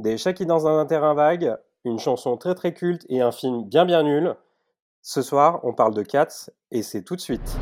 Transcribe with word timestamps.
Des 0.00 0.16
chats 0.16 0.32
qui 0.32 0.46
dansent 0.46 0.62
dans 0.62 0.78
un 0.78 0.86
terrain 0.86 1.12
vague, 1.12 1.58
une 1.84 1.98
chanson 1.98 2.38
très 2.38 2.54
très 2.54 2.72
culte 2.72 3.04
et 3.10 3.20
un 3.20 3.32
film 3.32 3.64
bien 3.64 3.84
bien 3.84 4.02
nul. 4.02 4.34
Ce 5.02 5.20
soir, 5.20 5.60
on 5.62 5.74
parle 5.74 5.92
de 5.92 6.02
Cats 6.02 6.48
et 6.70 6.82
c'est 6.82 7.02
tout 7.02 7.16
de 7.16 7.20
suite. 7.20 7.58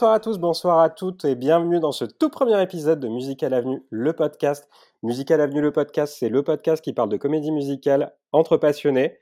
Bonsoir 0.00 0.14
à 0.14 0.20
tous, 0.20 0.38
bonsoir 0.38 0.78
à 0.78 0.88
toutes 0.88 1.26
et 1.26 1.34
bienvenue 1.34 1.78
dans 1.78 1.92
ce 1.92 2.06
tout 2.06 2.30
premier 2.30 2.62
épisode 2.62 3.00
de 3.00 3.08
Musical 3.08 3.52
Avenue, 3.52 3.84
le 3.90 4.14
podcast. 4.14 4.66
Musical 5.02 5.42
Avenue, 5.42 5.60
le 5.60 5.72
podcast, 5.72 6.16
c'est 6.18 6.30
le 6.30 6.42
podcast 6.42 6.82
qui 6.82 6.94
parle 6.94 7.10
de 7.10 7.18
comédie 7.18 7.52
musicale 7.52 8.14
entre 8.32 8.56
passionnés. 8.56 9.18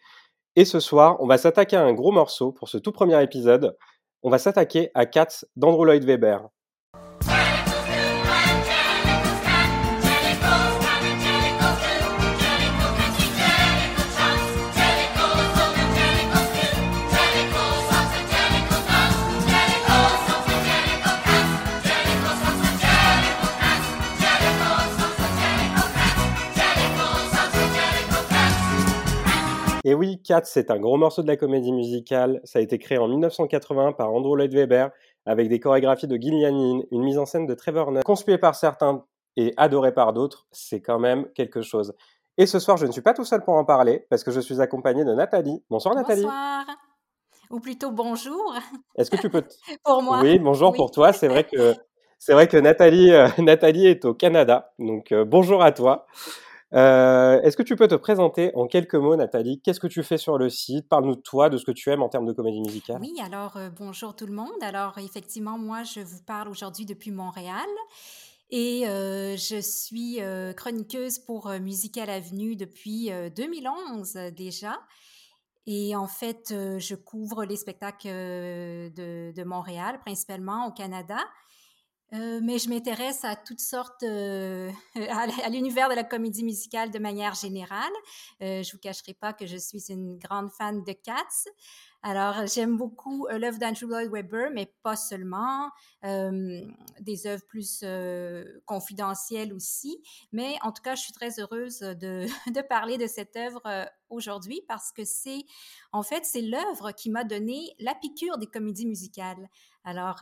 Et 0.55 0.65
ce 0.65 0.79
soir, 0.79 1.17
on 1.19 1.27
va 1.27 1.37
s'attaquer 1.37 1.75
à 1.75 1.83
un 1.83 1.95
gros 1.95 2.13
morceau 2.13 2.53
pour 2.53 2.69
ce 2.69 2.79
tout 2.79 2.93
premier 2.93 3.21
épisode. 3.21 3.77
On 4.23 4.31
va 4.31 4.39
s'attaquer 4.39 4.93
à 4.95 5.05
Cats 5.05 5.45
d'Andrew 5.57 5.85
Lloyd 5.85 6.05
Webber. 6.05 6.39
Et 29.89 29.95
oui, 29.95 30.21
Cats, 30.23 30.43
c'est 30.45 30.71
un 30.71 30.79
gros 30.79 30.99
morceau 30.99 31.23
de 31.23 31.29
la 31.29 31.39
comédie 31.39 31.73
musicale. 31.73 32.43
Ça 32.45 32.59
a 32.59 32.63
été 32.63 32.79
créé 32.79 32.99
en 32.99 33.09
1980 33.09 33.93
par 33.93 34.13
Andrew 34.13 34.37
Lloyd 34.37 34.53
Webber 34.53 34.89
avec 35.25 35.49
des 35.49 35.61
chorégraphies 35.61 36.07
de 36.07 36.17
Gil 36.17 36.35
Yanin, 36.35 36.81
une 36.91 37.03
mise 37.03 37.17
en 37.17 37.25
scène 37.25 37.47
de 37.47 37.55
Trevor 37.55 37.91
Nunn, 37.91 38.03
conspuée 38.03 38.37
par 38.37 38.55
certains 38.55 39.07
et 39.39 39.55
adorée 39.57 39.95
par 39.95 40.13
d'autres. 40.13 40.47
C'est 40.53 40.83
quand 40.83 40.99
même 40.99 41.27
quelque 41.33 41.63
chose. 41.63 41.95
Et 42.37 42.45
ce 42.45 42.59
soir, 42.59 42.77
je 42.77 42.85
ne 42.85 42.93
suis 42.93 43.01
pas 43.01 43.15
tout 43.15 43.25
seul 43.25 43.43
pour 43.43 43.55
en 43.55 43.65
parler 43.65 44.05
parce 44.11 44.25
que 44.25 44.31
je 44.31 44.41
suis 44.41 44.61
accompagné 44.61 45.07
de 45.07 45.15
Nathalie. 45.15 45.65
Bonsoir 45.71 45.95
Nathalie. 45.95 46.21
Bonsoir. 46.21 46.67
Ou 47.49 47.59
plutôt 47.59 47.91
bonjour. 47.91 48.57
Est-ce 48.95 49.11
que 49.11 49.17
tu 49.17 49.31
peux 49.31 49.43
pour 49.85 50.03
moi 50.03 50.21
Oui, 50.21 50.39
bonjour 50.39 50.75
pour 50.75 50.91
toi. 50.91 51.15
C'est 51.15 51.29
vrai 51.29 51.45
que 51.45 51.75
c'est 52.19 52.35
vrai 52.35 52.47
que 52.47 52.59
Nathalie 52.59 53.11
euh, 53.11 53.29
Nathalie 53.39 53.87
est 53.87 54.05
au 54.05 54.13
Canada. 54.13 54.71
Donc 54.79 55.13
euh, 55.13 55.25
bonjour 55.25 55.63
à 55.63 55.73
toi. 55.73 56.05
Euh, 56.75 57.41
est-ce 57.43 57.57
que 57.57 57.63
tu 57.63 57.77
peux 57.77 57.89
te 57.89 57.95
présenter 57.95 58.53
en 58.55 58.67
quelques 58.67 58.95
mots, 58.95 59.17
Nathalie? 59.17 59.61
Qu'est-ce 59.63 59.81
que 59.81 59.87
tu 59.87 60.03
fais 60.03 60.19
sur 60.19 60.37
le 60.37 60.51
site? 60.51 60.89
Parle-nous 60.89 61.17
de 61.17 61.21
toi, 61.21 61.49
de 61.49 61.57
ce 61.57 61.65
que 61.65 61.71
tu 61.71 61.91
aimes 61.91 62.03
en 62.03 62.09
termes 62.09 62.27
de 62.27 62.33
comédie 62.33 62.61
musicale. 62.61 62.99
Oui, 63.01 63.15
alors 63.25 63.57
euh, 63.57 63.71
bonjour 63.71 64.15
tout 64.15 64.27
le 64.27 64.35
monde. 64.35 64.63
Alors 64.63 64.99
effectivement, 64.99 65.59
moi, 65.59 65.83
je 65.83 66.01
vous 66.01 66.23
parle 66.27 66.49
aujourd'hui 66.49 66.85
depuis 66.85 67.11
Montréal. 67.11 67.67
Et 68.51 68.89
euh, 68.89 69.37
je 69.37 69.61
suis 69.61 70.21
chroniqueuse 70.57 71.19
pour 71.19 71.51
Musical 71.61 72.09
Avenue 72.09 72.57
depuis 72.57 73.11
2011 73.37 74.15
déjà. 74.35 74.79
Et 75.67 75.95
en 75.95 76.07
fait, 76.07 76.47
je 76.49 76.95
couvre 76.95 77.45
les 77.45 77.57
spectacles 77.57 78.09
de, 78.09 79.33
de, 79.33 79.45
Montréal, 79.45 80.01
principalement 80.01 80.67
au 80.67 80.73
Canada. 80.73 81.19
Euh, 82.15 82.41
mais 82.43 82.59
je 82.59 82.71
m'intéresse 82.71 83.23
à 83.25 83.37
toutes 83.37 83.61
sortes, 83.61 84.03
euh, 84.03 84.71
à, 85.11 85.49
l'univers 85.51 85.91
de 85.91 85.95
la 85.95 86.05
comédie 86.05 86.43
musicale 86.43 86.91
de 86.91 86.99
manière 86.99 87.35
générale. 87.35 87.93
Euh, 88.43 88.63
je 88.63 88.73
vous 88.73 88.79
cacherai 88.79 89.13
pas 89.13 89.35
que 89.35 89.47
je 89.47 89.57
suis 89.57 89.93
une 89.93 90.19
grande 90.19 90.51
fan 90.51 90.83
de 90.85 90.93
Cats. 90.93 91.51
Alors, 92.03 92.47
j'aime 92.47 92.77
beaucoup 92.77 93.27
euh, 93.27 93.39
l'œuvre 93.39 93.59
d'Andrew 93.59 93.89
Lloyd 93.89 94.11
Webber, 94.11 94.49
mais 94.55 94.73
pas 94.83 94.97
seulement, 94.97 95.71
des 96.03 97.27
œuvres 97.27 97.45
plus 97.47 97.85
confidentielles 98.65 99.53
aussi. 99.53 100.01
Mais 100.33 100.57
en 100.63 100.73
tout 100.73 100.83
cas, 100.83 100.95
je 100.95 101.03
suis 101.03 101.13
très 101.13 101.39
heureuse 101.41 101.81
de, 101.81 102.27
de 102.55 102.63
parler 102.63 102.97
de 102.97 103.07
cette 103.07 103.37
œuvre 103.37 103.91
aujourd'hui 104.09 104.63
parce 104.67 104.93
que 104.93 105.05
c'est, 105.05 105.45
en 105.93 106.03
fait, 106.03 106.25
c'est 106.25 106.41
l'œuvre 106.41 106.93
qui 106.93 107.11
m'a 107.11 107.25
donné 107.25 107.75
la 107.81 107.95
piqûre 107.95 108.39
des 108.39 108.47
comédies 108.47 108.87
musicales. 108.87 109.49
Alors, 109.89 110.19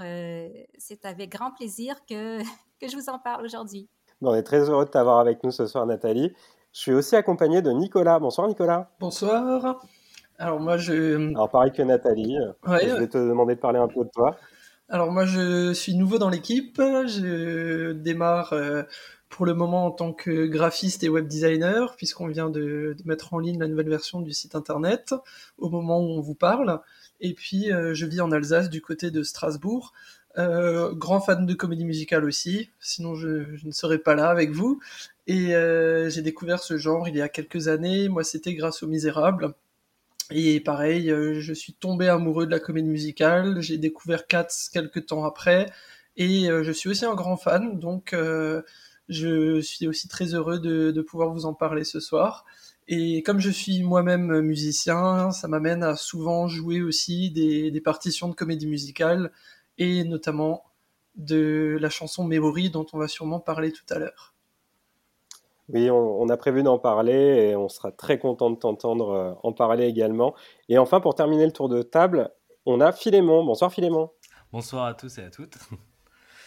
c'est 0.78 1.04
avec 1.04 1.32
grand 1.32 1.50
plaisir 1.50 1.97
que, 2.09 2.38
que 2.81 2.88
je 2.88 2.94
vous 2.94 3.09
en 3.09 3.19
parle 3.19 3.44
aujourd'hui. 3.44 3.88
on 4.22 4.32
est 4.32 4.44
très 4.44 4.71
heureux 4.71 4.84
de 4.84 4.91
t'avoir 4.91 5.19
avec 5.19 5.43
nous 5.43 5.50
ce 5.50 5.66
soir, 5.66 5.84
Nathalie. 5.87 6.32
Je 6.72 6.78
suis 6.78 6.93
aussi 6.93 7.16
accompagné 7.16 7.62
de 7.62 7.72
Nicolas. 7.72 8.21
Bonsoir, 8.21 8.47
Nicolas. 8.47 8.91
Bonsoir. 9.00 9.84
Alors 10.38 10.60
moi 10.60 10.76
je. 10.76 11.31
Alors 11.31 11.50
pareil 11.50 11.72
que 11.72 11.82
Nathalie, 11.82 12.38
euh, 12.38 12.53
je 12.65 12.97
vais 12.97 13.09
te 13.09 13.19
demander 13.19 13.56
de 13.56 13.60
parler 13.60 13.81
un 13.81 13.88
peu 13.88 14.05
de 14.05 14.10
toi. 14.10 14.37
Alors 14.88 15.10
moi 15.10 15.25
je 15.25 15.72
suis 15.72 15.97
nouveau 15.97 16.19
dans 16.19 16.28
l'équipe, 16.28 16.76
je 16.78 17.91
démarre 17.91 18.53
euh, 18.53 18.82
pour 19.31 19.47
le 19.47 19.55
moment 19.55 19.87
en 19.87 19.91
tant 19.91 20.12
que 20.12 20.47
graphiste 20.47 21.03
et 21.03 21.09
web 21.09 21.26
designer 21.26 21.97
puisqu'on 21.97 22.28
vient 22.28 22.50
de, 22.50 22.94
mettre 23.05 23.34
en 23.34 23.38
ligne 23.41 23.59
la 23.59 23.66
nouvelle 23.66 23.88
version 23.88 24.21
du 24.21 24.32
site 24.32 24.55
internet 24.55 25.12
au 25.59 25.71
moment 25.71 25.99
où 25.99 26.10
on 26.10 26.21
vous 26.21 26.37
parle. 26.37 26.81
Et 27.21 27.34
puis 27.34 27.72
euh, 27.72 27.94
je 27.94 28.06
vis 28.06 28.21
en 28.21 28.32
Alsace 28.32 28.71
du 28.71 28.81
côté 28.81 29.10
de 29.10 29.22
Strasbourg. 29.22 29.93
grand 30.37 31.21
fan 31.21 31.47
de 31.47 31.54
comédie 31.54 31.84
musicale 31.84 32.25
aussi, 32.25 32.71
sinon 32.81 33.15
je, 33.15 33.47
ne 33.65 33.72
serais 33.72 33.99
pas 33.99 34.15
là 34.15 34.28
avec 34.28 34.50
vous. 34.50 34.81
Et 35.26 35.55
j'ai 36.09 36.22
découvert 36.22 36.60
ce 36.60 36.76
genre 36.78 37.09
il 37.09 37.16
y 37.16 37.22
a 37.22 37.28
quelques 37.28 37.69
années. 37.69 38.09
Moi 38.09 38.25
c'était 38.25 38.55
grâce 38.55 38.82
aux 38.82 38.88
Misérables 38.88 39.55
et 40.31 40.60
pareil, 40.60 41.10
euh, 41.10 41.41
je 41.41 41.53
suis 41.53 41.72
tombé 41.72 42.09
amoureux 42.09 42.47
de 42.47 42.50
la 42.50 42.59
comédie 42.59 42.88
musicale. 42.88 43.60
J'ai 43.60 43.78
découvert 43.78 44.26
Cats 44.26 44.49
quelques 44.72 45.06
temps 45.06 45.25
après. 45.25 45.71
Et 46.16 46.50
euh, 46.50 46.65
je 46.65 46.72
suis 46.72 46.91
aussi 46.91 47.05
un 47.05 47.15
grand 47.15 47.37
fan. 47.37 47.78
Donc, 47.78 48.12
euh, 48.12 48.62
je 49.09 49.60
suis 49.60 49.87
aussi 49.87 50.09
très 50.09 50.34
heureux 50.34 50.59
de, 50.59 51.00
pouvoir 51.03 51.31
vous 51.32 51.47
en 51.47 51.55
parler 51.55 51.84
ce 51.84 52.00
soir. 52.00 52.44
Et 52.88 53.22
comme 53.22 53.41
je 53.41 53.50
suis 53.50 53.82
moi-même 53.82 54.41
musicien, 54.41 55.32
ça 55.32 55.48
m'amène 55.48 55.82
à 55.82 55.97
souvent 55.97 56.47
jouer 56.47 56.82
aussi 56.82 57.30
des, 57.30 57.70
des, 57.70 57.80
partitions 57.80 58.28
de 58.28 58.34
comédie 58.34 58.69
musicale. 58.69 59.32
Et 59.78 60.04
notamment 60.04 60.64
de 61.16 61.76
la 61.80 61.91
chanson 61.91 62.25
Memory 62.25 62.70
dont 62.70 62.86
on 62.92 62.98
va 62.98 63.08
sûrement 63.08 63.41
parler 63.41 63.72
tout 63.72 63.84
à 63.91 63.98
l'heure. 63.98 64.34
Oui, 65.69 65.91
on, 65.91 66.28
a 66.28 66.36
prévu 66.36 66.62
d'en 66.62 66.78
parler 66.78 67.48
et 67.50 67.56
on 67.56 67.69
sera 67.69 67.91
très 67.91 68.20
content 68.20 68.50
de 68.50 68.56
t'entendre 68.56 69.10
euh, 69.10 69.34
en 69.42 69.52
parler 69.52 69.86
également. 69.86 70.34
Et 70.69 70.78
enfin, 70.78 71.00
pour 71.00 71.16
terminer 71.16 71.44
le 71.44 71.50
tour 71.50 71.69
de 71.69 71.82
table, 71.82 72.30
on 72.66 72.80
a 72.80 72.92
Philémon. 72.92 73.44
Bonsoir 73.44 73.72
Philémon. 73.72 74.10
Bonsoir 74.52 74.84
à 74.84 74.94
tous 74.94 75.19
et 75.19 75.25
à 75.25 75.30
toutes. 75.30 75.58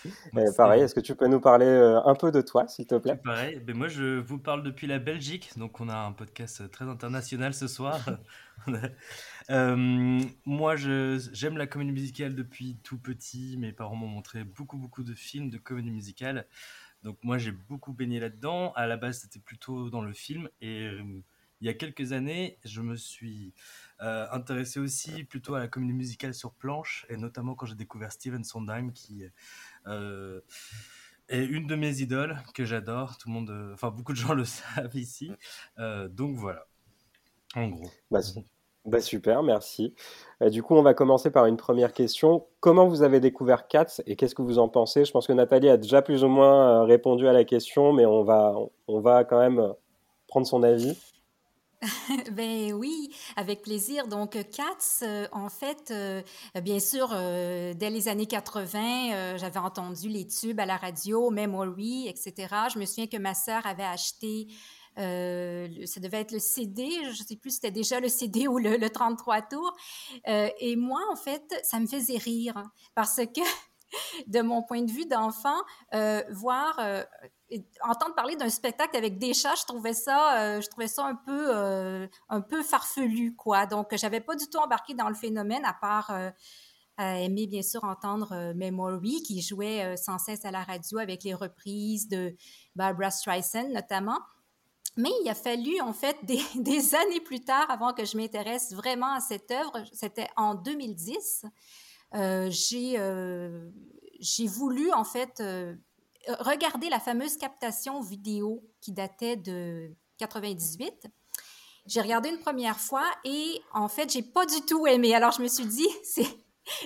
Eh, 0.37 0.45
pareil, 0.55 0.81
est-ce 0.83 0.95
que 0.95 0.99
tu 0.99 1.15
peux 1.15 1.27
nous 1.27 1.39
parler 1.39 1.65
euh, 1.65 2.01
un 2.05 2.15
peu 2.15 2.31
de 2.31 2.41
toi, 2.41 2.67
s'il 2.67 2.87
te 2.87 2.95
plaît? 2.95 3.17
Pareil, 3.23 3.59
ben 3.59 3.75
moi 3.75 3.87
je 3.87 4.19
vous 4.19 4.37
parle 4.37 4.63
depuis 4.63 4.87
la 4.87 4.99
Belgique, 4.99 5.51
donc 5.57 5.79
on 5.81 5.89
a 5.89 5.97
un 5.97 6.11
podcast 6.11 6.69
très 6.71 6.85
international 6.85 7.53
ce 7.53 7.67
soir. 7.67 7.99
Euh, 9.49 10.19
moi 10.45 10.75
j'aime 10.75 11.57
la 11.57 11.65
comédie 11.65 11.91
musicale 11.91 12.35
depuis 12.35 12.77
tout 12.83 12.99
petit, 12.99 13.57
mes 13.57 13.71
parents 13.71 13.95
m'ont 13.95 14.05
montré 14.05 14.43
beaucoup 14.43 14.77
beaucoup 14.77 15.01
de 15.01 15.15
films 15.15 15.49
de 15.49 15.57
comédie 15.57 15.89
musicale. 15.89 16.45
Donc 17.03 17.17
moi 17.23 17.39
j'ai 17.39 17.51
beaucoup 17.51 17.93
baigné 17.93 18.19
là-dedans. 18.19 18.73
À 18.73 18.85
la 18.85 18.97
base 18.97 19.21
c'était 19.21 19.39
plutôt 19.39 19.89
dans 19.89 20.03
le 20.03 20.13
film 20.13 20.49
et 20.61 20.83
euh, 20.85 21.01
il 21.61 21.67
y 21.67 21.69
a 21.69 21.73
quelques 21.73 22.11
années 22.11 22.59
je 22.63 22.81
me 22.81 22.95
suis 22.95 23.53
euh, 24.01 24.27
intéressé 24.31 24.79
aussi 24.79 25.23
plutôt 25.23 25.55
à 25.55 25.59
la 25.59 25.67
comédie 25.67 25.93
musicale 25.93 26.33
sur 26.33 26.53
planche 26.53 27.05
et 27.09 27.17
notamment 27.17 27.55
quand 27.55 27.65
j'ai 27.65 27.75
découvert 27.75 28.11
Steven 28.11 28.43
Sondheim 28.43 28.91
qui 28.91 29.25
euh, 29.87 30.41
est 31.27 31.45
une 31.45 31.67
de 31.67 31.75
mes 31.75 32.01
idoles 32.01 32.37
que 32.53 32.65
j'adore. 32.65 33.17
Tout 33.17 33.29
le 33.29 33.33
monde, 33.33 33.71
enfin 33.73 33.91
beaucoup 33.91 34.13
de 34.13 34.17
gens 34.17 34.33
le 34.33 34.45
savent 34.45 34.95
ici. 34.95 35.31
donc 35.77 36.35
voilà, 36.37 36.67
en 37.55 37.67
gros. 37.67 37.89
Bah, 38.11 38.21
bah, 38.85 39.01
super, 39.01 39.43
merci. 39.43 39.93
Euh, 40.41 40.49
du 40.49 40.63
coup, 40.63 40.75
on 40.75 40.81
va 40.81 40.93
commencer 40.93 41.29
par 41.31 41.45
une 41.45 41.57
première 41.57 41.93
question. 41.93 42.47
Comment 42.59 42.87
vous 42.87 43.03
avez 43.03 43.19
découvert 43.19 43.67
Cats 43.67 44.01
et 44.07 44.15
qu'est-ce 44.15 44.33
que 44.33 44.41
vous 44.41 44.57
en 44.57 44.69
pensez? 44.69 45.05
Je 45.05 45.11
pense 45.11 45.27
que 45.27 45.33
Nathalie 45.33 45.69
a 45.69 45.77
déjà 45.77 46.01
plus 46.01 46.23
ou 46.23 46.27
moins 46.27 46.81
euh, 46.81 46.83
répondu 46.85 47.27
à 47.27 47.33
la 47.33 47.43
question, 47.43 47.93
mais 47.93 48.05
on 48.05 48.23
va, 48.23 48.55
on 48.87 48.99
va 49.01 49.25
quand 49.25 49.39
même 49.39 49.59
euh, 49.59 49.73
prendre 50.27 50.47
son 50.47 50.63
avis. 50.63 50.97
ben 52.31 52.73
oui, 52.73 53.09
avec 53.35 53.61
plaisir. 53.61 54.07
Donc, 54.07 54.37
Cats, 54.51 55.03
euh, 55.03 55.27
en 55.31 55.49
fait, 55.49 55.91
euh, 55.91 56.21
bien 56.61 56.79
sûr, 56.79 57.09
euh, 57.13 57.73
dès 57.73 57.89
les 57.89 58.07
années 58.07 58.25
80, 58.25 59.37
j'avais 59.37 59.59
entendu 59.59 60.09
les 60.09 60.27
tubes 60.27 60.59
à 60.59 60.65
la 60.65 60.77
radio, 60.77 61.29
Memory, 61.29 62.07
etc. 62.07 62.53
Je 62.73 62.79
me 62.79 62.85
souviens 62.85 63.07
que 63.07 63.17
ma 63.17 63.33
sœur 63.33 63.65
avait 63.65 63.83
acheté, 63.83 64.47
ça 64.97 66.01
devait 66.01 66.19
être 66.19 66.33
le 66.33 66.39
CD, 66.39 66.89
je 67.03 67.21
ne 67.21 67.27
sais 67.27 67.37
plus 67.37 67.51
si 67.51 67.55
c'était 67.55 67.71
déjà 67.71 68.01
le 68.01 68.09
CD 68.09 68.47
ou 68.49 68.57
le, 68.57 68.75
le 68.75 68.89
33 68.89 69.41
tours. 69.43 69.73
et 70.25 70.75
moi, 70.75 70.99
en 71.11 71.15
fait, 71.15 71.43
ça 71.63 71.79
me 71.79 71.87
faisait 71.87 72.17
rire 72.17 72.61
parce 72.95 73.15
que 73.17 73.41
de 74.27 74.41
mon 74.41 74.63
point 74.63 74.81
de 74.81 74.91
vue 74.91 75.05
d'enfant, 75.05 75.57
euh, 75.93 76.21
voir, 76.31 76.77
euh, 77.51 77.57
entendre 77.81 78.15
parler 78.15 78.35
d'un 78.35 78.49
spectacle 78.49 78.95
avec 78.95 79.17
des 79.17 79.33
chats, 79.33 79.55
je 79.55 79.65
trouvais 79.65 79.93
ça, 79.93 80.39
euh, 80.39 80.61
je 80.61 80.67
trouvais 80.67 80.87
ça 80.87 81.05
un 81.05 81.15
peu, 81.15 82.09
un 82.29 82.41
peu 82.41 82.63
farfelu, 82.63 83.35
quoi. 83.35 83.65
Donc, 83.65 83.95
j'avais 83.95 84.21
pas 84.21 84.35
du 84.35 84.47
tout 84.47 84.57
embarqué 84.57 84.93
dans 84.93 85.09
le 85.09 85.15
phénomène, 85.15 85.65
à 85.65 85.73
part 85.73 86.11
aimer 86.97 87.47
bien 87.47 87.61
sûr 87.61 87.85
entendre 87.85 88.53
Memory, 88.55 89.23
qui 89.23 89.41
jouait 89.41 89.95
sans 89.95 90.19
cesse 90.19 90.43
à 90.43 90.51
la 90.51 90.63
radio 90.63 90.97
avec 90.97 91.23
les 91.23 91.33
reprises 91.33 92.09
de 92.09 92.35
Barbara 92.75 93.09
Streisand 93.09 93.69
notamment. 93.69 94.19
Mais 94.97 95.09
il 95.23 95.29
a 95.29 95.35
fallu 95.35 95.79
en 95.79 95.93
fait 95.93 96.17
des, 96.23 96.41
des 96.55 96.95
années 96.95 97.21
plus 97.21 97.39
tard 97.39 97.69
avant 97.69 97.93
que 97.93 98.03
je 98.03 98.17
m'intéresse 98.17 98.73
vraiment 98.73 99.13
à 99.13 99.21
cette 99.21 99.49
œuvre. 99.49 99.83
C'était 99.93 100.27
en 100.35 100.55
2010. 100.55 101.45
Euh, 102.15 102.49
euh, 102.73 103.69
j'ai 104.19 104.47
voulu 104.47 104.91
en 104.91 105.03
fait 105.03 105.41
euh, 106.27 106.35
regarder 106.39 106.89
la 106.89 106.99
fameuse 106.99 107.37
captation 107.37 108.01
vidéo 108.01 108.61
qui 108.81 108.91
datait 108.91 109.37
de 109.37 109.95
98. 110.17 111.07
J'ai 111.85 112.01
regardé 112.01 112.29
une 112.29 112.39
première 112.39 112.79
fois 112.79 113.05
et 113.23 113.61
en 113.73 113.87
fait, 113.87 114.11
j'ai 114.11 114.21
pas 114.21 114.45
du 114.45 114.61
tout 114.65 114.85
aimé. 114.85 115.15
Alors 115.15 115.31
je 115.31 115.41
me 115.41 115.47
suis 115.47 115.65
dit, 115.65 115.87
c'est 116.03 116.27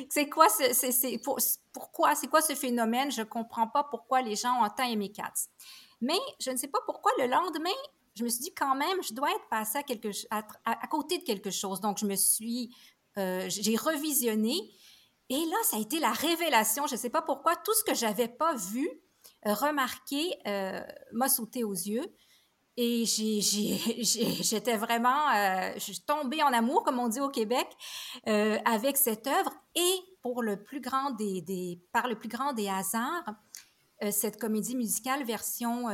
c'est 0.09 0.30
quoi 0.30 0.47
c'est 0.50 1.18
pour, 1.18 1.39
pourquoi 1.74 2.15
c'est 2.15 2.27
quoi 2.27 2.41
ce 2.41 2.56
phénomène? 2.56 3.12
Je 3.12 3.21
comprends 3.21 3.68
pas 3.68 3.83
pourquoi 3.83 4.21
les 4.21 4.35
gens 4.35 4.63
ont 4.63 4.69
tant 4.69 4.89
aimé. 4.89 5.12
Mais 6.00 6.19
je 6.39 6.51
ne 6.51 6.57
sais 6.57 6.68
pas 6.69 6.80
pourquoi 6.85 7.12
le 7.18 7.27
lendemain, 7.27 7.69
je 8.15 8.24
me 8.24 8.30
suis 8.30 8.44
dit 8.44 8.53
quand 8.53 8.75
même, 8.75 9.03
je 9.03 9.13
dois 9.13 9.30
être 9.31 9.50
passé 9.50 9.80
à, 10.30 10.88
côté 10.88 11.18
de 11.18 11.24
quelque 11.24 11.51
chose. 11.51 11.81
Donc 11.81 11.97
je 11.97 12.06
me 12.06 12.15
suis, 12.15 12.74
j'ai 13.18 13.75
revisionné 13.75 14.56
et 15.30 15.45
là, 15.45 15.57
ça 15.63 15.77
a 15.77 15.80
été 15.80 16.00
la 16.00 16.12
révélation. 16.12 16.85
Je 16.88 16.94
ne 16.94 17.00
sais 17.00 17.09
pas 17.09 17.21
pourquoi, 17.21 17.56
tout 17.56 17.74
ce 17.74 17.83
que 17.83 17.95
j'avais 17.95 18.27
pas 18.27 18.56
vu, 18.56 18.88
euh, 18.88 19.01
remarqué, 19.45 20.34
euh, 20.48 20.80
m'a 21.12 21.30
sauté 21.30 21.63
aux 21.63 21.74
yeux. 21.74 22.06
Et 22.75 23.06
j'étais 23.06 24.78
vraiment, 24.78 25.30
euh, 25.36 25.72
tombée 26.07 26.42
en 26.42 26.54
amour, 26.54 26.84
comme 26.84 27.00
on 27.00 27.07
dit 27.07 27.22
au 27.22 27.30
Québec, 27.30 27.68
avec 28.25 28.98
cette 28.98 29.28
œuvre. 29.28 29.51
Et 29.75 29.95
pour 30.22 30.42
le 30.42 30.62
plus 30.62 30.81
grand 30.81 31.12
des, 31.12 31.42
des 31.42 31.80
par 31.92 32.07
le 32.07 32.16
plus 32.18 32.30
grand 32.30 32.54
des 32.54 32.69
hasards, 32.69 33.36
cette 34.12 34.40
comédie 34.40 34.75
musicale 34.75 35.24
version 35.24 35.88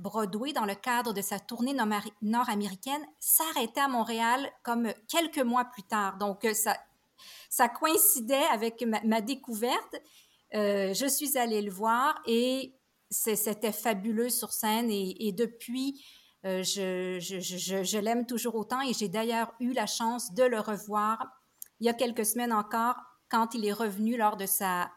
Broadway, 0.00 0.52
dans 0.52 0.64
le 0.64 0.74
cadre 0.74 1.12
de 1.12 1.20
sa 1.20 1.38
tournée 1.38 1.74
nord-américaine, 2.22 3.02
s'arrêtait 3.18 3.80
à 3.80 3.88
Montréal 3.88 4.50
comme 4.62 4.92
quelques 5.08 5.38
mois 5.38 5.64
plus 5.66 5.82
tard. 5.82 6.16
Donc, 6.16 6.46
ça, 6.54 6.76
ça 7.48 7.68
coïncidait 7.68 8.46
avec 8.50 8.82
ma, 9.04 9.20
découverte. 9.20 9.96
Euh, 10.54 10.94
je 10.94 11.06
suis 11.06 11.36
allée 11.38 11.62
le 11.62 11.70
voir 11.70 12.20
et 12.26 12.74
c'était 13.10 13.72
fabuleux 13.72 14.30
sur 14.30 14.52
scène 14.52 14.88
et, 14.90 15.32
depuis, 15.32 16.04
euh, 16.46 16.62
je, 16.62 17.98
l'aime 17.98 18.26
toujours 18.26 18.54
autant 18.54 18.80
et 18.80 18.92
j'ai 18.92 19.08
d'ailleurs 19.08 19.52
eu 19.60 19.72
la 19.72 19.86
chance 19.86 20.32
de 20.32 20.44
le 20.44 20.58
revoir 20.60 21.26
il 21.80 21.86
y 21.86 21.88
a 21.88 21.94
quelques 21.94 22.24
semaines 22.24 22.52
encore 22.52 22.96
quand 23.30 23.54
il 23.54 23.66
est 23.66 23.72
revenu 23.72 24.16
lors 24.16 24.36
de 24.36 24.46
sa 24.46 24.90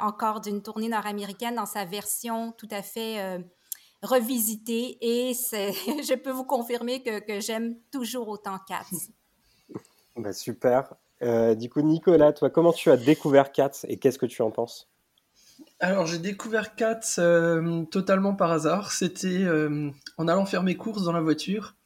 encore 0.00 0.40
d'une 0.40 0.62
tournée 0.62 0.88
nord-américaine 0.88 1.54
dans 1.54 1.66
sa 1.66 1.84
version 1.84 2.52
tout 2.52 2.68
à 2.70 2.82
fait 2.82 3.20
euh, 3.20 3.38
revisitée 4.02 4.98
et 5.00 5.32
je 5.52 6.14
peux 6.14 6.30
vous 6.30 6.44
confirmer 6.44 7.02
que, 7.02 7.20
que 7.20 7.40
j'aime 7.40 7.76
toujours 7.90 8.28
autant 8.28 8.58
Cats. 8.66 8.84
Ben 10.16 10.32
super. 10.32 10.94
Euh, 11.22 11.54
du 11.54 11.70
coup, 11.70 11.80
Nicolas, 11.80 12.32
toi, 12.32 12.50
comment 12.50 12.72
tu 12.72 12.90
as 12.90 12.96
découvert 12.96 13.52
Cats 13.52 13.84
et 13.84 13.98
qu'est-ce 13.98 14.18
que 14.18 14.26
tu 14.26 14.42
en 14.42 14.50
penses? 14.50 14.88
Alors, 15.80 16.06
j'ai 16.06 16.18
découvert 16.18 16.74
Cats 16.74 17.00
euh, 17.18 17.84
totalement 17.84 18.34
par 18.34 18.50
hasard. 18.50 18.92
C'était 18.92 19.44
euh, 19.44 19.90
en 20.16 20.26
allant 20.26 20.44
faire 20.44 20.62
mes 20.62 20.76
courses 20.76 21.04
dans 21.04 21.12
la 21.12 21.20
voiture. 21.20 21.76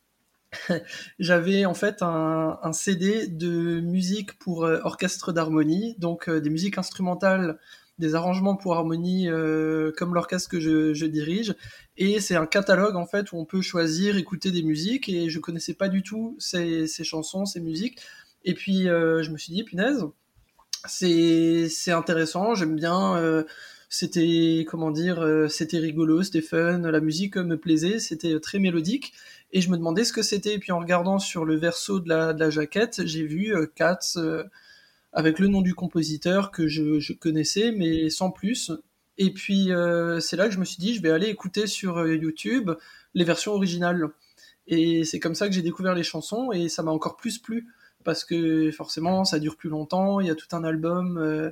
J'avais 1.19 1.65
en 1.67 1.75
fait 1.75 2.03
un, 2.03 2.73
CD 2.73 3.27
de 3.27 3.81
musique 3.81 4.39
pour 4.39 4.63
orchestre 4.63 5.33
d'harmonie, 5.33 5.95
donc 5.99 6.29
des 6.29 6.51
musiques 6.51 6.77
instrumentales, 6.79 7.59
des 7.99 8.15
arrangements 8.15 8.57
pour 8.57 8.75
harmonie 8.75 9.29
comme 9.97 10.15
l'orchestre 10.15 10.51
que 10.51 10.61
je, 10.61 11.07
dirige. 11.07 11.55
Et 11.97 12.21
c'est 12.21 12.37
un 12.37 12.45
catalogue 12.45 12.97
en 12.97 13.07
fait 13.07 13.33
où 13.33 13.39
on 13.39 13.47
peut 13.47 13.63
choisir, 13.63 14.19
écouter 14.19 14.51
des 14.51 14.63
musiques. 14.63 15.09
Et 15.09 15.31
je 15.31 15.39
connaissais 15.39 15.75
pas 15.75 15.89
du 15.89 16.03
tout 16.03 16.37
ces 16.39 16.87
chansons, 17.03 17.47
ces 17.47 17.61
musiques. 17.61 17.99
Et 18.45 18.55
puis, 18.55 18.89
euh, 18.89 19.23
je 19.23 19.31
me 19.31 19.39
suis 19.39 19.53
dit, 19.53 19.65
punaise, 19.65 20.05
c'est 20.87 21.69
intéressant, 21.89 22.55
j'aime 22.55 22.77
bien. 22.77 23.45
Euh, 23.93 23.95
c'était, 23.95 24.67
comment 24.69 24.91
dire, 24.91 25.21
euh, 25.21 25.49
c'était 25.49 25.79
rigolo, 25.79 26.23
c'était 26.23 26.41
fun, 26.41 26.79
la 26.79 27.01
musique 27.01 27.37
me 27.37 27.57
plaisait, 27.57 27.99
c'était 27.99 28.39
très 28.41 28.59
mélodique. 28.59 29.13
Et 29.53 29.61
je 29.61 29.71
me 29.71 29.77
demandais 29.77 30.05
ce 30.05 30.13
que 30.13 30.23
c'était. 30.23 30.55
Et 30.55 30.59
puis, 30.59 30.73
en 30.73 30.79
regardant 30.79 31.19
sur 31.19 31.45
le 31.45 31.57
verso 31.57 32.01
de 32.01 32.09
la, 32.09 32.33
de 32.33 32.41
la 32.41 32.51
jaquette, 32.51 33.07
j'ai 33.07 33.25
vu 33.25 33.55
Cats 33.75 34.17
avec 35.13 35.39
le 35.39 35.49
nom 35.49 35.61
du 35.61 35.75
compositeur 35.75 36.51
que 36.51 36.69
je, 36.69 37.13
connaissais, 37.13 37.73
mais 37.73 38.09
sans 38.09 38.31
plus. 38.31 38.73
Et 39.19 39.31
puis, 39.33 39.69
c'est 40.21 40.37
là 40.37 40.49
que 40.49 40.55
je 40.55 40.59
me 40.59 40.65
suis 40.65 40.79
dit, 40.79 40.95
je 40.95 41.03
vais 41.03 41.11
aller 41.11 41.29
écouter 41.29 41.67
sur 41.67 42.07
YouTube 42.07 42.71
les 43.13 43.25
versions 43.25 43.53
originales. 43.53 44.09
Et 44.67 45.05
c'est 45.05 45.21
comme 45.21 45.35
ça 45.35 45.49
que 45.49 45.55
j'ai 45.55 45.63
découvert 45.63 45.95
les 45.95 46.03
chansons 46.03 46.53
et 46.53 46.69
ça 46.69 46.83
m'a 46.83 46.93
encore 46.93 47.17
plus 47.17 47.39
plu 47.39 47.69
parce 48.05 48.25
que 48.25 48.71
forcément 48.71 49.25
ça 49.25 49.39
dure 49.39 49.57
plus 49.57 49.71
longtemps, 49.71 50.21
il 50.21 50.27
y 50.27 50.31
a 50.31 50.35
tout 50.35 50.55
un 50.55 50.65
album 50.65 51.19
euh, 51.19 51.51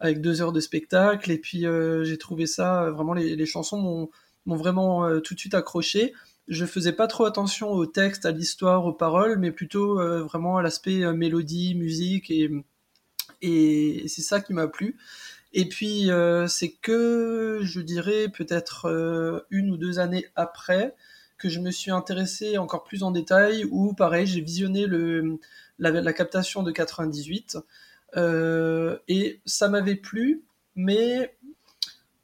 avec 0.00 0.20
deux 0.20 0.42
heures 0.42 0.52
de 0.52 0.60
spectacle, 0.60 1.30
et 1.30 1.38
puis 1.38 1.66
euh, 1.66 2.04
j'ai 2.04 2.18
trouvé 2.18 2.46
ça, 2.46 2.90
vraiment 2.90 3.14
les, 3.14 3.46
chansons 3.46 4.10
m'ont 4.46 4.56
vraiment 4.56 5.06
euh, 5.06 5.20
tout 5.20 5.34
de 5.34 5.40
suite 5.40 5.54
accroché. 5.54 6.12
Je 6.48 6.66
faisais 6.66 6.92
pas 6.92 7.06
trop 7.06 7.24
attention 7.24 7.70
au 7.70 7.86
texte, 7.86 8.26
à 8.26 8.30
l'histoire, 8.30 8.84
aux 8.86 8.92
paroles, 8.92 9.38
mais 9.38 9.50
plutôt 9.50 9.94
vraiment 10.24 10.58
à 10.58 10.62
l'aspect 10.62 11.10
mélodie, 11.14 11.74
musique, 11.74 12.30
et, 12.30 14.04
c'est 14.08 14.22
ça 14.22 14.40
qui 14.40 14.52
m'a 14.52 14.68
plu. 14.68 14.98
Et 15.54 15.68
puis 15.68 16.10
c'est 16.48 16.72
que, 16.72 17.60
je 17.62 17.80
dirais, 17.80 18.28
peut-être 18.28 19.46
une 19.50 19.70
ou 19.70 19.78
deux 19.78 19.98
années 19.98 20.26
après, 20.36 20.94
que 21.38 21.48
je 21.48 21.60
me 21.60 21.70
suis 21.70 21.90
intéressé 21.90 22.58
encore 22.58 22.84
plus 22.84 23.02
en 23.02 23.10
détail, 23.10 23.66
où 23.70 23.92
pareil, 23.92 24.26
j'ai 24.26 24.40
visionné 24.40 24.86
la, 25.78 26.12
captation 26.12 26.62
de 26.62 26.70
98. 26.70 27.58
Euh, 28.16 28.98
et 29.08 29.40
ça 29.44 29.68
m'avait 29.68 29.96
plu, 29.96 30.44
mais 30.76 31.36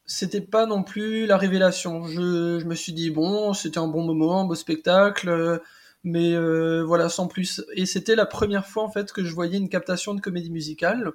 c'était 0.07 0.41
pas 0.41 0.67
non 0.67 0.83
plus 0.83 1.27
la 1.27 1.37
révélation. 1.37 2.05
Je, 2.05 2.65
me 2.65 2.75
suis 2.75 2.93
dit, 2.93 3.11
bon, 3.11 3.55
c'était 3.55 3.79
un 3.79 3.89
bon 3.89 4.05
moment, 4.05 4.41
un 4.41 4.45
beau 4.45 4.55
spectacle, 4.55 5.61
mais 6.05 6.33
euh, 6.35 6.85
voilà, 6.85 7.09
sans 7.09 7.29
plus. 7.29 7.63
Et 7.75 7.87
c'était 7.87 8.17
la 8.17 8.27
première 8.27 8.67
fois, 8.67 8.85
en 8.85 8.91
fait, 8.91 9.13
que 9.13 9.25
je 9.25 9.35
voyais 9.35 9.59
une 9.59 9.69
captation 9.69 10.15
de 10.15 10.21
comédie 10.21 10.51
musicale. 10.51 11.13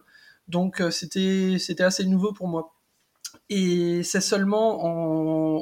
Donc, 0.48 0.82
euh, 0.82 0.92
c'était, 0.92 1.58
c'était 1.60 1.84
assez 1.84 2.06
nouveau 2.06 2.34
pour 2.34 2.48
moi. 2.48 2.74
Et 3.50 4.02
c'est 4.04 4.22
seulement 4.22 4.86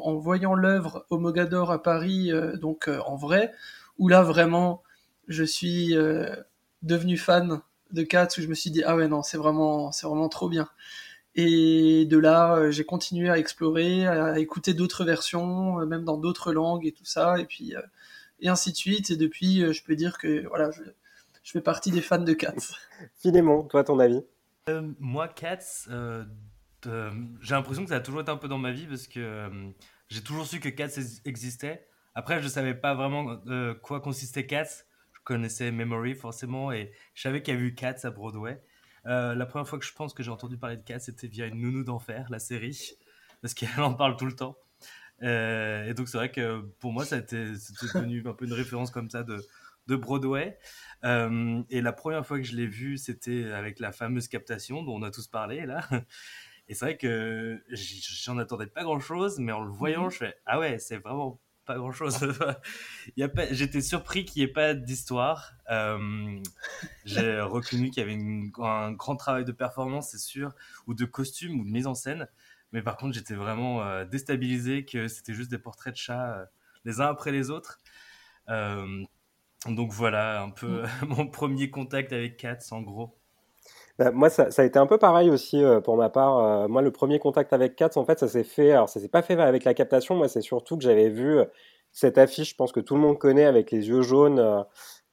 en, 0.05 0.15
voyant 0.15 0.53
l'œuvre 0.53 1.05
au 1.09 1.17
Mogador 1.17 1.71
à 1.71 1.81
Paris, 1.81 2.31
donc 2.61 2.87
en 2.87 3.15
vrai, 3.15 3.51
où 3.97 4.07
là, 4.07 4.21
vraiment, 4.21 4.83
je 5.27 5.43
suis 5.43 5.93
devenu 6.81 7.17
fan 7.17 7.61
de 7.93 8.03
Cats 8.03 8.27
où 8.37 8.41
je 8.41 8.47
me 8.47 8.55
suis 8.55 8.71
dit 8.71 8.83
ah 8.83 8.95
ouais 8.95 9.07
non 9.07 9.21
c'est 9.21 9.37
vraiment 9.37 9.91
c'est 9.91 10.07
vraiment 10.07 10.29
trop 10.29 10.49
bien. 10.49 10.67
Et 11.35 12.05
de 12.05 12.17
là 12.17 12.55
euh, 12.57 12.71
j'ai 12.71 12.83
continué 12.83 13.29
à 13.29 13.37
explorer 13.37 14.05
à 14.05 14.37
écouter 14.39 14.73
d'autres 14.73 15.05
versions 15.05 15.79
euh, 15.79 15.85
même 15.85 16.03
dans 16.03 16.17
d'autres 16.17 16.51
langues 16.51 16.85
et 16.85 16.91
tout 16.91 17.05
ça 17.05 17.39
et 17.39 17.45
puis 17.45 17.75
euh, 17.75 17.81
et 18.39 18.49
ainsi 18.49 18.71
de 18.71 18.77
suite. 18.77 19.11
Et 19.11 19.15
depuis 19.15 19.73
je 19.73 19.83
peux 19.83 19.95
dire 19.95 20.17
que 20.17 20.45
voilà 20.47 20.71
je, 20.71 20.83
je 21.43 21.51
fais 21.51 21.61
partie 21.61 21.91
des 21.91 22.01
fans 22.01 22.19
de 22.19 22.33
Cats. 22.33 22.73
Filémon 23.17 23.63
toi 23.63 23.83
ton 23.83 23.99
avis? 23.99 24.23
Moi 24.99 25.27
Cats 25.27 25.87
j'ai 26.85 27.55
l'impression 27.55 27.83
que 27.83 27.89
ça 27.89 27.95
a 27.95 28.01
toujours 28.01 28.21
été 28.21 28.31
un 28.31 28.37
peu 28.37 28.47
dans 28.47 28.57
ma 28.57 28.71
vie 28.71 28.87
parce 28.87 29.07
que 29.07 29.49
j'ai 30.09 30.21
toujours 30.21 30.45
su 30.45 30.59
que 30.59 30.69
Cats 30.69 30.99
existait. 31.25 31.87
Après 32.15 32.41
je 32.41 32.47
savais 32.47 32.73
pas 32.73 32.95
vraiment 32.95 33.39
quoi 33.81 34.01
consistait 34.01 34.47
Cats 34.47 34.83
connaissais 35.23 35.71
Memory 35.71 36.15
forcément 36.15 36.71
et 36.71 36.91
je 37.13 37.21
savais 37.21 37.41
qu'il 37.41 37.53
y 37.53 37.57
avait 37.57 37.65
eu 37.65 37.75
Cats 37.75 37.95
à 38.03 38.11
Broadway. 38.11 38.61
Euh, 39.05 39.35
la 39.35 39.45
première 39.45 39.67
fois 39.67 39.79
que 39.79 39.85
je 39.85 39.93
pense 39.93 40.13
que 40.13 40.23
j'ai 40.23 40.31
entendu 40.31 40.57
parler 40.57 40.77
de 40.77 40.83
Cats, 40.83 40.99
c'était 40.99 41.27
via 41.27 41.47
une 41.47 41.59
nounou 41.59 41.83
d'enfer, 41.83 42.27
la 42.29 42.39
série, 42.39 42.97
parce 43.41 43.53
qu'elle 43.53 43.81
en 43.81 43.93
parle 43.93 44.17
tout 44.17 44.25
le 44.25 44.35
temps. 44.35 44.57
Euh, 45.21 45.85
et 45.85 45.93
donc 45.93 46.07
c'est 46.07 46.17
vrai 46.17 46.31
que 46.31 46.61
pour 46.79 46.91
moi, 46.91 47.05
ça 47.05 47.15
a 47.15 47.19
été, 47.19 47.55
c'était 47.55 47.97
devenu 47.99 48.23
un 48.27 48.33
peu 48.33 48.45
une 48.45 48.53
référence 48.53 48.91
comme 48.91 49.09
ça 49.09 49.23
de, 49.23 49.45
de 49.87 49.95
Broadway. 49.95 50.57
Euh, 51.03 51.61
et 51.69 51.81
la 51.81 51.93
première 51.93 52.25
fois 52.25 52.37
que 52.37 52.43
je 52.43 52.55
l'ai 52.55 52.67
vu, 52.67 52.97
c'était 52.97 53.51
avec 53.51 53.79
la 53.79 53.91
fameuse 53.91 54.27
captation 54.27 54.83
dont 54.83 54.95
on 54.95 55.03
a 55.03 55.11
tous 55.11 55.27
parlé 55.27 55.65
là. 55.65 55.87
Et 56.69 56.75
c'est 56.75 56.85
vrai 56.85 56.97
que 56.97 57.61
j'en 57.69 58.37
attendais 58.37 58.67
pas 58.67 58.83
grand 58.83 58.99
chose, 58.99 59.39
mais 59.39 59.51
en 59.51 59.63
le 59.63 59.71
voyant, 59.71 60.05
mhm. 60.05 60.11
je 60.11 60.17
fais 60.17 60.35
Ah 60.45 60.59
ouais, 60.59 60.79
c'est 60.79 60.97
vraiment 60.97 61.41
pas 61.65 61.77
grand 61.77 61.91
chose. 61.91 62.17
J'étais 63.51 63.81
surpris 63.81 64.25
qu'il 64.25 64.43
n'y 64.43 64.49
ait 64.49 64.53
pas 64.53 64.73
d'histoire. 64.73 65.53
Euh, 65.69 66.39
j'ai 67.05 67.39
reconnu 67.41 67.89
qu'il 67.89 68.01
y 68.01 68.05
avait 68.05 68.21
un 68.61 68.91
grand 68.91 69.15
travail 69.15 69.45
de 69.45 69.51
performance, 69.51 70.09
c'est 70.11 70.19
sûr, 70.19 70.53
ou 70.87 70.93
de 70.93 71.05
costume, 71.05 71.59
ou 71.59 71.65
de 71.65 71.69
mise 71.69 71.87
en 71.87 71.95
scène. 71.95 72.27
Mais 72.71 72.81
par 72.81 72.97
contre, 72.97 73.13
j'étais 73.13 73.35
vraiment 73.35 73.83
euh, 73.83 74.05
déstabilisé 74.05 74.85
que 74.85 75.07
c'était 75.07 75.33
juste 75.33 75.51
des 75.51 75.59
portraits 75.59 75.93
de 75.93 75.97
chats 75.97 76.37
euh, 76.37 76.45
les 76.85 77.01
uns 77.01 77.07
après 77.07 77.31
les 77.31 77.49
autres. 77.49 77.79
donc 78.47 79.91
voilà, 79.91 80.41
un 80.41 80.49
peu 80.49 80.83
mm. 80.83 80.87
mon 81.07 81.27
premier 81.27 81.69
contact 81.69 82.11
avec 82.13 82.37
Cats, 82.37 82.59
en 82.71 82.81
gros. 82.81 83.17
Bah, 83.99 84.11
moi, 84.11 84.29
ça, 84.29 84.47
a 84.55 84.63
été 84.63 84.79
un 84.79 84.87
peu 84.87 84.97
pareil 84.97 85.29
aussi 85.29 85.61
pour 85.83 85.97
ma 85.97 86.09
part. 86.09 86.67
moi, 86.67 86.81
le 86.81 86.91
premier 86.91 87.19
contact 87.19 87.53
avec 87.53 87.75
Cats, 87.75 87.91
en 87.95 88.05
fait, 88.05 88.19
ça 88.19 88.27
s'est 88.27 88.43
fait. 88.43 88.71
Alors, 88.71 88.89
ça 88.89 88.99
s'est 88.99 89.07
pas 89.07 89.21
fait 89.21 89.39
avec 89.39 89.63
la 89.63 89.73
captation. 89.73 90.15
Moi, 90.15 90.27
c'est 90.27 90.41
surtout 90.41 90.77
que 90.77 90.83
j'avais 90.83 91.09
vu 91.09 91.39
cette 91.91 92.17
affiche, 92.17 92.51
je 92.51 92.55
pense 92.55 92.71
que 92.71 92.79
tout 92.79 92.95
le 92.95 93.01
monde 93.01 93.19
connaît 93.19 93.45
avec 93.45 93.69
les 93.69 93.87
yeux 93.87 94.01
jaunes, 94.01 94.65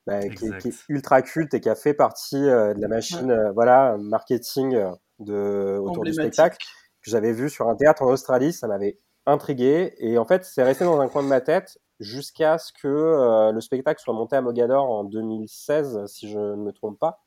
bah, 0.07 0.21
qui, 0.29 0.47
est 0.47 0.85
ultra 0.89 1.21
culte 1.21 1.53
et 1.53 1.61
qui 1.61 1.69
a 1.69 1.75
fait 1.75 1.93
partie 1.93 2.41
de 2.41 2.81
la 2.81 2.89
machine, 2.89 3.51
voilà, 3.55 3.99
marketing 3.99 4.83
de, 5.19 5.79
autour 5.79 6.05
du 6.05 6.15
spectacle 6.15 6.57
que 7.03 7.11
j'avais 7.11 7.33
vu 7.33 7.51
sur 7.51 7.69
un 7.69 7.77
théâtre 7.77 8.03
en 8.03 8.11
Australie. 8.11 8.55
Ça 8.55 8.67
m'avait 8.67 8.99
intrigué 9.27 9.95
et 9.99 10.17
en 10.17 10.25
fait, 10.25 10.47
c'est 10.47 10.63
resté 10.63 10.85
dans 10.85 11.01
un 11.01 11.09
coin 11.09 11.23
de 11.23 11.29
ma 11.29 11.43
tête 11.43 11.79
jusqu'à 12.01 12.57
ce 12.57 12.73
que 12.73 13.53
le 13.53 13.61
spectacle 13.61 14.01
soit 14.01 14.15
monté 14.15 14.37
à 14.37 14.41
Mogador 14.41 14.91
en 14.91 15.05
2016, 15.05 16.07
si 16.07 16.31
je 16.31 16.39
ne 16.39 16.57
me 16.57 16.73
trompe 16.73 16.99
pas 16.99 17.21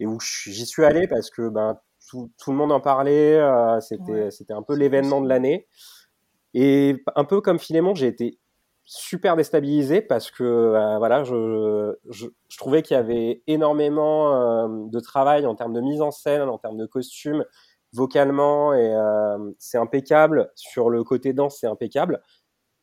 et 0.00 0.06
où 0.06 0.18
j'y 0.20 0.66
suis 0.66 0.84
allé 0.84 1.06
parce 1.08 1.30
que 1.30 1.48
ben, 1.48 1.78
tout, 2.08 2.30
tout 2.38 2.50
le 2.50 2.56
monde 2.56 2.72
en 2.72 2.80
parlait, 2.80 3.34
euh, 3.36 3.80
c'était 3.80 4.30
c'était 4.30 4.52
un 4.52 4.62
peu 4.62 4.74
l'événement 4.74 5.20
de 5.20 5.28
l'année. 5.28 5.66
Et 6.54 7.02
un 7.16 7.24
peu 7.24 7.40
comme 7.40 7.58
Philémon, 7.58 7.94
j'ai 7.94 8.06
été 8.06 8.38
super 8.84 9.36
déstabilisé 9.36 10.00
parce 10.00 10.30
que 10.30 10.44
euh, 10.44 10.98
voilà, 10.98 11.24
je, 11.24 11.96
je, 12.08 12.26
je 12.48 12.58
trouvais 12.58 12.82
qu'il 12.82 12.96
y 12.96 13.00
avait 13.00 13.42
énormément 13.46 14.34
euh, 14.64 14.68
de 14.88 15.00
travail 15.00 15.44
en 15.46 15.54
termes 15.54 15.74
de 15.74 15.80
mise 15.80 16.00
en 16.00 16.10
scène, 16.10 16.42
en 16.42 16.58
termes 16.58 16.78
de 16.78 16.86
costumes, 16.86 17.44
vocalement, 17.92 18.74
et 18.74 18.94
c'est 19.58 19.78
impeccable. 19.78 20.50
Sur 20.54 20.90
le 20.90 21.02
côté 21.02 21.32
danse, 21.32 21.58
c'est 21.60 21.66
impeccable. 21.66 22.22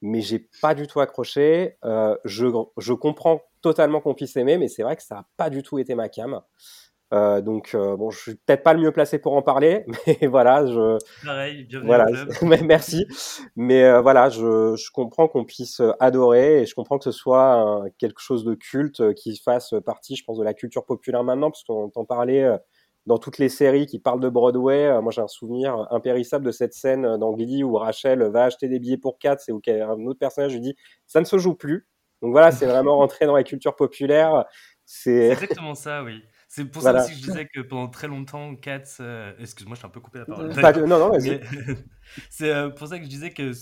Mais 0.01 0.21
j'ai 0.21 0.49
pas 0.61 0.73
du 0.75 0.87
tout 0.87 0.99
accroché. 1.01 1.77
je, 2.25 2.47
je 2.77 2.93
comprends 2.93 3.41
totalement 3.61 4.01
qu'on 4.01 4.15
puisse 4.15 4.35
aimer, 4.35 4.57
mais 4.57 4.67
c'est 4.67 4.83
vrai 4.83 4.95
que 4.95 5.03
ça 5.03 5.19
a 5.19 5.25
pas 5.37 5.49
du 5.49 5.61
tout 5.63 5.77
été 5.79 5.93
ma 5.93 6.09
cam. 6.09 6.41
Euh, 7.13 7.41
donc 7.41 7.75
euh, 7.75 7.95
bon, 7.95 8.09
je 8.09 8.19
suis 8.19 8.35
peut-être 8.35 8.63
pas 8.63 8.73
le 8.73 8.81
mieux 8.81 8.91
placé 8.91 9.19
pour 9.19 9.33
en 9.33 9.43
parler, 9.43 9.85
mais 10.07 10.27
voilà, 10.27 10.65
je. 10.65 10.97
Pareil, 11.23 11.63
bienvenue 11.65 11.87
voilà, 11.87 12.07
merci. 12.63 13.05
Mais 13.55 13.83
euh, 13.83 14.01
voilà, 14.01 14.29
je, 14.29 14.75
je 14.75 14.91
comprends 14.91 15.27
qu'on 15.27 15.45
puisse 15.45 15.81
adorer 15.99 16.61
et 16.61 16.65
je 16.65 16.73
comprends 16.73 16.97
que 16.97 17.03
ce 17.03 17.11
soit 17.11 17.83
quelque 17.99 18.19
chose 18.19 18.43
de 18.43 18.55
culte 18.55 19.13
qui 19.13 19.37
fasse 19.37 19.75
partie, 19.85 20.15
je 20.15 20.23
pense, 20.23 20.39
de 20.39 20.43
la 20.43 20.55
culture 20.55 20.85
populaire 20.85 21.23
maintenant, 21.23 21.51
parce 21.51 21.63
qu'on 21.63 21.83
entend 21.83 22.03
parler 22.03 22.57
dans 23.05 23.19
toutes 23.19 23.37
les 23.37 23.49
séries 23.49 23.85
qui 23.85 23.99
parlent 23.99 24.21
de 24.21 24.29
Broadway. 24.29 24.99
moi, 25.01 25.11
j'ai 25.11 25.21
un 25.21 25.27
souvenir 25.27 25.87
impérissable 25.91 26.45
de 26.45 26.51
cette 26.51 26.73
scène 26.73 27.17
dans 27.17 27.33
Glee 27.33 27.63
où 27.63 27.75
Rachel 27.75 28.23
va 28.23 28.45
acheter 28.45 28.69
des 28.69 28.79
billets 28.79 28.97
pour 28.97 29.19
Cats 29.19 29.37
et 29.47 29.51
où 29.51 29.61
un 29.67 30.05
autre 30.05 30.19
personnage 30.19 30.53
lui 30.53 30.61
dit 30.61 30.75
ça 31.05 31.19
ne 31.19 31.25
se 31.25 31.37
joue 31.37 31.53
plus. 31.53 31.87
Donc 32.23 32.31
voilà, 32.31 32.51
c'est 32.51 32.65
vraiment 32.65 32.97
rentré 32.97 33.25
dans 33.25 33.35
la 33.35 33.43
culture 33.43 33.75
populaire. 33.75 34.45
C'est 34.85 35.29
exactement 35.29 35.75
ça, 35.75 36.03
oui. 36.03 36.23
C'est 36.55 36.65
pour 36.65 36.83
ça 36.83 36.93
aussi 36.93 37.13
que 37.13 37.17
je 37.17 37.23
disais 37.23 37.47
que 37.47 37.61
pendant 37.61 37.87
très 37.87 38.07
longtemps, 38.07 38.55
Cats. 38.55 38.97
Euh, 38.99 39.33
excuse-moi, 39.39 39.73
je 39.73 39.79
suis 39.79 39.87
un 39.87 39.89
peu 39.89 39.99
coupé 39.99 40.19
la 40.19 40.25
parole. 40.25 40.51
non, 40.87 40.99
non, 40.99 41.09
vas-y. 41.09 41.41
c'est 42.29 42.53
euh, 42.53 42.69
pour 42.69 42.87
ça 42.87 42.99
que 42.99 43.05
je 43.05 43.09
disais 43.09 43.31
que 43.31 43.53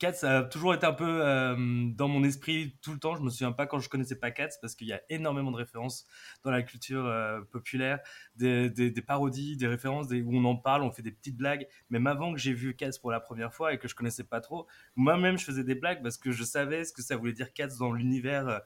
Cats 0.00 0.26
a 0.28 0.42
toujours 0.42 0.74
été 0.74 0.84
un 0.84 0.92
peu 0.92 1.20
euh, 1.22 1.54
dans 1.94 2.08
mon 2.08 2.24
esprit 2.24 2.76
tout 2.82 2.92
le 2.92 2.98
temps. 2.98 3.14
Je 3.14 3.22
me 3.22 3.30
souviens 3.30 3.52
pas 3.52 3.68
quand 3.68 3.78
je 3.78 3.88
connaissais 3.88 4.16
pas 4.16 4.32
Cats 4.32 4.48
parce 4.60 4.74
qu'il 4.74 4.88
y 4.88 4.92
a 4.92 5.00
énormément 5.10 5.52
de 5.52 5.58
références 5.58 6.08
dans 6.42 6.50
la 6.50 6.62
culture 6.62 7.08
populaire, 7.52 8.00
des, 8.34 8.68
des, 8.68 9.02
parodies, 9.02 9.56
des 9.56 9.68
références 9.68 10.08
où 10.10 10.36
on 10.36 10.44
en 10.44 10.56
parle, 10.56 10.82
on 10.82 10.90
fait 10.90 11.02
des 11.02 11.12
petites 11.12 11.36
blagues. 11.36 11.68
Même 11.88 12.08
avant 12.08 12.32
que 12.32 12.40
j'ai 12.40 12.52
vu 12.52 12.74
Cats 12.74 12.98
pour 13.00 13.12
la 13.12 13.20
première 13.20 13.54
fois 13.54 13.74
et 13.74 13.78
que 13.78 13.86
je 13.86 13.94
connaissais 13.94 14.24
pas 14.24 14.40
trop, 14.40 14.66
moi-même 14.96 15.38
je 15.38 15.44
faisais 15.44 15.62
des 15.62 15.76
blagues 15.76 16.02
parce 16.02 16.18
que 16.18 16.32
je 16.32 16.42
savais 16.42 16.84
ce 16.84 16.92
que 16.92 17.00
ça 17.00 17.14
voulait 17.14 17.32
dire 17.32 17.52
Cats 17.52 17.76
dans 17.78 17.92
l'univers 17.92 18.48
euh, 18.48 18.58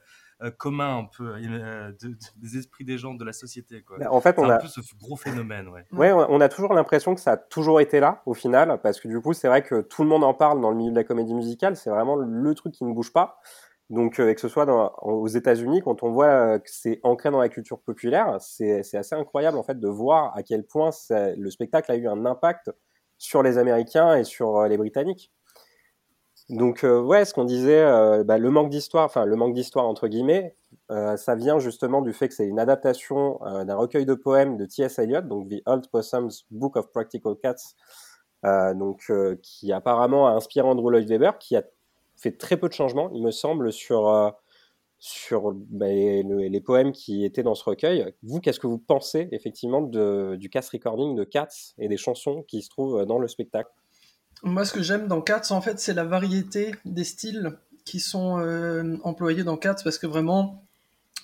commun 0.57 0.97
un 0.99 1.05
peu 1.05 1.35
euh, 1.35 1.91
des 2.35 2.57
esprits 2.57 2.83
des 2.83 2.97
gens 2.97 3.13
de 3.13 3.23
la 3.23 3.33
société. 3.33 3.81
Quoi. 3.83 3.97
Bah, 3.99 4.11
en 4.11 4.21
fait, 4.21 4.37
on 4.37 4.49
a 4.49 4.55
un 4.55 4.57
peu 4.57 4.67
ce 4.67 4.81
gros 4.97 5.15
phénomène. 5.15 5.69
Ouais. 5.69 5.85
ouais, 5.91 6.11
on 6.11 6.41
a 6.41 6.49
toujours 6.49 6.73
l'impression 6.73 7.15
que 7.15 7.21
ça 7.21 7.33
a 7.33 7.37
toujours 7.37 7.79
été 7.79 7.99
là 7.99 8.21
au 8.25 8.33
final, 8.33 8.79
parce 8.81 8.99
que 8.99 9.07
du 9.07 9.19
coup, 9.21 9.33
c'est 9.33 9.47
vrai 9.47 9.63
que 9.63 9.81
tout 9.81 10.03
le 10.03 10.09
monde 10.09 10.23
en 10.23 10.33
parle 10.33 10.61
dans 10.61 10.69
le 10.69 10.75
milieu 10.75 10.91
de 10.91 10.95
la 10.95 11.03
comédie 11.03 11.33
musicale. 11.33 11.75
C'est 11.75 11.89
vraiment 11.89 12.15
le 12.15 12.53
truc 12.53 12.73
qui 12.73 12.83
ne 12.83 12.93
bouge 12.93 13.13
pas. 13.13 13.39
Donc, 13.89 14.19
euh, 14.19 14.33
que 14.33 14.41
ce 14.41 14.47
soit 14.47 14.65
dans, 14.65 14.93
aux 15.03 15.27
États-Unis, 15.27 15.81
quand 15.83 16.01
on 16.03 16.11
voit 16.11 16.59
que 16.59 16.69
c'est 16.69 16.99
ancré 17.03 17.29
dans 17.29 17.39
la 17.39 17.49
culture 17.49 17.79
populaire, 17.79 18.37
c'est 18.39 18.79
assez 18.79 19.15
incroyable 19.15 19.57
en 19.57 19.63
fait 19.63 19.79
de 19.79 19.87
voir 19.87 20.35
à 20.35 20.43
quel 20.43 20.65
point 20.65 20.89
le 21.09 21.49
spectacle 21.49 21.91
a 21.91 21.95
eu 21.95 22.07
un 22.07 22.25
impact 22.25 22.71
sur 23.17 23.43
les 23.43 23.57
Américains 23.57 24.15
et 24.15 24.23
sur 24.23 24.63
les 24.63 24.77
Britanniques. 24.77 25.31
Donc 26.49 26.83
euh, 26.83 27.01
ouais, 27.01 27.25
ce 27.25 27.33
qu'on 27.33 27.43
disait, 27.43 27.81
euh, 27.81 28.23
bah, 28.23 28.37
le 28.37 28.51
manque 28.51 28.69
d'histoire, 28.69 29.05
enfin 29.05 29.25
le 29.25 29.35
manque 29.35 29.55
d'histoire 29.55 29.87
entre 29.87 30.07
guillemets, 30.07 30.55
euh, 30.91 31.17
ça 31.17 31.33
vient 31.35 31.57
justement 31.57 32.01
du 32.03 32.13
fait 32.13 32.27
que 32.27 32.35
c'est 32.35 32.45
une 32.45 32.59
adaptation 32.59 33.39
d'un 33.65 33.75
recueil 33.75 34.05
de 34.05 34.13
poèmes 34.13 34.55
de 34.57 34.65
T.S. 34.65 34.99
Eliot, 34.99 35.21
donc 35.21 35.49
The 35.49 35.63
Old 35.65 35.87
Possum's 35.89 36.45
Book 36.51 36.75
of 36.75 36.91
Practical 36.91 37.33
Cats, 37.41 37.73
donc 38.75 39.11
qui 39.41 39.71
apparemment 39.71 40.27
a 40.27 40.31
inspiré 40.31 40.67
Andrew 40.67 40.91
Lloyd 40.91 41.09
Webber, 41.09 41.31
qui 41.39 41.55
a 41.55 41.63
fait 42.15 42.37
très 42.37 42.57
peu 42.57 42.67
de 42.69 42.73
changements, 42.73 43.09
il 43.13 43.23
me 43.23 43.31
semble, 43.31 43.71
sur 43.71 44.33
sur 44.99 45.53
bah, 45.53 45.87
les, 45.87 46.61
poèmes 46.61 46.91
qui 46.91 47.25
étaient 47.25 47.43
dans 47.43 47.55
ce 47.55 47.63
recueil. 47.63 48.13
Vous, 48.23 48.39
qu'est-ce 48.39 48.59
que 48.59 48.67
vous 48.67 48.77
pensez 48.77 49.27
effectivement 49.31 49.81
du 49.81 50.49
cast 50.49 50.69
recording 50.69 51.15
de 51.15 51.23
Cats 51.23 51.73
et 51.79 51.87
des 51.87 51.97
chansons 51.97 52.43
qui 52.43 52.61
se 52.61 52.69
trouvent 52.69 53.05
dans 53.05 53.19
le 53.19 53.27
spectacle? 53.27 53.71
Moi, 54.45 54.63
ce 54.63 54.71
que 54.71 54.83
j'aime 54.83 55.07
dans 55.07 55.21
Cats, 55.21 55.47
en 55.49 55.59
fait, 55.59 55.79
c'est 55.79 55.93
la 55.93 56.03
variété 56.03 56.75
des 56.85 57.03
styles 57.03 57.57
qui 57.83 57.99
sont 57.99 58.39
euh, 58.39 58.97
employés 59.03 59.43
dans 59.43 59.57
Cats, 59.57 59.77
parce 59.83 59.97
que 59.97 60.05
vraiment, 60.05 60.63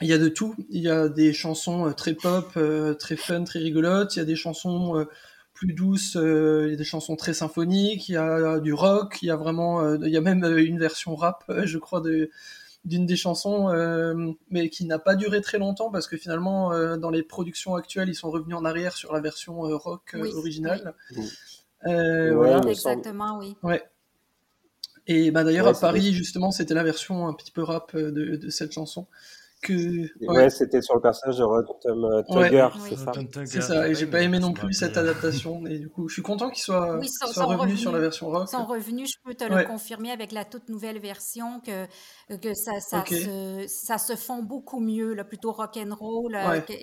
il 0.01 0.07
y 0.07 0.13
a 0.13 0.17
de 0.17 0.27
tout. 0.27 0.55
Il 0.71 0.81
y 0.81 0.89
a 0.89 1.07
des 1.07 1.31
chansons 1.31 1.87
euh, 1.87 1.91
très 1.91 2.15
pop, 2.15 2.51
euh, 2.57 2.95
très 2.95 3.15
fun, 3.15 3.43
très 3.43 3.59
rigolotes. 3.59 4.15
Il 4.15 4.19
y 4.19 4.21
a 4.23 4.25
des 4.25 4.35
chansons 4.35 5.05
plus 5.53 5.73
douces, 5.73 6.15
il 6.15 6.71
y 6.71 6.73
a 6.73 6.75
des 6.75 6.83
chansons 6.83 7.15
très 7.15 7.35
symphoniques. 7.35 8.09
Il 8.09 8.13
y 8.13 8.17
a 8.17 8.59
du 8.59 8.73
rock. 8.73 9.19
Il 9.21 9.27
y 9.27 9.31
a 9.31 9.35
vraiment, 9.35 9.95
il 9.95 10.09
y 10.09 10.17
a 10.17 10.21
même 10.21 10.43
une 10.57 10.79
version 10.79 11.15
rap, 11.15 11.43
je 11.65 11.77
crois, 11.77 12.01
de 12.01 12.31
d'une 12.83 13.05
des 13.05 13.15
chansons, 13.15 13.69
mais 14.49 14.69
qui 14.69 14.85
n'a 14.85 14.97
pas 14.97 15.13
duré 15.15 15.41
très 15.41 15.59
longtemps 15.59 15.91
parce 15.91 16.07
que 16.07 16.17
finalement, 16.17 16.97
dans 16.97 17.11
les 17.11 17.21
productions 17.21 17.75
actuelles, 17.75 18.09
ils 18.09 18.15
sont 18.15 18.31
revenus 18.31 18.55
en 18.55 18.65
arrière 18.65 18.97
sur 18.97 19.13
la 19.13 19.19
version 19.19 19.61
rock 19.77 20.15
originale. 20.35 20.95
Euh, 21.85 22.61
exactement, 22.63 23.38
oui. 23.39 23.55
Ouais. 23.63 23.83
Et 25.07 25.31
bah, 25.31 25.43
d'ailleurs, 25.43 25.67
à 25.67 25.73
Paris, 25.73 26.13
justement, 26.13 26.51
c'était 26.51 26.75
la 26.75 26.83
version 26.83 27.27
un 27.27 27.33
petit 27.33 27.51
peu 27.51 27.63
rap 27.63 27.95
euh, 27.95 28.11
de, 28.11 28.35
de 28.35 28.50
cette 28.50 28.71
chanson. 28.71 29.07
Que... 29.63 30.07
Ouais, 30.25 30.50
c'était 30.50 30.81
sur 30.81 30.95
le 30.95 31.01
personnage 31.01 31.38
de 31.38 31.43
Rotom 31.43 32.23
Tugger, 32.27 32.69
c'est 32.89 32.95
ça. 32.95 33.11
C'est 33.45 33.61
ça, 33.61 33.88
et 33.88 33.93
j'ai 33.93 34.07
pas 34.07 34.21
aimé 34.21 34.39
non 34.39 34.53
plus 34.53 34.73
cette 34.73 34.97
adaptation. 34.97 35.67
Et 35.67 35.77
du 35.77 35.88
coup, 35.88 36.07
je 36.07 36.13
suis 36.13 36.23
content 36.23 36.50
qu'ils 36.50 36.63
soient, 36.63 36.97
oui, 36.97 37.07
revenus 37.38 37.79
sur 37.79 37.91
la 37.91 38.00
version 38.00 38.29
rock. 38.29 38.47
Ils 38.47 38.57
sont 38.57 38.65
revenus, 38.65 39.11
je 39.11 39.17
peux 39.23 39.35
te 39.35 39.43
le 39.43 39.63
confirmer 39.65 40.09
avec 40.09 40.31
la 40.31 40.45
toute 40.45 40.67
nouvelle 40.67 40.97
version, 40.97 41.59
que, 41.59 41.85
que 42.38 42.55
ça, 42.55 42.79
ça, 42.79 43.03
se, 43.05 43.65
ça 43.67 44.00
se 44.00 44.15
fond 44.15 44.41
beaucoup 44.41 44.79
mieux, 44.79 45.13
là, 45.13 45.23
plutôt 45.23 45.51
rock'n'roll. 45.51 46.35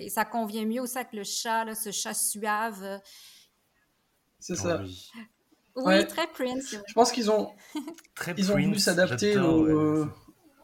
Ça 0.07 0.23
convient 0.23 0.65
mieux 0.65 0.81
aussi 0.81 0.97
avec 0.97 1.11
le 1.11 1.25
chat, 1.25 1.65
là, 1.65 1.75
ce 1.75 1.91
chat 1.91 2.13
suave. 2.13 3.01
C'est 4.39 4.55
ça. 4.55 4.81
Oui, 5.75 6.07
très 6.07 6.27
Prince. 6.27 6.75
Je 6.87 6.93
pense 6.93 7.11
qu'ils 7.11 7.31
ont, 7.31 7.51
ils 8.37 8.51
ont 8.51 8.55
voulu 8.55 8.79
s'adapter 8.79 9.37
au, 9.37 10.07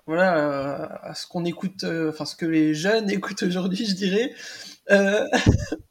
voilà, 0.08 1.00
à 1.01 1.15
ce 1.15 1.25
qu'on 1.25 1.46
écoute, 1.46 1.84
euh, 1.84 2.10
enfin 2.10 2.25
ce 2.25 2.36
que 2.36 2.46
les 2.46 2.74
jeunes 2.74 3.10
écoutent 3.12 3.44
aujourd'hui, 3.44 3.86
je 3.86 3.96
dirais. 3.96 4.34
Euh... 4.91 5.25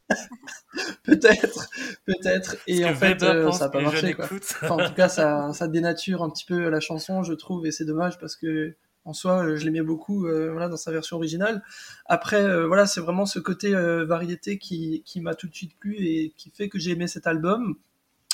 peut-être, 1.03 1.69
peut-être. 2.05 2.57
Et 2.67 2.85
en 2.85 2.95
fait, 2.95 3.23
euh, 3.23 3.51
ça 3.51 3.65
n'a 3.65 3.71
pas 3.71 3.81
marché. 3.81 4.15
Quoi. 4.15 4.27
Enfin, 4.27 4.71
en 4.71 4.89
tout 4.89 4.95
cas, 4.95 5.09
ça, 5.09 5.53
ça 5.53 5.67
dénature 5.67 6.23
un 6.23 6.31
petit 6.31 6.45
peu 6.45 6.69
la 6.69 6.81
chanson, 6.81 7.23
je 7.25 7.33
trouve, 7.33 7.67
et 7.67 7.73
c'est 7.73 7.85
dommage 7.85 8.19
parce 8.21 8.37
que 8.37 8.77
en 9.05 9.13
soi, 9.13 9.55
je 9.57 9.65
l'aimais 9.65 9.83
beaucoup 9.83 10.27
euh, 10.27 10.51
voilà, 10.51 10.69
dans 10.69 10.77
sa 10.77 10.91
version 10.91 11.17
originale. 11.17 11.63
Après, 12.07 12.43
euh, 12.43 12.67
voilà, 12.67 12.87
c'est 12.87 13.01
vraiment 13.01 13.27
ce 13.27 13.39
côté 13.39 13.75
euh, 13.75 14.05
variété 14.05 14.59
qui, 14.59 15.03
qui 15.05 15.21
m'a 15.21 15.35
tout 15.35 15.47
de 15.47 15.55
suite 15.55 15.77
plu 15.79 15.97
et 15.99 16.33
qui 16.37 16.51
fait 16.51 16.69
que 16.69 16.79
j'ai 16.79 16.93
aimé 16.93 17.07
cet 17.07 17.27
album. 17.27 17.77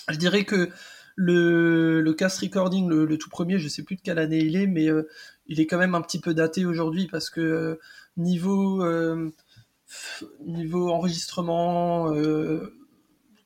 Je 0.09 0.17
dirais 0.17 0.45
que 0.45 0.71
le, 1.17 2.01
le 2.01 2.15
cast 2.15 2.39
recording, 2.39 2.89
le, 2.89 3.19
tout 3.19 3.31
premier, 3.31 3.59
je 3.59 3.69
sais 3.69 3.83
plus 3.83 3.97
de 3.97 4.01
quelle 4.01 4.19
année 4.19 4.39
il 4.39 4.57
est, 4.57 4.67
mais 4.67 4.89
il 5.47 5.61
est 5.61 5.67
quand 5.67 5.77
même 5.77 5.95
un 5.95 6.01
petit 6.01 6.21
peu 6.21 6.35
daté 6.35 6.65
aujourd'hui 6.65 7.09
parce 7.09 7.31
que 7.31 7.79
niveau, 8.17 8.83
niveau 10.47 10.91
enregistrement, 10.91 12.11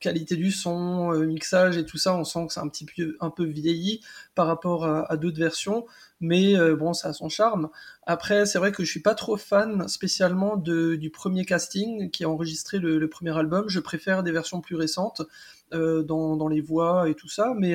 qualité 0.04 0.37
du 0.37 0.50
son, 0.52 1.12
mixage 1.12 1.76
et 1.76 1.84
tout 1.84 1.99
ça, 1.99 2.14
on 2.16 2.25
sent 2.25 2.46
que 2.46 2.52
c'est 2.52 2.61
un 2.61 2.68
petit 2.68 2.84
peu, 2.84 3.16
un 3.20 3.30
peu 3.30 3.44
vieilli 3.44 4.00
par 4.34 4.46
rapport 4.46 4.84
à, 4.87 5.16
d'autres 5.16 5.38
versions, 5.38 5.87
mais 6.20 6.56
bon, 6.75 6.92
ça 6.92 7.08
a 7.08 7.12
son 7.12 7.28
charme. 7.28 7.70
Après, 8.04 8.46
c'est 8.46 8.58
vrai 8.58 8.73
que 8.73 8.84
je 8.84 8.90
suis 8.90 9.00
pas 9.00 9.14
trop 9.14 9.37
fan 9.37 9.88
spécialement 9.88 10.56
du 10.56 11.11
premier 11.11 11.44
casting 11.44 12.11
qui 12.11 12.25
a 12.25 12.28
enregistré 12.28 12.78
le, 12.78 13.08
premier 13.08 13.37
album. 13.37 13.64
Je 13.68 13.80
préfère 13.80 14.23
des 14.23 14.32
versions 14.32 14.61
plus 14.61 14.76
récentes 14.76 15.23
dans, 15.73 16.37
dans, 16.37 16.49
les 16.49 16.61
voix 16.61 17.08
et 17.08 17.14
tout 17.14 17.28
ça, 17.28 17.54
mais 17.56 17.75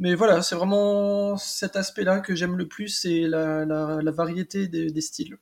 mais 0.00 0.14
voilà, 0.14 0.40
c'est 0.40 0.54
vraiment 0.54 1.36
cet 1.36 1.76
aspect-là 1.76 2.20
que 2.20 2.34
j'aime 2.34 2.56
le 2.56 2.66
plus, 2.66 2.88
c'est 2.88 3.28
la, 3.28 3.66
la, 3.66 4.10
variété 4.10 4.66
des, 4.66 5.00
styles. 5.02 5.36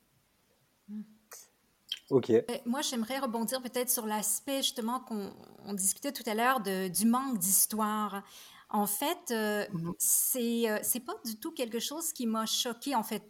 Ok. 2.10 2.30
Euh, 2.30 2.42
moi, 2.64 2.80
j'aimerais 2.82 3.18
rebondir 3.18 3.60
peut-être 3.60 3.90
sur 3.90 4.06
l'aspect 4.06 4.58
justement 4.58 5.00
qu'on 5.00 5.74
discutait 5.74 6.12
tout 6.12 6.22
à 6.26 6.34
l'heure 6.34 6.60
du 6.60 7.06
manque 7.06 7.38
d'histoire. 7.38 8.22
En 8.70 8.86
fait, 8.86 9.30
euh, 9.30 9.66
mhm. 9.72 9.94
c'est 9.98 10.70
euh, 10.70 10.78
c'est 10.82 11.00
pas 11.00 11.14
du 11.24 11.36
tout 11.36 11.52
quelque 11.52 11.78
chose 11.78 12.12
qui 12.12 12.26
m'a 12.26 12.46
choqué. 12.46 12.94
En 12.94 13.02
fait, 13.02 13.24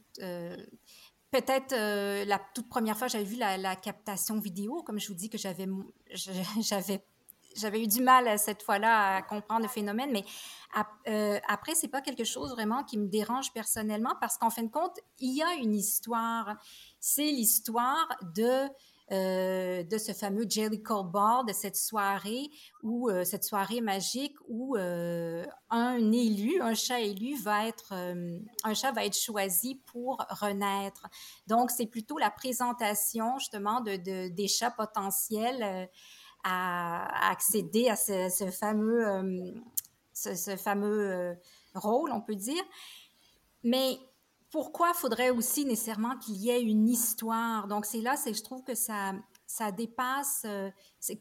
peut-être 1.30 1.74
la 1.74 2.40
toute 2.54 2.68
première 2.68 2.96
fois 2.96 3.08
j'avais 3.08 3.24
vu 3.24 3.36
la, 3.36 3.56
la, 3.56 3.76
captation 3.76 4.38
vidéo, 4.38 4.82
comme 4.82 4.98
je 4.98 5.08
vous 5.08 5.14
dis 5.14 5.28
que 5.28 5.38
j'avais 5.38 5.66
j'avais 6.60 7.04
j'avais 7.58 7.82
eu 7.82 7.86
du 7.86 8.02
mal 8.02 8.38
cette 8.38 8.62
fois-là 8.62 9.16
à 9.16 9.22
comprendre 9.22 9.62
le 9.62 9.68
phénomène, 9.68 10.10
mais 10.12 10.24
euh, 11.08 11.38
après, 11.48 11.74
c'est 11.74 11.88
pas 11.88 12.02
quelque 12.02 12.24
chose 12.24 12.50
vraiment 12.50 12.84
qui 12.84 12.98
me 12.98 13.08
dérange 13.08 13.52
personnellement 13.52 14.14
parce 14.20 14.36
qu'en 14.36 14.50
fin 14.50 14.62
de 14.62 14.70
compte, 14.70 14.98
il 15.18 15.36
y 15.36 15.42
a 15.42 15.54
une 15.54 15.74
histoire. 15.74 16.56
C'est 17.00 17.22
l'histoire 17.22 18.08
de 18.34 18.68
euh, 19.10 19.82
de 19.84 19.96
ce 19.96 20.12
fameux 20.12 20.44
Jelly 20.46 20.82
Cold 20.82 21.10
Ball, 21.10 21.46
de 21.46 21.54
cette 21.54 21.76
soirée 21.76 22.50
où 22.82 23.08
euh, 23.08 23.24
cette 23.24 23.42
soirée 23.42 23.80
magique 23.80 24.36
où 24.48 24.76
un 24.76 26.12
élu, 26.12 26.60
un 26.60 26.74
chat 26.74 27.00
élu 27.00 27.34
va 27.36 27.66
être 27.66 27.94
un 27.94 28.74
chat 28.74 28.92
va 28.92 29.06
être 29.06 29.16
choisi 29.16 29.76
pour 29.86 30.18
renaître. 30.28 31.06
Donc 31.46 31.70
c'est 31.70 31.86
plutôt 31.86 32.18
la 32.18 32.30
présentation 32.30 33.38
justement 33.38 33.80
de, 33.80 33.96
de 33.96 34.28
des 34.28 34.46
chats 34.46 34.70
potentiels 34.70 35.88
à, 36.48 37.30
accéder 37.30 37.88
à 37.88 37.96
ce, 37.96 38.50
fameux, 38.50 39.06
euh, 39.06 39.52
ce, 40.12 40.56
fameux 40.56 41.10
euh, 41.10 41.34
rôle, 41.74 42.10
on 42.12 42.20
peut 42.20 42.36
dire. 42.36 42.62
Mais 43.64 43.98
pourquoi 44.50 44.94
faudrait 44.94 45.30
aussi 45.30 45.64
nécessairement 45.64 46.16
qu'il 46.18 46.36
y 46.36 46.50
ait 46.50 46.62
une 46.62 46.88
histoire? 46.88 47.68
Donc, 47.68 47.84
c'est 47.84 48.00
là, 48.00 48.16
c'est 48.16 48.32
je 48.32 48.42
trouve 48.42 48.64
que 48.64 48.74
ça, 48.74 49.12
ça 49.46 49.72
dépasse, 49.72 50.42
euh, 50.46 50.70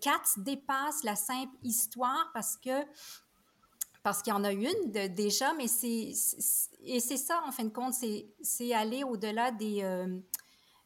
Cats 0.01 0.37
dépasse 0.37 1.03
la 1.03 1.15
simple 1.15 1.55
histoire 1.63 2.29
parce 2.33 2.57
que 2.57 2.85
parce 4.03 4.21
qu'il 4.21 4.31
y 4.31 4.35
en 4.35 4.45
a 4.45 4.53
une 4.53 4.91
déjà, 5.13 5.53
mais 5.53 5.67
c'est 5.67 6.13
et 6.83 6.99
c'est 7.01 7.17
ça 7.17 7.41
en 7.45 7.51
fin 7.51 7.65
de 7.65 7.69
compte, 7.69 7.93
c'est 7.93 8.73
aller 8.73 9.03
au-delà 9.03 9.51
des 9.51 9.83
euh, 9.83 10.19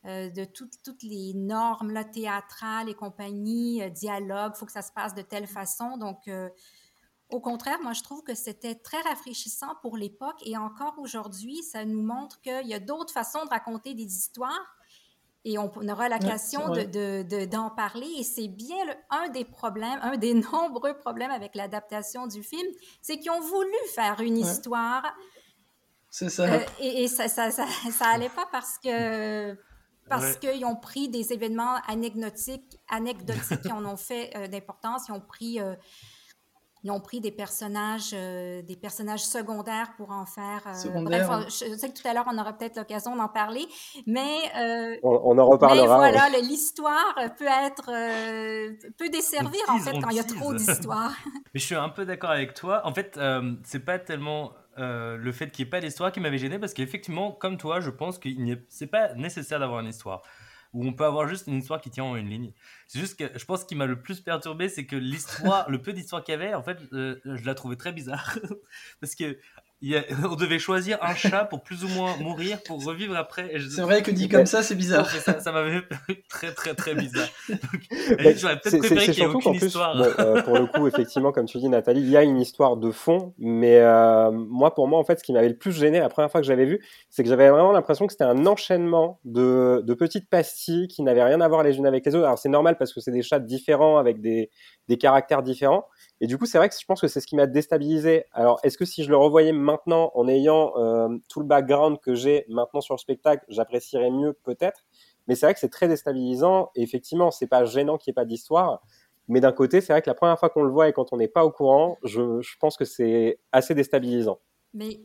de 0.03 0.45
toutes 0.45 1.03
les 1.03 1.33
normes 1.35 1.91
là, 1.91 2.03
théâtrales 2.03 2.89
et 2.89 2.95
compagnie, 2.95 3.83
euh, 3.83 3.89
dialogue, 3.89 4.53
il 4.55 4.57
faut 4.57 4.65
que 4.65 4.71
ça 4.71 4.81
se 4.81 4.91
passe 4.91 5.13
de 5.13 5.21
telle 5.21 5.47
façon. 5.47 5.97
Donc, 5.97 6.27
euh, 6.27 6.49
au 7.29 7.39
contraire, 7.39 7.79
moi, 7.81 7.93
je 7.93 8.01
trouve 8.01 8.23
que 8.23 8.33
c'était 8.33 8.75
très 8.75 8.99
rafraîchissant 9.01 9.75
pour 9.81 9.97
l'époque 9.97 10.41
et 10.43 10.57
encore 10.57 10.95
aujourd'hui, 10.97 11.61
ça 11.63 11.85
nous 11.85 12.01
montre 12.01 12.41
qu'il 12.41 12.67
y 12.67 12.73
a 12.73 12.79
d'autres 12.79 13.13
façons 13.13 13.45
de 13.45 13.49
raconter 13.49 13.93
des 13.93 14.17
histoires 14.17 14.75
et 15.43 15.57
on, 15.57 15.71
aura 15.87 16.09
l'occasion 16.09 16.67
d'en 16.67 16.83
de, 16.83 17.75
parler. 17.75 18.09
Et 18.17 18.23
c'est 18.23 18.47
bien 18.47 18.85
un 19.09 19.29
des 19.29 19.45
problèmes, 19.45 19.99
un 20.01 20.17
des 20.17 20.33
nombreux 20.51 20.97
problèmes 20.97 21.31
avec 21.31 21.55
l'adaptation 21.55 22.27
du 22.27 22.43
film, 22.43 22.67
c'est 23.01 23.17
qu'ils 23.19 23.31
ont 23.31 23.41
voulu 23.41 23.73
faire 23.93 24.19
une 24.19 24.37
histoire. 24.37 25.15
C'est 26.09 26.29
ça. 26.29 26.57
et, 26.79 27.03
et 27.03 27.07
ça, 27.07 27.27
ça, 27.27 27.51
ça, 27.51 27.65
ça, 27.91 28.07
allait 28.07 28.29
pas 28.29 28.45
parce 28.51 28.77
que 28.77 29.57
parce 30.11 30.35
qu'ils 30.37 30.65
ont 30.65 30.75
pris 30.75 31.09
des 31.09 31.33
événements 31.33 31.77
anecdotiques, 31.87 32.77
anecdotiques 32.89 33.61
qui 33.61 33.71
en 33.71 33.85
ont 33.85 33.97
fait 33.97 34.31
euh, 34.35 34.47
d'importance. 34.47 35.07
Ils 35.07 35.13
ont 35.13 35.21
pris, 35.21 35.59
euh, 35.59 35.73
ils 36.83 36.91
ont 36.91 36.99
pris 36.99 37.21
des 37.21 37.31
personnages, 37.31 38.11
euh, 38.13 38.61
des 38.61 38.75
personnages 38.75 39.23
secondaires 39.23 39.93
pour 39.95 40.11
en 40.11 40.25
faire. 40.25 40.61
bref, 41.03 41.27
hein. 41.29 41.45
je 41.47 41.75
sais 41.75 41.89
que 41.89 41.99
tout 41.99 42.07
à 42.07 42.13
l'heure 42.13 42.25
on 42.31 42.37
aura 42.37 42.53
peut-être 42.53 42.75
l'occasion 42.77 43.15
d'en 43.15 43.29
parler, 43.29 43.65
mais 44.05 44.51
on, 45.03 45.37
en 45.37 45.45
reparlera. 45.47 46.01
Mais 46.01 46.11
voilà, 46.11 46.39
l'histoire 46.39 47.15
peut 47.37 47.45
être 47.45 47.85
peut 48.97 49.09
desservir 49.09 49.61
en 49.69 49.79
fait 49.79 49.99
quand 49.99 50.09
il 50.09 50.17
y 50.17 50.19
a 50.19 50.23
trop 50.23 50.53
d'histoires. 50.53 51.15
mais 51.53 51.59
je 51.59 51.65
suis 51.65 51.75
un 51.75 51.89
peu 51.89 52.05
d'accord 52.05 52.31
avec 52.31 52.53
toi. 52.53 52.81
En 52.85 52.93
fait, 52.93 53.19
c'est 53.63 53.85
pas 53.85 53.97
tellement 53.97 54.51
euh, 54.77 55.17
le 55.17 55.31
fait 55.31 55.51
qu'il 55.51 55.65
n'y 55.65 55.67
ait 55.67 55.71
pas 55.71 55.81
d'histoire 55.81 56.11
qui 56.11 56.19
m'avait 56.19 56.37
gêné 56.37 56.59
parce 56.59 56.73
qu'effectivement, 56.73 57.31
comme 57.31 57.57
toi, 57.57 57.79
je 57.81 57.89
pense 57.89 58.17
que 58.17 58.29
c'est 58.69 58.87
pas 58.87 59.13
nécessaire 59.15 59.59
d'avoir 59.59 59.79
une 59.81 59.87
histoire. 59.87 60.21
Où 60.73 60.85
on 60.85 60.93
peut 60.93 61.03
avoir 61.03 61.27
juste 61.27 61.47
une 61.47 61.57
histoire 61.57 61.81
qui 61.81 61.89
tient 61.89 62.05
en 62.05 62.15
une 62.15 62.29
ligne. 62.29 62.53
C'est 62.87 62.99
juste 62.99 63.19
que 63.19 63.37
je 63.37 63.43
pense 63.43 63.65
qu'il 63.65 63.77
m'a 63.77 63.85
le 63.85 64.01
plus 64.01 64.21
perturbé, 64.21 64.69
c'est 64.69 64.85
que 64.85 64.95
l'histoire, 64.95 65.69
le 65.69 65.81
peu 65.81 65.91
d'histoire 65.91 66.23
qu'il 66.23 66.31
y 66.31 66.35
avait, 66.35 66.53
en 66.53 66.63
fait, 66.63 66.77
euh, 66.93 67.19
je 67.25 67.45
la 67.45 67.55
trouvais 67.55 67.75
très 67.75 67.91
bizarre. 67.91 68.37
parce 69.01 69.15
que 69.15 69.37
on 70.29 70.35
devait 70.35 70.59
choisir 70.59 70.99
un 71.01 71.15
chat 71.15 71.45
pour 71.45 71.61
plus 71.61 71.83
ou 71.83 71.87
moins 71.87 72.15
mourir, 72.17 72.61
pour 72.63 72.83
revivre 72.83 73.15
après. 73.15 73.51
C'est 73.69 73.81
vrai 73.81 74.03
que 74.03 74.11
dit 74.11 74.29
comme 74.29 74.45
ça, 74.45 74.61
c'est 74.61 74.75
bizarre. 74.75 75.09
ça, 75.09 75.51
m'avait 75.51 75.81
très 76.29 76.53
très 76.53 76.75
très 76.75 76.93
bizarre. 76.93 77.27
J'aurais 78.35 78.59
peut-être 78.59 78.77
préféré 78.77 79.05
qu'il 79.05 79.25
n'y 79.25 79.31
ait 79.31 79.33
aucune 79.33 79.55
histoire. 79.55 79.99
Euh, 80.19 80.41
pour 80.43 80.57
le 80.57 80.67
coup, 80.67 80.87
effectivement, 80.87 81.31
comme 81.31 81.45
tu 81.45 81.57
dis, 81.57 81.67
Nathalie, 81.67 82.01
il 82.01 82.09
y 82.09 82.17
a 82.17 82.23
une 82.23 82.39
histoire 82.39 82.77
de 82.77 82.91
fond, 82.91 83.33
mais 83.39 83.79
euh, 83.79 84.29
moi, 84.31 84.75
pour 84.75 84.87
moi, 84.87 84.99
en 84.99 85.03
fait, 85.03 85.19
ce 85.19 85.23
qui 85.23 85.33
m'avait 85.33 85.49
le 85.49 85.57
plus 85.57 85.71
gêné 85.71 85.99
la 85.99 86.09
première 86.09 86.31
fois 86.31 86.41
que 86.41 86.47
j'avais 86.47 86.65
vu, 86.65 86.85
c'est 87.09 87.23
que 87.23 87.29
j'avais 87.29 87.49
vraiment 87.49 87.71
l'impression 87.71 88.05
que 88.05 88.13
c'était 88.13 88.23
un 88.23 88.45
enchaînement 88.45 89.19
de, 89.25 89.81
de, 89.83 89.93
petites 89.95 90.29
pastilles 90.29 90.87
qui 90.87 91.01
n'avaient 91.01 91.23
rien 91.23 91.41
à 91.41 91.47
voir 91.47 91.63
les 91.63 91.77
unes 91.77 91.87
avec 91.87 92.05
les 92.05 92.15
autres. 92.15 92.25
Alors 92.25 92.37
c'est 92.37 92.49
normal 92.49 92.77
parce 92.77 92.93
que 92.93 93.01
c'est 93.01 93.11
des 93.11 93.23
chats 93.23 93.39
différents 93.39 93.97
avec 93.97 94.21
des, 94.21 94.51
des 94.87 94.97
caractères 94.97 95.41
différents, 95.41 95.87
et 96.23 96.27
du 96.27 96.37
coup, 96.37 96.45
c'est 96.45 96.59
vrai 96.59 96.69
que 96.69 96.75
je 96.79 96.85
pense 96.85 97.01
que 97.01 97.07
c'est 97.07 97.19
ce 97.19 97.25
qui 97.25 97.35
m'a 97.35 97.47
déstabilisé. 97.47 98.25
Alors, 98.31 98.59
est-ce 98.61 98.77
que 98.77 98.85
si 98.85 99.03
je 99.03 99.09
le 99.09 99.17
revoyais 99.17 99.53
maintenant, 99.53 100.11
en 100.13 100.27
ayant 100.27 100.71
euh, 100.77 101.17
tout 101.27 101.39
le 101.39 101.47
background 101.47 101.99
que 101.99 102.13
j'ai 102.13 102.45
maintenant 102.47 102.79
sur 102.79 102.93
le 102.93 102.99
spectacle, 102.99 103.43
j'apprécierais 103.49 104.11
mieux 104.11 104.33
peut-être 104.33 104.85
Mais 105.27 105.33
c'est 105.33 105.47
vrai 105.47 105.55
que 105.55 105.59
c'est 105.59 105.71
très 105.71 105.87
déstabilisant. 105.87 106.69
Et 106.75 106.83
effectivement, 106.83 107.31
c'est 107.31 107.47
pas 107.47 107.65
gênant 107.65 107.97
qu'il 107.97 108.11
n'y 108.11 108.13
ait 108.13 108.21
pas 108.21 108.25
d'histoire. 108.25 108.83
Mais 109.29 109.39
d'un 109.39 109.51
côté, 109.51 109.81
c'est 109.81 109.93
vrai 109.93 110.03
que 110.03 110.09
la 110.09 110.13
première 110.13 110.37
fois 110.37 110.49
qu'on 110.49 110.61
le 110.61 110.71
voit 110.71 110.87
et 110.87 110.93
quand 110.93 111.11
on 111.11 111.17
n'est 111.17 111.27
pas 111.27 111.43
au 111.43 111.49
courant, 111.49 111.97
je, 112.03 112.39
je 112.41 112.55
pense 112.59 112.77
que 112.77 112.85
c'est 112.85 113.39
assez 113.51 113.73
déstabilisant. 113.73 114.39
Mais 114.75 115.01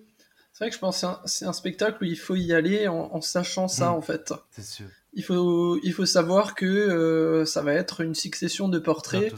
c'est 0.53 0.65
vrai 0.65 0.69
que 0.69 0.75
je 0.75 0.81
pense 0.81 1.01
que 1.01 1.07
c'est 1.25 1.47
un, 1.47 1.53
spectacle 1.55 1.97
où 2.03 2.07
il 2.07 2.19
faut 2.19 2.35
y 2.35 2.53
aller 2.53 2.89
en, 2.89 3.23
sachant 3.23 3.69
ça, 3.69 3.91
mmh. 3.91 3.95
en 3.95 4.01
fait. 4.03 4.35
C'est 4.51 4.65
sûr 4.65 4.87
il 5.17 5.25
faut, 5.25 5.81
il 5.83 5.95
faut 5.95 6.05
savoir 6.05 6.55
que 6.55 6.67
euh, 6.67 7.47
ça 7.47 7.63
va 7.63 7.73
être 7.73 8.03
une 8.03 8.15
succession 8.15 8.69
de 8.69 8.79
portraits 8.79 9.33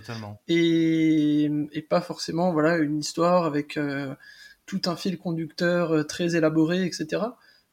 et, 0.48 1.44
et, 1.72 1.82
pas 1.82 2.00
forcément 2.00 2.52
voilà 2.52 2.78
une 2.78 2.98
histoire 2.98 3.44
avec 3.44 3.76
euh, 3.76 4.12
tout 4.66 4.82
un 4.86 4.96
fil 4.96 5.18
conducteur 5.18 5.92
euh, 5.92 6.02
très 6.02 6.34
élaboré, 6.34 6.84
etc. 6.84 7.22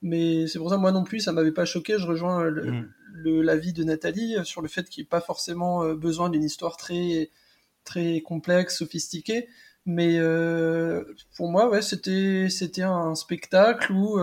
Mais 0.04 0.46
c'est 0.46 0.60
pour 0.60 0.70
ça 0.70 0.78
moi 0.78 0.91
non 0.91 1.04
plus 1.04 1.20
ça 1.20 1.32
m'avait 1.32 1.52
pas 1.52 1.65
choqué. 1.65 1.98
Je 1.98 2.06
rejoins 2.06 2.52
mm. 2.52 3.41
l'avis 3.41 3.74
de 3.74 3.84
Nathalie 3.84 4.36
sur 4.44 4.62
le 4.62 4.68
fait 4.68 4.88
qu'il 4.88 5.02
n'y 5.02 5.08
ait 5.08 5.10
pas 5.10 5.22
forcément 5.22 5.84
besoin 5.96 6.30
d'une 6.30 6.44
histoire 6.44 6.78
très 6.78 7.32
très 7.86 8.22
complexe, 8.22 8.78
sophistiquée. 8.78 9.50
Mais 9.88 10.20
pour 11.38 11.50
moi, 11.50 11.70
ouais, 11.70 11.82
c'était 11.82 12.50
c'était 12.50 12.84
un 12.84 13.15
spectacle 13.15 13.91
où 13.91 14.20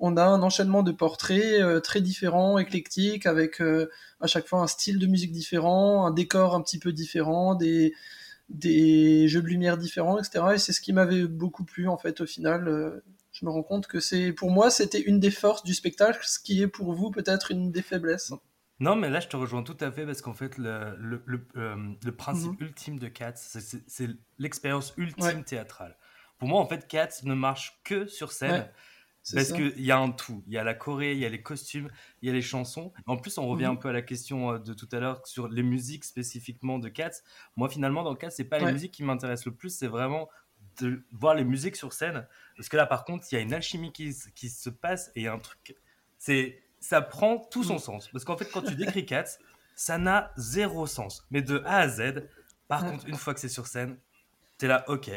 on 0.00 0.16
a 0.16 0.24
un 0.24 0.42
enchaînement 0.42 0.82
de 0.82 0.92
portraits 0.92 1.60
euh, 1.60 1.80
très 1.80 2.00
différents, 2.00 2.58
éclectiques, 2.58 3.26
avec 3.26 3.60
euh, 3.60 3.90
à 4.20 4.26
chaque 4.26 4.46
fois 4.46 4.60
un 4.60 4.66
style 4.66 4.98
de 4.98 5.06
musique 5.06 5.32
différent, 5.32 6.06
un 6.06 6.10
décor 6.10 6.54
un 6.54 6.62
petit 6.62 6.78
peu 6.78 6.92
différent, 6.92 7.54
des, 7.54 7.92
des 8.48 9.28
jeux 9.28 9.42
de 9.42 9.46
lumière 9.46 9.76
différents, 9.76 10.18
etc. 10.18 10.44
Et 10.54 10.58
c'est 10.58 10.72
ce 10.72 10.80
qui 10.80 10.92
m'avait 10.92 11.26
beaucoup 11.26 11.64
plu 11.64 11.88
en 11.88 11.98
fait 11.98 12.20
au 12.20 12.26
final. 12.26 12.68
Euh, 12.68 13.04
je 13.32 13.44
me 13.44 13.50
rends 13.50 13.62
compte 13.62 13.86
que 13.86 14.00
c'est 14.00 14.32
pour 14.32 14.50
moi 14.50 14.70
c'était 14.70 15.00
une 15.00 15.20
des 15.20 15.30
forces 15.30 15.62
du 15.62 15.74
spectacle, 15.74 16.20
ce 16.22 16.38
qui 16.38 16.62
est 16.62 16.68
pour 16.68 16.92
vous 16.92 17.10
peut-être 17.10 17.50
une 17.50 17.70
des 17.70 17.82
faiblesses. 17.82 18.32
Non, 18.80 18.94
mais 18.94 19.10
là 19.10 19.20
je 19.20 19.28
te 19.28 19.36
rejoins 19.36 19.62
tout 19.62 19.76
à 19.80 19.90
fait 19.90 20.06
parce 20.06 20.22
qu'en 20.22 20.34
fait 20.34 20.56
le, 20.56 21.22
le, 21.26 22.12
principe 22.12 22.60
mhm. 22.60 22.66
ultime 22.66 22.98
de 22.98 23.08
Cats, 23.08 23.34
c'est 23.34 24.08
l'expérience 24.38 24.94
ultime 24.96 25.44
théâtrale. 25.44 25.96
Pour 26.38 26.48
moi 26.48 26.60
en 26.60 26.66
fait 26.66 26.86
Cats 26.86 27.22
ne 27.24 27.34
marche 27.34 27.80
que 27.84 28.06
sur 28.06 28.32
scène. 28.32 28.68
Parce 29.34 29.52
qu'il 29.52 29.80
y 29.80 29.90
a 29.90 29.98
un 29.98 30.10
tout. 30.10 30.42
Il 30.46 30.52
y 30.52 30.58
a 30.58 30.64
la 30.64 30.74
Corée, 30.74 31.12
il 31.12 31.18
y 31.18 31.26
a 31.26 31.28
les 31.28 31.42
costumes, 31.42 31.88
il 32.22 32.28
y 32.28 32.30
a 32.30 32.34
les 32.34 32.42
chansons. 32.42 32.92
En 33.06 33.16
plus, 33.16 33.38
on 33.38 33.46
revient 33.46 33.66
mhm. 33.66 33.72
un 33.72 33.76
peu 33.76 33.88
à 33.88 33.92
la 33.92 34.02
question 34.02 34.52
euh, 34.52 34.58
de 34.58 34.74
tout 34.74 34.88
à 34.92 35.00
l'heure 35.00 35.26
sur 35.26 35.48
les 35.48 35.62
musiques 35.62 36.04
spécifiquement 36.04 36.78
de 36.78 36.88
Cats. 36.88 37.22
Moi, 37.56 37.68
finalement, 37.68 38.02
dans 38.02 38.10
le 38.10 38.16
cas, 38.16 38.30
c'est 38.30 38.44
pas 38.44 38.58
les 38.58 38.72
musiques 38.72 38.92
qui 38.92 39.02
m'intéressent 39.02 39.46
le 39.46 39.54
plus, 39.54 39.70
c'est 39.70 39.86
vraiment 39.86 40.28
de 40.80 41.02
voir 41.12 41.34
les 41.34 41.44
musiques 41.44 41.76
sur 41.76 41.92
scène. 41.92 42.26
Parce 42.56 42.68
que 42.68 42.76
là, 42.76 42.86
par 42.86 43.04
contre, 43.04 43.26
il 43.30 43.34
y 43.34 43.38
a 43.38 43.40
une 43.40 43.54
alchimie 43.54 43.92
qui, 43.92 44.14
qui 44.34 44.48
se 44.48 44.70
passe 44.70 45.08
et 45.14 45.20
il 45.20 45.22
y 45.24 45.28
a 45.28 45.32
un 45.32 45.38
truc. 45.38 45.74
C'est 46.18 46.62
ça 46.80 47.00
prend 47.00 47.38
tout 47.38 47.64
son 47.64 47.78
sens. 47.78 48.08
Parce 48.08 48.24
qu'en 48.24 48.36
fait, 48.36 48.48
quand 48.52 48.62
tu 48.62 48.74
décris 48.74 49.04
Cats, 49.04 49.38
ça 49.74 49.98
n'a 49.98 50.32
zéro 50.36 50.86
sens. 50.86 51.26
Mais 51.30 51.42
de 51.42 51.62
A 51.64 51.78
à 51.78 51.88
Z, 51.88 52.28
par 52.68 52.84
contre, 52.84 53.06
une 53.08 53.16
fois 53.16 53.34
que 53.34 53.40
c'est 53.40 53.48
sur 53.48 53.66
scène, 53.66 53.98
t'es 54.58 54.66
là, 54.68 54.84
ok, 54.88 55.10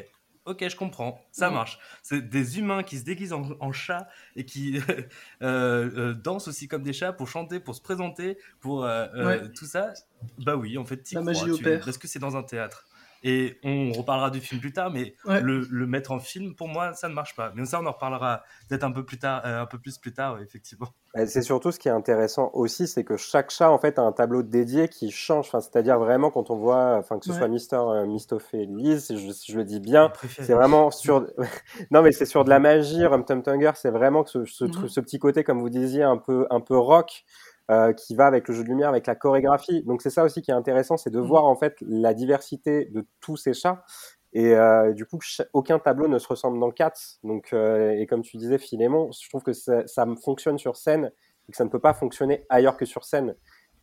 ok, 0.45 0.67
je 0.67 0.75
comprends, 0.75 1.19
ça 1.31 1.49
marche. 1.49 1.79
C'est 2.01 2.21
des 2.21 2.59
humains 2.59 2.83
qui 2.83 2.97
se 2.97 3.03
déguisent 3.03 3.33
en, 3.33 3.49
en 3.59 3.71
chat 3.71 4.07
et 4.35 4.45
qui 4.45 4.77
euh, 4.89 5.01
euh, 5.41 6.13
dansent 6.13 6.47
aussi 6.47 6.67
comme 6.67 6.83
des 6.83 6.93
chats 6.93 7.13
pour 7.13 7.27
chanter, 7.27 7.59
pour 7.59 7.75
se 7.75 7.81
présenter, 7.81 8.37
pour 8.59 8.85
euh, 8.85 9.47
tout 9.55 9.65
ça. 9.65 9.93
Bah 10.39 10.55
oui, 10.55 10.77
en 10.77 10.85
fait, 10.85 11.11
La 11.11 11.21
magie 11.21 11.49
opère. 11.49 11.83
Parce 11.83 11.97
que 11.97 12.07
c'est 12.07 12.19
dans 12.19 12.37
un 12.37 12.43
théâtre. 12.43 12.85
Et 13.23 13.59
on 13.63 13.91
reparlera 13.91 14.31
du 14.31 14.39
film 14.39 14.59
plus 14.59 14.73
tard, 14.73 14.91
mais 14.91 15.15
le, 15.25 15.67
le, 15.69 15.87
mettre 15.87 16.11
en 16.11 16.19
film, 16.19 16.55
pour 16.55 16.67
moi, 16.67 16.93
ça 16.93 17.07
ne 17.07 17.13
marche 17.13 17.35
pas. 17.35 17.51
Mais 17.55 17.65
ça, 17.65 17.79
on 17.81 17.85
en 17.85 17.91
reparlera 17.91 18.43
peut-être 18.67 18.83
un 18.83 18.91
peu 18.91 19.05
plus 19.05 19.19
tard, 19.19 19.45
un 19.45 19.65
peu 19.65 19.77
plus 19.77 19.97
plus 19.97 20.13
tard, 20.13 20.39
effectivement. 20.41 20.87
C'est 21.27 21.41
surtout 21.41 21.71
ce 21.71 21.79
qui 21.79 21.89
est 21.89 21.91
intéressant 21.91 22.51
aussi, 22.53 22.87
c'est 22.87 23.03
que 23.03 23.17
chaque 23.17 23.51
chat 23.51 23.69
en 23.69 23.77
fait 23.77 23.99
a 23.99 24.01
un 24.01 24.13
tableau 24.13 24.43
dédié 24.43 24.87
qui 24.87 25.11
change. 25.11 25.47
Enfin, 25.47 25.59
c'est-à-dire 25.59 25.99
vraiment 25.99 26.31
quand 26.31 26.49
on 26.51 26.55
voit, 26.55 26.95
enfin 26.95 27.19
que 27.19 27.25
ce 27.25 27.33
soit 27.33 27.49
Mister, 27.49 27.75
euh, 27.75 28.05
Mistophélis, 28.05 29.01
si 29.01 29.17
je, 29.17 29.51
je, 29.51 29.57
le 29.57 29.65
dis 29.65 29.81
bien, 29.81 30.11
c'est 30.39 30.53
vraiment 30.53 30.89
sur. 30.89 31.27
non, 31.91 32.01
mais 32.01 32.13
c'est 32.13 32.25
sur 32.25 32.45
de 32.45 32.49
la 32.49 32.59
magie. 32.59 33.05
Rum 33.05 33.25
Tum 33.25 33.43
Tunger, 33.43 33.71
c'est 33.75 33.89
vraiment 33.89 34.25
ce, 34.25 34.45
ce, 34.45 34.63
mm-hmm. 34.63 34.87
ce, 34.87 34.99
petit 35.01 35.19
côté, 35.19 35.43
comme 35.43 35.59
vous 35.59 35.69
disiez, 35.69 36.03
un 36.03 36.17
peu 36.17 36.47
un 36.49 36.61
peu 36.61 36.77
rock. 36.77 37.25
Euh, 37.71 37.93
qui 37.93 38.15
va 38.15 38.25
avec 38.25 38.49
le 38.49 38.53
jeu 38.53 38.63
de 38.63 38.67
lumière, 38.67 38.89
avec 38.89 39.07
la 39.07 39.15
chorégraphie. 39.15 39.83
Donc 39.83 40.01
c'est 40.01 40.09
ça 40.09 40.25
aussi 40.25 40.41
qui 40.41 40.51
est 40.51 40.53
intéressant, 40.53 40.97
c'est 40.97 41.09
de 41.09 41.21
mmh. 41.21 41.25
voir 41.25 41.45
en 41.45 41.55
fait 41.55 41.77
la 41.79 42.13
diversité 42.13 42.89
de 42.91 43.07
tous 43.21 43.37
ces 43.37 43.53
chats. 43.53 43.85
Et 44.33 44.55
euh, 44.55 44.91
du 44.93 45.05
coup, 45.05 45.19
aucun 45.53 45.79
tableau 45.79 46.09
ne 46.09 46.19
se 46.19 46.27
ressemble 46.27 46.59
dans 46.59 46.71
Cats. 46.71 47.17
Donc, 47.23 47.53
euh, 47.53 47.91
et 47.91 48.07
comme 48.07 48.23
tu 48.23 48.35
disais, 48.37 48.57
Philémon, 48.57 49.09
je 49.11 49.29
trouve 49.29 49.43
que 49.43 49.53
ça, 49.53 49.87
ça, 49.87 50.05
fonctionne 50.21 50.57
sur 50.57 50.75
scène 50.75 51.11
et 51.47 51.51
que 51.51 51.57
ça 51.57 51.63
ne 51.63 51.69
peut 51.69 51.79
pas 51.79 51.93
fonctionner 51.93 52.45
ailleurs 52.49 52.75
que 52.75 52.85
sur 52.85 53.05
scène. 53.05 53.35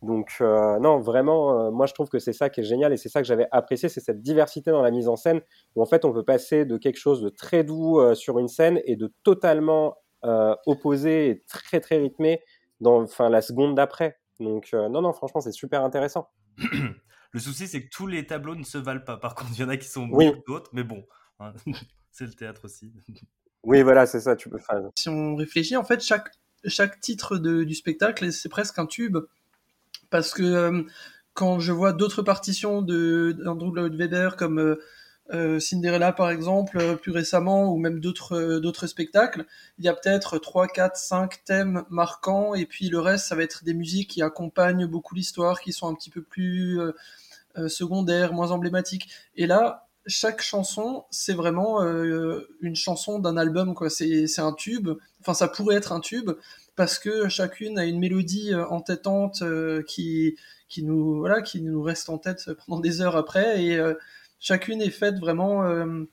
Donc, 0.03 0.37
euh, 0.41 0.77
non, 0.79 0.99
vraiment, 0.99 1.71
moi 1.71 1.85
je 1.85 1.93
trouve 1.93 2.09
que 2.09 2.19
c'est 2.19 2.33
ça 2.33 2.49
qui 2.49 2.61
est 2.61 2.63
génial 2.63 2.93
et 2.93 2.97
c'est 2.97 3.09
ça 3.09 3.21
que 3.21 3.27
j'avais 3.27 3.47
apprécié, 3.51 3.89
c'est 3.89 4.01
cette 4.01 4.21
diversité 4.21 4.71
dans 4.71 4.81
la 4.81 4.91
mise 4.91 5.09
en 5.09 5.15
scène 5.15 5.41
où 5.75 5.81
en 5.81 5.85
fait 5.85 6.05
on 6.05 6.13
peut 6.13 6.23
passer 6.23 6.63
de 6.63 6.77
quelque 6.77 6.99
chose 6.99 7.21
de 7.21 7.29
très 7.29 7.65
doux 7.65 7.99
sur 8.15 8.39
une 8.39 8.47
scène 8.47 8.79
et 8.85 8.95
de 8.95 9.11
totalement 9.23 9.97
opposé 10.65 11.29
et 11.29 11.43
très 11.47 11.81
très 11.81 11.97
rythmé 11.97 12.41
dans 12.81 13.03
enfin, 13.03 13.29
la 13.29 13.41
seconde 13.41 13.75
d'après. 13.75 14.19
Donc, 14.39 14.69
euh, 14.73 14.89
non, 14.89 15.01
non, 15.01 15.13
franchement, 15.13 15.41
c'est 15.41 15.51
super 15.51 15.83
intéressant. 15.83 16.29
le 17.31 17.39
souci, 17.39 17.67
c'est 17.67 17.83
que 17.83 17.89
tous 17.89 18.07
les 18.07 18.25
tableaux 18.25 18.55
ne 18.55 18.63
se 18.63 18.77
valent 18.77 19.03
pas. 19.03 19.17
Par 19.17 19.35
contre, 19.35 19.51
il 19.53 19.59
y 19.59 19.63
en 19.63 19.69
a 19.69 19.77
qui 19.77 19.87
sont 19.87 20.07
mieux 20.07 20.31
que 20.31 20.45
d'autres, 20.47 20.71
mais 20.73 20.83
bon, 20.83 21.05
hein, 21.39 21.53
c'est 22.11 22.25
le 22.25 22.33
théâtre 22.33 22.65
aussi. 22.65 22.91
oui, 23.63 23.81
voilà, 23.81 24.05
c'est 24.05 24.21
ça. 24.21 24.35
Tu 24.35 24.49
peux... 24.49 24.59
Si 24.95 25.09
on 25.09 25.35
réfléchit, 25.35 25.77
en 25.77 25.83
fait, 25.83 26.01
chaque, 26.01 26.31
chaque 26.65 26.99
titre 26.99 27.37
de, 27.37 27.63
du 27.63 27.75
spectacle, 27.75 28.31
c'est 28.31 28.49
presque 28.49 28.79
un 28.79 28.85
tube. 28.85 29.17
Parce 30.09 30.33
que 30.33 30.43
euh, 30.43 30.83
quand 31.33 31.59
je 31.59 31.71
vois 31.71 31.93
d'autres 31.93 32.21
partitions 32.21 32.81
d'Andrew 32.81 33.73
Lloyd 33.73 33.95
Webber, 33.95 34.31
comme 34.37 34.59
euh, 34.59 34.81
euh, 35.31 35.59
Cinderella 35.59 36.11
par 36.11 36.31
exemple, 36.31 36.79
euh, 36.79 36.95
plus 36.95 37.11
récemment, 37.11 37.71
ou 37.71 37.77
même 37.77 37.99
d'autres 37.99 38.35
euh, 38.35 38.59
d'autres 38.59 38.87
spectacles, 38.87 39.45
il 39.77 39.85
y 39.85 39.87
a 39.87 39.93
peut-être 39.93 40.39
3, 40.39 40.67
4, 40.67 40.97
5 40.97 41.43
thèmes 41.45 41.83
marquants, 41.89 42.55
et 42.55 42.65
puis 42.65 42.89
le 42.89 42.99
reste, 42.99 43.27
ça 43.27 43.35
va 43.35 43.43
être 43.43 43.63
des 43.63 43.73
musiques 43.73 44.09
qui 44.09 44.23
accompagnent 44.23 44.87
beaucoup 44.87 45.13
l'histoire, 45.15 45.61
qui 45.61 45.71
sont 45.71 45.87
un 45.87 45.93
petit 45.93 46.09
peu 46.09 46.21
plus 46.21 46.79
secondaires, 47.67 48.33
moins 48.33 48.51
emblématiques. 48.51 49.09
Et 49.35 49.45
là, 49.47 49.87
chaque 50.07 50.41
chanson, 50.41 51.05
c'est 51.11 51.33
vraiment 51.33 51.81
une 52.61 52.75
chanson 52.75 53.19
d'un 53.19 53.37
album, 53.37 53.75
quoi. 53.75 53.89
C'est 53.89 54.39
un 54.39 54.53
tube, 54.53 54.89
enfin 55.21 55.33
ça 55.33 55.47
pourrait 55.47 55.75
être 55.75 55.91
un 55.91 55.99
tube, 55.99 56.31
parce 56.75 56.99
que 56.99 57.27
chacune 57.27 57.77
a 57.77 57.85
une 57.85 57.99
mélodie 57.99 58.55
entêtante 58.55 59.43
qui, 59.87 60.37
qui, 60.69 60.83
nous, 60.83 61.19
voilà, 61.19 61.41
qui 61.41 61.61
nous 61.61 61.81
reste 61.81 62.09
en 62.09 62.17
tête 62.17 62.51
pendant 62.65 62.79
des 62.79 63.01
heures 63.01 63.17
après, 63.17 63.63
et 63.63 63.79
chacune 64.39 64.81
est 64.81 64.89
faite 64.89 65.19
vraiment 65.19 65.63
euh, 65.65 66.05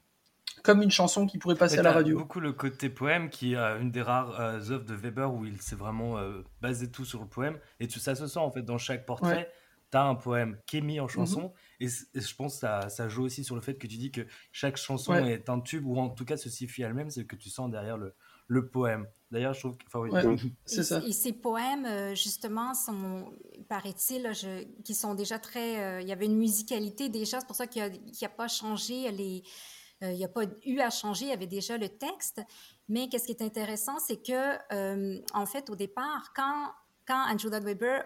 comme 0.62 0.82
une 0.82 0.90
chanson 0.90 1.26
qui 1.26 1.38
pourrait 1.38 1.56
passer 1.56 1.78
à 1.78 1.82
la 1.82 1.92
radio. 1.92 2.18
beaucoup 2.18 2.40
le 2.40 2.52
côté 2.52 2.90
poème 2.90 3.30
qui 3.30 3.54
est 3.54 3.56
une 3.56 3.90
des 3.90 4.02
rares 4.02 4.40
euh, 4.40 4.70
œuvres 4.70 4.84
de 4.84 4.94
Weber 4.94 5.32
où 5.32 5.44
il 5.44 5.60
s'est 5.60 5.76
vraiment 5.76 6.18
euh, 6.18 6.42
basé 6.60 6.90
tout 6.90 7.04
sur 7.04 7.20
le 7.20 7.28
poème 7.28 7.58
et 7.80 7.88
ça 7.88 8.14
se 8.14 8.26
sent 8.26 8.38
en 8.38 8.50
fait 8.50 8.62
dans 8.62 8.78
chaque 8.78 9.06
portrait. 9.06 9.50
Tu 9.92 9.96
as 9.96 10.02
un 10.02 10.16
poème 10.16 10.58
qui 10.66 10.78
est 10.78 10.80
mis 10.80 10.98
en 10.98 11.06
chanson 11.06 11.52
mhm. 11.80 11.86
et, 11.86 12.20
je 12.20 12.34
pense 12.34 12.54
que 12.54 12.60
ça, 12.60 12.88
ça, 12.88 13.08
joue 13.08 13.22
aussi 13.22 13.44
sur 13.44 13.54
le 13.54 13.60
fait 13.60 13.74
que 13.74 13.86
tu 13.86 13.96
dis 13.96 14.10
que 14.10 14.22
chaque 14.50 14.76
chanson 14.76 15.14
est 15.14 15.48
un 15.48 15.60
tube 15.60 15.86
ou 15.86 15.96
en 15.96 16.08
tout 16.10 16.24
cas 16.24 16.36
se 16.36 16.50
suffit 16.50 16.82
elle-même, 16.82 17.08
c'est 17.08 17.24
que 17.24 17.36
tu 17.36 17.50
sens 17.50 17.70
derrière 17.70 17.96
le, 17.96 18.16
le 18.48 18.68
poème. 18.68 19.06
D'ailleurs, 19.30 19.54
je 19.54 19.60
trouve 19.60 19.76
que. 19.76 20.36
c'est 20.64 20.84
ça. 20.84 21.02
Et 21.04 21.12
ces 21.12 21.32
poèmes, 21.32 21.84
euh, 21.84 22.14
justement, 22.14 22.74
sont, 22.74 23.32
paraît-il, 23.68 24.30
qui 24.84 24.94
sont 24.94 25.14
déjà 25.14 25.38
très. 25.38 25.82
Euh, 25.82 26.00
il 26.00 26.08
y 26.08 26.12
avait 26.12 26.26
une 26.26 26.38
musicalité 26.38 27.08
déjà, 27.08 27.40
c'est 27.40 27.46
pour 27.46 27.56
ça 27.56 27.66
qu'il 27.66 27.82
n'y 27.82 28.24
a, 28.24 28.28
pas 28.28 28.48
changé 28.48 29.10
les. 29.10 29.42
Euh, 30.02 30.12
il 30.12 30.18
n'y 30.18 30.24
a 30.24 30.28
pas 30.28 30.44
eu 30.64 30.78
à 30.80 30.90
changer, 30.90 31.26
il 31.26 31.30
y 31.30 31.32
avait 31.32 31.46
déjà 31.46 31.76
le 31.76 31.88
texte. 31.88 32.40
Mais 32.88 33.08
qu'est-ce 33.08 33.26
qui 33.26 33.32
est 33.32 33.42
intéressant, 33.42 33.98
c'est 33.98 34.22
que, 34.22 35.32
en 35.32 35.46
fait, 35.46 35.70
au 35.70 35.74
départ, 35.74 36.32
quand, 36.36 36.70
quand 37.04 37.26
Andrew 37.28 37.48
Lloyd 37.48 37.64
Webber 37.64 38.00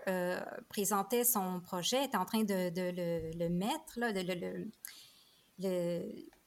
présentait 0.70 1.24
son 1.24 1.60
projet, 1.60 2.04
était 2.04 2.16
en 2.16 2.24
train 2.24 2.44
de, 2.44 2.70
le, 3.36 3.48
mettre, 3.50 3.98
là, 3.98 4.12
de 4.12 4.20
le, 4.20 4.70
le, 5.58 6.00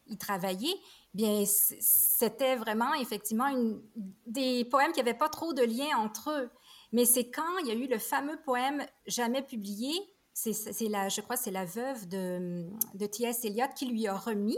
y 0.07 0.17
travailler, 0.17 0.73
bien, 1.13 1.43
c'était 1.45 2.55
vraiment 2.55 2.93
effectivement 2.95 3.47
une, 3.47 3.81
des 4.25 4.65
poèmes 4.65 4.91
qui 4.91 4.99
n'avaient 4.99 5.13
pas 5.13 5.29
trop 5.29 5.53
de 5.53 5.63
lien 5.63 5.97
entre 5.97 6.31
eux. 6.31 6.49
Mais 6.91 7.05
c'est 7.05 7.29
quand 7.29 7.57
il 7.59 7.67
y 7.67 7.71
a 7.71 7.75
eu 7.75 7.87
le 7.87 7.97
fameux 7.97 8.39
poème 8.45 8.85
jamais 9.07 9.41
publié, 9.41 9.91
c'est 10.33 10.89
la, 10.89 11.09
je 11.09 11.21
crois 11.21 11.35
c'est 11.35 11.51
la 11.51 11.65
veuve 11.65 12.07
de, 12.07 12.65
de 12.95 13.05
T.S. 13.05 13.45
Eliot 13.45 13.67
qui 13.75 13.85
lui 13.85 14.07
a 14.07 14.15
remis. 14.15 14.57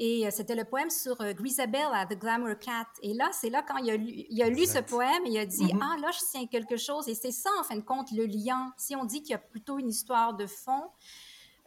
Et 0.00 0.26
euh, 0.26 0.30
c'était 0.30 0.54
le 0.54 0.64
poème 0.64 0.90
sur 0.90 1.20
euh, 1.20 1.32
Grisabella, 1.32 2.06
The 2.06 2.16
Glamour 2.16 2.56
Cat. 2.60 2.86
Et 3.02 3.14
là, 3.14 3.30
c'est 3.32 3.50
là 3.50 3.64
quand 3.66 3.78
il 3.78 3.90
a 3.90 3.96
lu, 3.96 4.26
il 4.30 4.42
a 4.42 4.48
lu 4.48 4.64
ce 4.64 4.78
poème, 4.78 5.26
il 5.26 5.36
a 5.36 5.44
dit 5.44 5.64
mm-hmm. 5.64 5.80
Ah, 5.82 5.96
là, 6.00 6.10
je 6.12 6.20
tiens 6.30 6.46
quelque 6.46 6.76
chose. 6.76 7.08
Et 7.08 7.14
c'est 7.14 7.32
ça, 7.32 7.50
en 7.58 7.64
fin 7.64 7.74
de 7.74 7.80
compte, 7.80 8.12
le 8.12 8.26
lien. 8.26 8.72
Si 8.76 8.94
on 8.94 9.04
dit 9.04 9.22
qu'il 9.22 9.32
y 9.32 9.34
a 9.34 9.38
plutôt 9.38 9.78
une 9.78 9.88
histoire 9.88 10.34
de 10.34 10.46
fond, 10.46 10.90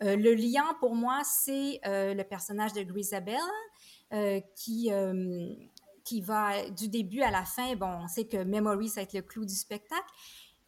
euh, 0.02 0.16
le 0.16 0.34
lien, 0.34 0.74
pour 0.80 0.96
moi, 0.96 1.20
c'est 1.26 1.82
le 1.84 2.24
personnage 2.24 2.72
de 2.72 2.84
Grisabella 2.84 3.38
euh, 3.38 3.81
qui, 4.56 4.92
euh, 4.92 5.54
qui 6.04 6.22
va 6.22 6.70
du 6.70 6.90
début 6.90 7.22
à 7.22 7.32
la 7.32 7.46
fin. 7.46 7.76
Bon, 7.76 7.88
on 8.04 8.08
sait 8.08 8.26
que 8.26 8.44
Memory, 8.44 8.90
ça 8.90 9.02
va 9.02 9.04
être 9.04 9.14
le 9.14 9.22
clou 9.22 9.46
du 9.46 9.56
spectacle. 9.56 10.12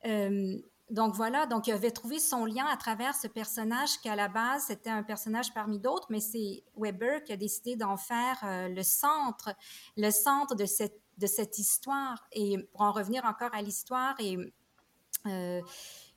Euh, 0.05 0.57
donc 0.89 1.15
voilà, 1.15 1.45
donc 1.45 1.67
il 1.67 1.73
avait 1.73 1.91
trouvé 1.91 2.19
son 2.19 2.45
lien 2.45 2.65
à 2.65 2.77
travers 2.77 3.15
ce 3.15 3.27
personnage 3.27 3.99
qui 4.01 4.09
à 4.09 4.15
la 4.15 4.27
base 4.27 4.65
c'était 4.67 4.89
un 4.89 5.01
personnage 5.01 5.53
parmi 5.53 5.79
d'autres, 5.79 6.07
mais 6.09 6.19
c'est 6.19 6.63
Weber 6.77 7.23
qui 7.23 7.31
a 7.31 7.37
décidé 7.37 7.75
d'en 7.75 7.97
faire 7.97 8.37
le 8.43 8.83
centre, 8.83 9.55
le 9.95 10.11
centre 10.11 10.55
de 10.55 10.65
cette, 10.65 10.99
de 11.17 11.25
cette 11.25 11.57
histoire. 11.57 12.27
Et 12.33 12.57
pour 12.73 12.81
en 12.81 12.91
revenir 12.91 13.25
encore 13.25 13.53
à 13.53 13.61
l'histoire, 13.61 14.15
et 14.19 14.37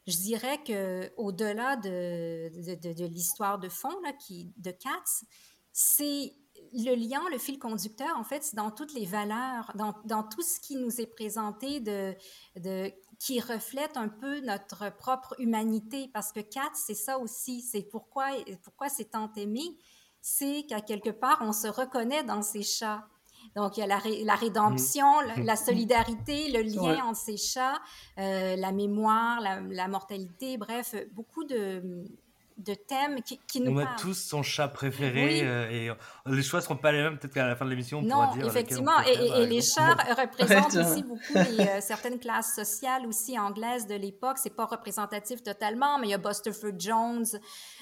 je 0.07 0.17
dirais 0.19 0.63
que 0.63 1.13
au-delà 1.17 1.77
de, 1.77 2.51
de, 2.75 2.93
de, 2.93 3.07
l'histoire 3.07 3.59
de 3.59 3.69
fond 3.69 4.01
là, 4.05 4.13
qui, 4.13 4.53
de 4.57 4.71
Katz, 4.71 5.25
c'est 5.73 6.33
le 6.73 6.95
lien, 6.95 7.23
le 7.31 7.39
fil 7.39 7.59
conducteur, 7.59 8.17
en 8.17 8.25
fait, 8.25 8.43
c'est 8.43 8.57
dans 8.57 8.71
toutes 8.71 8.93
les 8.93 9.07
valeurs, 9.07 9.73
dans, 9.75 9.95
dans, 10.05 10.23
tout 10.23 10.43
ce 10.43 10.61
qui 10.61 10.77
nous 10.77 11.01
est 11.01 11.07
présenté 11.07 11.81
de, 11.81 12.15
de, 12.57 12.93
qui 13.19 13.41
reflète 13.41 13.97
un 13.97 14.09
peu 14.09 14.41
notre 14.41 14.95
propre 14.97 15.35
humanité. 15.39 16.11
Parce 16.13 16.33
que 16.33 16.41
Kat, 16.41 16.71
c'est 16.75 16.95
ça 16.95 17.19
aussi. 17.19 17.63
C'est 17.63 17.83
pourquoi, 17.83 18.27
pourquoi 18.63 18.89
c'est 18.89 19.11
tant 19.11 19.33
aimé? 19.35 19.77
C'est 20.21 20.65
qu'à 20.69 20.81
quelque 20.81 21.11
part, 21.11 21.39
on 21.41 21.53
se 21.53 21.69
reconnaît 21.69 22.25
dans 22.25 22.43
ces 22.43 22.63
chats. 22.63 23.07
Donc, 23.55 23.77
il 23.77 23.81
y 23.81 23.83
a 23.83 23.87
la, 23.87 24.01
la 24.25 24.35
rédemption, 24.35 25.07
mmh. 25.23 25.43
la, 25.43 25.57
solidarité, 25.57 26.51
le 26.51 26.63
lien 26.63 27.05
entre 27.05 27.19
ces 27.19 27.37
chats, 27.37 27.81
euh, 28.19 28.57
la 28.57 28.73
mémoire, 28.73 29.41
la, 29.41 29.61
la, 29.61 29.89
mortalité, 29.89 30.57
bref, 30.57 30.95
beaucoup 31.13 31.45
de, 31.45 32.05
de 32.59 32.73
thèmes 32.75 33.23
qui, 33.23 33.39
qui 33.47 33.61
nous 33.61 33.73
On 33.73 33.79
a 33.79 33.97
tous 33.99 34.15
son 34.15 34.43
chat 34.43 34.69
préféré 34.69 35.43
euh, 35.43 35.71
et 35.71 35.91
euh, 35.91 35.95
les 36.27 36.43
choix 36.43 36.63
seront 36.63 36.77
pas 36.77 36.91
les 36.91 37.03
mêmes. 37.03 37.19
Peut-être 37.19 37.35
qu'à 37.35 37.47
la 37.47 37.55
fin 37.55 37.67
de 37.67 37.71
l'émission, 37.71 37.99
on 37.99 38.03
non, 38.03 38.09
pourra 38.09 38.33
dire. 38.35 38.47
effectivement. 38.47 39.01
et, 39.07 39.43
et 39.43 39.47
les 39.47 39.61
chats 39.61 39.95
représentent 40.19 40.77
aussi 40.77 41.03
beaucoup 41.03 41.21
les, 41.35 41.67
euh, 41.67 41.81
certaines 41.81 42.19
classes 42.19 42.55
sociales 42.55 43.07
aussi 43.07 43.39
anglaises 43.39 43.87
de 43.87 43.95
l'époque. 43.95 44.39
C'est 44.39 44.55
pas 44.57 44.65
représentatif 44.65 45.43
totalement, 45.43 45.99
mais 45.99 46.09
il 46.09 46.11
y 46.11 46.15
a 46.15 46.19
Busterford 46.19 46.79
Jones, 46.79 47.27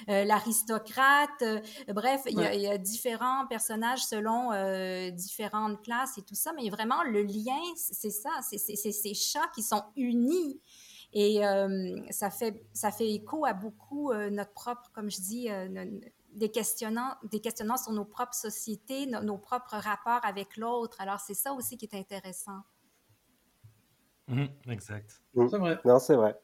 l'aristocrate. 0.07 1.43
bref, 1.87 2.21
il, 2.25 2.39
il, 2.53 2.61
y 2.61 2.67
a 2.67 2.77
différents 2.77 3.47
personnages 3.47 4.03
selon 4.03 4.49
différentes 5.11 5.81
classes 5.83 6.17
et 6.17 6.21
tout 6.21 6.35
ça. 6.35 6.51
Mais 6.55 6.69
vraiment, 6.69 7.01
le 7.03 7.21
lien, 7.21 7.61
c'est 7.75 8.09
ça. 8.09 8.31
C'est 8.41 8.57
ces 8.57 9.13
chats 9.13 9.49
qui 9.53 9.63
sont 9.63 9.83
unis 9.95 10.59
et 11.15 11.45
euh, 11.45 11.95
ça, 12.11 12.29
fait, 12.29 12.61
ça 12.73 12.91
fait 12.91 13.09
écho 13.09 13.45
à 13.45 13.53
beaucoup 13.53 14.11
euh, 14.11 14.29
notre 14.29 14.51
propre, 14.51 14.91
comme 14.93 15.09
je 15.09 15.21
dis, 15.21 15.49
euh, 15.49 15.67
des, 16.33 16.51
questionnements, 16.51 17.15
des 17.31 17.39
questionnements 17.39 17.77
sur 17.77 17.93
nos 17.93 18.05
propres 18.05 18.35
sociétés, 18.35 19.07
nos 19.07 19.37
propres 19.37 19.77
rapports 19.77 20.19
avec 20.23 20.57
l'autre. 20.57 20.99
Alors, 20.99 21.19
c'est 21.19 21.33
ça 21.33 21.53
aussi 21.53 21.77
qui 21.77 21.85
est 21.85 21.97
intéressant. 21.97 22.61
Mhm, 24.27 24.49
exact. 24.69 25.21
Mm. 25.35 25.47
C'est 25.49 25.57
vrai. 25.57 25.79
Non, 25.85 25.99
c'est 25.99 26.15
vrai. 26.15 26.35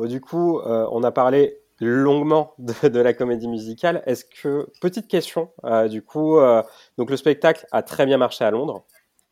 du 0.00 0.20
coup, 0.20 0.58
euh, 0.58 0.88
on 0.90 1.02
a 1.02 1.12
parlé 1.12 1.58
longuement 1.80 2.54
de, 2.58 3.00
la 3.00 3.12
comédie 3.12 3.48
musicale. 3.48 4.02
Est-ce 4.06 4.24
que 4.24 4.68
petite 4.80 5.08
question, 5.08 5.52
euh, 5.64 5.88
du 5.88 6.02
coup, 6.02 6.38
euh, 6.38 6.62
donc 6.98 7.10
le 7.10 7.16
spectacle 7.16 7.66
a 7.72 7.82
très 7.82 8.06
bien 8.06 8.18
marché 8.18 8.44
à 8.44 8.50
Londres. 8.50 8.84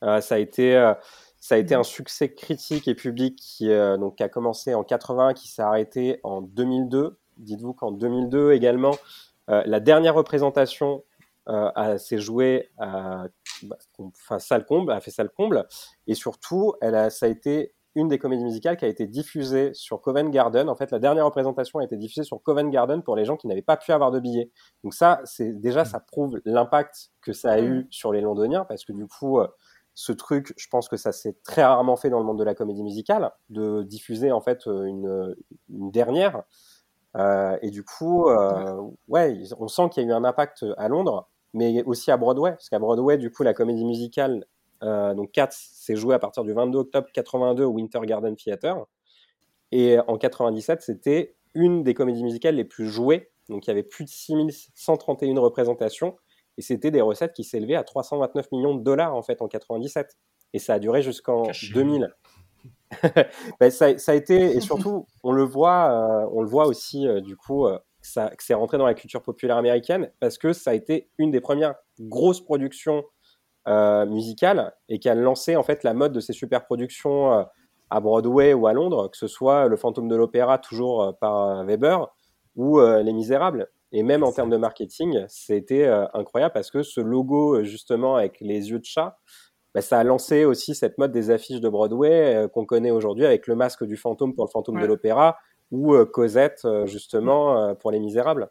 ça 0.02 0.36
a 0.36 0.38
été 0.38 0.94
ça 1.40 1.54
a 1.54 1.58
été 1.58 1.74
un 1.74 1.82
succès 1.82 2.34
critique 2.34 2.88
et 2.88 2.94
public 2.94 3.36
qui 3.36 3.68
donc 3.68 4.20
a 4.20 4.28
commencé 4.28 4.74
en 4.74 4.82
80, 4.82 5.34
qui 5.34 5.48
s'est 5.48 5.62
arrêté 5.62 6.20
en 6.24 6.42
2002. 6.42 7.18
Dites-vous 7.36 7.74
qu'en 7.74 7.92
2002 7.92 8.52
également, 8.52 8.96
la 9.46 9.80
dernière 9.80 10.14
représentation 10.14 11.04
s'est 11.98 12.18
jouée 12.18 12.70
à 12.78 13.26
bah, 13.62 13.76
enfin 14.00 14.38
salle 14.38 14.64
comble, 14.64 14.92
a 14.92 15.00
fait 15.00 15.10
salle 15.10 15.30
comble, 15.30 15.66
et 16.06 16.14
surtout, 16.14 16.74
elle 16.80 16.94
a, 16.94 17.10
ça 17.10 17.26
a 17.26 17.28
été 17.28 17.74
une 17.94 18.08
des 18.08 18.18
comédies 18.18 18.44
musicales 18.44 18.76
qui 18.76 18.84
a 18.84 18.88
été 18.88 19.06
diffusée 19.06 19.74
sur 19.74 20.00
Covent 20.00 20.30
Garden. 20.30 20.68
En 20.68 20.76
fait, 20.76 20.90
la 20.92 21.00
dernière 21.00 21.24
représentation 21.24 21.80
a 21.80 21.84
été 21.84 21.96
diffusée 21.96 22.22
sur 22.22 22.40
Covent 22.42 22.70
Garden 22.70 23.02
pour 23.02 23.16
les 23.16 23.24
gens 23.24 23.36
qui 23.36 23.48
n'avaient 23.48 23.62
pas 23.62 23.76
pu 23.76 23.90
avoir 23.92 24.12
de 24.12 24.20
billets. 24.20 24.52
Donc 24.84 24.94
ça, 24.94 25.20
c'est 25.24 25.52
déjà, 25.52 25.84
ça 25.84 25.98
prouve 25.98 26.40
l'impact 26.44 27.10
que 27.22 27.32
ça 27.32 27.52
a 27.52 27.60
eu 27.60 27.88
sur 27.90 28.12
les 28.12 28.20
Londoniens, 28.20 28.64
parce 28.64 28.84
que 28.84 28.92
du 28.92 29.06
coup, 29.08 29.40
euh, 29.40 29.48
ce 30.00 30.12
truc, 30.12 30.54
je 30.56 30.68
pense 30.68 30.88
que 30.88 30.96
ça 30.96 31.10
s'est 31.10 31.36
très 31.42 31.64
rarement 31.64 31.96
fait 31.96 32.08
dans 32.08 32.20
le 32.20 32.24
monde 32.24 32.38
de 32.38 32.44
la 32.44 32.54
comédie 32.54 32.84
musicale, 32.84 33.32
de 33.50 33.82
diffuser 33.82 34.30
en 34.30 34.40
fait 34.40 34.68
euh, 34.68 34.84
une, 34.84 35.34
dernière. 35.68 36.44
Euh, 37.16 37.58
et 37.62 37.70
du 37.70 37.82
coup, 37.82 38.28
ouais, 39.08 39.42
on 39.58 39.66
sent 39.66 39.88
qu'il 39.90 40.04
y 40.04 40.06
a 40.06 40.08
eu 40.08 40.12
un 40.12 40.22
impact 40.22 40.64
à 40.76 40.86
Londres, 40.86 41.28
mais 41.52 41.82
aussi 41.82 42.12
à 42.12 42.16
Broadway, 42.16 42.52
parce 42.52 42.68
qu'à 42.68 42.78
Broadway, 42.78 43.18
du 43.18 43.32
coup, 43.32 43.42
la 43.42 43.54
comédie 43.54 43.84
musicale 43.84 44.44
euh, 44.84 45.14
donc 45.14 45.32
Cats 45.32 45.48
s'est 45.50 45.96
joué 45.96 46.14
à 46.14 46.20
partir 46.20 46.44
du 46.44 46.52
22 46.52 46.78
octobre 46.78 47.08
82 47.12 47.64
au 47.64 47.70
Winter 47.70 48.00
Garden 48.04 48.36
Theatre. 48.36 48.86
Et 49.72 49.98
en 50.06 50.16
97, 50.16 50.82
c'était 50.82 51.36
une 51.54 51.82
des 51.82 51.94
comédies 51.94 52.22
musicales 52.22 52.54
les 52.54 52.64
plus 52.64 52.86
jouées. 52.88 53.30
Donc 53.48 53.66
il 53.66 53.70
y 53.70 53.72
avait 53.72 53.82
plus 53.82 54.04
de 54.04 54.10
6131 54.10 55.40
représentations. 55.40 56.16
Et 56.58 56.62
c'était 56.62 56.90
des 56.90 57.00
recettes 57.00 57.32
qui 57.32 57.44
s'élevaient 57.44 57.76
à 57.76 57.84
329 57.84 58.52
millions 58.52 58.74
de 58.74 58.82
dollars 58.82 59.14
en 59.14 59.22
fait 59.22 59.40
en 59.40 59.48
97. 59.48 60.18
Et 60.52 60.58
ça 60.58 60.74
a 60.74 60.78
duré 60.78 61.00
jusqu'en 61.00 61.44
2000. 61.72 62.14
ben, 63.60 63.70
ça, 63.70 63.96
ça, 63.98 64.12
a 64.12 64.14
été, 64.14 64.56
et 64.56 64.60
surtout, 64.60 65.06
on 65.22 65.32
le 65.32 65.44
voit, 65.44 65.90
euh, 65.90 66.30
on 66.32 66.42
le 66.42 66.48
voit 66.48 66.66
aussi 66.66 67.06
euh, 67.06 67.20
du 67.20 67.36
coup, 67.36 67.66
ça, 68.00 68.30
que 68.30 68.42
c'est 68.42 68.54
rentré 68.54 68.78
dans 68.78 68.86
la 68.86 68.94
culture 68.94 69.22
populaire 69.22 69.56
américaine 69.56 70.10
parce 70.20 70.38
que 70.38 70.52
ça 70.52 70.70
a 70.70 70.74
été 70.74 71.10
une 71.18 71.30
des 71.30 71.40
premières 71.40 71.74
grosses 72.00 72.40
productions 72.40 73.04
euh, 73.68 74.06
musicale 74.06 74.72
et 74.88 74.98
qui 74.98 75.10
a 75.10 75.14
lancé 75.14 75.54
en 75.54 75.62
fait 75.62 75.82
la 75.82 75.92
mode 75.92 76.12
de 76.12 76.20
ces 76.20 76.32
super 76.32 76.64
productions 76.64 77.34
euh, 77.34 77.42
à 77.90 78.00
Broadway 78.00 78.54
ou 78.54 78.66
à 78.66 78.72
Londres, 78.72 79.08
que 79.10 79.16
ce 79.18 79.26
soit 79.26 79.66
Le 79.66 79.76
Fantôme 79.76 80.08
de 80.08 80.16
l'Opéra 80.16 80.58
toujours 80.58 81.02
euh, 81.02 81.12
par 81.12 81.64
Weber 81.64 82.06
ou 82.56 82.80
Les 82.80 83.12
Misérables. 83.12 83.68
Et 83.92 84.02
même 84.02 84.22
en 84.22 84.32
termes 84.32 84.50
de 84.50 84.56
marketing, 84.56 85.24
c'était 85.28 85.86
incroyable 86.12 86.52
parce 86.52 86.70
que 86.70 86.82
ce 86.82 87.00
logo 87.00 87.64
justement 87.64 88.16
avec 88.16 88.38
les 88.40 88.70
yeux 88.70 88.78
de 88.78 88.84
chat, 88.84 89.18
bah, 89.74 89.80
ça 89.80 89.98
a 89.98 90.04
lancé 90.04 90.44
aussi 90.44 90.74
cette 90.74 90.98
mode 90.98 91.12
des 91.12 91.30
affiches 91.30 91.60
de 91.60 91.68
Broadway 91.68 92.48
qu'on 92.52 92.66
connaît 92.66 92.90
aujourd'hui 92.90 93.24
avec 93.24 93.46
le 93.46 93.54
masque 93.54 93.84
du 93.84 93.96
fantôme 93.96 94.34
pour 94.34 94.44
le 94.44 94.50
fantôme 94.50 94.80
de 94.80 94.86
l'opéra 94.86 95.38
ou 95.70 95.96
Cosette 96.04 96.66
justement 96.84 97.74
pour 97.76 97.90
les 97.90 97.98
Misérables 97.98 98.50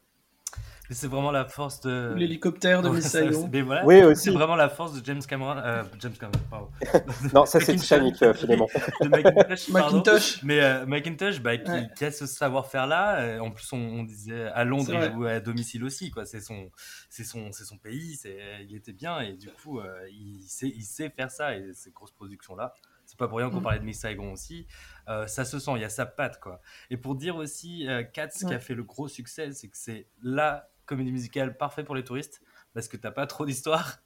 c'est 0.95 1.07
vraiment 1.07 1.31
la 1.31 1.45
force 1.45 1.81
de. 1.81 2.13
L'hélicoptère 2.15 2.81
de 2.81 2.89
Miss 2.89 3.15
voilà, 3.63 3.85
oui, 3.85 4.01
aussi. 4.03 4.25
C'est 4.25 4.31
vraiment 4.31 4.55
la 4.55 4.69
force 4.69 4.93
de 4.93 5.05
James 5.05 5.21
Cameron. 5.21 5.57
Euh, 5.57 5.83
James 5.99 6.13
Cameron, 6.13 6.39
pardon. 6.49 6.69
non, 7.33 7.45
ça 7.45 7.59
c'est 7.59 7.75
Titanic, 7.75 8.21
euh, 8.21 8.33
finalement. 8.33 8.67
de 9.01 9.07
Macintosh. 9.09 9.69
Macintosh. 9.69 10.43
Mais 10.43 10.61
euh, 10.61 10.85
Macintosh, 10.85 11.41
bah, 11.41 11.57
qui, 11.57 12.05
a 12.05 12.11
ce 12.11 12.25
savoir-faire-là. 12.25 13.19
Euh, 13.19 13.39
en 13.39 13.51
plus, 13.51 13.71
on, 13.73 14.03
disait 14.03 14.45
à 14.47 14.63
Londres, 14.63 14.91
il 14.93 15.11
jouait 15.13 15.31
à 15.31 15.39
domicile 15.39 15.83
aussi. 15.83 16.11
Quoi. 16.11 16.25
C'est, 16.25 16.41
son, 16.41 16.71
c'est, 17.09 17.23
son, 17.23 17.51
c'est 17.51 17.65
son 17.65 17.77
pays. 17.77 18.15
C'est, 18.15 18.37
il 18.67 18.75
était 18.75 18.93
bien. 18.93 19.19
Et 19.21 19.33
du 19.33 19.49
coup, 19.49 19.81
il, 20.09 20.41
sait, 20.47 20.67
il 20.67 20.83
sait 20.83 21.09
faire 21.09 21.31
ça. 21.31 21.55
Et 21.55 21.73
ces 21.73 21.91
grosses 21.91 22.13
productions-là. 22.13 22.73
C'est 23.05 23.17
pas 23.17 23.29
pour 23.29 23.37
rien 23.37 23.49
qu'on 23.49 23.61
mm. 23.61 23.63
parlait 23.63 23.79
de 23.79 23.85
Miss 23.85 24.01
Saigon 24.01 24.33
aussi. 24.33 24.67
ça 25.05 25.45
se 25.45 25.59
sent, 25.59 25.71
il 25.75 25.81
y 25.81 25.85
a 25.85 25.89
sa 25.89 26.05
patte, 26.05 26.39
quoi. 26.39 26.61
Et 26.89 26.97
pour 26.97 27.15
dire 27.15 27.37
aussi, 27.37 27.87
euh, 27.87 28.03
Katz, 28.03 28.43
qui 28.43 28.53
a 28.53 28.59
fait 28.59 28.75
le 28.75 28.83
gros 28.83 29.07
succès, 29.07 29.51
c'est 29.51 29.67
que 29.67 29.77
c'est 29.77 30.07
là 30.21 30.69
comédie 30.87 31.11
musicale 31.11 31.55
parfait 31.55 31.83
pour 31.83 31.93
les 31.93 32.03
touristes 32.03 32.41
parce 32.73 32.87
que 32.87 32.97
t'as 32.97 33.11
pas 33.11 33.27
trop 33.27 33.45
d'histoire. 33.45 33.99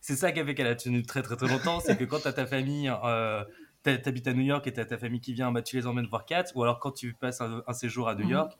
C'est 0.00 0.16
ça 0.16 0.32
qui 0.32 0.40
a 0.40 0.44
fait 0.44 0.54
qu'elle 0.54 0.66
a 0.66 0.74
tenu 0.74 1.02
très 1.02 1.22
très 1.22 1.36
très 1.36 1.48
longtemps. 1.48 1.80
c'est 1.80 1.96
que 1.96 2.04
quand 2.04 2.20
t'as 2.20 2.32
ta 2.32 2.46
famille, 2.46 2.92
euh, 3.04 3.44
t'habites 3.82 4.26
à 4.26 4.32
New 4.32 4.42
York 4.42 4.66
et 4.66 4.72
t'as 4.72 4.84
ta 4.84 4.98
famille 4.98 5.20
qui 5.20 5.32
vient, 5.32 5.52
bah, 5.52 5.62
tu 5.62 5.76
les 5.76 5.86
emmènes 5.86 6.06
voir 6.06 6.24
Cats. 6.24 6.46
Ou 6.54 6.62
alors 6.62 6.80
quand 6.80 6.92
tu 6.92 7.14
passes 7.14 7.40
un, 7.40 7.72
séjour 7.72 8.08
à 8.08 8.14
New 8.14 8.24
mhm. 8.24 8.30
York, 8.30 8.58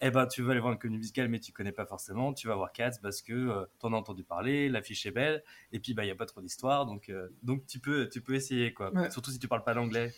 eh 0.00 0.10
ben, 0.10 0.26
tu 0.26 0.42
vas 0.42 0.52
aller 0.52 0.60
voir 0.60 0.72
une 0.72 0.78
comédie 0.78 0.98
musicale 0.98 1.28
mais 1.28 1.40
tu 1.40 1.52
connais 1.52 1.72
pas 1.72 1.86
forcément. 1.86 2.32
Tu 2.32 2.48
vas 2.48 2.54
voir 2.54 2.72
Cats 2.72 2.98
parce 3.02 3.20
que 3.20 3.32
tu 3.32 3.50
euh, 3.50 3.64
t'en 3.78 3.92
as 3.92 3.96
entendu 3.96 4.24
parler, 4.24 4.68
l'affiche 4.68 5.06
est 5.06 5.10
belle 5.10 5.42
et 5.72 5.80
puis 5.80 5.94
bah, 5.94 6.04
il 6.04 6.06
n'y 6.06 6.12
a 6.12 6.16
pas 6.16 6.26
trop 6.26 6.40
d'histoire. 6.40 6.86
Donc, 6.86 7.08
euh, 7.08 7.28
donc 7.42 7.66
tu, 7.66 7.80
peux, 7.80 8.08
tu 8.08 8.20
peux 8.20 8.34
essayer. 8.34 8.72
quoi. 8.72 8.92
Surtout 9.10 9.30
si 9.30 9.38
tu 9.38 9.48
parles 9.48 9.64
pas 9.64 9.74
l'anglais. 9.74 10.12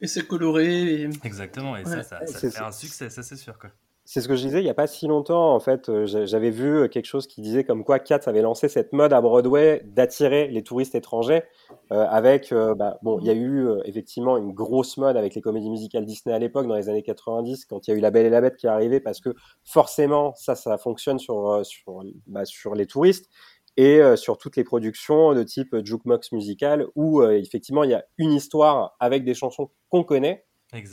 Et 0.00 0.06
c'est 0.06 0.26
coloré. 0.26 1.08
Exactement. 1.24 1.76
Et 1.76 1.84
ça, 1.84 2.02
ça, 2.02 2.24
ça 2.26 2.50
fait 2.50 2.58
un 2.58 2.72
succès, 2.72 3.10
ça 3.10 3.22
c'est 3.22 3.36
sûr. 3.36 3.58
Quoi. 3.58 3.70
C'est 4.08 4.20
ce 4.20 4.28
que 4.28 4.36
je 4.36 4.42
disais 4.42 4.60
il 4.60 4.62
n'y 4.62 4.70
a 4.70 4.74
pas 4.74 4.86
si 4.86 5.08
longtemps. 5.08 5.52
En 5.52 5.58
fait, 5.58 5.88
euh, 5.88 6.06
j'avais 6.06 6.50
vu 6.50 6.88
quelque 6.88 7.06
chose 7.06 7.26
qui 7.26 7.40
disait 7.40 7.64
comme 7.64 7.82
quoi 7.82 7.98
Katz 7.98 8.28
avait 8.28 8.40
lancé 8.40 8.68
cette 8.68 8.92
mode 8.92 9.12
à 9.12 9.20
Broadway 9.20 9.82
d'attirer 9.84 10.46
les 10.46 10.62
touristes 10.62 10.94
étrangers. 10.94 11.42
Euh, 11.90 12.06
avec, 12.08 12.52
euh, 12.52 12.76
bah, 12.76 12.98
bon, 13.02 13.18
il 13.18 13.26
y 13.26 13.30
a 13.30 13.34
eu 13.34 13.66
effectivement 13.84 14.36
une 14.36 14.52
grosse 14.52 14.96
mode 14.96 15.16
avec 15.16 15.34
les 15.34 15.40
comédies 15.40 15.70
musicales 15.70 16.04
Disney 16.04 16.32
à 16.32 16.38
l'époque, 16.38 16.68
dans 16.68 16.76
les 16.76 16.88
années 16.88 17.02
90, 17.02 17.64
quand 17.64 17.88
il 17.88 17.90
y 17.90 17.94
a 17.94 17.96
eu 17.96 18.00
La 18.00 18.12
Belle 18.12 18.26
et 18.26 18.30
la 18.30 18.40
Bête 18.40 18.56
qui 18.56 18.66
est 18.66 18.70
arrivée, 18.70 19.00
parce 19.00 19.20
que 19.20 19.30
forcément, 19.64 20.34
ça, 20.36 20.54
ça 20.54 20.78
fonctionne 20.78 21.18
sur, 21.18 21.66
sur, 21.66 22.04
bah, 22.28 22.44
sur 22.44 22.76
les 22.76 22.86
touristes 22.86 23.28
et 23.76 24.00
sur 24.16 24.38
toutes 24.38 24.56
les 24.56 24.64
productions 24.64 25.34
de 25.34 25.42
type 25.42 25.76
jukebox 25.84 26.32
musical 26.32 26.86
où 26.94 27.22
effectivement 27.24 27.84
il 27.84 27.90
y 27.90 27.94
a 27.94 28.06
une 28.16 28.32
histoire 28.32 28.96
avec 29.00 29.22
des 29.22 29.34
chansons 29.34 29.68
qu'on 29.90 30.02
connaît 30.02 30.45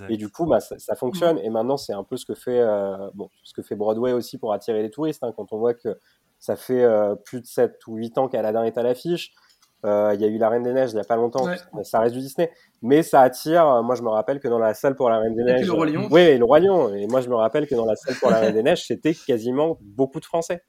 et 0.10 0.18
du 0.18 0.30
coup, 0.30 0.46
bah, 0.46 0.60
ça, 0.60 0.96
fonctionne. 0.96 1.40
Et 1.40 1.50
maintenant, 1.50 1.78
c'est 1.78 1.94
un 1.94 2.04
peu 2.04 2.18
ce 2.18 2.26
que 2.26 2.36
fait, 2.36 2.60
euh, 2.60 3.10
bon, 3.16 3.30
ce 3.44 3.54
que 3.54 3.62
fait 3.62 3.76
Broadway 3.76 4.14
aussi 4.14 4.38
pour 4.38 4.54
attirer 4.54 4.82
les 4.82 4.92
touristes. 4.92 5.24
Hein, 5.24 5.34
quand 5.36 5.52
on 5.52 5.58
voit 5.58 5.74
que 5.74 5.98
ça 6.40 6.56
fait 6.56 6.84
euh, 6.84 7.16
plus 7.16 7.42
de 7.42 7.46
7 7.46 7.80
ou 7.88 7.96
8 7.96 8.18
ans 8.18 8.28
qu'Aladin 8.28 8.64
est 8.64 8.78
à 8.78 8.84
l'affiche. 8.84 9.34
Euh, 9.86 10.12
il 10.14 10.22
y 10.22 10.24
a 10.24 10.28
eu 10.28 10.38
La 10.38 10.48
Reine 10.48 10.64
des 10.64 10.72
Neiges 10.72 10.92
il 10.92 10.96
n'y 10.96 11.02
a 11.02 11.04
pas 11.04 11.18
longtemps. 11.18 11.46
Ça 11.84 12.00
reste 12.00 12.16
du 12.16 12.22
Disney. 12.22 12.52
Mais 12.82 13.04
ça 13.04 13.22
attire. 13.22 13.84
Moi, 13.84 13.96
je 13.96 14.02
me 14.02 14.10
rappelle 14.10 14.40
que 14.40 14.48
dans 14.48 14.60
la 14.60 14.74
salle 14.74 14.96
pour 14.96 15.10
La 15.10 15.18
Reine 15.20 15.36
des 15.36 15.44
Neiges. 15.44 15.62
Et 15.62 15.66
le 15.66 15.74
Roi 15.74 15.86
Lion. 15.88 16.08
Oui, 16.10 16.38
le 16.38 16.46
Roi 16.46 16.60
Lion. 16.60 16.94
Et 16.94 17.08
moi, 17.08 17.22
je 17.22 17.30
me 17.30 17.36
rappelle 17.36 17.68
que 17.68 17.76
dans 17.76 17.86
la 17.86 17.96
salle 17.96 18.16
pour 18.16 18.30
La 18.30 18.40
Reine 18.40 18.54
des 18.54 18.64
Neiges, 18.64 18.86
c'était 18.86 19.14
quasiment 19.14 19.78
beaucoup 19.82 20.20
de 20.20 20.26
Français. 20.26 20.64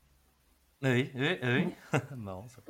Oui, 0.83 1.11
oui, 1.15 1.39
oui. 1.43 1.69
Marrant 2.17 2.49
ça. 2.49 2.61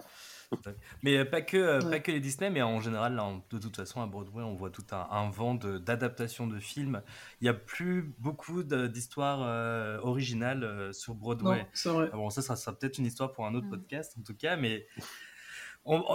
Mais 1.03 1.19
euh, 1.19 1.25
pas 1.25 1.43
que, 1.43 1.57
euh, 1.57 1.81
pas 1.81 2.01
que 2.01 2.11
les 2.11 2.21
Disney, 2.21 2.51
mais 2.51 2.63
en 2.63 2.81
général, 2.81 3.21
de 3.51 3.59
toute 3.59 3.77
façon, 3.77 4.03
à 4.03 4.07
Broadway, 4.07 4.43
on 4.43 4.55
voit 4.55 4.71
tout 4.71 4.85
un, 4.93 5.31
vent 5.31 5.55
d'adaptation 5.55 6.47
de, 6.47 6.59
films. 6.59 7.03
Il 7.41 7.45
n'y 7.45 7.51
a 7.51 7.55
plus 7.55 8.15
beaucoup 8.19 8.63
d'histoires 8.63 9.41
euh, 9.43 9.99
originales 10.03 10.93
sur 10.93 11.15
Broadway. 11.15 11.67
Non, 11.87 12.09
bon, 12.13 12.31
ça, 12.31 12.43
ça 12.43 12.57
sera 12.57 12.77
peut-être 12.77 12.99
une 12.99 13.07
histoire 13.07 13.33
pour 13.33 13.47
un 13.47 13.55
autre 13.55 13.67
mm. 13.67 13.71
podcast, 13.71 14.17
en 14.19 14.23
tout 14.23 14.37
cas, 14.37 14.57
mais 14.57 14.87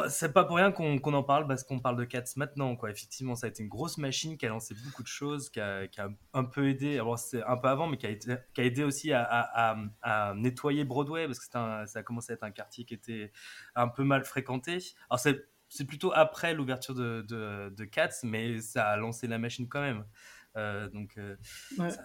c'est 0.09 0.33
pas 0.33 0.45
pour 0.45 0.55
rien 0.55 0.71
qu'on 0.71 1.13
en 1.13 1.23
parle 1.23 1.47
parce 1.47 1.63
qu'on 1.63 1.79
parle 1.79 1.97
de 1.97 2.03
Cats 2.03 2.23
maintenant. 2.35 2.75
Quoi. 2.75 2.89
Effectivement, 2.89 3.35
ça 3.35 3.47
a 3.47 3.49
été 3.49 3.61
une 3.61 3.69
grosse 3.69 3.97
machine 3.97 4.37
qui 4.37 4.45
a 4.45 4.49
lancé 4.49 4.75
beaucoup 4.83 5.03
de 5.03 5.07
choses, 5.07 5.49
qui 5.49 5.59
a, 5.59 5.87
un 6.33 6.43
peu 6.43 6.69
aidé, 6.69 6.95
alors 6.95 7.19
c'est 7.19 7.43
un 7.43 7.57
peu 7.57 7.67
avant, 7.67 7.87
mais 7.87 7.97
qui 7.97 8.07
a, 8.07 8.15
qui 8.15 8.61
a 8.61 8.63
aidé 8.63 8.83
aussi 8.83 9.11
à, 9.13 10.33
nettoyer 10.35 10.85
Broadway 10.85 11.27
parce 11.27 11.39
que 11.39 11.45
ça 11.51 11.85
a 11.93 12.03
commencé 12.03 12.31
à 12.31 12.35
être 12.35 12.43
un 12.43 12.51
quartier 12.51 12.83
qui 12.85 12.93
était 12.93 13.31
un 13.75 13.87
peu 13.87 14.03
mal 14.03 14.25
fréquenté. 14.25 14.79
Alors 15.09 15.19
c'est 15.19 15.85
plutôt 15.85 16.11
après 16.13 16.53
l'ouverture 16.53 16.95
de, 16.95 17.21
de, 17.21 17.85
Cats, 17.85 18.09
mais 18.23 18.61
ça 18.61 18.87
a 18.87 18.97
lancé 18.97 19.27
la 19.27 19.37
machine 19.37 19.67
quand 19.67 19.81
même. 19.81 20.05
Euh, 20.55 20.89
donc 20.89 21.17
euh, 21.17 21.35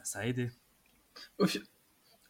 ça, 0.02 0.18
a 0.18 0.26
aidé. 0.26 0.50
Au 1.38 1.46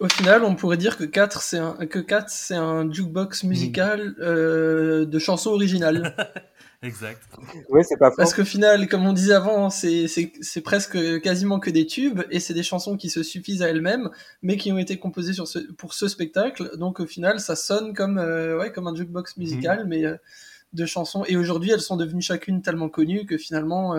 final, 0.09 0.45
on 0.45 0.55
pourrait 0.55 0.77
dire 0.77 0.97
que 0.97 1.05
4 1.05 1.43
c'est 1.43 1.59
un 1.59 1.75
que 1.87 1.99
4 1.99 2.29
c'est 2.29 2.55
un 2.55 2.91
jukebox 2.91 3.45
musical 3.45 4.15
euh, 4.19 5.07
de 5.07 5.19
chansons 5.19 5.51
originales. 5.51 6.15
exact. 6.83 7.23
Oui, 7.69 7.83
c'est 7.85 7.97
pas 7.97 8.11
faux. 8.11 8.17
Parce 8.17 8.35
qu'au 8.35 8.45
final, 8.45 8.89
comme 8.89 9.07
on 9.07 9.13
disait 9.13 9.35
avant, 9.35 9.71
c'est 9.71 10.07
c'est 10.09 10.61
presque 10.61 11.21
quasiment 11.21 11.61
que 11.61 11.71
des 11.71 11.87
tubes 11.87 12.23
et 12.31 12.41
c'est 12.41 12.55
des 12.55 12.63
chansons 12.63 12.97
qui 12.97 13.09
se 13.09 13.23
suffisent 13.23 13.63
à 13.63 13.69
elles-mêmes, 13.69 14.11
mais 14.43 14.57
qui 14.57 14.73
ont 14.73 14.79
été 14.79 14.99
composées 14.99 15.33
sur 15.33 15.47
ce, 15.47 15.59
pour 15.59 15.95
ce 15.95 16.09
spectacle. 16.09 16.77
Donc 16.77 17.01
au 17.01 17.07
final, 17.07 17.39
ça 17.41 17.57
sonne 17.57 17.95
comme 17.95 18.19
euh, 18.19 18.59
ouais 18.59 18.73
comme 18.73 18.89
un 18.89 18.95
jukebox 18.95 19.37
musical, 19.37 19.85
mhm. 19.85 19.89
mais 19.89 20.05
euh, 20.05 20.17
de 20.73 20.87
chansons. 20.87 21.25
Et 21.29 21.37
aujourd'hui, 21.37 21.71
elles 21.71 21.81
sont 21.81 21.97
devenues 21.97 22.23
chacune 22.23 22.63
tellement 22.63 22.89
connues 22.89 23.27
que 23.27 23.39
finalement 23.39 23.95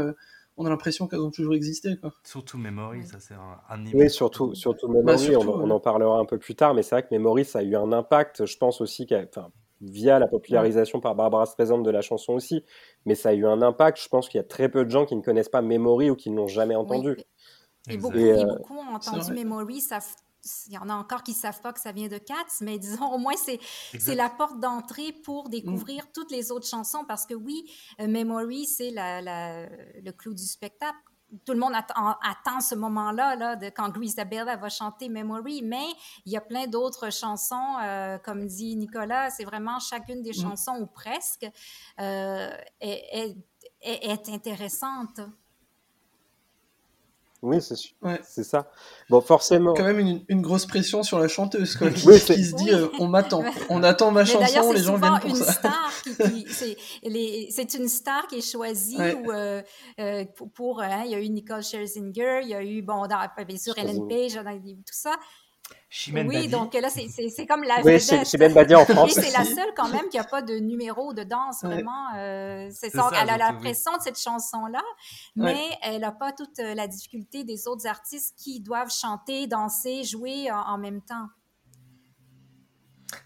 on 0.57 0.65
a 0.65 0.69
l'impression 0.69 1.07
qu'elles 1.07 1.21
ont 1.21 1.31
toujours 1.31 1.53
existé. 1.53 1.97
Quoi. 1.97 2.13
Surtout 2.23 2.57
Memory, 2.57 3.05
ça 3.05 3.19
c'est 3.19 3.33
un, 3.33 3.59
un 3.69 3.85
Oui, 3.93 4.09
surtout, 4.09 4.55
surtout 4.55 4.87
Memory, 4.87 5.31
bah, 5.31 5.39
on, 5.39 5.69
en 5.69 5.79
parlera 5.79 6.17
un 6.17 6.25
peu 6.25 6.37
plus 6.37 6.55
tard, 6.55 6.73
mais 6.73 6.83
c'est 6.83 6.95
vrai 6.95 7.03
que 7.03 7.09
Memory, 7.11 7.45
ça 7.45 7.59
a 7.59 7.63
eu 7.63 7.75
un 7.75 7.91
impact, 7.91 8.45
je 8.45 8.57
pense 8.57 8.81
aussi, 8.81 9.07
via 9.81 10.19
la 10.19 10.27
popularisation 10.27 10.99
par 11.01 11.15
Barbara 11.15 11.45
Streisand 11.45 11.79
de 11.79 11.91
la 11.91 12.01
chanson 12.01 12.33
aussi, 12.33 12.63
mais 13.05 13.15
ça 13.15 13.29
a 13.29 13.33
eu 13.33 13.45
un 13.45 13.61
impact. 13.61 14.01
Je 14.01 14.07
pense 14.07 14.29
qu'il 14.29 14.37
y 14.37 14.41
a 14.41 14.47
très 14.47 14.69
peu 14.69 14.85
de 14.85 14.89
gens 14.89 15.05
qui 15.05 15.15
ne 15.15 15.21
connaissent 15.21 15.49
pas 15.49 15.61
Memory 15.61 16.09
ou 16.09 16.15
qui 16.15 16.29
ne 16.29 16.37
l'ont 16.37 16.47
jamais 16.47 16.75
entendu. 16.75 17.17
Et 17.89 17.97
beaucoup, 17.97 18.17
et 18.17 18.45
beaucoup 18.45 18.77
ont 18.77 18.95
entendu 18.95 19.31
Memory, 19.33 19.81
savent 19.81 20.15
il 20.67 20.73
y 20.73 20.77
en 20.77 20.89
a 20.89 20.93
encore 20.93 21.23
qui 21.23 21.31
ne 21.31 21.37
savent 21.37 21.61
pas 21.61 21.73
que 21.73 21.79
ça 21.79 21.91
vient 21.91 22.07
de 22.07 22.17
Cats, 22.17 22.35
mais 22.61 22.77
disons, 22.79 23.11
au 23.11 23.17
moins, 23.17 23.35
c'est, 23.37 23.59
c'est 23.99 24.15
la 24.15 24.29
porte 24.29 24.59
d'entrée 24.59 25.11
pour 25.23 25.49
découvrir 25.49 26.05
mm. 26.05 26.07
toutes 26.13 26.31
les 26.31 26.51
autres 26.51 26.67
chansons 26.67 27.05
parce 27.05 27.25
que 27.25 27.33
oui, 27.33 27.71
euh, 27.99 28.07
Memory, 28.07 28.65
c'est 28.65 28.91
la, 28.91 29.21
la, 29.21 29.67
le 29.67 30.11
clou 30.11 30.33
du 30.33 30.45
spectacle. 30.45 30.97
Tout 31.43 31.53
le 31.53 31.59
monde 31.59 31.73
attend, 31.73 32.15
attend 32.21 32.61
ce 32.61 32.75
moment-là, 32.75 33.35
là, 33.35 33.55
de 33.55 33.65
quand 33.69 33.91
Isabella 33.99 34.55
va 34.55 34.69
chanter 34.69 35.09
Memory, 35.09 35.63
mais 35.63 35.87
il 36.25 36.31
y 36.31 36.37
a 36.37 36.41
plein 36.41 36.67
d'autres 36.67 37.11
chansons, 37.11 37.77
euh, 37.81 38.17
comme 38.19 38.45
dit 38.45 38.75
Nicolas, 38.75 39.31
c'est 39.31 39.43
vraiment 39.43 39.79
chacune 39.79 40.21
des 40.21 40.29
mm. 40.31 40.41
chansons, 40.41 40.77
ou 40.79 40.85
presque, 40.85 41.45
euh, 41.99 42.55
est, 42.79 43.35
est, 43.81 44.11
est 44.11 44.29
intéressante. 44.29 45.19
Oui, 47.45 47.61
c'est 47.61 47.75
c'est 48.23 48.43
ça. 48.43 48.71
Bon, 49.07 49.21
forcément. 49.21 49.75
Quand 49.75 49.83
même 49.83 49.99
une, 49.99 50.25
une, 50.29 50.41
grosse 50.41 50.65
pression 50.65 51.03
sur 51.03 51.19
la 51.19 51.27
chanteuse, 51.27 51.75
quoi, 51.75 51.91
qui, 51.91 51.99
se 51.99 52.55
dit 52.55 52.71
euh, 52.71 52.87
on 52.97 53.07
m'attend, 53.07 53.43
on 53.69 53.83
attend 53.83 54.09
ma 54.09 54.25
chanson, 54.25 54.71
les 54.71 54.81
gens 54.81 54.97
viennent 54.97 55.19
pour 55.19 55.29
une 55.29 55.35
ça. 55.35 55.51
Star 55.51 55.91
qui, 56.03 56.47
c'est 57.51 57.73
une 57.75 57.87
star 57.87 58.25
qui 58.25 58.37
est 58.37 58.51
choisie 58.51 58.97
ou, 58.97 59.31
euh, 59.31 59.61
euh, 59.99 60.25
pour, 60.55 60.81
hein, 60.81 61.03
il 61.05 61.11
y 61.11 61.15
a 61.15 61.19
eu 61.19 61.29
Nicole 61.29 61.61
Scherzinger, 61.61 62.39
il 62.41 62.49
y 62.49 62.55
a 62.55 62.63
eu 62.63 62.81
bon, 62.81 63.05
dans, 63.05 63.45
bien 63.45 63.57
sûr 63.57 63.77
Ellen 63.77 64.07
Page, 64.07 64.33
tout 64.33 64.83
ça 64.91 65.15
oui, 66.13 66.47
donc 66.47 66.73
là, 66.73 66.89
c'est 66.89 67.45
comme 67.45 67.63
la 67.63 67.81
oui, 67.83 67.99
c'est 67.99 68.53
Badi 68.53 68.75
en 68.75 68.85
France. 68.85 69.13
c'est 69.13 69.31
la 69.31 69.45
seule 69.45 69.73
quand 69.75 69.89
même 69.89 70.07
qui 70.09 70.17
n'a 70.17 70.23
pas 70.23 70.41
de 70.41 70.57
numéro 70.57 71.13
de 71.13 71.23
danse, 71.23 71.63
vraiment. 71.63 72.13
Euh, 72.15 72.69
c'est 72.71 72.91
elle 72.95 73.29
a 73.29 73.37
la 73.37 73.53
pression 73.53 73.95
de 73.97 74.01
cette 74.01 74.19
chanson-là, 74.19 74.83
mais 75.35 75.69
elle 75.81 76.01
n'a 76.01 76.11
pas 76.11 76.31
toute 76.31 76.59
euh, 76.59 76.73
la 76.73 76.87
difficulté 76.87 77.43
des 77.43 77.67
autres 77.67 77.87
artistes 77.87 78.35
qui 78.37 78.59
doivent 78.59 78.91
chanter, 78.91 79.47
danser, 79.47 80.03
jouer 80.03 80.51
en, 80.51 80.77
même 80.77 81.01
temps. 81.01 81.27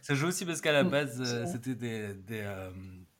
Ça 0.02 0.14
joue 0.14 0.28
aussi 0.28 0.46
parce 0.46 0.62
qu'à 0.62 0.72
la 0.72 0.84
mm, 0.84 0.90
base, 0.90 1.22
euh, 1.22 1.46
c'était 1.52 1.76
des, 1.76 2.14
des, 2.14 2.46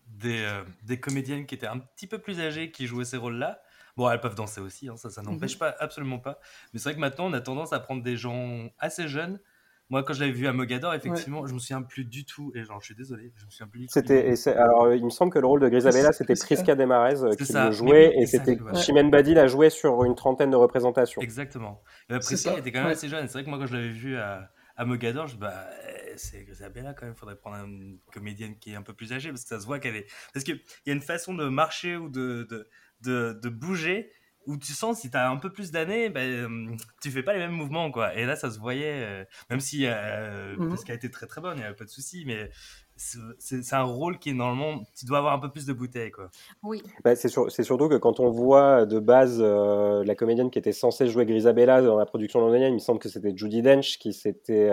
des, 0.08 0.62
des, 0.84 1.00
comédiennes 1.00 1.46
qui 1.46 1.56
étaient 1.56 1.68
un 1.68 1.80
petit 1.80 2.08
peu 2.08 2.20
plus 2.20 2.40
âgées 2.40 2.72
qui 2.72 2.86
jouaient 2.86 3.06
ces 3.06 3.18
rôles-là. 3.18 3.60
Bon, 4.00 4.10
elles 4.10 4.22
peuvent 4.22 4.36
danser 4.36 4.62
aussi, 4.62 4.88
hein, 4.88 4.96
ça, 4.96 5.10
ça 5.10 5.22
n'empêche 5.22 5.56
mhm. 5.56 5.60
pas, 5.60 5.76
absolument 5.78 6.20
pas. 6.20 6.40
Mais 6.72 6.80
c'est 6.80 6.86
vrai 6.86 6.96
que 6.96 7.02
maintenant, 7.02 7.26
on 7.26 7.34
a 7.34 7.42
tendance 7.42 7.74
à 7.74 7.82
prendre 7.82 8.02
des 8.02 8.16
gens 8.16 8.70
assez 8.80 9.10
jeunes. 9.10 9.42
Moi, 9.90 10.04
quand 10.04 10.14
je 10.14 10.22
l'avais 10.22 10.32
vu 10.32 10.48
à 10.48 10.54
Mogador, 10.54 10.94
effectivement, 10.94 11.46
je 11.46 11.54
me 11.54 11.60
souviens 11.60 11.82
plus 11.82 12.06
du 12.06 12.24
tout. 12.24 12.54
Et 12.56 12.64
genre, 12.64 12.80
je 12.80 12.86
suis 12.86 12.96
désolé, 12.96 13.34
je 13.36 13.46
me 13.46 13.52
souviens 13.52 13.68
plus. 13.68 13.88
C'était, 13.90 14.34
alors, 14.52 14.94
il 14.94 15.04
me 15.04 15.10
semble 15.10 15.34
que 15.34 15.40
le 15.40 15.48
rôle 15.48 15.60
de 15.60 15.68
Grisabella, 15.68 16.14
c'était 16.14 16.36
Prisca 16.36 16.76
Desmarais 16.76 17.22
euh, 17.22 17.36
qui 17.36 17.52
le 17.52 17.72
jouait, 17.72 18.14
et 18.16 18.26
c'était 18.26 18.58
Chimène 18.76 19.12
Badi 19.12 19.34
l'a 19.34 19.48
joué 19.48 19.70
sur 19.70 20.06
une 20.06 20.16
trentaine 20.16 20.52
de 20.52 20.56
représentations. 20.56 21.22
Exactement. 21.22 21.84
Mais 22.10 22.20
Prisca 22.20 22.58
était 22.58 22.72
quand 22.72 22.84
même 22.84 22.92
assez 22.92 23.10
jeune. 23.10 23.28
C'est 23.28 23.34
vrai 23.34 23.44
que 23.44 23.50
moi, 23.50 23.60
quand 23.60 23.66
je 23.66 23.76
l'avais 23.76 23.90
vu 23.90 24.16
à, 24.16 24.50
à 24.78 24.86
Mogador, 24.86 25.28
je 25.28 25.36
bah, 25.36 25.68
c'est 26.16 26.46
Grisabella 26.46 26.94
quand 26.94 27.06
même. 27.06 27.16
Il 27.18 27.20
faudrait 27.20 27.36
prendre 27.36 27.58
une 27.66 28.00
comédienne 28.14 28.58
qui 28.60 28.72
est 28.72 28.76
un 28.76 28.82
peu 28.82 28.94
plus 28.94 29.12
âgée 29.12 29.30
parce 29.30 29.44
que 29.44 29.50
ça 29.50 29.60
se 29.60 29.66
voit 29.66 29.80
qu'elle 29.80 29.98
est. 29.98 30.08
Parce 30.34 30.46
qu'il 30.46 30.62
y 30.86 30.90
a 30.90 30.94
une 30.94 31.02
façon 31.02 31.34
de 31.34 31.50
marcher 31.50 31.98
ou 31.98 32.08
de, 32.08 32.48
de 32.50 32.70
de, 33.02 33.40
de 33.42 33.50
bouger 33.50 34.12
où 34.50 34.58
tu 34.58 34.74
sens 34.74 35.02
si 35.02 35.12
tu 35.12 35.18
as 35.18 35.30
un 35.30 35.38
peu 35.38 35.52
plus 35.52 35.72
d'années, 35.72 36.10
ben, 36.10 36.76
tu 37.02 37.12
fais 37.12 37.22
pas 37.22 37.34
les 37.34 37.40
mêmes 37.40 37.52
mouvements. 37.52 37.92
quoi. 37.92 38.16
Et 38.16 38.26
là, 38.26 38.36
ça 38.36 38.50
se 38.50 38.60
voyait, 38.60 39.04
euh, 39.04 39.24
même 39.50 39.60
si 39.60 39.86
euh, 39.86 40.56
mhm. 40.58 40.70
parce 40.70 40.84
qu'elle 40.84 40.94
a 40.94 40.98
été 40.98 41.12
très 41.12 41.28
très 41.28 41.40
bonne, 41.40 41.58
il 41.58 41.60
n'y 41.60 41.66
avait 41.66 41.76
pas 41.76 41.86
de 41.86 41.90
souci, 41.90 42.24
mais 42.26 42.50
c'est 42.96 43.74
un 43.74 43.84
rôle 43.84 44.18
qui, 44.18 44.34
normalement, 44.34 44.84
tu 44.98 45.06
dois 45.06 45.20
avoir 45.20 45.34
un 45.34 45.40
peu 45.40 45.52
plus 45.52 45.66
de 45.66 45.72
bouteilles. 45.72 46.12
Quoi. 46.12 46.32
Oui. 46.64 46.82
Bah, 47.04 47.16
c'est 47.16 47.30
surtout 47.30 47.88
que 47.88 47.96
quand 47.96 48.20
on 48.20 48.30
voit 48.30 48.86
de 48.86 49.00
base 49.00 49.38
euh, 49.40 50.04
la 50.04 50.16
comédienne 50.16 50.50
qui 50.50 50.60
était 50.60 50.74
censée 50.74 51.08
jouer 51.08 51.26
Grisabella 51.26 51.82
dans 51.82 51.98
la 51.98 52.06
production 52.06 52.40
londonienne, 52.40 52.72
il 52.72 52.76
me 52.76 52.80
semble 52.80 53.00
que 53.00 53.08
c'était 53.08 53.32
Judy 53.36 53.62
Dench 53.62 54.00
qui 54.00 54.14
s'était 54.14 54.70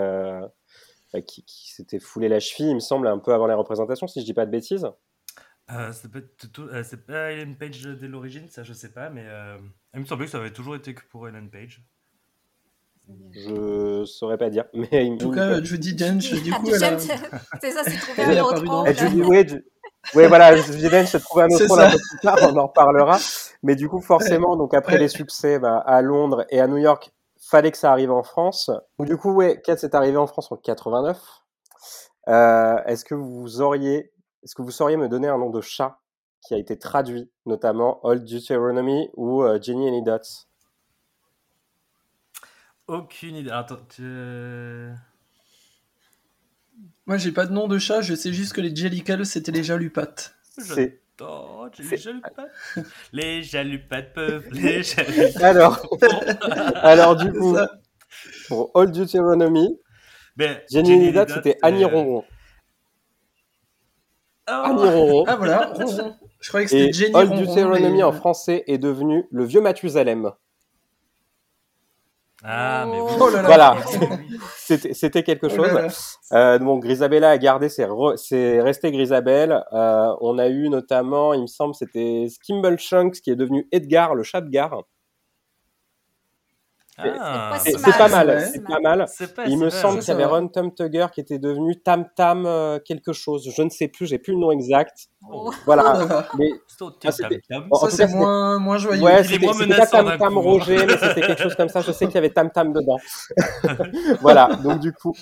bah, 1.13 1.21
qui, 1.21 1.45
qui 1.45 1.71
s'était 1.71 2.01
foulé 2.01 2.29
la 2.29 2.41
cheville, 2.41 2.71
il 2.71 2.75
me 2.75 2.81
semble, 2.81 3.07
un 3.07 3.19
peu 3.19 3.33
avant 3.33 3.47
la 3.47 3.57
représentation, 3.57 4.07
si 4.07 4.21
je 4.21 4.25
dis 4.25 4.35
pas 4.35 4.47
de 4.47 4.51
bêtises. 4.51 4.89
Euh, 5.73 5.93
c'est 5.93 6.09
euh, 6.61 6.83
c'est 6.85 7.07
pas 7.07 7.33
Ellen 7.33 7.57
Page 7.57 7.83
dès 7.83 8.07
l'origine, 8.07 8.49
ça 8.49 8.63
je 8.63 8.73
sais 8.73 8.91
pas, 8.91 9.11
mais 9.11 9.25
euh, 9.27 9.59
il 9.95 10.01
me 10.01 10.05
semblait 10.05 10.27
que 10.27 10.31
ça 10.31 10.39
avait 10.39 10.53
toujours 10.53 10.77
été 10.77 10.95
que 10.95 11.03
pour 11.11 11.27
Ellen 11.27 11.51
Page. 11.51 11.83
Je 13.33 14.05
saurais 14.05 14.39
pas 14.39 14.49
dire, 14.49 14.65
mais 14.75 15.11
en 15.11 15.17
tout 15.17 15.33
cas, 15.33 15.61
Judy 15.63 15.95
Dench, 15.95 16.33
du 16.35 16.53
coup, 16.53 16.71
elle 16.73 16.85
a... 16.85 16.99
c'est 17.61 17.71
ça, 17.73 17.83
c'est 17.85 17.99
trouvé 17.99 18.39
un 18.39 18.43
autre 18.43 18.65
rôle. 18.65 18.95
Judy, 18.95 19.23
oui, 19.23 19.45
oui, 20.15 20.27
voilà, 20.29 20.55
Judy 20.57 20.89
Dench 20.89 21.09
s'est 21.09 21.21
trouvé 21.21 21.45
un 21.45 21.49
autre 21.49 21.67
rôle 21.67 21.81
un 21.81 21.91
peu 21.91 21.99
plus 21.99 22.19
tard, 22.23 22.39
on 22.43 22.57
en 22.57 22.67
reparlera. 22.69 23.19
Mais 23.65 23.75
du 23.75 23.89
coup, 23.89 24.01
forcément, 24.01 24.57
donc 24.57 24.73
après 24.73 24.99
les 24.99 25.09
succès 25.09 25.59
bah, 25.59 25.79
à 25.79 26.01
Londres 26.01 26.47
et 26.51 26.61
à 26.61 26.69
New 26.69 26.77
York, 26.77 27.11
fallait 27.41 27.73
que 27.73 27.79
ça 27.79 27.91
arrive 27.91 28.13
en 28.13 28.23
France. 28.23 28.71
Donc, 28.99 29.09
du 29.09 29.17
coup, 29.17 29.33
ouais, 29.33 29.61
Kat 29.63 29.75
est 29.75 29.95
arrivé 29.95 30.17
en 30.17 30.27
France 30.27 30.51
en 30.53 30.57
89. 30.57 31.19
Euh, 32.29 32.77
Est-ce 32.87 33.05
que 33.05 33.15
vous 33.15 33.61
auriez 33.61 34.13
est-ce 34.47 34.55
que 34.55 34.63
vous 34.63 34.71
sauriez 34.71 34.97
me 34.97 35.09
donner 35.09 35.27
un 35.27 35.39
nom 35.39 35.51
de 35.51 35.61
chat 35.61 35.99
qui 36.41 36.55
a 36.55 36.57
été 36.57 36.79
traduit, 36.79 37.29
notamment 37.47 37.99
Old 38.07 38.25
Deuteronomy 38.25 39.11
ou 39.17 39.43
euh, 39.43 39.61
Jenny 39.61 39.89
Any 39.89 40.05
Dots 40.05 40.47
Aucune 42.87 43.35
idée. 43.35 43.51
Attends, 43.51 43.81
tu... 43.89 44.03
Moi, 47.07 47.17
j'ai 47.17 47.33
pas 47.33 47.47
de 47.47 47.53
nom 47.53 47.67
de 47.67 47.77
chat, 47.79 48.03
je 48.03 48.15
sais 48.15 48.33
juste 48.33 48.53
que 48.53 48.61
les 48.61 48.73
Jellicles, 48.75 49.27
c'était 49.27 49.51
les 49.51 49.65
jalupates. 49.65 50.37
C'est. 50.43 51.01
les 51.81 51.97
jalupates. 51.97 52.53
les 53.13 53.43
jalupates 53.43 54.13
peuvent. 54.13 54.49
Les 54.53 54.85
jalupates. 54.85 55.43
Alors, 55.43 55.89
alors 56.77 57.17
du 57.17 57.33
coup, 57.33 57.57
pour 58.47 58.71
Old 58.75 58.93
Deuteronomy, 58.93 59.77
Jenny, 60.39 60.61
Jenny 60.71 61.13
Dots, 61.13 61.35
c'était 61.35 61.59
Annie 61.63 61.83
euh, 61.83 61.89
Ronron. 61.89 62.25
Oh. 64.49 65.25
Ah 65.27 65.37
voilà, 65.37 65.73
Je 66.41 66.49
croyais 66.49 66.67
que 66.67 66.71
c'était 66.71 66.93
Jenny 66.93 67.15
Old 67.15 67.35
Deuteronomy 67.35 68.03
en 68.03 68.13
français 68.13 68.63
est 68.69 68.79
devenu 68.79 69.27
le 69.31 69.45
vieux 69.45 69.61
Mathusalem. 69.61 70.33
Ah, 72.45 72.87
mais 72.87 72.99
oh 73.01 73.29
là 73.29 73.43
là. 73.43 73.49
Voilà, 73.49 73.77
c'était 74.57 75.23
quelque 75.25 75.47
oh 75.47 75.57
chose. 75.57 76.19
Euh, 76.33 76.59
donc 76.61 76.85
Grisabella 76.85 77.31
a 77.31 77.39
gardé, 77.39 77.69
c'est 77.69 78.61
resté 78.61 78.93
Grisabelle. 78.93 79.65
Euh, 79.73 80.15
on 80.21 80.39
a 80.39 80.47
eu 80.47 80.69
notamment, 80.69 81.33
il 81.33 81.43
me 81.43 81.47
semble, 81.47 81.75
c'était 81.75 82.27
Skimble 82.29 82.79
Chunks 82.79 83.21
qui 83.21 83.31
est 83.31 83.37
devenu 83.37 83.67
Edgar, 83.73 84.15
le 84.15 84.23
chat 84.23 84.43
de 84.43 84.51
gare. 84.51 84.85
Ah, 86.99 87.59
c'est 87.63 87.81
pas, 87.83 88.09
mal, 88.09 88.49
c'est 88.51 88.65
pas 88.65 88.81
mal. 88.81 89.07
Il 89.47 89.59
me 89.59 89.69
semble 89.69 89.99
qu'il 89.99 90.09
y 90.09 90.11
avait 90.13 90.25
Ron 90.25 90.49
Tom 90.49 90.73
Tugger 90.75 91.07
qui 91.13 91.21
était 91.21 91.39
devenu 91.39 91.81
Tam 91.83 92.07
Tam 92.17 92.47
euh, 92.47 92.79
quelque 92.79 93.13
chose. 93.13 93.51
Je 93.55 93.63
ne 93.63 93.69
sais 93.69 93.89
plus, 93.89 94.07
j'ai 94.07 94.19
plus 94.19 94.33
le 94.33 94.39
nom 94.39 94.51
exact. 94.51 95.09
Oh. 95.31 95.51
Voilà. 95.67 96.27
mais 96.39 96.51
ah, 96.81 97.11
ça 97.11 97.91
c'est 97.91 98.09
moins, 98.15 98.59
moins 98.59 98.79
joyeux. 98.79 99.03
Ouais, 99.03 99.23
c'était 99.25 99.47
pas 99.47 99.87
Tam 99.87 100.17
Tam 100.19 100.39
Roger, 100.39 100.87
mais 100.87 100.97
c'était 100.97 101.21
quelque 101.21 101.43
chose 101.43 101.55
comme 101.55 101.69
ça. 101.69 101.83
Je 101.83 101.93
sais 101.93 102.07
qu'il 102.07 102.15
y 102.15 102.19
avait 102.19 102.31
Tam 102.31 102.51
Tam 102.51 102.73
dedans. 102.73 102.99
voilà. 104.21 104.49
Donc 104.63 104.81
du 104.81 104.93
coup, 104.93 105.13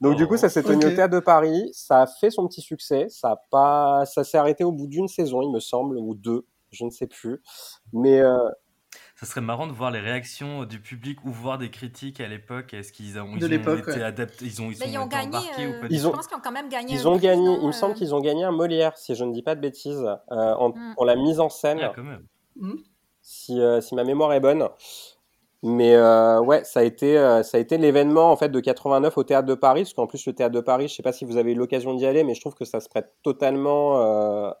donc 0.00 0.16
du 0.16 0.26
coup, 0.26 0.36
ça 0.36 0.50
s'est 0.50 0.62
tenu 0.62 0.84
au 0.84 0.90
théâtre 0.90 1.14
de 1.14 1.20
Paris. 1.20 1.70
Ça 1.72 2.02
a 2.02 2.06
fait 2.06 2.30
son 2.30 2.46
petit 2.48 2.60
succès. 2.60 3.06
Ça 3.08 3.30
a 3.30 3.36
pas, 3.50 4.04
ça 4.04 4.24
s'est 4.24 4.36
arrêté 4.36 4.62
au 4.64 4.72
bout 4.72 4.88
d'une 4.88 5.08
saison, 5.08 5.40
il 5.40 5.50
me 5.50 5.60
semble, 5.60 5.96
ou 5.96 6.14
deux. 6.14 6.46
Je 6.70 6.84
ne 6.84 6.90
sais 6.90 7.06
plus. 7.06 7.40
Mais 7.92 8.20
euh, 8.20 8.36
ça 9.14 9.26
serait 9.26 9.40
marrant 9.40 9.68
de 9.68 9.72
voir 9.72 9.92
les 9.92 10.00
réactions 10.00 10.64
du 10.64 10.80
public 10.80 11.24
ou 11.24 11.30
voir 11.30 11.58
des 11.58 11.70
critiques 11.70 12.20
à 12.20 12.26
l'époque. 12.26 12.74
Est-ce 12.74 12.92
qu'ils 12.92 13.18
ont, 13.20 13.28
ils 13.36 13.44
ont 13.44 13.76
été 13.76 14.02
adaptés 14.02 14.44
Ils 14.44 14.60
ont, 14.60 14.70
ils, 14.72 14.88
ils 14.88 14.98
ont 14.98 15.06
gagné. 15.06 15.38
Euh, 15.60 15.86
ils 15.88 16.06
ont, 16.08 16.10
je 16.10 16.16
pense 16.16 16.26
qu'ils 16.26 16.36
ont 16.36 16.40
quand 16.42 16.52
même 16.52 16.68
gagné. 16.68 16.94
Ils 16.94 17.06
ont 17.06 17.16
gagné. 17.16 17.56
il 17.60 17.66
me 17.66 17.72
semble 17.72 17.92
euh. 17.92 17.96
qu'ils 17.96 18.12
ont 18.12 18.20
gagné 18.20 18.42
un 18.42 18.50
Molière, 18.50 18.96
si 18.96 19.14
je 19.14 19.24
ne 19.24 19.32
dis 19.32 19.42
pas 19.42 19.54
de 19.54 19.60
bêtises, 19.60 20.02
euh, 20.02 20.54
en, 20.54 20.70
mm. 20.70 20.94
pour 20.96 21.04
la 21.04 21.14
mise 21.14 21.38
en 21.38 21.48
scène. 21.48 21.78
Ah, 21.80 21.92
quand 21.94 22.02
même. 22.02 22.26
Mm. 22.56 22.74
Si, 23.22 23.60
si, 23.80 23.94
ma 23.94 24.02
mémoire 24.02 24.32
est 24.32 24.40
bonne. 24.40 24.68
Mais 25.62 25.96
ouais, 26.40 26.64
ça 26.64 26.80
a 26.80 26.82
été, 26.82 27.16
ça 27.42 27.56
a 27.56 27.60
été 27.60 27.78
l'événement 27.78 28.30
en 28.30 28.36
fait 28.36 28.50
de 28.50 28.60
89 28.60 29.16
au 29.16 29.24
théâtre 29.24 29.46
de 29.46 29.54
Paris, 29.54 29.84
parce 29.84 29.94
qu'en 29.94 30.06
plus 30.06 30.26
le 30.26 30.34
théâtre 30.34 30.54
de 30.54 30.60
Paris, 30.60 30.88
je 30.88 30.94
sais 30.94 31.02
pas 31.02 31.12
si 31.12 31.24
vous 31.24 31.38
avez 31.38 31.52
eu 31.52 31.54
l'occasion 31.54 31.94
d'y 31.94 32.04
aller, 32.04 32.22
mais 32.22 32.34
je 32.34 32.40
trouve 32.40 32.54
que 32.54 32.66
ça 32.66 32.80
se 32.80 32.88
prête 32.90 33.14
totalement 33.22 34.52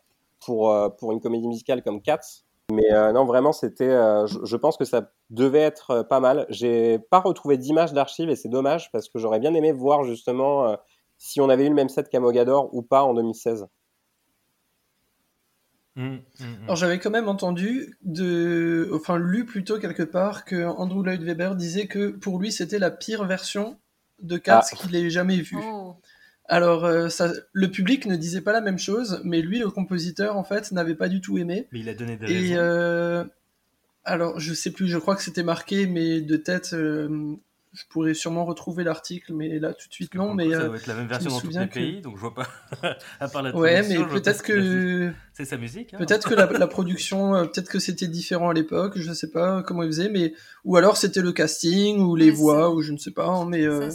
pour 0.46 0.74
pour 0.96 1.12
une 1.12 1.20
comédie 1.20 1.46
musicale 1.46 1.82
comme 1.82 2.00
Cats. 2.00 2.44
Mais 2.72 2.92
euh, 2.92 3.12
non, 3.12 3.24
vraiment, 3.24 3.52
c'était. 3.52 3.90
Euh, 3.90 4.26
je, 4.26 4.56
pense 4.56 4.76
que 4.76 4.84
ça 4.84 5.12
devait 5.30 5.60
être 5.60 5.90
euh, 5.90 6.02
pas 6.02 6.20
mal. 6.20 6.46
J'ai 6.48 6.98
pas 6.98 7.20
retrouvé 7.20 7.58
d'image 7.58 7.92
d'archives 7.92 8.30
et 8.30 8.36
c'est 8.36 8.48
dommage 8.48 8.90
parce 8.90 9.08
que 9.08 9.18
j'aurais 9.18 9.38
bien 9.38 9.52
aimé 9.54 9.72
voir 9.72 10.04
justement 10.04 10.76
si 11.18 11.40
on 11.40 11.48
avait 11.48 11.66
eu 11.66 11.68
le 11.68 11.74
même 11.74 11.88
set 11.88 12.08
qu'à 12.08 12.20
Mogador 12.20 12.74
ou 12.74 12.82
pas 12.82 13.02
en 13.02 13.14
2016. 13.14 13.66
Mmh, 15.96 16.02
mmh, 16.02 16.16
mmh. 16.40 16.64
Alors 16.64 16.76
j'avais 16.76 16.98
quand 16.98 17.10
même 17.10 17.28
entendu, 17.28 17.96
de, 18.02 18.90
enfin 18.92 19.16
lu 19.16 19.44
plutôt 19.44 19.78
quelque 19.78 20.02
part 20.02 20.44
que 20.44 20.64
Andrew 20.64 21.04
Lloyd 21.04 21.22
Webber 21.22 21.52
disait 21.54 21.86
que 21.86 22.08
pour 22.08 22.40
lui 22.40 22.50
c'était 22.50 22.80
la 22.80 22.90
pire 22.90 23.24
version 23.24 23.78
de 24.20 24.36
Cats 24.36 24.66
ah. 24.72 24.76
qu'il 24.76 24.96
ait 24.96 25.10
jamais 25.10 25.36
vue. 25.36 25.58
Oh. 25.62 25.96
Alors, 26.46 26.84
euh, 26.84 27.08
ça, 27.08 27.32
le 27.52 27.70
public 27.70 28.06
ne 28.06 28.16
disait 28.16 28.42
pas 28.42 28.52
la 28.52 28.60
même 28.60 28.78
chose, 28.78 29.20
mais 29.24 29.40
lui, 29.40 29.58
le 29.58 29.70
compositeur, 29.70 30.36
en 30.36 30.44
fait, 30.44 30.72
n'avait 30.72 30.94
pas 30.94 31.08
du 31.08 31.20
tout 31.20 31.38
aimé. 31.38 31.68
Mais 31.72 31.80
il 31.80 31.88
a 31.88 31.94
donné 31.94 32.16
des 32.16 32.26
Et 32.30 32.36
raisons. 32.40 32.54
euh, 32.58 33.24
alors, 34.04 34.38
je 34.38 34.52
sais 34.52 34.70
plus, 34.70 34.86
je 34.88 34.98
crois 34.98 35.16
que 35.16 35.22
c'était 35.22 35.42
marqué, 35.42 35.86
mais 35.86 36.20
de 36.20 36.36
tête, 36.36 36.70
euh, 36.74 37.34
je 37.74 37.82
pourrais 37.90 38.14
sûrement 38.14 38.44
retrouver 38.44 38.84
l'article, 38.84 39.32
mais 39.34 39.58
là 39.58 39.74
tout 39.74 39.88
de 39.88 39.92
suite 39.92 40.14
non. 40.14 40.28
Pour 40.28 40.34
Mais 40.36 40.44
coup, 40.46 40.52
ça 40.52 40.60
euh, 40.60 40.66
doit 40.68 40.76
être 40.76 40.86
la 40.86 40.94
même 40.94 41.04
me 41.04 41.08
version 41.08 41.30
dans 41.30 41.36
tous 41.40 41.46
souviens 41.46 41.62
les 41.62 41.68
que- 41.68 41.74
pays, 41.74 42.00
donc 42.00 42.14
je 42.16 42.20
vois 42.20 42.32
pas. 42.34 42.46
à 43.20 43.28
part 43.28 43.42
la 43.42 43.54
ouais, 43.54 43.82
mais 43.88 43.96
peut-être 44.06 44.42
que 44.42 45.12
C'est 45.32 45.44
sa 45.44 45.56
musique. 45.56 45.92
hein. 45.92 45.98
peut-être 45.98 46.28
que 46.28 46.34
la, 46.34 46.46
la 46.46 46.66
production, 46.66 47.34
euh, 47.34 47.44
peut-être 47.44 47.68
que 47.68 47.78
c'était 47.80 48.06
différent 48.06 48.50
à 48.50 48.54
l'époque, 48.54 48.92
je 48.96 49.12
sais 49.12 49.30
pas 49.30 49.62
comment 49.62 49.82
ils 49.82 49.88
faisaient, 49.88 50.08
mais 50.08 50.32
ou 50.64 50.76
alors 50.76 50.96
c'était 50.96 51.20
le 51.20 51.32
casting 51.32 51.98
ou 52.00 52.14
les 52.16 52.30
voix 52.30 52.70
ou 52.70 52.80
je 52.80 52.92
ne 52.92 52.98
sais 52.98 53.10
pas, 53.10 53.26
hein, 53.26 53.44
mais 53.46 53.62
euh, 53.66 53.90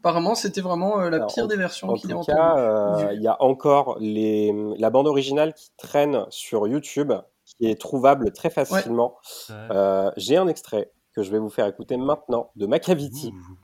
apparemment 0.00 0.34
c'était 0.34 0.62
vraiment 0.62 1.00
euh, 1.00 1.10
la 1.10 1.16
Alors, 1.18 1.34
pire 1.34 1.46
des 1.48 1.56
versions 1.56 1.90
En 1.90 1.96
tout 1.98 2.08
cas, 2.24 2.56
euh, 2.58 3.12
il 3.14 3.22
y 3.22 3.28
a 3.28 3.40
encore 3.42 3.98
les, 4.00 4.52
la 4.78 4.90
bande 4.90 5.06
originale 5.06 5.52
qui 5.54 5.70
traîne 5.76 6.24
sur 6.30 6.66
YouTube, 6.66 7.12
qui 7.44 7.66
est 7.66 7.80
trouvable 7.80 8.32
très 8.32 8.50
facilement. 8.50 9.16
Ouais. 9.50 9.54
Euh, 9.70 10.10
J'ai 10.16 10.36
un 10.36 10.48
extrait 10.48 10.90
que 11.18 11.24
je 11.24 11.32
vais 11.32 11.40
vous 11.40 11.50
faire 11.50 11.66
écouter 11.66 11.96
maintenant 11.96 12.52
de 12.54 12.64
Macavity. 12.66 13.34
Ouh. 13.34 13.56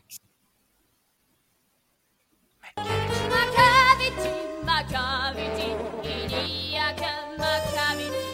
Macavity, 3.30 4.34
Macavity, 4.64 5.70
il 6.02 6.26
n'y 6.26 6.76
a 6.76 6.92
qu'un 6.94 7.38
Macavity. 7.38 8.26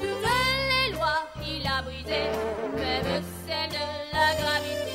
Toutes 0.00 0.30
les 0.70 0.92
lois, 0.92 1.26
il 1.42 1.66
a 1.66 1.82
brisé, 1.82 2.22
même 2.76 3.24
celle 3.48 3.70
de 3.70 3.84
la 4.14 4.28
gravité. 4.40 4.94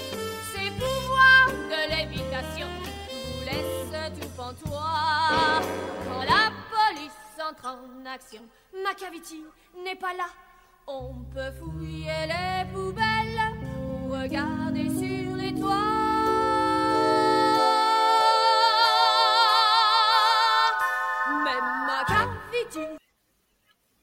Ses 0.53 0.69
pouvoirs 0.79 1.51
de 1.67 1.79
lévitation 1.93 2.69
vous 3.11 3.43
laissent 3.43 4.17
tout 4.17 4.29
pantois. 4.37 5.59
Quand 6.07 6.23
la 6.23 6.53
police 6.71 7.35
entre 7.49 7.67
en 7.67 8.05
action, 8.05 8.43
Macavity 8.81 9.43
n'est 9.83 9.97
pas 9.97 10.13
là. 10.13 10.29
On 10.87 11.13
peut 11.33 11.51
fouiller 11.59 12.27
les 12.27 12.65
poubelles 12.73 13.39
ou 13.61 13.62
regarder 14.13 14.89
sur 14.89 15.35
les 15.37 15.53
toits. 15.59 15.79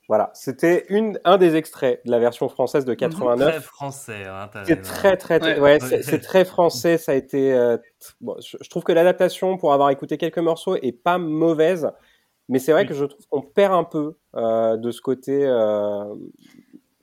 Voilà, 0.09 0.31
c'était 0.35 0.87
une 0.89 1.21
un 1.25 1.39
des 1.39 1.55
extraits 1.55 2.01
de 2.05 2.11
la 2.11 2.19
version 2.19 2.49
française 2.49 2.85
de 2.85 2.95
89. 2.95 3.49
Très 3.53 3.61
français. 3.61 4.25
Hein, 4.27 4.51
C'est 4.65 4.83
très 4.83 5.17
très, 5.17 5.39
très- 5.39 5.61
Ouais. 5.61 5.79
c'est- 5.79 6.19
très 6.19 6.45
français. 6.45 6.99
Ça 6.99 7.13
a 7.13 7.15
été. 7.15 7.53
euh, 7.55 7.77
bon, 8.21 8.35
je, 8.45 8.57
je 8.61 8.69
trouve 8.71 8.83
que 8.83 8.91
l'adaptation, 8.91 9.57
pour 9.57 9.73
avoir 9.73 9.91
écouté 9.91 10.19
quelques 10.19 10.39
morceaux, 10.39 10.75
est 10.75 10.91
pas 11.01 11.19
mauvaise, 11.19 11.93
mais 12.49 12.59
c'est 12.59 12.73
vrai 12.73 12.83
Oui. 12.83 12.89
que 12.89 12.95
je 12.95 13.05
trouve 13.05 13.25
qu'on 13.29 13.43
perd 13.43 13.73
un 13.73 13.85
peu 13.85 14.17
euh, 14.35 14.77
de 14.77 14.91
ce 14.91 15.01
côté 15.01 15.47
euh, 15.47 16.03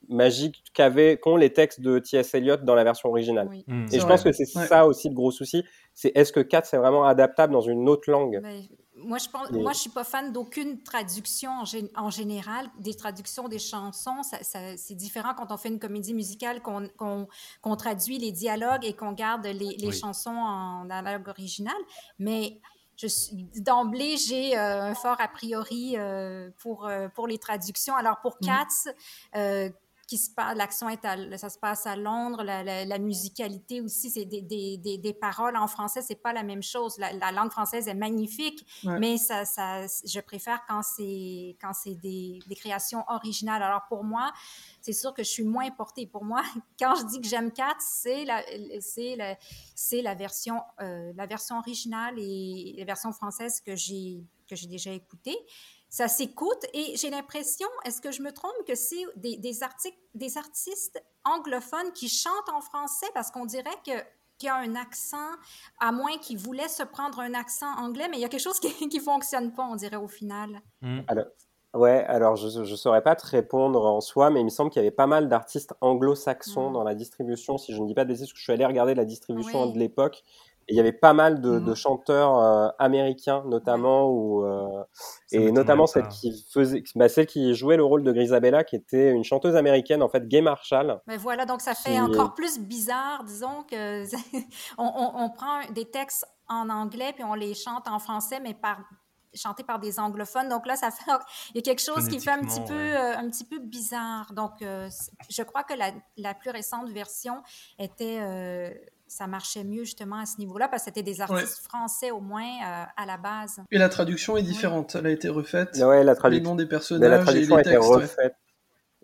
magique 0.08 0.64
qu'avaient 0.74 1.18
qu'ont 1.18 1.36
les 1.36 1.52
textes 1.52 1.80
de 1.80 1.98
T.S. 1.98 2.34
Eliot 2.34 2.56
dans 2.56 2.74
la 2.74 2.84
version 2.84 3.08
originale. 3.08 3.46
Oui. 3.50 3.64
Hmm. 3.66 3.86
Et 3.92 3.96
je 3.96 4.00
vrai. 4.00 4.08
pense 4.08 4.24
que 4.24 4.32
c'est 4.32 4.56
Ouais. 4.56 4.66
ça 4.66 4.86
aussi 4.86 5.08
le 5.08 5.14
gros 5.14 5.30
souci. 5.30 5.64
C'est 5.94 6.12
est-ce 6.14 6.32
que 6.32 6.40
4 6.40 6.66
c'est 6.66 6.78
vraiment 6.78 7.04
adaptable 7.04 7.52
dans 7.52 7.60
une 7.60 7.88
autre 7.88 8.10
langue? 8.10 8.40
Ben, 8.42 8.62
moi, 9.00 9.18
je 9.18 9.28
pense, 9.28 9.48
Et- 9.50 9.60
moi, 9.60 9.72
je 9.72 9.78
suis 9.78 9.90
pas 9.90 10.02
fan 10.04 10.32
d'aucune 10.32 10.82
traduction 10.82 11.50
en, 11.52 11.64
gé- 11.64 11.90
en 11.96 12.10
général. 12.10 12.66
Des 12.80 12.94
traductions 12.94 13.46
des 13.48 13.58
chansons, 13.60 14.22
ça, 14.24 14.38
ça- 14.42 14.76
c'est 14.76 14.94
différent 14.96 15.34
quand 15.36 15.52
on 15.52 15.56
fait 15.56 15.68
une 15.68 15.78
comédie 15.78 16.14
musicale, 16.14 16.60
qu'on 16.62 16.88
qu'on- 16.96 17.28
qu'on 17.62 17.76
traduit 17.76 18.18
les 18.18 18.32
dialogues 18.32 18.84
et 18.84 18.94
qu'on 18.94 19.12
garde 19.12 19.44
les, 19.46 19.54
les 19.54 19.86
Oui. 19.88 19.92
chansons 19.92 20.30
en, 20.30 20.84
dans 20.84 21.00
la 21.00 21.12
langue 21.16 21.28
originale. 21.28 21.74
Mais 22.18 22.60
d'emblée, 23.60 24.16
j'ai 24.16 24.58
euh, 24.58 24.82
un 24.90 24.94
fort 24.96 25.16
a 25.20 25.28
priori 25.28 25.94
euh, 25.96 26.50
pour, 26.60 26.86
euh, 26.86 27.06
pour 27.14 27.28
les 27.28 27.38
traductions. 27.38 27.94
Alors, 27.94 28.20
pour 28.20 28.36
Mhm. 28.42 28.48
Cats, 30.08 30.16
qui 30.16 30.16
se 30.18 30.30
passe, 30.30 30.56
l'action 30.56 30.88
est 30.88 31.04
à, 31.04 31.36
ça 31.36 31.50
se 31.50 31.58
passe 31.58 31.86
à 31.86 31.94
Londres, 31.94 32.42
la, 32.42 32.62
la- 32.64 32.84
la 32.86 32.98
musicalité 32.98 33.82
aussi, 33.82 34.10
c'est 34.10 34.24
des, 34.24 34.40
des, 34.40 34.78
des, 34.78 34.96
des 34.96 35.12
paroles 35.12 35.56
en 35.56 35.66
français, 35.68 36.00
c'est 36.00 36.14
pas 36.22 36.32
la 36.32 36.42
même 36.42 36.62
chose. 36.62 36.96
La, 36.98 37.12
la 37.12 37.30
langue 37.30 37.50
française 37.50 37.88
est 37.88 37.94
magnifique, 37.94 38.64
Ouais. 38.84 38.98
mais 38.98 39.18
ça, 39.18 39.44
ça, 39.44 39.86
je 40.04 40.20
préfère 40.20 40.64
quand 40.66 40.82
c'est 40.82 41.56
quand 41.60 41.72
c'est 41.74 41.94
des, 41.94 42.38
des 42.46 42.54
créations 42.54 43.04
originales. 43.08 43.62
Alors 43.62 43.82
pour 43.88 44.02
moi, 44.04 44.32
c'est 44.80 44.92
sûr 44.94 45.12
que 45.12 45.22
je 45.22 45.28
suis 45.28 45.44
moins 45.44 45.70
portée. 45.70 46.06
Pour 46.06 46.24
moi, 46.24 46.42
quand 46.80 46.94
je 46.96 47.04
dis 47.06 47.20
que 47.20 47.26
j'aime 47.28 47.52
Cats, 47.52 47.76
c'est 47.80 48.24
la, 48.24 48.42
c'est 48.80 49.16
la, 49.16 49.36
c'est 49.74 50.02
la 50.02 50.14
version, 50.14 50.62
euh, 50.80 51.12
la 51.16 51.26
version 51.26 51.58
originale 51.58 52.14
et 52.18 52.74
la 52.78 52.84
version 52.84 53.12
française 53.12 53.60
que 53.60 53.76
j'ai 53.76 54.24
que 54.48 54.56
j'ai 54.56 54.66
déjà 54.66 54.92
écoutée. 54.92 55.36
Ça 55.88 56.08
s'écoute 56.08 56.64
et 56.74 56.96
j'ai 56.96 57.10
l'impression, 57.10 57.66
est-ce 57.84 58.00
que 58.00 58.10
je 58.10 58.22
me 58.22 58.32
trompe, 58.32 58.52
que 58.66 58.74
c'est 58.74 59.04
des, 59.16 59.36
des, 59.36 59.62
articles, 59.62 59.98
des 60.14 60.36
artistes 60.36 61.02
anglophones 61.24 61.92
qui 61.94 62.08
chantent 62.08 62.50
en 62.52 62.60
français 62.60 63.06
parce 63.14 63.30
qu'on 63.30 63.46
dirait 63.46 63.70
que 63.86 63.92
qu'il 64.38 64.46
y 64.46 64.50
a 64.50 64.56
un 64.56 64.76
accent, 64.76 65.30
à 65.80 65.90
moins 65.90 66.16
qu'ils 66.18 66.38
voulaient 66.38 66.68
se 66.68 66.84
prendre 66.84 67.18
un 67.18 67.34
accent 67.34 67.74
anglais, 67.76 68.06
mais 68.08 68.18
il 68.18 68.20
y 68.20 68.24
a 68.24 68.28
quelque 68.28 68.40
chose 68.40 68.60
qui 68.60 68.86
ne 68.86 69.02
fonctionne 69.02 69.52
pas, 69.52 69.64
on 69.64 69.74
dirait, 69.74 69.96
au 69.96 70.06
final. 70.06 70.62
Hmm. 70.80 71.00
Ouais, 71.74 72.04
alors 72.04 72.36
je 72.36 72.60
ne 72.60 72.76
saurais 72.76 73.02
pas 73.02 73.14
te 73.14 73.26
répondre 73.26 73.84
en 73.84 74.00
soi, 74.00 74.30
mais 74.30 74.40
il 74.40 74.44
me 74.44 74.48
semble 74.48 74.70
qu'il 74.70 74.80
y 74.80 74.86
avait 74.86 74.94
pas 74.94 75.06
mal 75.06 75.28
d'artistes 75.28 75.74
anglo-saxons 75.82 76.70
Mm. 76.70 76.72
dans 76.72 76.82
la 76.82 76.94
distribution, 76.94 77.58
si 77.58 77.74
je 77.74 77.82
ne 77.82 77.86
dis 77.86 77.94
pas 77.94 78.04
de 78.04 78.08
bêtises, 78.08 78.22
parce 78.22 78.32
que 78.32 78.38
je 78.38 78.42
suis 78.44 78.52
allé 78.52 78.64
regarder 78.64 78.94
la 78.94 79.04
distribution 79.04 79.64
Oui. 79.64 79.72
de 79.74 79.78
l'époque, 79.78 80.24
il 80.68 80.76
y 80.76 80.80
avait 80.80 80.92
pas 80.92 81.12
mal 81.14 81.40
de, 81.40 81.58
de 81.58 81.74
chanteurs 81.74 82.38
euh, 82.38 82.68
américains, 82.78 83.42
notamment, 83.46 84.10
ou, 84.10 84.44
euh, 84.44 84.84
et 85.32 85.50
notamment 85.50 85.84
pas. 85.84 85.92
celle 85.92 86.08
qui, 86.08 86.44
faisait, 86.52 86.82
bah, 86.94 87.08
celle 87.08 87.26
qui 87.26 87.54
jouait 87.54 87.76
le 87.76 87.84
rôle 87.84 88.02
de 88.02 88.12
Grisabella, 88.12 88.64
qui 88.64 88.76
était 88.76 89.10
une 89.10 89.24
chanteuse 89.24 89.56
américaine, 89.56 90.02
en 90.02 90.08
fait, 90.08 90.28
Gay 90.28 90.40
Marshall. 90.42 91.00
Mais 91.06 91.16
voilà, 91.16 91.46
donc 91.46 91.60
ça 91.60 91.74
fait 91.74 91.92
Qui- 91.94 92.00
encore 92.00 92.34
plus 92.34 92.58
bizarre, 92.58 93.24
disons, 93.24 93.62
que 93.70 94.04
on, 94.78 94.84
on- 94.84 95.24
on 95.24 95.30
prend 95.30 95.60
des 95.72 95.86
textes 95.90 96.26
en 96.48 96.70
anglais 96.70 97.12
puis 97.14 97.24
on 97.24 97.34
les 97.34 97.52
chante 97.54 97.86
en 97.88 97.98
français, 97.98 98.40
mais 98.40 98.54
par 98.54 98.78
chantés 99.34 99.62
par 99.62 99.78
des 99.78 100.00
anglophones. 100.00 100.48
Donc 100.48 100.66
là, 100.66 100.74
ça 100.76 100.90
fait 100.90 101.10
il 101.50 101.56
y 101.56 101.58
a 101.58 101.62
quelque 101.62 101.82
chose 101.82 102.08
qui 102.08 102.18
fait 102.18 102.30
un 102.30 102.40
petit 102.40 102.62
peu 102.62 102.72
ouais. 102.74 102.96
euh, 102.96 103.18
un 103.18 103.28
petit 103.28 103.44
peu 103.44 103.58
bizarre. 103.58 104.32
Donc 104.32 104.62
euh, 104.62 104.88
je 105.28 105.42
crois 105.42 105.62
que 105.64 105.74
la, 105.74 105.90
la 106.16 106.32
plus 106.34 106.50
récente 106.50 106.88
version 106.88 107.42
était 107.78 108.18
euh, 108.22 108.70
ça 109.08 109.26
marchait 109.26 109.64
mieux 109.64 109.84
justement 109.84 110.16
à 110.16 110.26
ce 110.26 110.38
niveau-là 110.38 110.68
parce 110.68 110.82
que 110.82 110.90
c'était 110.90 111.02
des 111.02 111.20
artistes 111.20 111.62
français 111.66 112.10
au 112.10 112.20
moins 112.20 112.42
euh, 112.44 112.84
à 112.96 113.06
la 113.06 113.16
base. 113.16 113.60
Et 113.70 113.78
la 113.78 113.88
traduction 113.88 114.36
est 114.36 114.42
différente, 114.42 114.94
elle 114.94 115.06
a 115.06 115.10
été 115.10 115.28
refaite. 115.28 115.76
Ouais, 115.82 116.04
la 116.04 116.12
Les 116.12 116.18
traduction. 116.18 116.50
noms 116.50 116.56
des 116.56 116.64
Mais 116.64 116.68
personnages 116.68 117.10
la 117.10 117.18
traduction 117.18 117.56
et 117.56 117.60
a 117.60 117.62
les 117.62 117.68
été 117.70 117.76
textes. 117.78 117.90
refaite. 117.94 118.34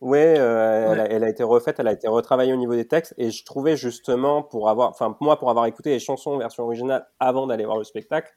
Ouais, 0.00 0.34
euh, 0.38 0.92
Elle, 0.92 0.98
Ouais. 0.98 1.04
a, 1.04 1.10
elle 1.12 1.24
a 1.24 1.28
été 1.28 1.42
refaite, 1.42 1.76
elle 1.78 1.88
a 1.88 1.92
été 1.92 2.08
retravaillée 2.08 2.52
au 2.52 2.56
niveau 2.56 2.74
des 2.74 2.86
textes, 2.86 3.14
et 3.16 3.30
je 3.30 3.44
trouvais 3.44 3.76
justement 3.76 4.42
pour 4.42 4.68
avoir, 4.68 4.90
enfin 4.90 5.16
moi 5.20 5.38
pour 5.38 5.48
avoir 5.50 5.66
écouté 5.66 5.90
les 5.90 5.98
chansons 6.00 6.32
en 6.32 6.38
version 6.38 6.64
originale 6.64 7.06
avant 7.20 7.46
d'aller 7.46 7.64
voir 7.64 7.78
le 7.78 7.84
spectacle, 7.84 8.30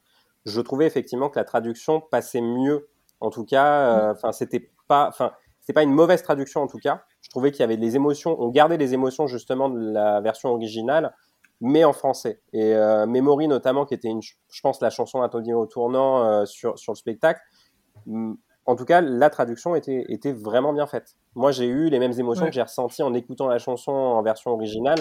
je 0.46 0.62
trouvais 0.62 0.86
effectivement 0.86 1.30
que 1.30 1.38
la 1.38 1.44
traduction 1.46 2.00
passait 2.00 2.42
mieux. 2.42 2.88
En 3.20 3.32
tout 3.32 3.44
cas, 3.44 3.68
euh, 3.90 4.12
enfin 4.14 4.32
c'était 4.32 4.70
pas, 4.88 5.08
enfin 5.10 5.34
c'était 5.60 5.74
pas 5.74 5.84
une 5.84 5.92
mauvaise 5.92 6.22
traduction 6.22 6.62
en 6.62 6.68
tout 6.68 6.78
cas. 6.78 7.04
Je 7.22 7.30
trouvais 7.30 7.52
qu'il 7.52 7.62
y 7.62 7.64
avait 7.64 7.76
des 7.76 7.96
émotions, 7.98 8.40
on 8.40 8.48
gardait 8.50 8.78
les 8.78 8.94
émotions 8.94 9.28
justement 9.28 9.68
de 9.68 9.92
la 9.92 10.22
version 10.22 10.50
originale, 10.54 11.14
mais 11.62 11.84
en 11.84 11.94
français. 11.94 12.42
Et 12.54 12.74
euh, 12.76 13.06
Memory 13.06 13.48
notamment, 13.48 13.86
qui 13.86 13.94
était 13.94 14.10
une, 14.10 14.22
je 14.22 14.62
pense 14.62 14.82
la 14.82 14.90
chanson 14.90 15.22
attendue 15.22 15.54
au 15.54 15.66
tournant 15.66 16.24
euh, 16.24 16.46
sur 16.46 16.78
sur 16.78 16.94
le 16.94 16.98
spectacle. 16.98 17.42
En 18.66 18.76
tout 18.76 18.86
cas, 18.86 19.02
la 19.02 19.30
traduction 19.30 19.76
était, 19.76 20.06
était 20.10 20.34
vraiment 20.34 20.74
bien 20.74 20.88
faite. 20.88 21.16
Moi, 21.36 21.52
j'ai 21.52 21.68
eu 21.68 21.90
les 21.90 22.00
mêmes 22.00 22.14
émotions 22.18 22.44
Ouais. 22.44 22.50
que 22.50 22.56
j'ai 22.56 22.62
ressenties 22.62 23.02
en 23.02 23.14
écoutant 23.14 23.48
la 23.48 23.60
chanson 23.60 23.92
en 23.92 24.22
version 24.22 24.52
originale 24.52 25.00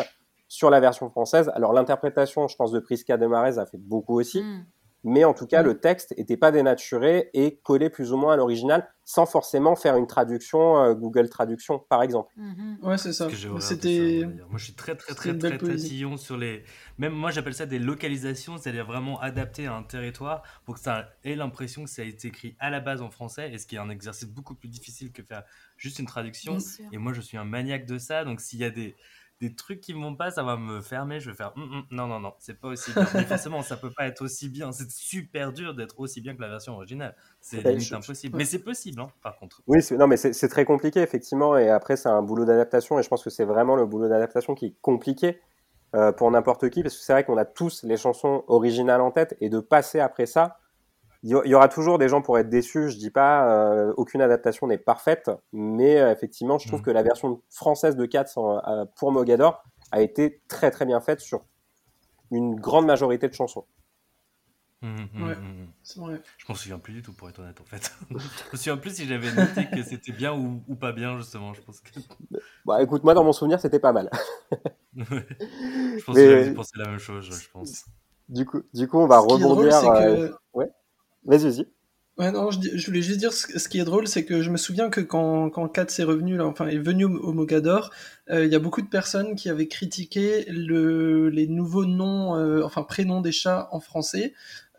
sur 0.48 0.70
la 0.70 0.78
version 0.78 1.10
française. 1.10 1.50
Alors, 1.54 1.72
l'interprétation, 1.72 2.46
je 2.46 2.54
pense, 2.56 2.70
de 2.70 2.78
Prisca 2.78 3.16
de 3.16 3.26
Marez 3.26 3.58
a 3.58 3.66
fait 3.66 3.78
beaucoup 3.78 4.18
aussi. 4.20 4.40
Mm. 4.42 4.66
Mais 5.06 5.24
en 5.24 5.34
tout 5.34 5.46
cas, 5.46 5.62
le 5.62 5.78
texte 5.78 6.12
n'était 6.18 6.36
pas 6.36 6.50
dénaturé 6.50 7.30
et 7.32 7.58
collé 7.62 7.90
plus 7.90 8.12
ou 8.12 8.16
moins 8.16 8.32
à 8.34 8.36
l'original 8.36 8.88
sans 9.04 9.24
forcément 9.24 9.76
faire 9.76 9.96
une 9.96 10.08
traduction 10.08 10.78
euh, 10.78 10.94
Google 10.94 11.28
Traduction, 11.28 11.78
par 11.78 12.02
exemple. 12.02 12.32
Mhm. 12.36 12.78
Ouais, 12.82 12.98
c'est 12.98 13.12
ça. 13.12 13.28
C'était. 13.60 14.24
moi, 14.24 14.32
d'ailleurs. 14.32 14.48
Moi, 14.48 14.58
je 14.58 14.64
suis 14.64 14.74
très, 14.74 14.96
très, 14.96 15.14
très, 15.14 15.38
très, 15.38 15.58
très 15.58 15.78
sur 15.78 16.36
les. 16.36 16.64
Même 16.98 17.12
moi, 17.12 17.30
j'appelle 17.30 17.54
ça 17.54 17.66
des 17.66 17.78
localisations, 17.78 18.58
c'est-à-dire 18.58 18.84
vraiment 18.84 19.20
adapté 19.20 19.68
à 19.68 19.76
un 19.76 19.84
territoire 19.84 20.42
pour 20.64 20.74
que 20.74 20.80
ça 20.80 21.08
ait 21.22 21.36
l'impression 21.36 21.84
que 21.84 21.90
ça 21.90 22.02
a 22.02 22.04
été 22.04 22.26
écrit 22.26 22.56
à 22.58 22.68
la 22.68 22.80
base 22.80 23.00
en 23.00 23.10
français, 23.10 23.52
et 23.52 23.58
ce 23.58 23.68
qui 23.68 23.76
est 23.76 23.78
un 23.78 23.90
exercice 23.90 24.28
beaucoup 24.28 24.56
plus 24.56 24.68
difficile 24.68 25.12
que 25.12 25.22
faire 25.22 25.44
juste 25.76 26.00
une 26.00 26.06
traduction. 26.06 26.52
Bien 26.54 26.60
sûr. 26.60 26.84
Et 26.90 26.98
moi, 26.98 27.12
je 27.12 27.20
suis 27.20 27.38
un 27.38 27.44
maniaque 27.44 27.86
de 27.86 27.98
ça, 27.98 28.24
donc 28.24 28.40
s'il 28.40 28.58
y 28.58 28.64
a 28.64 28.70
des, 28.70 28.96
des 29.40 29.54
trucs 29.54 29.80
qui 29.80 29.92
vont 29.92 30.14
pas, 30.16 30.30
ça 30.30 30.42
va 30.42 30.56
me 30.56 30.80
fermer. 30.80 31.20
Je 31.20 31.30
vais 31.30 31.36
faire 31.36 31.52
Hum, 31.56 31.62
hum, 31.64 31.82
non, 31.90 32.06
non, 32.06 32.20
non, 32.20 32.32
c'est 32.38 32.58
pas 32.58 32.68
aussi 32.68 32.92
bien. 32.92 33.06
Mais 33.14 33.24
forcément, 33.24 33.62
ça 33.62 33.76
peut 33.76 33.90
pas 33.90 34.06
être 34.06 34.22
aussi 34.22 34.48
bien. 34.48 34.72
C'est 34.72 34.90
super 34.90 35.52
dur 35.52 35.74
d'être 35.74 35.98
aussi 36.00 36.20
bien 36.20 36.34
que 36.34 36.40
la 36.40 36.48
version 36.48 36.74
originale. 36.74 37.14
C'est 37.40 37.58
Ouais, 37.58 37.72
limite 37.72 37.86
je- 37.88 37.94
impossible. 37.94 38.36
Mais 38.38 38.44
c'est 38.44 38.60
possible, 38.62 39.00
hein, 39.00 39.08
par 39.22 39.36
contre. 39.38 39.62
Oui, 39.66 39.80
non, 39.98 40.06
mais 40.06 40.16
c'est 40.16 40.32
c'est 40.32 40.48
très 40.48 40.64
compliqué, 40.64 41.00
effectivement. 41.00 41.56
Et 41.58 41.68
après, 41.68 41.96
c'est 41.96 42.08
un 42.08 42.22
boulot 42.22 42.44
d'adaptation. 42.44 42.98
Et 42.98 43.02
je 43.02 43.08
pense 43.08 43.22
que 43.22 43.30
c'est 43.30 43.44
vraiment 43.44 43.76
le 43.76 43.86
boulot 43.86 44.08
d'adaptation 44.08 44.54
qui 44.54 44.66
est 44.66 44.74
compliqué 44.80 45.40
euh, 45.94 46.12
pour 46.12 46.30
n'importe 46.30 46.68
qui. 46.70 46.82
Parce 46.82 46.96
que 46.96 47.02
c'est 47.02 47.12
vrai 47.12 47.24
qu'on 47.24 47.36
a 47.36 47.44
tous 47.44 47.82
les 47.84 47.96
chansons 47.96 48.44
originales 48.48 49.00
en 49.00 49.10
tête. 49.10 49.36
Et 49.40 49.48
de 49.48 49.60
passer 49.60 50.00
après 50.00 50.26
ça, 50.26 50.58
il 51.44 51.50
y 51.50 51.54
aura 51.54 51.68
toujours 51.68 51.98
des 51.98 52.08
gens 52.08 52.22
pour 52.22 52.38
être 52.38 52.48
déçus. 52.48 52.90
Je 52.90 52.96
dis 52.98 53.10
pas, 53.10 53.48
euh, 53.50 53.92
aucune 53.96 54.20
adaptation 54.22 54.66
n'est 54.66 54.78
parfaite, 54.78 55.30
mais 55.52 55.98
euh, 56.00 56.12
effectivement, 56.12 56.58
je 56.58 56.68
trouve 56.68 56.80
Mm. 56.80 56.84
que 56.84 56.90
la 56.90 57.02
version 57.02 57.42
française 57.50 57.96
de 57.96 58.06
Cats 58.06 58.26
euh, 58.36 58.84
pour 58.96 59.10
Mogador 59.12 59.62
a 59.92 60.00
été 60.02 60.40
très 60.48 60.70
très 60.70 60.84
bien 60.86 61.00
faite 61.00 61.20
sur 61.20 61.44
une 62.30 62.54
grande 62.56 62.86
majorité 62.86 63.28
de 63.28 63.34
chansons. 63.34 63.64
Mhm, 64.82 65.08
mhm, 65.14 65.26
Ouais. 65.28 65.34
vrai. 65.96 66.20
Je 66.36 66.44
m'en 66.48 66.54
souviens 66.54 66.78
plus 66.78 66.92
du 66.92 67.02
tout, 67.02 67.12
pour 67.14 67.28
être 67.30 67.38
honnête, 67.40 67.60
en 67.60 67.64
fait. 67.64 67.90
je 68.10 68.14
me 68.52 68.56
souviens 68.56 68.76
plus 68.76 68.94
si 68.94 69.06
j'avais 69.06 69.32
noté 69.32 69.66
que 69.74 69.82
c'était 69.82 70.12
bien 70.12 70.34
ou, 70.34 70.62
ou 70.68 70.74
pas 70.76 70.92
bien, 70.92 71.16
justement. 71.16 71.54
Je 71.54 71.62
pense 71.62 71.80
que, 71.80 71.90
Bah, 72.66 72.82
écoute, 72.82 73.02
moi 73.02 73.14
dans 73.14 73.24
mon 73.24 73.32
souvenir, 73.32 73.58
c'était 73.58 73.80
pas 73.80 73.92
mal. 73.92 74.10
je 74.96 76.04
pense 76.04 76.14
Mais- 76.14 76.22
que 76.24 76.30
j'avais 76.30 76.54
pensé 76.54 76.72
la 76.76 76.88
même 76.90 76.98
chose, 76.98 77.24
je 77.40 77.48
pense. 77.50 77.86
Du 78.28 78.44
coup, 78.44 78.62
du 78.74 78.86
coup, 78.86 78.98
on 78.98 79.06
va 79.06 79.20
Ce 79.22 79.26
qui 79.26 79.34
est 79.34 79.38
drôle, 79.38 79.50
rebondir. 79.70 79.80
c'est 79.80 79.88
euh, 79.88 80.28
que- 80.28 80.34
Vas-y, 81.26 81.44
vas-y. 81.44 81.66
Non, 82.18 82.50
je, 82.50 82.86
voulais 82.86 83.02
juste 83.02 83.18
dire, 83.18 83.34
ce, 83.34 83.68
qui 83.68 83.78
est 83.78 83.84
drôle, 83.84 84.08
c'est 84.08 84.24
que 84.24 84.40
je 84.40 84.48
me 84.48 84.56
souviens 84.56 84.88
que 84.88 85.02
quand, 85.02 85.50
quand 85.50 85.68
Katz 85.68 85.98
est 85.98 86.04
revenu, 86.04 86.40
enfin, 86.40 86.66
est 86.66 86.78
venu 86.78 87.04
au, 87.04 87.32
Mogador, 87.34 87.90
euh, 88.30 88.46
il 88.46 88.50
y 88.50 88.54
a 88.54 88.58
beaucoup 88.58 88.80
de 88.80 88.88
personnes 88.88 89.34
qui 89.34 89.50
avaient 89.50 89.68
critiqué 89.68 90.46
le, 90.48 91.28
les 91.28 91.46
nouveaux 91.46 91.84
noms, 91.84 92.34
euh, 92.36 92.62
enfin, 92.64 92.84
prénoms 92.84 93.20
des 93.20 93.32
chats 93.32 93.68
en 93.70 93.80
français, 93.80 94.32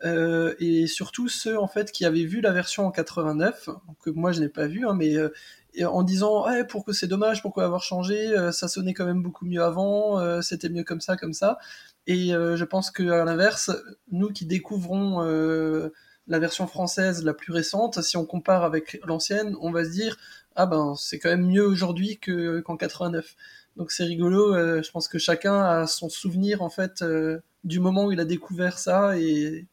euh, 0.04 0.56
et 0.58 0.88
surtout 0.88 1.28
ceux, 1.28 1.56
en 1.56 1.68
fait, 1.68 1.92
qui 1.92 2.04
avaient 2.04 2.24
vu 2.24 2.40
la 2.40 2.50
version 2.50 2.86
en 2.86 2.90
89, 2.90 3.68
que 4.02 4.10
moi 4.10 4.32
je 4.32 4.40
n'ai 4.40 4.48
pas 4.48 4.66
vu, 4.66 4.84
hein, 4.84 4.94
mais 4.98 5.14
en 5.84 6.02
disant, 6.02 6.44
ouais, 6.44 6.66
pourquoi 6.66 6.92
c'est 6.92 7.06
dommage, 7.06 7.40
pourquoi 7.42 7.64
avoir 7.64 7.84
changé, 7.84 8.34
ça 8.50 8.66
sonnait 8.66 8.94
quand 8.94 9.06
même 9.06 9.22
beaucoup 9.22 9.46
mieux 9.46 9.62
avant, 9.62 10.42
c'était 10.42 10.70
mieux 10.70 10.82
comme 10.82 11.00
ça, 11.00 11.16
comme 11.16 11.34
ça. 11.34 11.58
Et 12.08 12.30
je 12.30 12.64
pense 12.64 12.90
qu'à 12.90 13.24
l'inverse, 13.24 13.70
nous 14.10 14.30
qui 14.30 14.44
découvrons 14.44 15.22
la 16.28 16.38
version 16.38 16.66
française 16.66 17.24
la 17.24 17.34
plus 17.34 17.52
récente, 17.52 18.00
si 18.02 18.16
on 18.16 18.26
compare 18.26 18.64
avec 18.64 19.00
l'ancienne, 19.06 19.56
on 19.60 19.70
va 19.72 19.84
se 19.84 19.90
dire 19.90 20.16
ah 20.56 20.66
ben 20.66 20.94
c'est 20.96 21.18
quand 21.18 21.30
même 21.30 21.46
mieux 21.46 21.66
aujourd'hui 21.66 22.18
que 22.18 22.60
qu'en 22.60 22.76
89. 22.76 23.34
Donc 23.76 23.90
c'est 23.92 24.04
rigolo. 24.04 24.54
euh, 24.54 24.82
je 24.82 24.90
pense 24.90 25.08
que 25.08 25.18
chacun 25.18 25.60
a 25.60 25.86
son 25.86 26.08
souvenir 26.08 26.62
en 26.62 26.70
fait 26.70 27.02
euh, 27.02 27.40
du 27.64 27.80
moment 27.80 28.06
où 28.06 28.12
il 28.12 28.20
a 28.20 28.24
découvert 28.24 28.78
ça 28.78 29.18
et 29.18 29.66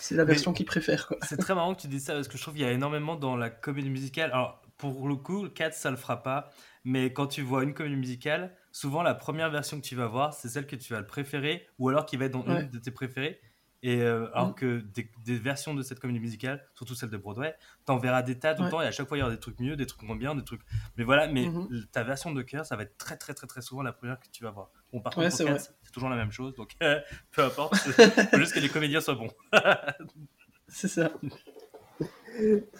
c'est 0.00 0.14
la 0.14 0.24
version 0.24 0.52
qu'il 0.52 0.66
préfère. 0.66 1.12
C'est 1.22 1.38
très 1.38 1.54
marrant 1.54 1.74
que 1.74 1.80
tu 1.82 1.88
dis 1.88 2.00
ça 2.00 2.14
parce 2.14 2.28
que 2.28 2.36
je 2.36 2.42
trouve 2.42 2.54
qu'il 2.54 2.62
y 2.62 2.66
a 2.66 2.72
énormément 2.72 3.16
dans 3.16 3.36
la 3.36 3.50
comédie 3.50 3.90
musicale. 3.90 4.30
Alors, 4.32 4.62
pour 4.76 5.08
le 5.08 5.16
coup, 5.16 5.48
4, 5.48 5.74
ça 5.74 5.90
le 5.90 5.96
fera 5.96 6.22
pas. 6.22 6.50
Mais 6.84 7.12
quand 7.12 7.26
tu 7.26 7.42
vois 7.42 7.64
une 7.64 7.74
comédie 7.74 7.96
musicale, 7.96 8.54
souvent 8.72 9.02
la 9.02 9.14
première 9.14 9.50
version 9.50 9.80
que 9.80 9.84
tu 9.86 9.96
vas 9.96 10.06
voir, 10.06 10.32
c'est 10.34 10.48
celle 10.48 10.66
que 10.66 10.76
tu 10.76 10.92
vas 10.92 11.00
le 11.00 11.06
préférer 11.06 11.66
ou 11.78 11.88
alors 11.88 12.06
qui 12.06 12.16
va 12.16 12.26
être 12.26 12.32
dans 12.32 12.46
Ouais. 12.46 12.62
une 12.62 12.70
de 12.70 12.78
tes 12.78 12.90
préférées. 12.92 13.40
Et 13.84 14.02
euh, 14.02 14.26
alors 14.34 14.50
Mm. 14.50 14.54
que 14.54 14.78
des, 14.80 15.08
des 15.24 15.36
versions 15.38 15.72
de 15.72 15.82
cette 15.82 16.00
comédie 16.00 16.18
musicale, 16.18 16.64
surtout 16.74 16.96
celle 16.96 17.10
de 17.10 17.16
Broadway, 17.16 17.54
t'en 17.84 17.96
verras 17.98 18.22
des 18.22 18.36
tas 18.38 18.54
tout 18.54 18.64
le 18.64 18.70
temps 18.70 18.80
et 18.82 18.86
à 18.86 18.90
chaque 18.90 19.06
fois 19.06 19.16
il 19.16 19.20
y 19.20 19.22
aura 19.22 19.30
des 19.32 19.38
trucs 19.38 19.60
mieux, 19.60 19.76
des 19.76 19.86
trucs 19.86 20.02
moins 20.02 20.16
bien, 20.16 20.34
des 20.34 20.42
trucs. 20.42 20.62
Mais 20.96 21.04
voilà, 21.04 21.28
mais 21.28 21.46
Mhm. 21.46 21.68
l- 21.70 21.86
ta 21.92 22.02
version 22.02 22.32
de 22.32 22.42
cœur, 22.42 22.66
ça 22.66 22.74
va 22.74 22.82
être 22.82 22.98
très 22.98 23.16
très 23.16 23.34
très 23.34 23.46
très 23.46 23.62
souvent 23.62 23.82
la 23.82 23.92
première 23.92 24.18
que 24.18 24.26
tu 24.32 24.42
vas 24.42 24.50
voir. 24.50 24.70
Bon, 24.92 25.00
par 25.00 25.16
Ouais, 25.16 25.24
contre, 25.30 25.36
c'est 25.36 25.92
toujours 25.92 26.08
la 26.08 26.16
même 26.16 26.32
chose, 26.32 26.54
donc 26.56 26.74
peu 27.30 27.44
importe. 27.44 27.74
faut 28.32 28.38
juste 28.40 28.54
que 28.54 28.60
les 28.60 28.68
comédiens 28.68 29.00
soient 29.00 29.14
bons. 29.14 29.30
C'est 30.68 30.88
ça. 30.88 31.10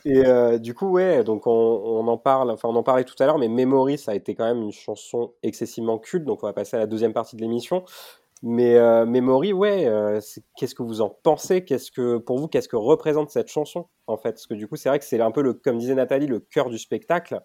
Et 0.05 0.25
euh, 0.27 0.59
du 0.59 0.75
coup, 0.75 0.89
ouais, 0.89 1.25
donc 1.25 1.47
on, 1.47 1.51
on 1.51 2.07
en 2.07 2.19
parle, 2.19 2.51
enfin 2.51 2.69
on 2.69 2.77
en 2.77 2.83
parlait 2.83 3.05
tout 3.05 3.17
à 3.19 3.27
l'heure, 3.27 3.39
mais 3.39 3.49
Memory, 3.49 3.99
ça 3.99 4.13
a 4.13 4.15
été 4.15 4.35
quand 4.35 4.45
même 4.45 4.63
une 4.63 4.73
chanson 4.73 5.35
excessivement 5.43 5.99
culte, 5.99 6.25
donc 6.25 6.43
on 6.43 6.47
va 6.47 6.53
passer 6.53 6.77
à 6.77 6.81
la 6.81 6.87
deuxième 6.87 7.13
partie 7.13 7.35
de 7.37 7.41
l'émission. 7.41 7.85
Mais 8.43 8.77
euh, 8.77 9.05
Memory, 9.05 9.53
ouais, 9.53 9.87
euh, 9.87 10.21
qu'est-ce 10.57 10.75
que 10.75 10.83
vous 10.83 11.01
en 11.01 11.11
pensez? 11.23 11.65
Qu'est-ce 11.65 11.91
que, 11.91 12.19
pour 12.19 12.39
vous, 12.39 12.47
qu'est-ce 12.49 12.69
que 12.69 12.77
représente 12.77 13.31
cette 13.31 13.49
chanson, 13.49 13.87
en 14.07 14.17
fait? 14.17 14.33
Parce 14.33 14.47
que 14.47 14.55
du 14.55 14.69
coup, 14.69 14.77
c'est 14.77 14.89
vrai 14.89 14.99
que 14.99 15.05
c'est 15.05 15.21
un 15.21 15.31
peu, 15.31 15.43
le, 15.43 15.55
comme 15.55 15.79
disait 15.79 15.95
Nathalie, 15.95 16.27
le 16.27 16.41
cœur 16.41 16.69
du 16.71 16.79
spectacle. 16.79 17.41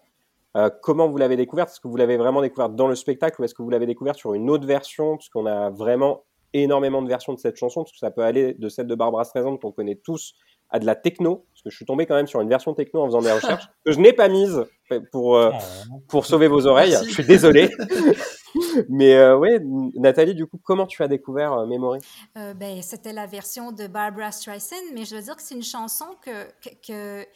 Euh, 0.56 0.70
comment 0.82 1.08
vous 1.08 1.16
l'avez 1.16 1.36
découverte? 1.36 1.70
Est-ce 1.70 1.80
que 1.80 1.88
vous 1.88 1.96
l'avez 1.96 2.16
vraiment 2.16 2.40
découverte 2.40 2.76
dans 2.76 2.86
le 2.86 2.94
spectacle 2.94 3.40
ou 3.40 3.44
est-ce 3.44 3.54
que 3.54 3.62
vous 3.62 3.70
l'avez 3.70 3.86
découverte 3.86 4.18
sur 4.18 4.34
une 4.34 4.48
autre 4.50 4.66
version? 4.66 5.16
Parce 5.16 5.28
qu'on 5.28 5.46
a 5.46 5.70
vraiment 5.70 6.22
énormément 6.52 7.02
de 7.02 7.08
versions 7.08 7.32
de 7.32 7.40
cette 7.40 7.56
chanson, 7.56 7.82
parce 7.82 7.90
que 7.90 7.98
ça 7.98 8.12
peut 8.12 8.22
aller 8.22 8.54
de 8.54 8.68
celle 8.68 8.86
de 8.86 8.94
Barbara 8.94 9.24
Streisand 9.24 9.56
qu'on 9.56 9.72
connaît 9.72 9.96
tous 9.96 10.34
à 10.70 10.78
de 10.78 10.86
la 10.86 10.94
techno, 10.94 11.44
parce 11.52 11.62
que 11.62 11.70
je 11.70 11.76
suis 11.76 11.84
tombé 11.84 12.06
quand 12.06 12.14
même 12.14 12.28
sur 12.28 12.40
une 12.40 12.48
version 12.48 12.72
techno 12.74 13.02
en 13.02 13.06
faisant 13.06 13.20
des 13.20 13.32
recherches 13.32 13.64
que 13.84 13.90
je 13.90 13.98
n'ai 13.98 14.12
pas 14.12 14.28
mise 14.28 14.64
pour, 15.10 15.36
euh, 15.36 15.50
Oh. 15.90 16.00
pour 16.08 16.26
sauver 16.26 16.46
vos 16.46 16.66
oreilles. 16.68 16.92
Merci. 16.92 17.08
Je 17.08 17.14
suis 17.14 17.24
désolé. 17.24 17.68
Mais 18.88 19.14
euh, 19.14 19.36
ouais, 19.36 19.58
Nathalie, 19.94 20.34
du 20.34 20.46
coup, 20.46 20.58
comment 20.62 20.86
tu 20.86 21.02
as 21.02 21.08
découvert 21.08 21.52
euh, 21.52 21.66
Memory? 21.66 22.00
Euh, 22.36 22.54
ben, 22.54 22.80
c'était 22.82 23.12
la 23.12 23.26
version 23.26 23.72
de 23.72 23.86
Barbara 23.86 24.32
Streisand, 24.32 24.76
mais 24.94 25.04
je 25.04 25.16
veux 25.16 25.22
dire 25.22 25.36
que 25.36 25.42
c'est 25.42 25.54
une 25.54 25.62
chanson 25.62 26.06
que, 26.22 26.44
que- 26.60 26.74
que- 26.86 27.26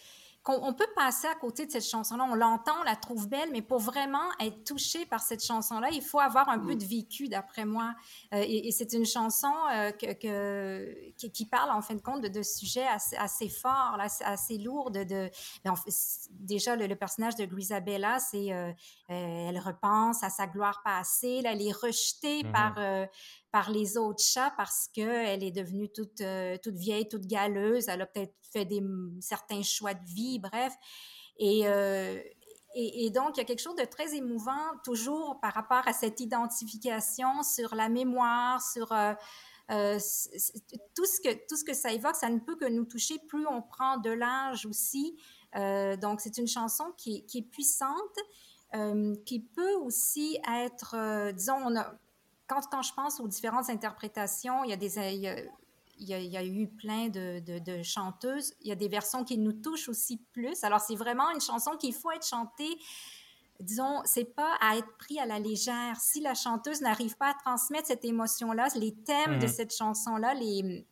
qu'on 0.49 0.67
on 0.67 0.73
peut 0.73 0.87
passer 0.97 1.27
à 1.27 1.35
côté 1.35 1.67
de 1.67 1.71
cette 1.71 1.85
chanson-là. 1.87 2.25
On 2.31 2.35
l'entend, 2.35 2.73
on 2.81 2.85
la 2.85 2.97
trouve 2.97 3.29
belle, 3.29 3.51
mais 3.53 3.61
pour 3.63 3.79
vraiment 3.81 4.25
être 4.41 4.65
touché 4.65 5.05
par 5.07 5.21
cette 5.21 5.45
chanson-là, 5.45 5.89
il 5.93 6.03
faut 6.03 6.21
avoir 6.21 6.49
un 6.49 6.59
peu 6.59 6.75
de 6.75 6.85
vécu, 6.85 7.29
d'après 7.29 7.65
moi. 7.67 7.93
Euh, 8.33 8.39
et 8.43 8.69
et 8.69 8.73
c'est 8.73 8.93
une 8.95 9.05
chanson 9.07 9.53
euh, 9.73 9.91
que, 9.93 10.13
que- 10.15 11.29
qui, 11.29 11.45
parle, 11.47 11.71
en 11.71 11.83
fin 11.83 11.95
de 11.95 12.01
compte, 12.01 12.23
de, 12.23 12.29
de 12.29 12.43
sujets 12.43 12.87
assez, 12.87 13.17
assez 13.17 13.49
forts, 13.49 13.97
là, 13.99 14.07
assez, 14.25 14.59
lourds. 14.59 14.91
De, 14.91 15.05
de- 15.05 15.31
ben, 15.65 15.75
déjà, 16.31 16.77
le, 16.77 16.87
le 16.87 16.97
personnage 16.97 17.37
de 17.37 17.45
Grisabella, 17.45 18.19
c'est 18.19 18.53
euh, 18.53 18.73
elle 19.09 19.59
repense 19.59 20.23
à 20.23 20.31
sa 20.31 20.47
gloire 20.47 20.81
passée, 20.85 21.43
là, 21.43 21.53
elle 21.53 21.63
est 21.67 21.73
rejetée 21.73 22.43
Mhm. 22.45 22.53
par... 22.53 22.75
par 23.51 23.71
les 23.71 23.97
autres 23.97 24.23
chats 24.23 24.53
parce 24.57 24.89
qu'elle 24.93 25.43
est 25.43 25.51
devenue 25.51 25.89
toute, 25.89 26.21
euh, 26.21 26.57
toute 26.63 26.77
vieille, 26.77 27.09
toute 27.09 27.27
galeuse. 27.27 27.89
Elle 27.89 28.03
a 28.03 28.07
peut-être 28.07 28.35
fait 28.53 28.65
des, 28.65 28.83
certains 29.21 29.63
choix 29.63 29.95
de 29.95 30.05
vie, 30.05 30.39
bref. 30.39 30.75
Et, 31.39 31.63
euh, 31.67 32.21
et, 32.75 33.07
et 33.07 33.11
donc, 33.11 33.37
il 33.37 33.39
y 33.39 33.41
a 33.41 33.45
quelque 33.45 33.63
chose 33.63 33.77
de 33.77 33.85
très 33.85 34.15
émouvant, 34.15 34.77
toujours 34.85 35.41
par 35.41 35.55
rapport 35.55 35.87
à 35.87 35.93
cette 35.93 36.21
identification 36.21 37.43
sur 37.43 37.75
la 37.75 37.89
mémoire, 37.89 38.61
sur 38.61 38.93
euh, 38.93 39.15
tout, 40.95 41.07
ce 41.07 41.21
que, 41.21 41.47
tout 41.49 41.57
ce 41.57 41.65
que 41.65 41.75
ça 41.75 41.93
évoque. 41.93 42.17
Ça 42.17 42.29
ne 42.29 42.41
peut 42.41 42.57
que 42.57 42.67
nous 42.67 42.85
toucher 42.85 43.19
plus 43.29 43.47
on 43.47 43.63
prend 43.63 43.97
de 43.97 44.11
l'âge 44.11 44.67
aussi. 44.67 45.17
Donc, 45.55 46.21
c'est 46.21 46.37
une 46.37 46.47
chanson 46.47 46.93
qui, 46.99 47.25
qui 47.25 47.39
est 47.39 47.51
puissante, 47.51 48.19
qui 49.25 49.41
peut 49.41 49.75
aussi 49.77 50.39
être, 50.47 51.33
disons, 51.33 51.57
on 51.65 51.75
a, 51.75 51.95
quand, 52.49 52.63
quand 52.71 52.83
je 52.83 52.93
pense 52.95 53.21
aux 53.21 53.29
différentes 53.29 53.71
interprétations, 53.71 54.65
il 54.65 54.71
y 54.71 54.73
a 54.73 54.77
des... 54.77 54.97
il 55.15 55.21
y 55.21 55.29
a- 55.29 55.37
il 56.01 56.09
y, 56.09 56.15
a, 56.15 56.21
il 56.21 56.31
y 56.31 56.37
a 56.37 56.45
eu 56.45 56.69
plein 56.69 57.09
de, 57.09 57.41
de- 57.41 57.59
de 57.59 57.83
chanteuses. 57.83 58.55
Il 58.61 58.69
y 58.69 58.71
a 58.71 58.77
des 58.77 58.87
versions 58.87 59.25
qui 59.25 59.37
nous 59.37 59.53
touchent 59.53 59.89
aussi 59.89 60.19
plus. 60.33 60.63
Alors, 60.63 60.81
c'est 60.81 60.95
vraiment 60.95 61.29
une 61.33 61.41
chanson 61.41 61.73
qu'il 61.77 61.93
faut 61.93 62.13
être 62.13 62.25
chantée. 62.25 62.79
Disons, 63.59 64.01
c'est 64.05 64.33
pas 64.33 64.55
à 64.61 64.77
être 64.77 64.97
pris 64.99 65.19
à 65.19 65.27
la 65.27 65.41
légère. 65.41 65.97
Si 65.99 66.21
la 66.21 66.35
chanteuse 66.35 66.83
n'arrive 66.83 67.17
pas 67.17 67.31
à 67.31 67.35
transmettre 67.35 67.89
cette 67.89 68.05
émotion-là, 68.05 68.69
les 68.77 68.95
thèmes 68.95 69.41
de 69.41 69.47
Mhm. 69.47 69.53
cette 69.53 69.75
chanson-là, 69.75 70.35
les, 70.35 70.87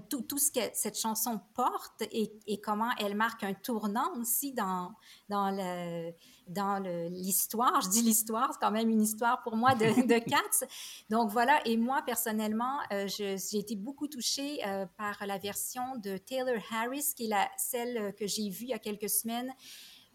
tout, 0.00 0.22
tout 0.22 0.38
ce 0.38 0.50
que 0.50 0.60
cette 0.72 0.98
chanson 0.98 1.40
porte 1.54 2.02
et, 2.10 2.32
et 2.46 2.60
comment 2.60 2.90
elle 2.98 3.14
marque 3.14 3.44
un 3.44 3.54
tournant 3.54 4.12
aussi 4.20 4.52
dans, 4.52 4.92
dans 5.28 5.50
le 5.50 6.12
dans 6.46 6.78
l'histoire. 7.08 7.80
Je 7.80 7.88
dis 7.88 8.02
l'histoire, 8.02 8.50
c'est 8.52 8.58
quand 8.60 8.70
même 8.70 8.90
une 8.90 9.00
histoire 9.00 9.42
pour 9.42 9.56
moi 9.56 9.74
de, 9.74 10.06
de 10.06 10.18
Cats. 10.30 10.66
Donc 11.08 11.30
voilà, 11.30 11.58
et 11.66 11.78
moi 11.78 12.02
personnellement, 12.04 12.80
euh, 12.92 13.06
je- 13.08 13.42
j'ai 13.50 13.58
été 13.58 13.76
beaucoup 13.76 14.08
touchée 14.08 14.60
euh, 14.66 14.84
par 14.98 15.24
la 15.26 15.38
version 15.38 15.96
de 16.02 16.18
Taylor 16.18 16.60
Harris, 16.70 17.14
qui 17.16 17.24
est 17.24 17.28
la, 17.28 17.48
celle 17.56 18.14
que 18.14 18.26
j'ai 18.26 18.50
vue 18.50 18.64
il 18.64 18.68
y 18.70 18.74
a 18.74 18.78
quelques 18.78 19.08
semaines, 19.08 19.50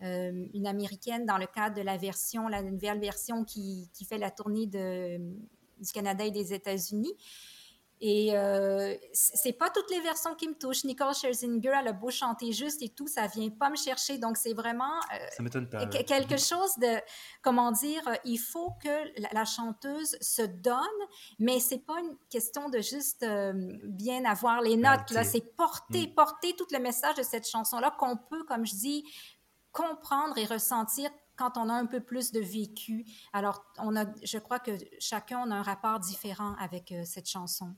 euh, 0.04 0.46
une 0.54 0.68
américaine 0.68 1.26
dans 1.26 1.38
le 1.40 1.48
cadre 1.48 1.76
de 1.76 1.82
la 1.82 1.98
version, 1.98 2.48
la 2.48 2.62
nouvelle 2.62 3.00
version 3.00 3.44
qui, 3.44 3.90
qui 3.94 4.06
fait 4.06 4.20
la 4.20 4.30
tournée 4.30 4.68
de, 4.68 5.18
du 5.18 5.92
Canada 5.92 6.24
et 6.26 6.32
des 6.32 6.54
États-Unis. 6.54 7.14
Et 8.02 8.38
euh, 8.38 8.95
c'est 9.12 9.52
pas 9.52 9.70
toutes 9.70 9.89
les 9.91 10.00
versions 10.00 10.34
qui 10.34 10.47
me 10.47 10.54
touchent. 10.54 10.86
Nicole 10.86 11.14
Scherzinger, 11.14 11.74
elle 11.82 11.88
a 11.89 11.91
beau 11.91 12.10
chanter 12.10 12.54
juste 12.54 12.82
et 12.82 12.88
tout, 12.89 13.08
ça 13.08 13.28
vient 13.28 13.50
pas 13.50 13.70
me 13.70 13.76
chercher. 13.76 14.18
Donc 14.18 14.38
c'est 14.38 14.54
vraiment 14.54 14.95
euh, 15.14 15.28
Ça 15.36 15.43
m'étonne 15.43 15.68
pas. 15.70 15.86
que- 15.86 15.97
ouais. 15.97 16.04
quelque 16.06 16.38
chose 16.38 16.74
de, 16.78 17.02
comment 17.41 17.72
dire, 17.74 18.08
euh, 18.08 18.16
il 18.24 18.38
faut 18.38 18.72
que 18.82 19.20
la, 19.22 19.30
la 19.34 19.43
chanteuse 19.45 20.18
se 20.22 20.43
donne, 20.43 20.78
mais 21.39 21.60
c'est 21.60 21.80
pas 21.86 22.00
une 22.00 22.16
question 22.30 22.70
de 22.70 22.80
juste 22.80 23.24
euh, 23.24 23.52
bien 23.84 24.24
avoir 24.24 24.62
les 24.62 24.78
notes, 24.78 25.12
là, 25.12 25.24
c'est 25.26 25.41
porter, 25.58 26.08
Mm. 26.08 26.14
porter 26.16 26.56
tout 26.56 26.68
le 26.72 26.80
message 26.80 27.16
de 27.16 27.24
cette 27.24 27.47
chanson-là 27.50 27.91
qu'on 28.00 28.16
peut, 28.16 28.43
comme 28.45 28.66
je 28.66 28.76
dis, 28.76 29.04
comprendre 29.72 30.38
et 30.38 30.45
ressentir 30.45 31.10
quand 31.36 31.58
on 31.58 31.70
a 31.70 31.74
un 31.74 31.86
peu 31.86 32.00
plus 32.02 32.32
de 32.32 32.39
vécu. 32.39 33.06
Alors, 33.34 33.64
on 33.78 33.95
a, 33.95 34.06
je 34.24 34.38
crois 34.39 34.60
que 34.60 34.72
chacun 35.00 35.41
on 35.45 35.52
a 35.52 35.56
un 35.56 35.62
rapport 35.64 36.00
différent 36.00 36.56
avec 36.60 36.91
euh, 36.91 37.04
cette 37.06 37.28
chanson. 37.30 37.76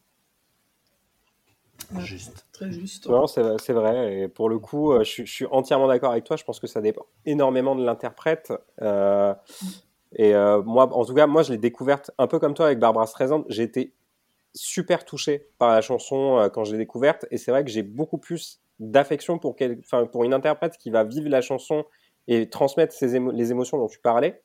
Juste. 2.00 2.46
Très 2.54 2.72
juste. 2.72 3.08
Non, 3.08 3.28
c'est 3.28 3.44
c'est 3.60 3.74
vrai. 3.74 4.22
Et 4.22 4.28
pour 4.28 4.50
le 4.50 4.60
coup, 4.60 4.92
euh, 4.94 5.00
je, 5.04 5.10
suis- 5.10 5.26
je 5.26 5.32
suis 5.32 5.46
entièrement 5.52 5.88
d'accord 5.88 6.12
avec 6.12 6.24
toi. 6.24 6.36
Je 6.38 6.44
pense 6.44 6.60
que 6.60 6.68
ça 6.68 6.82
dépend 6.82 7.06
énormément 7.26 7.76
de 7.76 7.84
l'interprète. 7.84 8.54
Euh, 8.82 9.34
et 10.16 10.34
euh, 10.36 10.62
moi, 10.64 10.94
en 10.96 11.06
tout 11.06 11.14
cas, 11.14 11.28
moi, 11.28 11.44
je 11.44 11.52
l'ai 11.52 11.58
découverte 11.58 12.12
un 12.18 12.28
peu 12.28 12.40
comme 12.40 12.54
toi 12.54 12.68
avec 12.68 12.80
Barbara 12.80 13.08
Streisand. 13.08 13.44
J'ai 13.50 13.64
été 13.64 13.94
super 14.54 15.06
touché 15.06 15.48
par 15.58 15.70
la 15.70 15.82
chanson 15.82 16.38
euh, 16.38 16.50
quand 16.50 16.64
je 16.66 16.74
l'ai 16.74 16.78
découverte. 16.78 17.26
Et 17.32 17.38
c'est 17.38 17.52
vrai 17.52 17.64
que 17.64 17.70
j'ai 17.72 17.84
beaucoup 17.84 18.18
plus 18.18 18.62
d'affection 18.80 19.38
pour, 19.38 19.56
quel... 19.56 19.80
enfin, 19.80 20.06
pour 20.06 20.24
une 20.24 20.34
interprète 20.34 20.78
qui 20.78 20.90
va 20.90 21.04
vivre 21.04 21.30
la 21.30 21.42
chanson 21.42 21.86
et 22.28 22.50
transmettre 22.50 22.94
émo- 22.96 23.32
les 23.32 23.52
émotions 23.52 23.78
dont 23.78 23.88
tu 23.88 24.00
parlais 24.00 24.42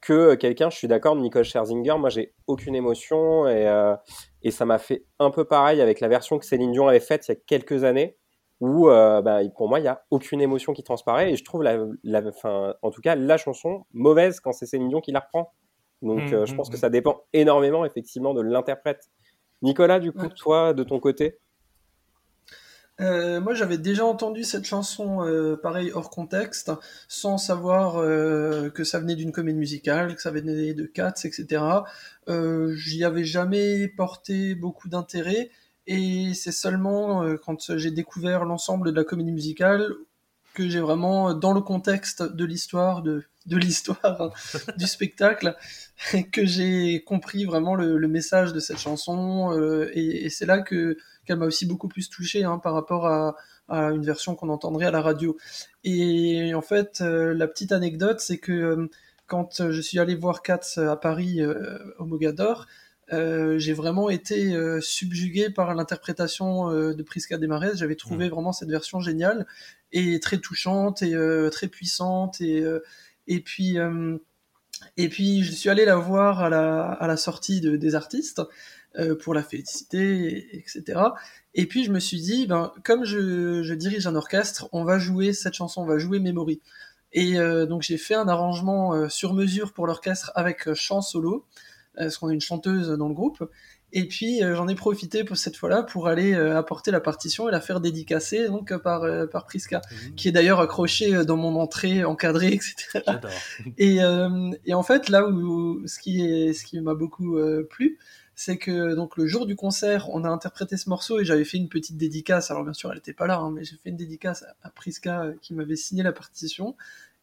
que 0.00 0.34
quelqu'un, 0.34 0.70
je 0.70 0.76
suis 0.76 0.88
d'accord, 0.88 1.14
Nicole 1.16 1.44
Scherzinger, 1.44 1.96
moi 1.98 2.08
j'ai 2.08 2.34
aucune 2.46 2.74
émotion 2.74 3.46
et, 3.48 3.66
euh, 3.68 3.94
et 4.42 4.50
ça 4.50 4.64
m'a 4.64 4.78
fait 4.78 5.04
un 5.18 5.30
peu 5.30 5.44
pareil 5.44 5.80
avec 5.80 6.00
la 6.00 6.08
version 6.08 6.38
que 6.38 6.46
Céline 6.46 6.72
Dion 6.72 6.88
avait 6.88 7.00
faite 7.00 7.28
il 7.28 7.32
y 7.32 7.34
a 7.36 7.38
quelques 7.46 7.84
années 7.84 8.16
où 8.60 8.88
euh, 8.88 9.20
bah, 9.22 9.40
pour 9.56 9.68
moi 9.68 9.78
il 9.78 9.82
n'y 9.82 9.88
a 9.88 10.02
aucune 10.10 10.40
émotion 10.40 10.72
qui 10.72 10.82
transparaît 10.82 11.32
et 11.32 11.36
je 11.36 11.44
trouve 11.44 11.62
la, 11.62 11.78
la, 12.02 12.22
enfin, 12.28 12.74
en 12.82 12.90
tout 12.90 13.00
cas 13.02 13.14
la 13.14 13.36
chanson 13.36 13.84
mauvaise 13.92 14.40
quand 14.40 14.52
c'est 14.52 14.66
Céline 14.66 14.88
Dion 14.88 15.00
qui 15.00 15.12
la 15.12 15.20
reprend. 15.20 15.52
Donc 16.02 16.32
Mmh, 16.32 16.34
euh, 16.34 16.46
je 16.46 16.54
mmh, 16.54 16.56
pense 16.56 16.70
que 16.70 16.76
mmh. 16.76 16.80
ça 16.80 16.90
dépend 16.90 17.22
énormément 17.34 17.84
effectivement 17.84 18.32
de 18.34 18.40
l'interprète. 18.40 19.10
Nicolas, 19.62 20.00
du 20.00 20.12
coup, 20.12 20.26
Ouais. 20.26 20.34
toi, 20.34 20.72
de 20.72 20.82
ton 20.82 20.98
côté? 21.00 21.38
Euh, 23.00 23.40
moi, 23.40 23.54
j'avais 23.54 23.78
déjà 23.78 24.04
entendu 24.04 24.44
cette 24.44 24.64
chanson, 24.64 25.26
euh, 25.26 25.56
pareil, 25.56 25.90
hors 25.92 26.10
contexte, 26.10 26.70
sans 27.08 27.38
savoir 27.38 27.96
euh, 27.96 28.68
que 28.68 28.84
ça 28.84 28.98
venait 28.98 29.16
d'une 29.16 29.32
comédie 29.32 29.58
musicale, 29.58 30.14
que 30.14 30.22
ça 30.22 30.30
venait 30.30 30.74
de 30.74 30.84
Cats, 30.84 31.14
etc. 31.24 31.62
J'y 32.74 33.04
avais 33.04 33.24
jamais 33.24 33.88
porté 33.88 34.54
beaucoup 34.54 34.88
d'intérêt, 34.88 35.50
et 35.86 36.32
c'est 36.34 36.52
seulement 36.52 37.24
quand 37.38 37.76
j'ai 37.76 37.90
découvert 37.90 38.44
l'ensemble 38.44 38.92
de 38.92 38.96
la 38.96 39.04
comédie 39.04 39.32
musicale 39.32 39.92
que 40.54 40.68
j'ai 40.68 40.80
vraiment, 40.80 41.34
dans 41.34 41.52
le 41.52 41.60
contexte 41.60 42.22
de 42.22 42.44
l'histoire, 42.44 43.02
de, 43.02 43.24
l'histoire 43.46 44.32
du 44.76 44.86
spectacle, 44.86 45.56
que 46.32 46.44
j'ai 46.44 47.02
compris 47.02 47.44
vraiment 47.46 47.74
le, 47.74 48.06
message 48.06 48.52
de 48.52 48.60
cette 48.60 48.78
chanson, 48.78 49.52
et 49.92 50.28
c'est 50.30 50.46
là 50.46 50.60
que 50.60 50.96
qu'elle 51.30 51.38
m'a 51.38 51.46
aussi 51.46 51.64
beaucoup 51.64 51.86
plus 51.88 52.10
touché 52.10 52.42
hein, 52.42 52.58
par 52.58 52.74
rapport 52.74 53.06
à, 53.06 53.36
à 53.68 53.92
une 53.92 54.04
version 54.04 54.34
qu'on 54.34 54.48
entendrait 54.48 54.86
à 54.86 54.90
la 54.90 55.00
radio. 55.00 55.36
Et 55.84 56.52
en 56.54 56.62
fait, 56.62 57.00
euh, 57.00 57.34
la 57.34 57.46
petite 57.46 57.70
anecdote, 57.70 58.18
c'est 58.18 58.38
que 58.38 58.52
euh, 58.52 58.90
quand 59.26 59.70
je 59.70 59.80
suis 59.80 60.00
allé 60.00 60.16
voir 60.16 60.42
Cats 60.42 60.76
à 60.76 60.96
Paris 60.96 61.40
euh, 61.40 61.78
au 62.00 62.04
Mogador, 62.04 62.66
euh, 63.12 63.58
j'ai 63.58 63.72
vraiment 63.72 64.10
été 64.10 64.54
euh, 64.54 64.80
subjugué 64.80 65.50
par 65.50 65.74
l'interprétation 65.74 66.70
euh, 66.70 66.94
de 66.94 67.02
Prisca 67.04 67.38
Desmarais. 67.38 67.76
J'avais 67.76 67.94
trouvé 67.94 68.28
vraiment 68.28 68.52
cette 68.52 68.70
version 68.70 69.00
géniale 69.00 69.46
et 69.92 70.18
très 70.18 70.38
touchante 70.38 71.02
et 71.02 71.14
euh, 71.14 71.48
très 71.48 71.68
puissante. 71.68 72.40
Et, 72.40 72.60
euh, 72.60 72.80
et 73.28 73.40
puis, 73.40 73.78
euh, 73.78 74.18
et 74.96 75.08
puis, 75.08 75.44
je 75.44 75.52
suis 75.52 75.68
allé 75.70 75.84
la 75.84 75.96
voir 75.96 76.40
à 76.40 76.48
la, 76.48 76.90
à 76.90 77.06
la 77.06 77.16
sortie 77.16 77.60
de, 77.60 77.76
des 77.76 77.94
artistes 77.94 78.42
euh, 78.98 79.14
pour 79.16 79.34
la 79.34 79.42
féliciter, 79.42 80.26
et- 80.52 80.58
etc. 80.58 81.00
Et 81.54 81.66
puis, 81.66 81.84
je 81.84 81.92
me 81.92 82.00
suis 82.00 82.20
dit, 82.20 82.46
ben, 82.46 82.72
comme 82.84 83.04
je, 83.04 83.62
je 83.62 83.74
dirige 83.74 84.06
un 84.06 84.14
orchestre, 84.16 84.68
on 84.72 84.84
va 84.84 84.98
jouer 84.98 85.32
cette 85.32 85.54
chanson, 85.54 85.82
on 85.82 85.86
va 85.86 85.98
jouer 85.98 86.18
Memory. 86.18 86.60
Et 87.12 87.38
euh, 87.38 87.66
donc, 87.66 87.82
j'ai 87.82 87.98
fait 87.98 88.14
un 88.14 88.28
arrangement 88.28 88.94
euh, 88.94 89.08
sur 89.08 89.34
mesure 89.34 89.72
pour 89.72 89.86
l'orchestre 89.86 90.30
avec 90.34 90.68
euh, 90.68 90.74
chant 90.74 91.02
solo, 91.02 91.44
euh, 91.98 92.02
parce 92.04 92.18
qu'on 92.18 92.28
a 92.28 92.32
une 92.32 92.40
chanteuse 92.40 92.88
dans 92.90 93.08
le 93.08 93.14
groupe. 93.14 93.42
Et 93.92 94.06
puis, 94.06 94.44
euh, 94.44 94.54
j'en 94.54 94.68
ai 94.68 94.76
profité 94.76 95.24
pour 95.24 95.36
cette 95.36 95.56
fois-là 95.56 95.82
pour 95.82 96.06
aller 96.06 96.32
euh, 96.34 96.56
apporter 96.56 96.92
la 96.92 97.00
partition 97.00 97.48
et 97.48 97.52
la 97.52 97.60
faire 97.60 97.80
dédicacer 97.80 98.46
donc, 98.46 98.72
par, 98.78 99.02
euh, 99.02 99.26
par 99.26 99.46
Prisca, 99.46 99.80
qui 100.14 100.28
est 100.28 100.32
d'ailleurs 100.32 100.60
accrochée 100.60 101.24
dans 101.24 101.36
mon 101.36 101.56
entrée 101.56 102.04
encadrée, 102.04 102.52
etc. 102.54 103.00
Et, 103.78 104.02
euh, 104.04 104.50
et 104.64 104.74
en 104.74 104.84
fait, 104.84 105.08
là 105.08 105.26
où 105.28 105.84
ce 105.88 105.98
qui 105.98 106.24
est, 106.24 106.52
ce 106.52 106.64
qui 106.64 106.80
m'a 106.80 106.94
beaucoup 106.94 107.36
euh, 107.38 107.66
plu, 107.68 107.98
c'est 108.40 108.56
que 108.56 108.94
donc 108.94 109.18
le 109.18 109.26
jour 109.26 109.44
du 109.44 109.54
concert, 109.54 110.08
on 110.08 110.24
a 110.24 110.28
interprété 110.30 110.78
ce 110.78 110.88
morceau 110.88 111.20
et 111.20 111.26
j'avais 111.26 111.44
fait 111.44 111.58
une 111.58 111.68
petite 111.68 111.98
dédicace. 111.98 112.50
Alors 112.50 112.64
bien 112.64 112.72
sûr, 112.72 112.88
elle 112.88 112.96
n'était 112.96 113.12
pas 113.12 113.26
là, 113.26 113.36
hein, 113.36 113.50
mais 113.50 113.64
j'ai 113.64 113.76
fait 113.76 113.90
une 113.90 113.98
dédicace 113.98 114.46
à, 114.62 114.70
Priska 114.70 115.24
euh, 115.24 115.34
qui 115.42 115.52
m'avait 115.52 115.76
signé 115.76 116.02
la 116.02 116.12
partition. 116.12 116.74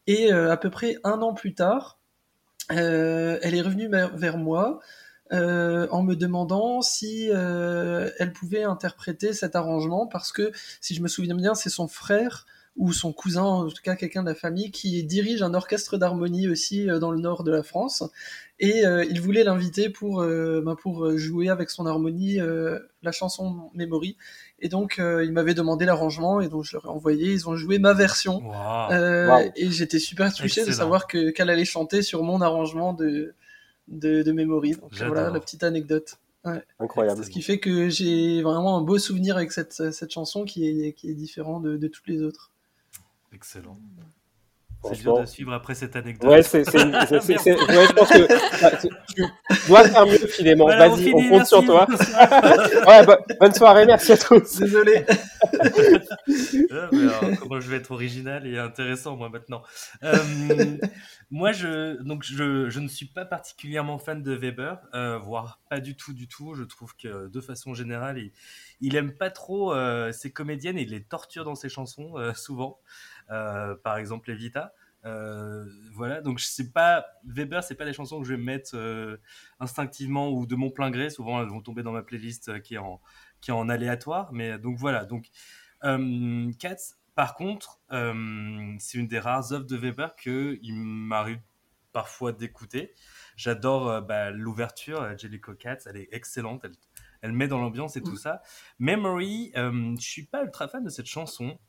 Et 0.06 0.32
euh, 0.32 0.52
à 0.52 0.56
peu 0.56 0.70
près 0.70 0.96
un 1.02 1.20
an 1.20 1.34
plus 1.34 1.54
tard, 1.54 1.98
euh, 2.70 3.40
elle 3.42 3.56
est 3.56 3.62
revenue 3.62 3.88
vers, 3.88 4.38
moi 4.38 4.78
en 5.32 6.02
me 6.04 6.14
demandant 6.14 6.82
si 6.82 7.30
elle 7.30 8.32
pouvait 8.32 8.62
interpréter 8.62 9.32
cet 9.32 9.56
arrangement 9.56 10.06
parce 10.06 10.30
que 10.30 10.52
si 10.80 10.94
je 10.94 11.02
me 11.02 11.08
souviens 11.08 11.34
bien, 11.34 11.56
c'est 11.56 11.68
son 11.68 11.88
frère 11.88 12.46
ou 12.78 12.92
son 12.92 13.12
cousin, 13.12 13.42
en 13.42 13.68
tout 13.68 13.82
cas 13.82 13.96
quelqu'un 13.96 14.22
de 14.22 14.28
la 14.28 14.34
famille, 14.34 14.70
qui 14.70 15.04
dirige 15.04 15.42
un 15.42 15.52
orchestre 15.52 15.98
d'harmonie 15.98 16.48
aussi 16.48 16.88
euh, 16.88 16.98
dans 16.98 17.10
le 17.10 17.18
nord 17.18 17.44
de 17.44 17.50
la 17.50 17.62
France. 17.62 18.02
Et 18.60 18.86
euh, 18.86 19.04
il 19.04 19.20
voulait 19.20 19.44
l'inviter 19.44 19.88
pour, 19.90 20.20
euh, 20.20 20.62
ben, 20.64 20.74
pour 20.74 21.16
jouer 21.16 21.48
avec 21.48 21.70
son 21.70 21.86
harmonie 21.86 22.40
euh, 22.40 22.78
la 23.02 23.12
chanson 23.12 23.70
Memory. 23.74 24.16
Et 24.60 24.68
donc 24.68 24.98
euh, 24.98 25.24
il 25.24 25.32
m'avait 25.32 25.54
demandé 25.54 25.84
l'arrangement 25.84 26.40
et 26.40 26.48
donc 26.48 26.64
je 26.64 26.72
leur 26.76 26.86
ai 26.86 26.88
envoyé. 26.88 27.32
Ils 27.32 27.48
ont 27.48 27.56
joué 27.56 27.78
ma 27.78 27.92
version. 27.94 28.42
Euh, 28.90 29.28
Wow. 29.28 29.50
Et 29.56 29.70
j'étais 29.70 29.98
super 30.00 30.32
touché 30.34 30.64
de 30.64 30.72
savoir 30.72 31.06
que 31.06 31.30
qu'elle 31.30 31.50
allait 31.50 31.64
chanter 31.64 32.02
sur 32.02 32.22
mon 32.24 32.40
arrangement 32.40 32.94
de, 32.94 33.34
de, 33.88 34.22
de 34.22 34.32
Memory. 34.32 34.72
Donc 34.72 34.90
voilà 34.94 35.30
la 35.30 35.40
petite 35.40 35.62
anecdote. 35.62 36.16
Incroyable. 36.78 37.24
Ce 37.24 37.30
qui 37.30 37.42
fait 37.42 37.58
que 37.58 37.88
j'ai 37.90 38.42
vraiment 38.42 38.78
un 38.78 38.80
beau 38.82 38.98
souvenir 38.98 39.36
avec 39.36 39.52
cette, 39.52 39.92
cette 39.92 40.10
chanson 40.10 40.44
qui 40.44 40.66
est, 40.66 40.92
qui 40.94 41.10
est 41.10 41.14
différent 41.14 41.60
de, 41.60 41.76
de 41.76 41.88
toutes 41.88 42.06
les 42.08 42.22
autres. 42.22 42.50
Excellent. 43.32 43.78
C'est 44.84 45.00
dur 45.02 45.18
de 45.20 45.26
suivre 45.26 45.52
après 45.52 45.74
cette 45.74 45.96
anecdote. 45.96 46.30
Ouais, 46.30 46.40
c'est, 46.40 46.62
c'est, 46.62 46.78
c'est- 47.08 47.20
c'est- 47.20 47.38
c'est- 47.38 47.52
ouais, 47.54 47.86
je 47.88 47.92
pense 47.94 48.08
que 48.10 48.62
bah, 48.62 48.70
tu 48.76 49.24
dois 49.68 49.88
faire 49.88 50.06
mieux, 50.06 50.18
Philémon. 50.18 50.64
Voilà, 50.66 50.88
Vas-y, 50.88 51.02
finit, 51.02 51.26
on 51.26 51.38
compte 51.38 51.46
sur 51.48 51.62
merci. 51.62 52.12
toi. 52.12 52.86
ouais, 52.86 53.04
bo- 53.04 53.34
bonne 53.40 53.54
soirée, 53.54 53.86
merci 53.86 54.12
à 54.12 54.16
tous. 54.16 54.58
Désolé. 54.60 55.04
Ah, 56.70 56.88
mais 56.92 57.00
alors, 57.02 57.38
comment 57.40 57.60
je 57.60 57.70
vais 57.70 57.76
être 57.78 57.90
original 57.90 58.46
et 58.46 58.58
intéressant 58.58 59.16
moi 59.16 59.28
maintenant. 59.30 59.62
Euh, 60.02 60.16
moi 61.30 61.52
je 61.52 62.00
donc 62.02 62.22
je, 62.22 62.68
je 62.68 62.80
ne 62.80 62.88
suis 62.88 63.06
pas 63.06 63.24
particulièrement 63.24 63.98
fan 63.98 64.22
de 64.22 64.34
Weber, 64.34 64.78
euh, 64.94 65.18
voire 65.18 65.60
pas 65.70 65.80
du 65.80 65.96
tout 65.96 66.12
du 66.12 66.28
tout. 66.28 66.54
Je 66.54 66.64
trouve 66.64 66.94
que 66.96 67.28
de 67.28 67.40
façon 67.40 67.74
générale 67.74 68.18
il, 68.18 68.32
il 68.80 68.96
aime 68.96 69.12
pas 69.12 69.30
trop 69.30 69.72
euh, 69.72 70.12
ses 70.12 70.30
comédiennes 70.30 70.78
et 70.78 70.82
il 70.82 70.90
les 70.90 71.02
torture 71.02 71.44
dans 71.44 71.54
ses 71.54 71.68
chansons 71.70 72.18
euh, 72.18 72.34
souvent. 72.34 72.78
Euh, 73.30 73.74
par 73.76 73.98
exemple 73.98 74.30
Evita. 74.30 74.72
Euh, 75.04 75.64
voilà 75.92 76.20
donc 76.20 76.40
je 76.40 76.46
sais 76.46 76.72
pas 76.72 77.06
Weber 77.24 77.62
c'est 77.62 77.76
pas 77.76 77.84
des 77.84 77.92
chansons 77.92 78.20
que 78.20 78.26
je 78.26 78.34
vais 78.34 78.42
mettre 78.42 78.72
euh, 78.74 79.16
instinctivement 79.60 80.30
ou 80.30 80.46
de 80.46 80.54
mon 80.56 80.70
plein 80.70 80.90
gré. 80.90 81.10
Souvent 81.10 81.40
elles 81.40 81.48
vont 81.48 81.60
tomber 81.60 81.82
dans 81.82 81.92
ma 81.92 82.02
playlist 82.02 82.48
euh, 82.48 82.58
qui 82.58 82.74
est 82.74 82.78
en 82.78 83.00
qui 83.40 83.50
est 83.50 83.54
en 83.54 83.68
aléatoire. 83.68 84.32
Mais 84.32 84.58
donc 84.58 84.76
voilà 84.76 85.04
donc 85.04 85.28
Cats, 85.80 86.96
par 87.14 87.36
contre, 87.36 87.78
c'est 87.88 88.98
une 88.98 89.06
des 89.06 89.20
rares 89.20 89.52
œuvres 89.52 89.64
de 89.64 89.76
Weber 89.76 90.16
que 90.16 90.58
il 90.60 90.74
m'arrive 90.74 91.40
parfois 91.92 92.32
d'écouter. 92.32 92.94
J'adore 93.36 94.02
bah, 94.02 94.32
l'ouverture, 94.32 95.16
Jellicoe 95.16 95.54
Cats, 95.54 95.78
elle 95.86 95.98
est 95.98 96.08
excellente, 96.10 96.62
elle, 96.64 96.74
elle 97.22 97.30
met 97.30 97.46
dans 97.46 97.60
l'ambiance 97.60 97.96
et 97.96 98.02
tout 98.02 98.16
ça. 98.16 98.42
Memory, 98.80 99.52
je 99.54 100.00
suis 100.00 100.24
pas 100.24 100.42
ultra 100.42 100.66
fan 100.66 100.82
de 100.82 100.90
cette 100.90 101.06
chanson. 101.06 101.60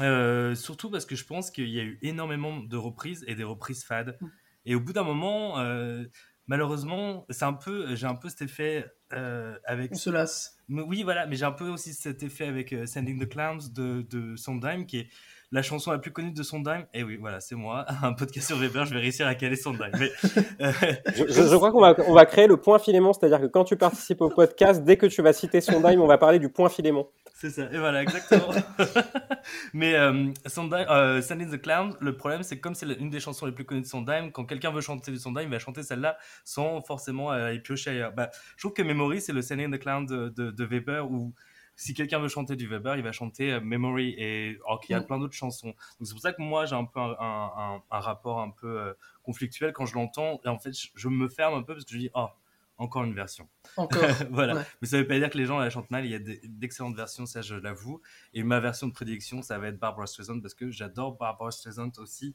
Euh, 0.00 0.54
surtout 0.54 0.90
parce 0.90 1.06
que 1.06 1.14
je 1.14 1.24
pense 1.24 1.50
qu'il 1.50 1.68
y 1.68 1.78
a 1.78 1.84
eu 1.84 1.98
énormément 2.02 2.58
de 2.58 2.76
reprises 2.76 3.24
et 3.28 3.34
des 3.34 3.44
reprises 3.44 3.84
fades. 3.84 4.18
Et 4.66 4.74
au 4.74 4.80
bout 4.80 4.92
d'un 4.92 5.04
moment, 5.04 5.60
euh, 5.60 6.04
malheureusement, 6.46 7.26
c'est 7.30 7.44
un 7.44 7.52
peu, 7.52 7.94
j'ai 7.94 8.06
un 8.06 8.16
peu 8.16 8.28
cet 8.28 8.42
effet 8.42 8.86
euh, 9.12 9.56
avec 9.64 9.92
On 9.92 9.96
se 9.96 10.10
lasse. 10.10 10.56
mais 10.68 10.82
oui, 10.82 11.02
voilà, 11.02 11.26
mais 11.26 11.36
j'ai 11.36 11.44
un 11.44 11.52
peu 11.52 11.68
aussi 11.68 11.92
cet 11.94 12.22
effet 12.22 12.46
avec 12.46 12.74
Sending 12.86 13.24
the 13.24 13.28
Clowns 13.28 13.72
de, 13.72 14.02
de 14.02 14.36
Sondheim, 14.36 14.86
qui 14.86 14.98
est 14.98 15.08
la 15.54 15.62
chanson 15.62 15.92
la 15.92 15.98
plus 15.98 16.10
connue 16.10 16.32
de 16.32 16.42
Sondheim. 16.42 16.84
Et 16.92 17.04
oui, 17.04 17.16
voilà, 17.16 17.38
c'est 17.40 17.54
moi, 17.54 17.86
un 18.02 18.12
podcast 18.12 18.48
sur 18.48 18.58
Weber, 18.58 18.84
je 18.86 18.92
vais 18.92 19.00
réussir 19.00 19.26
à 19.26 19.34
caler 19.36 19.54
Sondheim. 19.56 19.90
Mais, 19.98 20.10
euh, 20.60 20.72
Je, 21.14 21.24
je- 21.28 21.48
je 21.48 21.56
crois 21.56 21.70
qu'on 21.70 21.80
va, 21.80 21.94
on 22.08 22.12
va 22.12 22.26
créer 22.26 22.46
le 22.48 22.56
point 22.56 22.78
Philémon, 22.80 23.12
c'est-à-dire 23.12 23.40
que 23.40 23.46
quand 23.46 23.64
tu 23.64 23.76
participes 23.76 24.20
au 24.20 24.28
podcast, 24.30 24.82
dès 24.82 24.96
que 24.96 25.06
tu 25.06 25.22
vas 25.22 25.32
citer 25.32 25.60
Sondheim, 25.60 26.00
on 26.00 26.06
va 26.08 26.18
parler 26.18 26.38
du 26.40 26.48
point 26.48 26.68
Philémon. 26.68 27.08
c'est 27.34 27.50
ça, 27.50 27.62
et 27.72 27.78
voilà, 27.78 28.02
exactement. 28.02 28.48
mais 29.72 29.94
euh, 29.94 30.26
Sondheim, 30.46 30.86
euh, 30.90 31.20
the 31.20 31.60
Clowns, 31.62 31.94
le 32.00 32.16
problème, 32.16 32.42
c'est 32.42 32.56
que 32.56 32.60
comme 32.60 32.74
c'est 32.74 32.86
une 32.86 33.10
des 33.10 33.20
chansons 33.20 33.46
les 33.46 33.52
plus 33.52 33.64
connues 33.64 33.82
de 33.82 33.86
Sondheim, 33.86 34.30
quand 34.32 34.44
quelqu'un 34.44 34.72
veut 34.72 34.80
chanter 34.80 35.12
du 35.12 35.18
Sondheim, 35.18 35.44
il 35.44 35.50
va 35.50 35.58
chanter 35.60 35.82
celle-là 35.82 36.16
sans 36.44 36.80
forcément 36.82 37.32
euh, 37.32 37.52
y 37.52 37.60
piocher 37.60 37.90
ailleurs. 37.90 38.12
Bah, 38.12 38.30
je 38.56 38.62
trouve 38.62 38.72
que 38.72 38.82
Memory, 38.82 39.20
c'est 39.20 39.32
le 39.32 39.42
Sending 39.42 39.70
the 39.72 39.78
Clowns 39.80 40.06
de, 40.06 40.30
de, 40.30 40.50
de 40.50 40.64
Weber, 40.64 41.10
où 41.10 41.32
si 41.76 41.94
quelqu'un 41.94 42.18
veut 42.20 42.28
chanter 42.28 42.56
du 42.56 42.66
Weber, 42.68 42.96
il 42.96 43.02
va 43.02 43.12
chanter 43.12 43.52
euh, 43.52 43.60
Memory, 43.60 44.14
et 44.18 44.58
alors 44.66 44.80
qu'il 44.80 44.92
y 44.92 44.96
a 44.96 45.00
Mm. 45.00 45.06
plein 45.06 45.18
d'autres 45.18 45.34
chansons. 45.34 45.68
Donc 45.68 46.06
c'est 46.06 46.12
pour 46.12 46.22
ça 46.22 46.32
que 46.32 46.40
moi, 46.42 46.66
j'ai 46.66 46.76
un 46.76 46.84
peu 46.84 47.00
un, 47.00 47.16
un, 47.18 47.52
un- 47.56 47.82
un 47.90 48.00
rapport 48.00 48.40
un 48.40 48.50
peu 48.50 48.80
euh, 48.80 48.92
conflictuel 49.22 49.72
quand 49.72 49.86
je 49.86 49.94
l'entends, 49.94 50.40
et 50.44 50.48
en 50.48 50.58
fait, 50.58 50.72
je, 50.72 50.88
je 50.94 51.08
me 51.08 51.28
ferme 51.28 51.54
un 51.54 51.62
peu 51.62 51.74
parce 51.74 51.84
que 51.84 51.92
je 51.94 51.98
dis, 51.98 52.10
oh, 52.14 52.28
encore 52.76 53.04
une 53.04 53.14
version. 53.14 53.48
Encore. 53.76 54.02
voilà. 54.30 54.56
Ouais. 54.56 54.62
Mais 54.82 54.88
ça 54.88 54.96
veut 54.98 55.06
pas 55.06 55.16
dire 55.18 55.30
que 55.30 55.38
les 55.38 55.46
gens 55.46 55.58
la 55.58 55.70
chantent 55.70 55.90
mal. 55.92 56.04
Il 56.04 56.10
y 56.10 56.14
a 56.16 56.18
d'excellentes 56.18 56.96
versions, 56.96 57.24
ça 57.24 57.40
je 57.40 57.54
l'avoue. 57.54 58.00
Et 58.32 58.42
ma 58.42 58.58
version 58.58 58.88
de 58.88 58.92
prédilection, 58.92 59.42
ça 59.42 59.58
va 59.58 59.68
être 59.68 59.78
Barbara 59.78 60.06
Streisand 60.08 60.40
parce 60.40 60.54
que 60.54 60.70
j'adore 60.72 61.16
Barbara 61.16 61.52
Streisand 61.52 61.92
aussi 61.98 62.34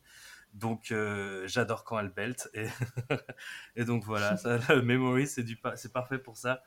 Donc, 0.53 0.91
euh, 0.91 1.43
j'adore 1.47 1.83
quand 1.83 1.99
elle 1.99 2.09
belt. 2.09 2.49
Et, 2.53 2.65
et 3.75 3.85
donc, 3.85 4.03
voilà, 4.03 4.35
ça, 4.37 4.57
le 4.69 4.81
Memory, 4.81 5.27
c'est 5.27 5.43
du 5.43 5.55
pa- 5.55 5.75
c'est 5.77 5.93
parfait 5.93 6.17
pour 6.17 6.37
ça. 6.37 6.61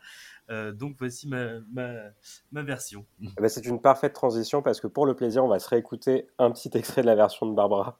Euh, 0.51 0.73
donc, 0.73 0.97
voici 0.99 1.29
ma, 1.29 1.61
ma, 1.73 1.89
ma 2.53 2.63
version. 2.63 3.05
Eh 3.21 3.29
ben, 3.41 3.49
c'est 3.49 3.65
une 3.67 3.81
parfaite 3.81 4.13
transition 4.13 4.63
parce 4.63 4.81
que 4.81 4.87
pour 4.87 5.07
le 5.07 5.15
plaisir, 5.15 5.45
on 5.45 5.49
va 5.49 5.59
se 5.59 5.69
réécouter 5.69 6.29
un 6.39 6.51
petit 6.51 6.71
extrait 6.75 7.03
de 7.03 7.07
la 7.07 7.15
version 7.17 7.47
de 7.47 7.55
Barbara. 7.55 7.99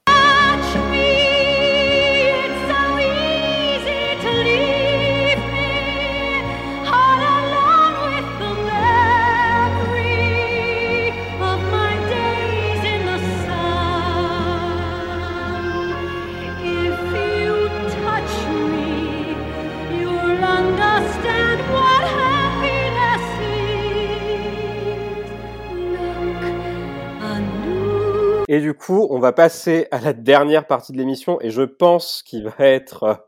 Et 28.53 28.61
du 28.61 28.75
coup, 28.75 29.07
on 29.09 29.19
va 29.19 29.33
passer 29.33 29.89
à 29.93 29.99
la 29.99 30.13
dernière 30.13 30.67
partie 30.67 30.93
de 30.93 30.99
l'émission 30.99 31.41
et 31.41 31.49
je 31.49 31.63
pense 31.63 32.23
qu'il 32.23 32.45
va 32.45 32.67
être 32.67 33.25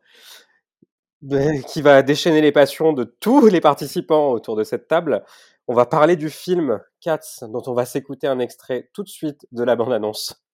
euh, 1.22 1.58
va 1.82 2.02
déchaîner 2.02 2.42
les 2.42 2.52
passions 2.52 2.92
de 2.92 3.04
tous 3.04 3.46
les 3.46 3.62
participants 3.62 4.32
autour 4.32 4.54
de 4.54 4.64
cette 4.64 4.86
table. 4.86 5.24
On 5.66 5.72
va 5.72 5.86
parler 5.86 6.16
du 6.16 6.28
film 6.28 6.78
Cats 7.00 7.40
dont 7.40 7.62
on 7.64 7.72
va 7.72 7.86
s'écouter 7.86 8.26
un 8.26 8.38
extrait 8.38 8.90
tout 8.92 9.02
de 9.02 9.08
suite 9.08 9.46
de 9.50 9.64
la 9.64 9.76
bande-annonce. 9.76 10.44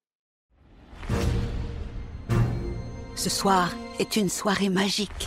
Ce 3.17 3.29
soir 3.29 3.75
est 3.99 4.15
une 4.15 4.29
soirée 4.29 4.69
magique. 4.69 5.27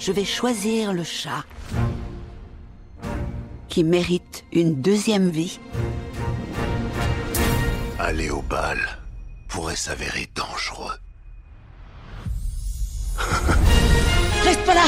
Je 0.00 0.10
vais 0.10 0.24
choisir 0.24 0.92
le 0.92 1.04
chat 1.04 1.44
qui 3.68 3.84
mérite 3.84 4.42
une 4.50 4.82
deuxième 4.82 5.30
vie. 5.30 5.60
Aller 8.02 8.30
au 8.30 8.40
bal 8.40 8.78
pourrait 9.48 9.76
s'avérer 9.76 10.26
dangereux. 10.34 10.94
Reste 14.42 14.64
pas 14.64 14.74
là 14.74 14.86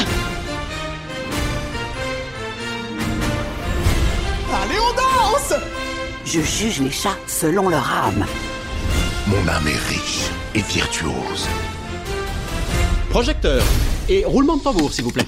Allez, 4.51 4.79
on 4.79 4.93
danse 4.95 5.53
Je 6.25 6.41
juge 6.41 6.81
les 6.81 6.89
chats 6.89 7.17
selon 7.27 7.69
leur 7.69 7.87
âme. 7.87 8.25
Mon 9.27 9.47
âme 9.47 9.67
est 9.67 9.89
riche 9.89 10.31
et 10.55 10.61
virtuose. 10.61 11.47
Projecteur 13.11 13.63
et 14.09 14.25
roulement 14.25 14.57
de 14.57 14.63
tambour, 14.63 14.91
s'il 14.91 15.03
vous 15.03 15.11
plaît. 15.11 15.27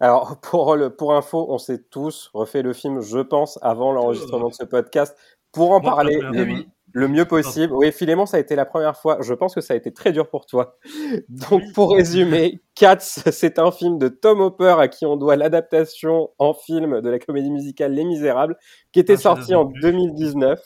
Alors, 0.00 0.38
pour, 0.42 0.76
le, 0.76 0.90
pour 0.90 1.14
info, 1.14 1.46
on 1.48 1.58
s'est 1.58 1.82
tous 1.90 2.30
refait 2.34 2.62
le 2.62 2.72
film, 2.72 3.00
je 3.00 3.18
pense, 3.20 3.58
avant 3.62 3.92
l'enregistrement 3.92 4.48
de 4.48 4.54
ce 4.54 4.64
podcast, 4.64 5.16
pour 5.52 5.72
en 5.72 5.80
Moi, 5.80 5.90
parler 5.90 6.18
le, 6.18 6.30
bien. 6.30 6.44
oui. 6.44 6.68
le 6.92 7.08
mieux 7.08 7.24
possible. 7.24 7.72
Oui, 7.74 7.92
Philémon, 7.92 8.24
ça 8.24 8.36
a 8.36 8.40
été 8.40 8.54
la 8.54 8.64
première 8.64 8.96
fois. 8.96 9.18
Je 9.20 9.34
pense 9.34 9.54
que 9.54 9.60
ça 9.60 9.74
a 9.74 9.76
été 9.76 9.92
très 9.92 10.12
dur 10.12 10.28
pour 10.28 10.46
toi. 10.46 10.78
Donc, 11.28 11.62
pour 11.74 11.92
résumer, 11.92 12.60
Cats, 12.74 12.98
c'est 13.32 13.58
un 13.58 13.70
film 13.72 13.98
de 13.98 14.08
Tom 14.08 14.40
Hopper 14.40 14.76
à 14.78 14.88
qui 14.88 15.06
on 15.06 15.16
doit 15.16 15.36
l'adaptation 15.36 16.30
en 16.38 16.54
film 16.54 17.00
de 17.00 17.10
la 17.10 17.18
comédie 17.18 17.50
musicale 17.50 17.92
Les 17.92 18.04
Misérables, 18.04 18.56
qui 18.92 19.00
était 19.00 19.16
chef-d'œuvre 19.16 19.38
sorti 19.38 19.54
en 19.54 19.64
non 19.64 19.70
plus. 19.70 19.80
2019. 19.82 20.60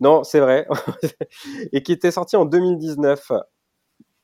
Non, 0.00 0.24
c'est 0.24 0.40
vrai. 0.40 0.66
Et 1.72 1.82
qui 1.82 1.92
était 1.92 2.10
sorti 2.10 2.36
en 2.36 2.44
2019. 2.44 3.32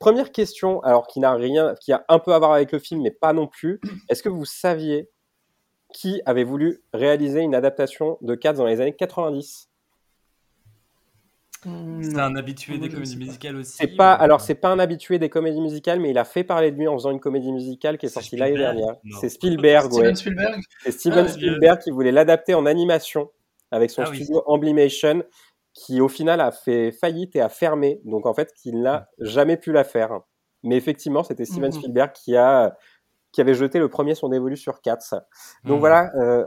Première 0.00 0.32
question, 0.32 0.80
alors 0.82 1.06
qui 1.06 1.20
n'a 1.20 1.34
rien, 1.34 1.74
qui 1.78 1.92
a 1.92 2.04
un 2.08 2.18
peu 2.18 2.32
à 2.32 2.38
voir 2.38 2.52
avec 2.52 2.72
le 2.72 2.78
film, 2.78 3.02
mais 3.02 3.10
pas 3.10 3.34
non 3.34 3.46
plus. 3.46 3.80
Est-ce 4.08 4.22
que 4.22 4.30
vous 4.30 4.46
saviez 4.46 5.10
qui 5.92 6.22
avait 6.24 6.42
voulu 6.44 6.82
réaliser 6.94 7.40
une 7.40 7.54
adaptation 7.54 8.16
de 8.22 8.34
Cats 8.34 8.54
dans 8.54 8.64
les 8.64 8.80
années 8.80 8.96
90 8.96 9.68
C'est 11.62 12.18
un 12.18 12.34
habitué 12.34 12.78
des 12.78 12.88
comédies 12.88 13.18
musicales 13.18 13.56
aussi. 13.56 13.72
C'est 13.76 13.88
pas, 13.96 14.16
ou- 14.18 14.22
alors 14.22 14.40
c'est 14.40 14.54
pas 14.54 14.68
un 14.70 14.78
habitué 14.78 15.18
des 15.18 15.28
comédies 15.28 15.60
musicales, 15.60 16.00
mais 16.00 16.10
il 16.10 16.16
a 16.18 16.24
fait 16.24 16.44
parler 16.44 16.70
de 16.70 16.76
lui 16.78 16.88
en 16.88 16.94
faisant 16.94 17.10
une 17.10 17.20
comédie 17.20 17.52
musicale 17.52 17.98
qui 17.98 18.06
est 18.06 18.08
sortie 18.08 18.36
l'année 18.36 18.56
dernière. 18.56 18.94
C'est 19.20 19.28
Spielberg, 19.28 19.92
ouais. 19.92 19.98
Steven 19.98 20.16
Spielberg? 20.16 20.60
C'est 20.82 20.92
Steven 20.92 21.26
Ah, 21.26 21.28
Spielberg 21.28 21.78
qui 21.82 21.90
voulait 21.90 22.12
l'adapter 22.12 22.54
en 22.54 22.64
animation 22.64 23.30
avec 23.70 23.90
son 23.90 24.02
Ah 24.04 24.08
oui. 24.10 24.16
studio 24.16 24.42
Amblimation, 24.46 25.22
qui 25.74 26.00
au 26.00 26.08
final 26.08 26.40
a 26.40 26.50
fait 26.52 26.92
faillite 26.92 27.36
et 27.36 27.40
a 27.40 27.48
fermé. 27.48 28.00
Donc 28.04 28.26
en 28.26 28.34
fait, 28.34 28.52
qu'il 28.54 28.82
n'a 28.82 29.08
jamais 29.20 29.56
pu 29.56 29.72
la 29.72 29.84
faire. 29.84 30.20
Mais 30.62 30.76
effectivement, 30.76 31.22
c'était 31.24 31.44
Steven 31.46 31.70
Mhm. 31.70 31.72
Spielberg 31.72 32.12
qui 32.12 32.36
a 32.36 32.76
qui 33.32 33.40
avait 33.40 33.54
jeté 33.54 33.78
le 33.78 33.88
premier 33.88 34.14
son 34.16 34.28
dévolu 34.28 34.56
sur 34.56 34.80
Cats. 34.82 34.98
Donc 35.64 35.76
Mhm. 35.76 35.80
voilà, 35.80 36.10
euh, 36.16 36.46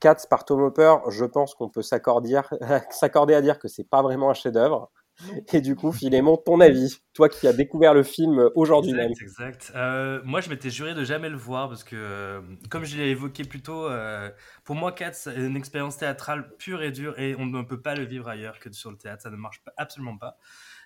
Cats 0.00 0.26
par 0.30 0.44
Tom 0.44 0.62
Hopper, 0.62 0.96
je 1.10 1.24
pense 1.26 1.54
qu'on 1.54 1.68
peut 1.70 1.82
s'accorder 1.82 2.40
s'accorder 2.90 3.34
à 3.34 3.42
dire 3.42 3.58
que 3.58 3.68
c'est 3.68 3.84
pas 3.88 4.02
vraiment 4.02 4.30
un 4.30 4.34
chef-d'œuvre. 4.34 4.90
Et 5.52 5.60
du 5.60 5.76
coup, 5.76 5.92
Philémon, 5.92 6.36
ton 6.36 6.60
avis, 6.60 6.98
toi 7.14 7.28
qui 7.28 7.46
as 7.46 7.52
découvert 7.52 7.94
le 7.94 8.02
film 8.02 8.50
aujourd'hui 8.54 8.92
même. 8.92 9.10
Exact, 9.10 9.22
exact. 9.22 9.72
Euh, 9.74 10.20
moi, 10.24 10.40
je 10.40 10.48
m'étais 10.50 10.70
juré 10.70 10.94
de 10.94 11.04
jamais 11.04 11.28
le 11.28 11.36
voir 11.36 11.68
parce 11.68 11.84
que, 11.84 11.96
euh, 11.96 12.40
comme 12.70 12.84
je 12.84 12.96
l'ai 12.96 13.08
évoqué 13.10 13.44
plus 13.44 13.60
tôt, 13.62 13.86
euh, 13.86 14.30
pour 14.64 14.76
moi, 14.76 14.92
Cats 14.92 15.10
est 15.26 15.36
une 15.46 15.56
expérience 15.56 15.96
théâtrale 15.98 16.54
pure 16.58 16.82
et 16.82 16.90
dure 16.90 17.18
et 17.18 17.34
on 17.36 17.46
ne 17.46 17.62
peut 17.62 17.80
pas 17.80 17.94
le 17.94 18.04
vivre 18.04 18.28
ailleurs 18.28 18.58
que 18.58 18.72
sur 18.72 18.90
le 18.90 18.96
théâtre. 18.96 19.22
Ça 19.22 19.30
ne 19.30 19.36
marche 19.36 19.62
pas- 19.64 19.72
absolument 19.76 20.16
pas. 20.16 20.38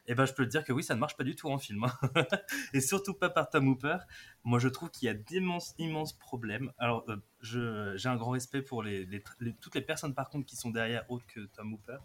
Et 0.07 0.15
ben, 0.15 0.27
je 0.27 0.35
peux 0.35 0.45
te 0.45 0.51
dire 0.51 0.65
que 0.65 0.73
oui, 0.73 0.83
ça 0.83 0.95
ne 0.95 1.01
marche 1.01 1.17
pas 1.17 1.25
du 1.25 1.35
tout 1.35 1.49
en 1.49 1.57
film. 1.59 1.85
hein. 1.85 1.93
et 2.75 2.81
surtout 2.81 3.15
pas 3.15 3.31
par 3.31 3.49
Tom 3.49 3.69
Hooper. 3.69 3.97
Moi, 4.43 4.59
je 4.59 4.69
trouve 4.69 4.91
qu'il 4.91 5.07
y 5.07 5.09
a 5.09 5.15
d'immenses, 5.15 5.75
immenses 5.79 6.13
problèmes. 6.13 6.73
Alors, 6.79 7.05
euh, 7.09 7.17
je- 7.41 7.95
j'ai 7.97 8.09
un 8.11 8.17
grand 8.17 8.33
respect 8.33 8.61
pour 8.63 8.83
les, 8.83 9.07
les- 9.07 9.23
les- 9.41 9.55
toutes 9.55 9.75
les 9.75 9.81
personnes, 9.81 10.15
par 10.15 10.29
contre, 10.29 10.45
qui 10.47 10.57
sont 10.57 10.71
derrière 10.71 11.05
autres 11.11 11.25
que 11.27 11.41
Tom 11.47 11.73
Hooper 11.73 11.97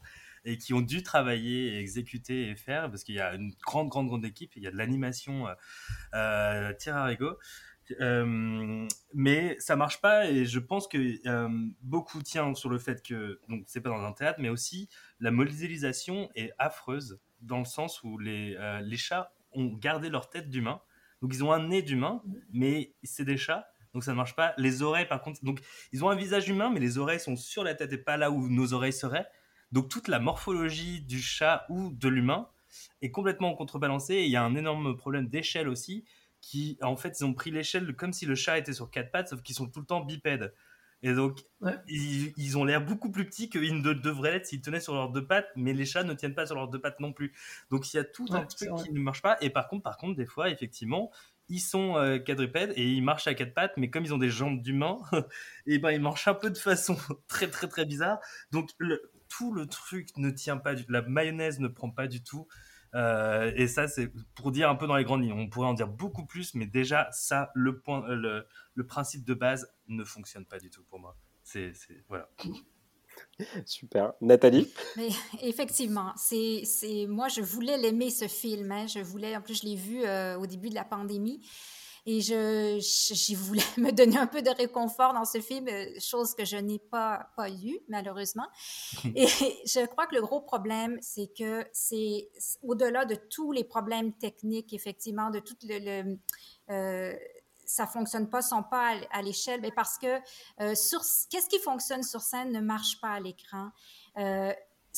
et 0.45 0.57
qui 0.57 0.73
ont 0.73 0.81
dû 0.81 1.03
travailler, 1.03 1.77
exécuter 1.79 2.49
et 2.49 2.55
faire, 2.55 2.89
parce 2.89 3.03
qu'il 3.03 3.15
y 3.15 3.19
a 3.19 3.33
une 3.35 3.53
grande, 3.65 3.89
grande, 3.89 4.07
grande 4.07 4.25
équipe, 4.25 4.53
il 4.55 4.63
y 4.63 4.67
a 4.67 4.71
de 4.71 4.77
l'animation 4.77 5.47
euh, 5.47 5.53
euh, 6.13 6.73
tir 6.73 6.95
à. 6.95 7.09
Euh, 8.01 8.87
mais 9.15 9.55
ça 9.59 9.75
marche 9.75 9.99
pas 9.99 10.29
et 10.29 10.45
je 10.45 10.59
pense 10.59 10.87
que 10.87 11.27
euh, 11.27 11.49
beaucoup 11.81 12.21
tient 12.21 12.53
sur 12.53 12.69
le 12.69 12.77
fait 12.77 13.01
que 13.01 13.41
donc 13.49 13.63
c'est 13.65 13.81
pas 13.81 13.89
dans 13.89 14.03
un 14.03 14.11
théâtre 14.11 14.37
mais 14.39 14.49
aussi 14.49 14.89
la 15.19 15.31
modélisation 15.31 16.29
est 16.35 16.51
affreuse 16.59 17.19
dans 17.41 17.57
le 17.57 17.65
sens 17.65 18.03
où 18.03 18.19
les, 18.19 18.55
les 18.83 18.97
chats 18.97 19.33
ont 19.53 19.73
gardé 19.73 20.09
leur 20.09 20.29
tête 20.29 20.51
d'humain. 20.51 20.81
Donc 21.23 21.33
ils 21.33 21.43
ont 21.43 21.51
un 21.51 21.67
nez 21.67 21.81
d'humain 21.81 22.21
mais 22.53 22.93
c'est 23.01 23.25
des 23.25 23.37
chats 23.37 23.67
donc 23.95 24.03
ça 24.03 24.11
ne 24.11 24.17
marche 24.17 24.35
pas. 24.35 24.53
Les 24.57 24.83
oreilles 24.83 25.07
par 25.07 25.21
contre 25.21 25.43
donc 25.43 25.59
ils 25.91 26.05
ont 26.05 26.11
un 26.11 26.15
visage 26.15 26.47
humain 26.47 26.69
mais 26.69 26.79
les 26.79 26.99
oreilles 26.99 27.19
sont 27.19 27.35
sur 27.35 27.63
la 27.63 27.73
tête 27.73 27.91
et 27.91 27.97
pas 27.97 28.17
là 28.17 28.29
où 28.29 28.49
nos 28.49 28.73
oreilles 28.73 28.93
seraient 28.93 29.27
donc 29.71 29.89
toute 29.89 30.07
la 30.07 30.19
morphologie 30.19 31.01
du 31.01 31.21
chat 31.21 31.65
ou 31.69 31.91
de 31.91 32.07
l'humain 32.07 32.49
est 33.01 33.11
complètement 33.11 33.53
contrebalancée. 33.55 34.15
Et 34.15 34.25
il 34.25 34.31
y 34.31 34.35
a 34.35 34.43
un 34.43 34.55
énorme 34.55 34.95
problème 34.95 35.27
d'échelle 35.27 35.67
aussi 35.67 36.05
qui 36.41 36.77
en 36.81 36.95
fait 36.95 37.19
ils 37.19 37.25
ont 37.25 37.33
pris 37.33 37.51
l'échelle 37.51 37.95
comme 37.95 38.13
si 38.13 38.25
le 38.25 38.35
chat 38.35 38.57
était 38.57 38.73
sur 38.73 38.89
quatre 38.89 39.11
pattes 39.11 39.29
sauf 39.29 39.41
qu'ils 39.41 39.55
sont 39.55 39.67
tout 39.67 39.79
le 39.81 39.85
temps 39.85 40.01
bipèdes. 40.01 40.53
Et 41.01 41.13
donc 41.13 41.39
Ouais. 41.61 41.79
ils, 41.87 42.33
ils 42.37 42.57
ont 42.57 42.63
l'air 42.65 42.83
beaucoup 42.85 43.11
plus 43.11 43.25
petits 43.25 43.49
qu'ils 43.49 43.81
ne 43.81 43.93
devraient 43.93 44.31
l'être 44.31 44.45
s'ils 44.45 44.61
tenaient 44.61 44.79
sur 44.79 44.93
leurs 44.93 45.09
deux 45.11 45.25
pattes 45.25 45.49
mais 45.55 45.73
les 45.73 45.85
chats 45.85 46.03
ne 46.03 46.13
tiennent 46.13 46.35
pas 46.35 46.45
sur 46.45 46.55
leurs 46.55 46.67
deux 46.69 46.79
pattes 46.79 46.99
non 46.99 47.13
plus. 47.13 47.33
Donc 47.71 47.93
il 47.93 47.97
y 47.97 47.99
a 47.99 48.03
tout 48.03 48.29
un 48.31 48.39
Ouais, 48.39 48.45
c'est 48.49 48.67
truc 48.67 48.69
vrai. 48.69 48.85
qui 48.85 48.91
ne 48.93 48.99
marche 48.99 49.21
pas. 49.21 49.37
Et 49.41 49.49
par 49.49 49.67
contre 49.67 49.83
par 49.83 49.97
contre 49.97 50.15
des 50.17 50.25
fois 50.25 50.49
effectivement 50.49 51.11
ils 51.49 51.59
sont 51.59 51.97
euh, 51.97 52.19
quadrupèdes 52.19 52.73
et 52.75 52.85
ils 52.87 53.01
marchent 53.03 53.27
à 53.27 53.33
quatre 53.33 53.53
pattes 53.53 53.73
mais 53.77 53.89
comme 53.89 54.05
ils 54.05 54.13
ont 54.13 54.17
des 54.19 54.29
jambes 54.29 54.61
d'humain 54.61 54.99
et 55.65 55.79
ben 55.79 55.91
ils 55.91 56.01
marchent 56.01 56.27
un 56.27 56.33
peu 56.35 56.49
de 56.51 56.57
façon 56.57 56.95
très 57.27 57.49
très 57.49 57.67
très 57.67 57.85
bizarre. 57.85 58.19
Donc 58.51 58.69
le, 58.77 59.11
tout 59.29 59.53
le 59.53 59.65
truc 59.67 60.09
ne 60.17 60.29
tient 60.29 60.57
pas 60.57 60.75
du 60.75 60.85
la 60.89 61.01
mayonnaise 61.01 61.59
ne 61.59 61.67
prend 61.69 61.89
pas 61.89 62.07
du 62.07 62.21
tout 62.23 62.47
euh, 62.95 63.51
et 63.55 63.67
ça, 63.67 63.87
c'est 63.87 64.11
pour 64.33 64.51
dire 64.51 64.67
un 64.69 64.75
peu 64.75 64.87
dans 64.87 64.95
les 64.95 65.03
grandes 65.03 65.21
lignes. 65.21 65.33
On 65.33 65.47
pourrait 65.47 65.67
en 65.67 65.75
dire 65.75 65.87
beaucoup 65.87 66.25
plus, 66.25 66.55
mais 66.55 66.65
déjà, 66.65 67.07
ça, 67.11 67.51
le, 67.53 67.79
point, 67.79 68.03
euh, 68.09 68.15
le, 68.15 68.47
le 68.73 68.87
principe 68.87 69.23
de 69.25 69.35
base 69.35 69.71
ne 69.87 70.03
fonctionne 70.03 70.43
pas 70.45 70.57
du 70.57 70.71
tout 70.71 70.83
pour 70.85 70.99
moi. 70.99 71.15
C'est, 71.43 71.71
c'est- 71.75 72.03
voilà. 72.07 72.29
Super. 73.65 74.13
Nathalie? 74.21 74.67
Mais 74.97 75.09
effectivement, 75.41 76.13
c'est, 76.15 76.61
c'est, 76.65 77.05
moi, 77.07 77.27
je 77.27 77.41
voulais 77.41 77.77
l'aimer, 77.77 78.09
ce 78.09 78.27
film. 78.27 78.71
hein. 78.71 78.87
Je 78.87 78.99
voulais, 78.99 79.35
en 79.35 79.41
plus, 79.41 79.61
je 79.61 79.67
l'ai 79.67 79.75
vu 79.75 80.03
euh, 80.03 80.37
au 80.39 80.47
début 80.47 80.69
de 80.69 80.75
la 80.75 80.83
pandémie. 80.85 81.45
Et 82.05 82.21
je, 82.21 82.77
j'y 82.79 83.35
voulais 83.35 83.61
me 83.77 83.91
donner 83.91 84.17
un 84.17 84.27
peu 84.27 84.41
de 84.41 84.49
réconfort 84.49 85.13
dans 85.13 85.25
ce 85.25 85.39
film, 85.41 85.67
euh, 85.67 85.85
chose 85.99 86.33
que 86.33 86.45
je 86.45 86.57
n'ai 86.57 86.79
pas, 86.79 87.29
pas 87.35 87.49
eu, 87.49 87.79
malheureusement. 87.87 88.47
Et 89.15 89.27
je 89.27 89.85
crois 89.85 90.07
que 90.07 90.15
le 90.15 90.21
gros 90.21 90.41
problème, 90.41 90.97
c'est 91.01 91.31
que 91.37 91.65
c'est 91.71 92.29
au-delà 92.61 93.05
de 93.05 93.15
tous 93.15 93.51
les 93.51 93.63
problèmes 93.63 94.13
techniques, 94.13 94.73
effectivement, 94.73 95.29
de 95.29 95.39
tout 95.39 95.57
le... 95.63 95.79
le, 96.03 96.17
euh, 96.69 97.15
ça 97.69 97.85
fonctionne 97.85 98.27
pas, 98.29 98.41
sont 98.41 98.63
pas 98.63 98.95
à, 98.95 99.19
à 99.19 99.21
l'échelle, 99.21 99.61
mais 99.61 99.71
parce 99.71 99.99
que 99.99 100.19
euh, 100.59 100.73
sur 100.73 101.01
qu'est-ce 101.29 101.47
qui 101.47 101.59
fonctionne 101.59 102.01
sur 102.01 102.21
scène 102.21 102.51
ne 102.51 102.61
marche 102.61 102.99
pas 102.99 103.09
à 103.11 103.19
l'écran. 103.19 103.69
Euh, 104.17 104.51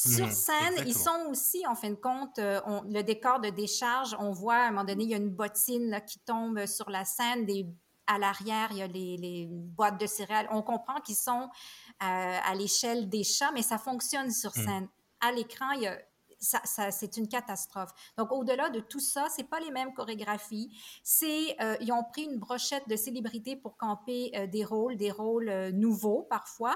sur 0.08 0.26
Mhm, 0.26 0.32
scène, 0.32 0.74
ils 0.88 0.94
sont 0.96 1.26
aussi, 1.30 1.66
en 1.68 1.76
fin 1.76 1.92
de 1.92 1.96
compte, 1.96 2.40
euh, 2.40 2.60
on- 2.66 2.82
le 2.84 3.04
décor 3.04 3.40
de 3.40 3.50
décharge, 3.50 4.16
on 4.20 4.32
voit 4.32 4.56
à 4.56 4.68
un 4.68 4.72
moment 4.72 4.84
donné, 4.84 5.04
il 5.04 5.10
y 5.12 5.14
a 5.14 5.18
une 5.18 5.30
bottine 5.30 5.90
là, 5.90 6.02
qui 6.02 6.18
tombe 6.20 6.66
sur 6.66 6.90
la 6.90 7.06
scène, 7.06 7.46
des, 7.46 7.68
à 8.08 8.18
l'arrière, 8.18 8.70
il 8.72 8.78
y 8.78 8.82
a 8.82 8.88
les, 8.88 9.18
les 9.18 9.48
boîtes 9.52 10.00
de 10.02 10.08
céréales. 10.08 10.48
On 10.52 10.64
comprend 10.64 11.00
qu'ils 11.02 11.16
sont 11.16 11.50
euh, 12.02 12.38
à 12.44 12.56
l'échelle 12.56 13.10
des 13.10 13.24
chats, 13.24 13.52
mais 13.54 13.62
ça 13.62 13.78
fonctionne 13.78 14.32
sur 14.32 14.52
Mhm. 14.58 14.64
scène. 14.66 14.88
À 15.20 15.32
l'écran, 15.32 15.68
ça, 16.40 16.60
ça- 16.64 16.90
c'est 16.90 17.18
une 17.18 17.28
catastrophe. 17.28 17.92
Donc, 18.18 18.32
au-delà 18.32 18.72
de 18.72 18.80
tout 18.80 19.00
ça, 19.00 19.28
c'est 19.30 19.44
pas 19.48 19.60
les 19.60 19.70
mêmes 19.70 19.94
chorégraphies. 19.94 20.76
C'est, 21.04 21.56
euh, 21.62 21.78
ils 21.80 21.92
ont 21.92 22.04
pris 22.04 22.24
une 22.24 22.40
brochette 22.40 22.88
de 22.90 22.96
célébrités 22.96 23.56
pour 23.56 23.78
camper 23.78 24.32
euh, 24.36 24.48
des 24.48 24.66
rôles, 24.66 24.98
des 24.98 25.12
rôles 25.12 25.70
nouveaux 25.74 26.24
parfois. 26.24 26.76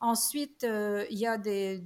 Ensuite, 0.00 0.66
il 1.10 1.16
y 1.18 1.26
a 1.28 1.38
des, 1.38 1.84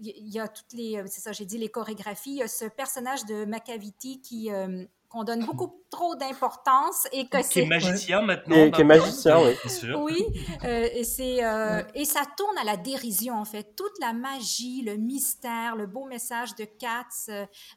il 0.00 0.28
y 0.28 0.38
a 0.40 0.48
toutes 0.48 0.72
les, 0.72 0.96
euh, 0.98 1.04
c'est 1.06 1.20
ça, 1.20 1.32
j'ai 1.32 1.44
dit 1.44 1.58
les 1.58 1.68
chorégraphies. 1.68 2.30
Il 2.32 2.36
y 2.38 2.42
a 2.42 2.48
ce 2.48 2.64
personnage 2.66 3.24
de 3.26 3.44
Macavity 3.44 4.20
qui 4.20 4.52
euh, 4.52 4.84
qu'on 5.08 5.24
donne 5.24 5.42
beaucoup 5.46 5.82
trop 5.90 6.14
d'importance 6.16 7.06
et 7.12 7.28
que 7.28 7.38
Qui 7.38 7.60
est 7.60 7.62
c'est 7.62 7.64
magicien 7.64 8.20
maintenant. 8.20 8.54
Qui 8.54 8.60
est- 8.60 8.70
qui 8.72 8.80
est 8.82 8.84
maintenant, 8.84 9.04
magicien, 9.06 9.38
oui. 9.40 9.54
Bien 9.64 9.72
sûr. 9.74 10.00
oui, 10.02 10.22
euh, 10.64 10.86
et, 10.92 11.02
c'est, 11.04 11.42
euh, 11.42 11.82
et 11.94 12.04
ça 12.04 12.22
tourne 12.36 12.58
à 12.58 12.64
la 12.64 12.76
dérision, 12.76 13.34
en 13.34 13.46
fait. 13.46 13.74
Toute 13.74 13.98
la 14.00 14.12
magie, 14.12 14.82
le 14.82 14.96
mystère, 14.96 15.76
le 15.76 15.86
beau 15.86 16.04
message 16.04 16.54
de 16.56 16.64
Katz, 16.64 17.30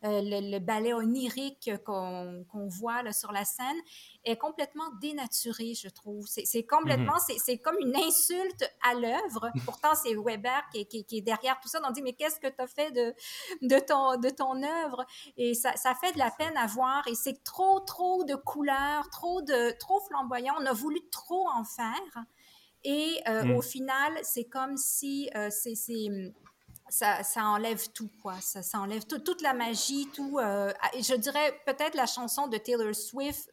le, 0.04 0.52
le 0.52 0.60
ballet 0.60 0.94
onirique 0.94 1.72
qu'on 1.86 2.44
qu'on 2.52 2.68
voit 2.68 3.02
là, 3.02 3.14
sur 3.14 3.32
la 3.32 3.46
scène 3.46 3.78
est 4.24 4.38
complètement 4.38 4.90
dénaturé, 5.02 5.74
je 5.74 5.90
trouve. 5.90 6.28
C'est 6.28 6.46
c'est 6.46 6.64
complètement, 6.64 7.18
c'est 7.26 7.38
c'est 7.40 7.58
comme 7.58 7.78
une 7.80 7.96
insulte 7.96 8.64
à 8.84 8.94
l'œuvre. 8.94 9.52
Pourtant, 9.66 9.96
c'est 9.96 10.14
Weber 10.16 10.62
qui 10.72 10.82
est, 10.82 10.86
qui 10.86 11.00
est- 11.00 11.04
qui 11.04 11.18
est 11.18 11.22
derrière 11.22 11.60
tout 11.60 11.68
ça. 11.68 11.80
On 11.84 11.92
dit, 11.92 12.02
mais 12.04 12.14
qu'est-ce 12.14 12.40
que 12.40 12.48
tu 12.48 12.62
as 12.62 12.68
fait 12.68 12.92
de, 12.92 13.16
de, 13.64 13.80
ton, 13.80 14.18
de 14.18 14.30
ton 14.30 14.62
œuvre? 14.62 15.06
Et 15.38 15.54
ça, 15.56 15.76
ça 15.76 15.96
fait 15.96 16.12
de 16.14 16.20
la 16.20 16.30
peine 16.32 16.56
à 16.56 16.68
voir. 16.68 17.08
Et 17.08 17.16
c'est 17.16 17.44
trop, 17.44 17.80
trop 17.80 18.24
de 18.24 18.36
couleurs, 18.36 19.10
trop, 19.10 19.42
de, 19.42 19.76
trop 19.80 20.00
flamboyant. 20.02 20.54
On 20.60 20.66
a 20.68 20.74
voulu 20.74 21.02
trop 21.10 21.48
en 21.50 21.64
faire. 21.64 22.24
Et 22.84 23.20
euh, 23.28 23.44
Mm. 23.46 23.56
au 23.56 23.62
final, 23.62 24.20
c'est 24.24 24.46
comme 24.46 24.78
si 24.78 25.30
euh, 25.36 25.50
c'est, 25.50 25.76
ça, 26.90 27.24
ça 27.24 27.44
enlève 27.46 27.90
tout, 27.92 28.10
quoi. 28.22 28.36
Ça, 28.42 28.62
ça 28.62 28.80
enlève 28.80 29.06
tout- 29.06 29.20
toute 29.20 29.42
la 29.42 29.54
magie, 29.54 30.08
tout. 30.14 30.40
euh, 30.40 30.72
je 30.96 31.16
dirais 31.16 31.60
peut-être 31.66 31.96
la 31.96 32.06
chanson 32.06 32.48
de 32.48 32.58
Taylor 32.58 32.94
Swift 32.94 33.50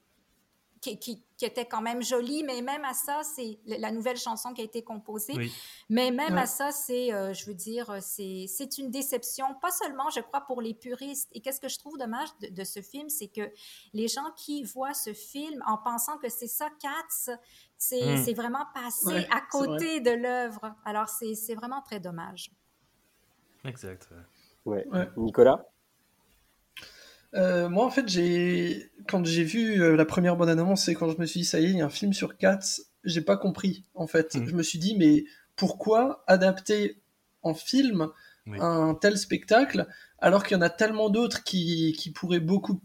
qui, 0.81 0.99
qui- 0.99 1.23
qui 1.37 1.45
était 1.45 1.67
quand 1.67 1.81
même 1.81 2.03
jolie, 2.03 2.43
mais 2.43 2.63
même 2.63 2.85
à 2.85 2.95
ça, 2.95 3.23
c'est 3.23 3.61
la 3.65 3.93
nouvelle 3.93 4.17
chanson 4.17 4.53
qui 4.53 4.61
a 4.61 4.65
été 4.65 4.83
composée. 4.83 5.35
Oui. 5.37 5.53
Mais 5.89 6.11
même 6.11 6.35
Ouais. 6.35 6.41
à 6.43 6.47
ça, 6.47 6.73
c'est, 6.73 7.13
euh, 7.15 7.33
je 7.33 7.47
veux 7.47 7.55
dire, 7.55 7.89
euh, 7.91 7.99
c'est, 8.01 8.47
c'est 8.49 8.77
une 8.79 8.91
déception, 8.91 9.55
pas 9.63 9.71
seulement, 9.71 10.11
je 10.11 10.19
crois, 10.21 10.41
pour 10.41 10.61
les 10.61 10.75
puristes. 10.75 11.29
Et 11.33 11.41
qu'est-ce 11.41 11.61
que 11.61 11.69
je 11.69 11.79
trouve 11.79 11.97
dommage 11.97 12.29
de, 12.43 12.49
de 12.49 12.65
ce 12.65 12.81
film, 12.83 13.09
c'est 13.09 13.29
que 13.29 13.53
les 13.93 14.09
gens 14.09 14.31
qui 14.37 14.65
voient 14.65 14.95
ce 14.95 15.13
film 15.13 15.63
en 15.67 15.79
pensant 15.79 16.19
que 16.19 16.29
c'est 16.29 16.49
ça, 16.49 16.69
Cats, 16.81 17.37
c'est, 17.77 18.17
Mm. 18.17 18.25
c'est 18.25 18.35
vraiment 18.35 18.67
passé 18.75 19.07
Ouais, 19.07 19.29
à 19.31 19.41
côté 19.41 20.01
de 20.01 20.11
l'œuvre. 20.11 20.75
Alors, 20.85 21.09
c'est, 21.09 21.35
c'est 21.37 21.55
vraiment 21.55 21.83
très 21.83 22.01
dommage. 22.01 22.51
Exact. 23.65 24.09
Ouais. 24.65 24.85
Nicolas? 25.17 25.65
Euh, 27.35 27.69
moi, 27.69 27.85
en 27.85 27.91
fait, 27.91 28.09
j'ai 28.09 28.91
quand 29.07 29.25
j'ai 29.25 29.45
vu 29.45 29.83
euh, 29.83 29.97
la 29.97 30.05
première 30.05 30.37
bonne 30.37 30.49
annonce 30.49 30.89
et 30.89 30.95
quand 30.95 31.11
je 31.11 31.19
me 31.19 31.27
suis 31.27 31.41
dit 31.41 31.47
ça 31.47 31.61
y 31.61 31.67
est, 31.67 31.71
il 31.71 31.77
y 31.79 31.83
a 31.83 31.87
un 31.87 31.91
film 31.91 32.13
sur 32.13 32.37
Cats, 32.37 32.59
j'ai 33.05 33.21
pas 33.21 33.37
compris. 33.37 33.85
En 33.95 34.07
fait, 34.07 34.35
Mhm. 34.35 34.47
je 34.49 34.55
me 34.55 34.63
suis 34.63 34.79
dit 34.79 34.97
mais 34.97 35.25
pourquoi 35.57 36.25
adapter 36.27 37.01
en 37.43 37.55
film 37.55 38.09
Oui. 38.47 38.59
un 38.61 38.95
tel 38.95 39.19
spectacle 39.19 39.87
alors 40.19 40.43
qu'il 40.45 40.57
y 40.57 40.59
en 40.59 40.63
a 40.63 40.71
tellement 40.71 41.11
d'autres 41.11 41.45
qui, 41.45 41.95
qui 41.99 42.11
pourraient 42.11 42.41
beaucoup 42.41 42.81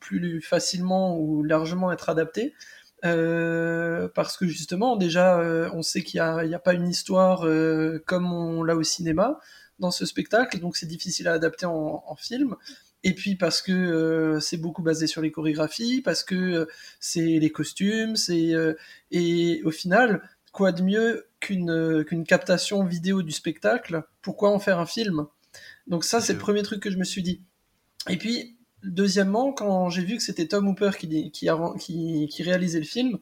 plus 0.00 0.40
facilement 0.40 1.18
ou 1.18 1.42
largement 1.42 1.92
être 1.92 2.08
adaptés? 2.08 2.54
Euh, 3.04 4.08
parce 4.14 4.38
que 4.38 4.46
justement 4.46 4.96
déjà 4.96 5.38
on 5.74 5.82
sait 5.82 6.02
qu'il 6.02 6.18
n'y 6.18 6.26
a, 6.54 6.56
a 6.56 6.58
pas 6.58 6.72
une 6.72 6.88
histoire 6.88 7.46
comme 8.06 8.32
on 8.32 8.62
l'a 8.62 8.74
au 8.74 8.82
cinéma 8.82 9.38
dans 9.78 9.90
ce 9.90 10.06
spectacle 10.06 10.58
donc 10.60 10.76
c'est 10.78 10.86
difficile 10.86 11.28
à 11.28 11.34
adapter 11.34 11.66
en, 11.66 12.02
en 12.06 12.16
film 12.16 12.56
et 13.08 13.14
puis 13.14 13.36
parce 13.36 13.62
que 13.62 13.72
euh, 13.72 14.40
c'est 14.40 14.56
beaucoup 14.56 14.82
basé 14.82 15.06
sur 15.06 15.22
les 15.22 15.30
chorégraphies 15.30 16.02
parce 16.02 16.24
que 16.24 16.34
euh, 16.34 16.66
c'est 17.00 17.38
les 17.38 17.50
costumes 17.50 18.16
c'est 18.16 18.54
euh, 18.54 18.74
et 19.10 19.62
au 19.64 19.70
final 19.70 20.22
quoi 20.52 20.72
de 20.72 20.82
mieux 20.82 21.26
qu'une 21.40 22.04
qu'une 22.04 22.24
captation 22.24 22.84
vidéo 22.84 23.22
du 23.22 23.32
spectacle? 23.32 24.02
Pourquoi 24.22 24.50
en 24.50 24.58
faire 24.58 24.78
un 24.78 24.86
film? 24.86 25.26
Donc 25.86 26.04
ça 26.04 26.20
c'est 26.20 26.32
le 26.32 26.38
premier 26.38 26.62
truc 26.62 26.80
que 26.82 26.90
je 26.90 26.98
me 26.98 27.04
suis 27.04 27.22
dit. 27.22 27.42
Et 28.08 28.16
puis 28.16 28.56
deuxièmement 28.82 29.52
quand 29.52 29.90
j'ai 29.90 30.02
vu 30.04 30.16
que 30.16 30.22
c'était 30.22 30.46
Tom 30.46 30.68
Hooper 30.68 30.90
qui, 30.98 31.30
qui, 31.30 31.48
a- 31.48 31.74
qui, 31.80 32.28
qui 32.30 32.42
réalisait 32.42 32.78
le 32.80 32.84
film 32.86 33.18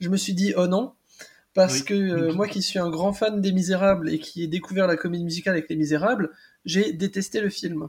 je 0.00 0.08
me 0.10 0.16
suis 0.16 0.34
dit 0.34 0.52
oh 0.56 0.66
non 0.66 0.92
parce 1.54 1.80
Oui. 1.80 1.84
que 1.86 2.32
moi 2.32 2.48
qui 2.48 2.62
suis 2.62 2.78
un 2.78 2.90
grand 2.90 3.12
fan 3.12 3.40
des 3.40 3.52
Misérables 3.52 4.10
et 4.10 4.18
qui 4.18 4.42
ai 4.42 4.46
découvert 4.46 4.86
la 4.86 4.96
comédie 4.96 5.24
musicale 5.24 5.54
avec 5.54 5.68
les 5.70 5.76
Misérables 5.76 6.30
j'ai 6.64 6.92
détesté 6.92 7.40
le 7.40 7.50
film 7.50 7.88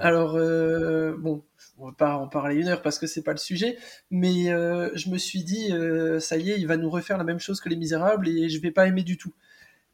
Alors, 0.00 0.36
euh, 0.36 1.16
bon, 1.18 1.44
on 1.78 1.86
va 1.86 1.92
pas 1.92 2.16
en 2.16 2.28
parler 2.28 2.56
une 2.56 2.68
heure 2.68 2.82
parce 2.82 2.98
que 2.98 3.06
c'est 3.06 3.22
pas 3.22 3.32
le 3.32 3.38
sujet, 3.38 3.78
mais 4.10 4.50
euh, 4.50 4.90
je 4.94 5.08
me 5.10 5.18
suis 5.18 5.44
dit, 5.44 5.72
euh, 5.72 6.20
ça 6.20 6.36
y 6.36 6.50
est, 6.50 6.58
il 6.58 6.66
va 6.66 6.76
nous 6.76 6.90
refaire 6.90 7.18
la 7.18 7.24
même 7.24 7.40
chose 7.40 7.60
que 7.60 7.68
Les 7.68 7.76
Misérables 7.76 8.28
et 8.28 8.48
je 8.48 8.60
vais 8.60 8.70
pas 8.70 8.86
aimer 8.86 9.02
du 9.02 9.16
tout. 9.16 9.32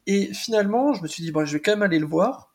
Et 0.07 0.33
finalement, 0.33 0.93
je 0.93 1.01
me 1.01 1.07
suis 1.07 1.23
dit, 1.23 1.31
bon, 1.31 1.45
je 1.45 1.53
vais 1.53 1.61
quand 1.61 1.71
même 1.71 1.83
aller 1.83 1.99
le 1.99 2.05
voir. 2.05 2.53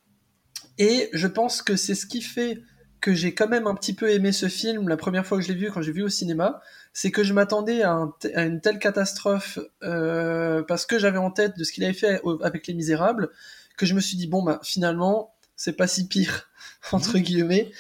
Et 0.78 1.10
je 1.12 1.26
pense 1.26 1.62
que 1.62 1.76
c'est 1.76 1.94
ce 1.94 2.06
qui 2.06 2.22
fait 2.22 2.62
que 3.00 3.14
j'ai 3.14 3.34
quand 3.34 3.48
même 3.48 3.66
un 3.66 3.74
petit 3.74 3.94
peu 3.94 4.10
aimé 4.10 4.30
ce 4.30 4.48
film 4.48 4.88
la 4.88 4.96
première 4.96 5.24
fois 5.24 5.38
que 5.38 5.44
je 5.44 5.48
l'ai 5.48 5.58
vu, 5.58 5.70
quand 5.70 5.80
j'ai 5.80 5.92
vu 5.92 6.02
au 6.02 6.08
cinéma, 6.08 6.60
c'est 6.92 7.10
que 7.10 7.24
je 7.24 7.32
m'attendais 7.32 7.82
à, 7.82 8.08
une 8.36 8.60
telle 8.60 8.78
catastrophe 8.78 9.58
euh, 9.82 10.62
parce 10.62 10.84
que 10.84 10.98
j'avais 10.98 11.18
en 11.18 11.30
tête 11.30 11.56
de 11.56 11.64
ce 11.64 11.72
qu'il 11.72 11.84
avait 11.84 11.94
fait 11.94 12.20
avec 12.42 12.66
Les 12.66 12.74
Misérables, 12.74 13.30
que 13.76 13.86
je 13.86 13.94
me 13.94 14.00
suis 14.00 14.16
dit, 14.16 14.26
bon, 14.26 14.42
bah, 14.42 14.60
finalement, 14.62 15.34
c'est 15.56 15.72
pas 15.72 15.86
si 15.86 16.08
pire, 16.08 16.49
entre 16.92 17.18
guillemets. 17.18 17.70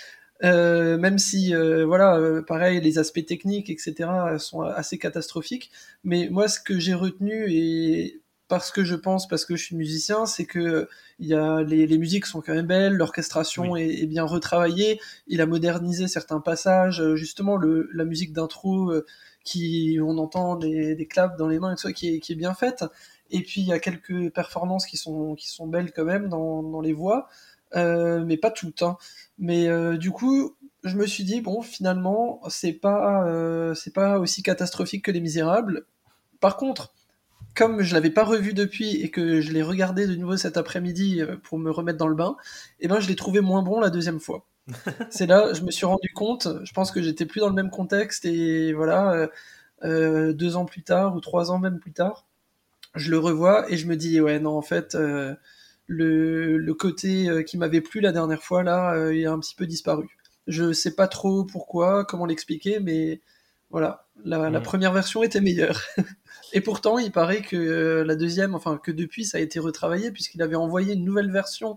Euh, 0.42 0.96
même 0.96 1.18
si, 1.18 1.54
euh, 1.54 1.84
voilà, 1.84 2.16
euh, 2.16 2.42
pareil, 2.42 2.80
les 2.80 2.98
aspects 2.98 3.24
techniques, 3.24 3.68
etc., 3.70 4.08
sont 4.38 4.62
assez 4.62 4.98
catastrophiques. 4.98 5.70
Mais 6.04 6.28
moi, 6.30 6.48
ce 6.48 6.60
que 6.60 6.78
j'ai 6.78 6.94
retenu, 6.94 7.44
et 7.52 8.22
parce 8.48 8.72
que 8.72 8.82
je 8.84 8.94
pense, 8.96 9.28
parce 9.28 9.44
que 9.44 9.54
je 9.56 9.64
suis 9.64 9.76
musicien, 9.76 10.26
c'est 10.26 10.46
que 10.46 10.88
y 11.20 11.34
a, 11.34 11.62
les, 11.62 11.86
les 11.86 11.98
musiques 11.98 12.26
sont 12.26 12.40
quand 12.40 12.54
même 12.54 12.66
belles, 12.66 12.94
l'orchestration 12.94 13.76
est, 13.76 13.88
est 14.02 14.06
bien 14.06 14.24
retravaillée, 14.24 15.00
il 15.28 15.40
a 15.40 15.46
modernisé 15.46 16.08
certains 16.08 16.40
passages, 16.40 17.02
justement, 17.14 17.56
le, 17.56 17.88
la 17.92 18.04
musique 18.04 18.32
d'intro, 18.32 18.92
qui, 19.44 19.98
on 20.02 20.18
entend 20.18 20.56
des, 20.56 20.94
des 20.94 21.06
claps 21.06 21.36
dans 21.36 21.48
les 21.48 21.58
mains 21.58 21.72
et 21.72 21.76
tout 21.76 21.82
ça, 21.82 21.92
qui 21.92 22.14
est, 22.14 22.20
qui 22.20 22.32
est 22.32 22.36
bien 22.36 22.54
faite. 22.54 22.84
Et 23.30 23.42
puis, 23.42 23.60
il 23.60 23.66
y 23.66 23.72
a 23.72 23.78
quelques 23.78 24.30
performances 24.32 24.86
qui 24.86 24.96
sont, 24.96 25.34
qui 25.34 25.48
sont 25.48 25.68
belles 25.68 25.92
quand 25.92 26.04
même 26.04 26.28
dans, 26.28 26.62
dans 26.62 26.80
les 26.80 26.92
voix, 26.92 27.28
mais 27.74 28.36
pas 28.36 28.50
toutes. 28.50 28.82
hein. 28.82 28.96
Mais 29.38 29.68
euh, 29.68 29.96
du 29.96 30.10
coup, 30.10 30.56
je 30.84 30.96
me 30.96 31.06
suis 31.06 31.24
dit 31.24 31.40
bon, 31.40 31.62
finalement, 31.62 32.40
c'est 32.48 32.72
pas 32.72 33.26
euh, 33.26 33.74
c'est 33.74 33.92
pas 33.94 34.18
aussi 34.18 34.42
catastrophique 34.42 35.04
que 35.04 35.10
Les 35.10 35.20
Misérables. 35.20 35.84
Par 36.40 36.56
contre, 36.56 36.92
comme 37.54 37.82
je 37.82 37.94
l'avais 37.94 38.10
pas 38.10 38.24
revu 38.24 38.54
depuis 38.54 38.96
et 39.02 39.10
que 39.10 39.40
je 39.40 39.52
l'ai 39.52 39.62
regardé 39.62 40.06
de 40.06 40.14
nouveau 40.14 40.36
cet 40.36 40.56
après-midi 40.56 41.20
euh, 41.20 41.36
pour 41.42 41.58
me 41.58 41.70
remettre 41.70 41.98
dans 41.98 42.08
le 42.08 42.14
bain, 42.14 42.36
et 42.80 42.88
ben 42.88 43.00
je 43.00 43.08
l'ai 43.08 43.16
trouvé 43.16 43.40
moins 43.40 43.62
bon 43.62 43.80
la 43.80 43.90
deuxième 43.90 44.20
fois. 44.20 44.46
c'est 45.10 45.26
là, 45.26 45.52
je 45.54 45.62
me 45.62 45.70
suis 45.70 45.86
rendu 45.86 46.10
compte. 46.14 46.48
Je 46.64 46.72
pense 46.72 46.90
que 46.92 47.02
j'étais 47.02 47.26
plus 47.26 47.40
dans 47.40 47.48
le 47.48 47.54
même 47.54 47.70
contexte 47.70 48.24
et 48.26 48.72
voilà, 48.74 49.12
euh, 49.12 49.28
euh, 49.84 50.32
deux 50.34 50.56
ans 50.56 50.66
plus 50.66 50.82
tard 50.82 51.16
ou 51.16 51.20
trois 51.20 51.50
ans 51.52 51.58
même 51.58 51.80
plus 51.80 51.92
tard, 51.92 52.26
je 52.96 53.10
le 53.10 53.18
revois 53.18 53.70
et 53.72 53.76
je 53.76 53.86
me 53.88 53.96
dis 53.96 54.20
ouais 54.20 54.40
non 54.40 54.56
en 54.58 54.62
fait. 54.62 54.94
euh, 54.94 55.34
le, 55.90 56.56
le 56.56 56.74
côté 56.74 57.28
euh, 57.28 57.42
qui 57.42 57.58
m'avait 57.58 57.80
plu 57.80 58.00
la 58.00 58.12
dernière 58.12 58.42
fois, 58.44 58.62
là, 58.62 58.94
euh, 58.94 59.12
il 59.12 59.26
a 59.26 59.32
un 59.32 59.40
petit 59.40 59.56
peu 59.56 59.66
disparu. 59.66 60.06
Je 60.46 60.72
sais 60.72 60.94
pas 60.94 61.08
trop 61.08 61.44
pourquoi, 61.44 62.04
comment 62.04 62.26
l'expliquer, 62.26 62.78
mais 62.78 63.20
voilà, 63.70 64.06
la, 64.24 64.50
la 64.50 64.60
Mhm. 64.60 64.62
première 64.64 64.92
version 64.92 65.24
était 65.24 65.40
meilleure. 65.40 65.82
Et 66.52 66.60
pourtant, 66.60 66.98
il 66.98 67.10
paraît 67.10 67.42
que 67.42 67.56
euh, 67.56 68.04
la 68.04 68.14
deuxième, 68.14 68.54
enfin 68.54 68.78
que 68.82 68.92
depuis, 68.92 69.24
ça 69.24 69.38
a 69.38 69.40
été 69.40 69.58
retravaillé, 69.58 70.12
puisqu'il 70.12 70.42
avait 70.42 70.54
envoyé 70.54 70.94
une 70.94 71.04
nouvelle 71.04 71.32
version 71.32 71.76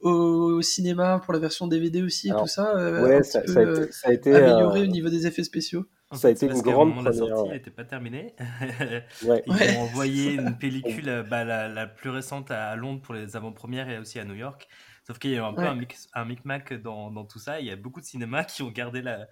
au, 0.00 0.62
cinéma 0.62 1.20
pour 1.24 1.32
la 1.32 1.40
version 1.40 1.66
DVD 1.66 2.02
aussi, 2.02 2.28
et 2.28 2.30
Alors, 2.30 2.44
tout 2.44 2.48
ça, 2.48 2.74
Ouais, 3.02 3.24
ça, 3.24 3.44
ça 3.44 3.58
a 3.58 3.62
été, 3.64 3.92
ça 3.92 4.08
a 4.08 4.12
été, 4.12 4.34
amélioré 4.36 4.80
euh, 4.80 4.84
au 4.84 4.86
niveau 4.86 5.08
des 5.08 5.26
effets 5.26 5.42
spéciaux. 5.42 5.84
Ça 6.12 6.28
a 6.28 6.30
été 6.30 6.46
parce 6.46 6.60
une 6.60 6.64
grande 6.64 6.88
moment 6.88 7.02
de 7.02 7.06
la 7.08 7.12
première, 7.12 7.36
sortie, 7.36 7.50
ouais. 7.50 7.56
il 7.56 7.58
n'était 7.58 7.70
pas 7.70 7.84
terminé. 7.84 8.34
ouais. 9.24 9.42
Ils 9.46 9.52
Ouais. 9.52 9.76
ont 9.76 9.80
envoyé 9.82 10.32
une 10.34 10.56
pellicule, 10.56 11.08
euh, 11.08 11.22
bah, 11.22 11.44
la, 11.44 11.68
la 11.68 11.86
plus 11.86 12.08
récente 12.10 12.50
à 12.50 12.74
Londres 12.76 13.02
pour 13.02 13.12
les 13.14 13.36
avant-premières 13.36 13.90
et 13.90 13.98
aussi 13.98 14.18
à 14.18 14.24
New 14.24 14.34
York. 14.34 14.68
Sauf 15.06 15.18
qu'il 15.18 15.30
y 15.30 15.34
a 15.34 15.38
eu 15.38 15.42
un 15.42 15.52
peu 15.52 15.62
Ouais. 15.62 15.68
un, 15.68 15.74
mix, 15.74 16.08
un 16.14 16.24
micmac 16.24 16.72
dans, 16.72 17.10
dans 17.10 17.24
tout 17.24 17.38
ça. 17.38 17.60
Il 17.60 17.66
y 17.66 17.70
a 17.70 17.76
beaucoup 17.76 18.00
de 18.00 18.06
cinémas 18.06 18.44
qui 18.44 18.62
ont 18.62 18.70
gardé 18.70 19.02
la. 19.02 19.26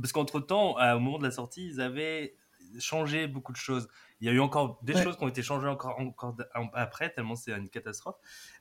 Parce 0.00 0.12
qu'entre-temps, 0.12 0.76
à- 0.76 0.96
au 0.96 1.00
moment 1.00 1.18
de 1.18 1.24
la 1.24 1.32
sortie, 1.32 1.66
ils 1.66 1.80
avaient 1.80 2.36
changé 2.78 3.26
beaucoup 3.26 3.50
de 3.52 3.56
choses. 3.56 3.88
Il 4.20 4.26
y 4.28 4.30
a 4.30 4.32
eu 4.32 4.38
encore 4.40 4.78
des 4.84 4.94
Ouais. 4.94 5.02
choses 5.02 5.16
qui 5.16 5.24
ont 5.24 5.28
été 5.28 5.42
changées 5.42 5.66
encore, 5.66 5.98
après, 6.74 7.10
tellement 7.10 7.34
c'est 7.34 7.50
une 7.52 7.68
catastrophe. 7.68 8.16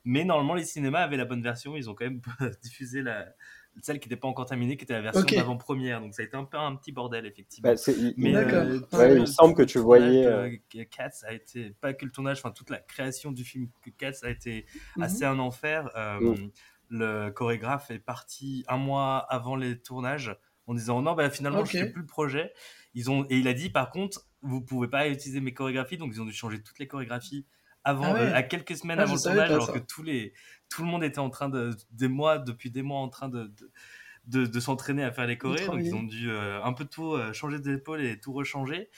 Mais 0.05 0.23
normalement, 0.23 0.55
les 0.55 0.63
cinémas 0.63 1.01
avaient 1.01 1.17
la 1.17 1.25
bonne 1.25 1.43
version. 1.43 1.75
Ils 1.75 1.87
ont 1.89 1.93
quand 1.93 2.05
même 2.05 2.21
diffusé 2.63 3.03
la, 3.03 3.27
celle 3.85 3.99
qui 3.99 4.07
n'était 4.09 4.19
pas 4.19 4.27
encore 4.27 4.45
terminée, 4.45 4.77
qui 4.77 4.83
était 4.83 4.93
la 4.93 5.01
version 5.01 5.21
Ok. 5.21 5.33
d'avant-première. 5.35 6.01
Donc 6.01 6.13
ça 6.13 6.21
a 6.21 6.25
été 6.25 6.35
un 6.37 6.43
peu 6.45 6.57
un 6.57 6.75
petit 6.75 6.91
bordel, 6.91 7.25
effectivement. 7.25 7.71
Bah, 7.73 7.79
il- 7.87 8.13
Mais 8.17 8.35
euh, 8.35 8.79
Ouais, 8.93 9.09
il 9.09 9.13
le- 9.15 9.19
me 9.21 9.25
semble 9.25 9.53
que 9.55 9.63
tu 9.63 9.79
tournage 9.79 10.01
voyais, 10.01 10.23
de 10.23 10.29
euh, 10.79 10.83
Cats 10.89 11.09
a 11.27 11.33
été 11.33 11.71
pas 11.81 11.93
que 11.93 12.05
le 12.05 12.11
tournage, 12.11 12.39
enfin 12.39 12.51
toute 12.51 12.69
la 12.69 12.79
création 12.79 13.31
du 13.31 13.43
film 13.43 13.67
que 13.83 13.89
Cats 13.91 14.19
a 14.23 14.29
été 14.29 14.65
Mhm. 14.97 15.03
assez 15.03 15.25
un 15.25 15.39
enfer. 15.39 15.89
Euh, 15.95 16.19
Mm. 16.19 16.51
Le 16.91 17.29
chorégraphe 17.29 17.91
est 17.91 17.99
parti 17.99 18.63
un 18.67 18.77
mois 18.77 19.17
avant 19.29 19.55
les 19.55 19.79
tournages 19.79 20.35
en 20.65 20.73
disant 20.73 21.01
non, 21.03 21.13
bah, 21.13 21.29
finalement 21.29 21.63
je 21.63 21.71
fais 21.77 21.89
plus 21.91 22.01
le 22.01 22.07
projet. 22.07 22.51
Ils 22.95 23.11
ont 23.11 23.25
et 23.29 23.37
il 23.37 23.47
a 23.47 23.53
dit 23.53 23.69
par 23.69 23.91
contre 23.91 24.25
vous 24.41 24.61
pouvez 24.61 24.87
pas 24.87 25.07
utiliser 25.07 25.39
mes 25.41 25.53
chorégraphies, 25.53 25.97
donc 25.97 26.11
ils 26.15 26.19
ont 26.21 26.25
dû 26.25 26.33
changer 26.33 26.63
toutes 26.63 26.79
les 26.79 26.87
chorégraphies 26.87 27.45
avant, 27.83 28.13
Ah 28.13 28.13
ouais. 28.13 28.19
euh, 28.21 28.35
à 28.35 28.43
quelques 28.43 28.75
semaines 28.77 28.99
Ah, 28.99 29.03
avant 29.03 29.15
le 29.15 29.19
tournage, 29.21 29.51
alors 29.51 29.67
ça. 29.67 29.73
que 29.73 29.79
tous 29.79 30.03
les 30.03 30.33
tout 30.69 30.83
le 30.83 30.87
monde 30.89 31.03
était 31.03 31.19
en 31.19 31.29
train 31.29 31.49
de 31.49 31.75
des 31.91 32.07
mois 32.07 32.37
depuis 32.39 32.71
des 32.71 32.81
mois 32.83 32.99
en 32.99 33.09
train 33.09 33.29
de, 33.29 33.45
de 33.45 33.71
de, 34.25 34.45
de 34.45 34.59
s'entraîner 34.59 35.03
à 35.03 35.11
faire 35.11 35.25
les 35.25 35.37
chorés, 35.37 35.65
donc 35.65 35.79
ils 35.83 35.95
ont 35.95 36.03
dû 36.03 36.29
euh, 36.29 36.61
un 36.63 36.73
peu 36.73 36.85
tout 36.85 37.13
euh, 37.13 37.33
changer 37.33 37.59
d'épaule 37.59 38.01
et 38.03 38.19
tout 38.19 38.31
rechanger. 38.33 38.89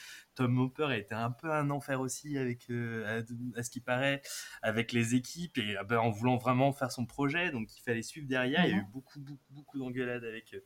Tom 0.46 0.58
Hopper 0.60 0.86
a 0.86 0.98
été 0.98 1.14
un 1.16 1.32
peu 1.32 1.52
un 1.52 1.70
enfer 1.70 2.02
aussi 2.02 2.38
avec, 2.38 2.70
euh, 2.70 3.22
à, 3.56 3.60
à 3.60 3.64
ce 3.64 3.70
qui 3.70 3.80
paraît, 3.82 4.22
avec 4.62 4.92
les 4.92 5.16
équipes 5.16 5.58
et 5.58 5.76
ah 5.78 5.84
ben, 5.84 6.00
en 6.00 6.10
voulant 6.10 6.38
vraiment 6.38 6.74
faire 6.74 6.92
son 6.92 7.06
projet, 7.06 7.52
donc 7.52 7.76
il 7.78 7.82
fallait 7.82 8.02
suivre 8.04 8.28
derrière. 8.28 8.66
Il 8.66 8.72
y 8.72 8.74
a 8.74 8.78
eu 8.78 8.84
beaucoup, 8.84 9.20
beaucoup, 9.20 9.52
beaucoup 9.54 9.80
d'engueulades 9.80 10.24
avec 10.24 10.54
euh, 10.54 10.60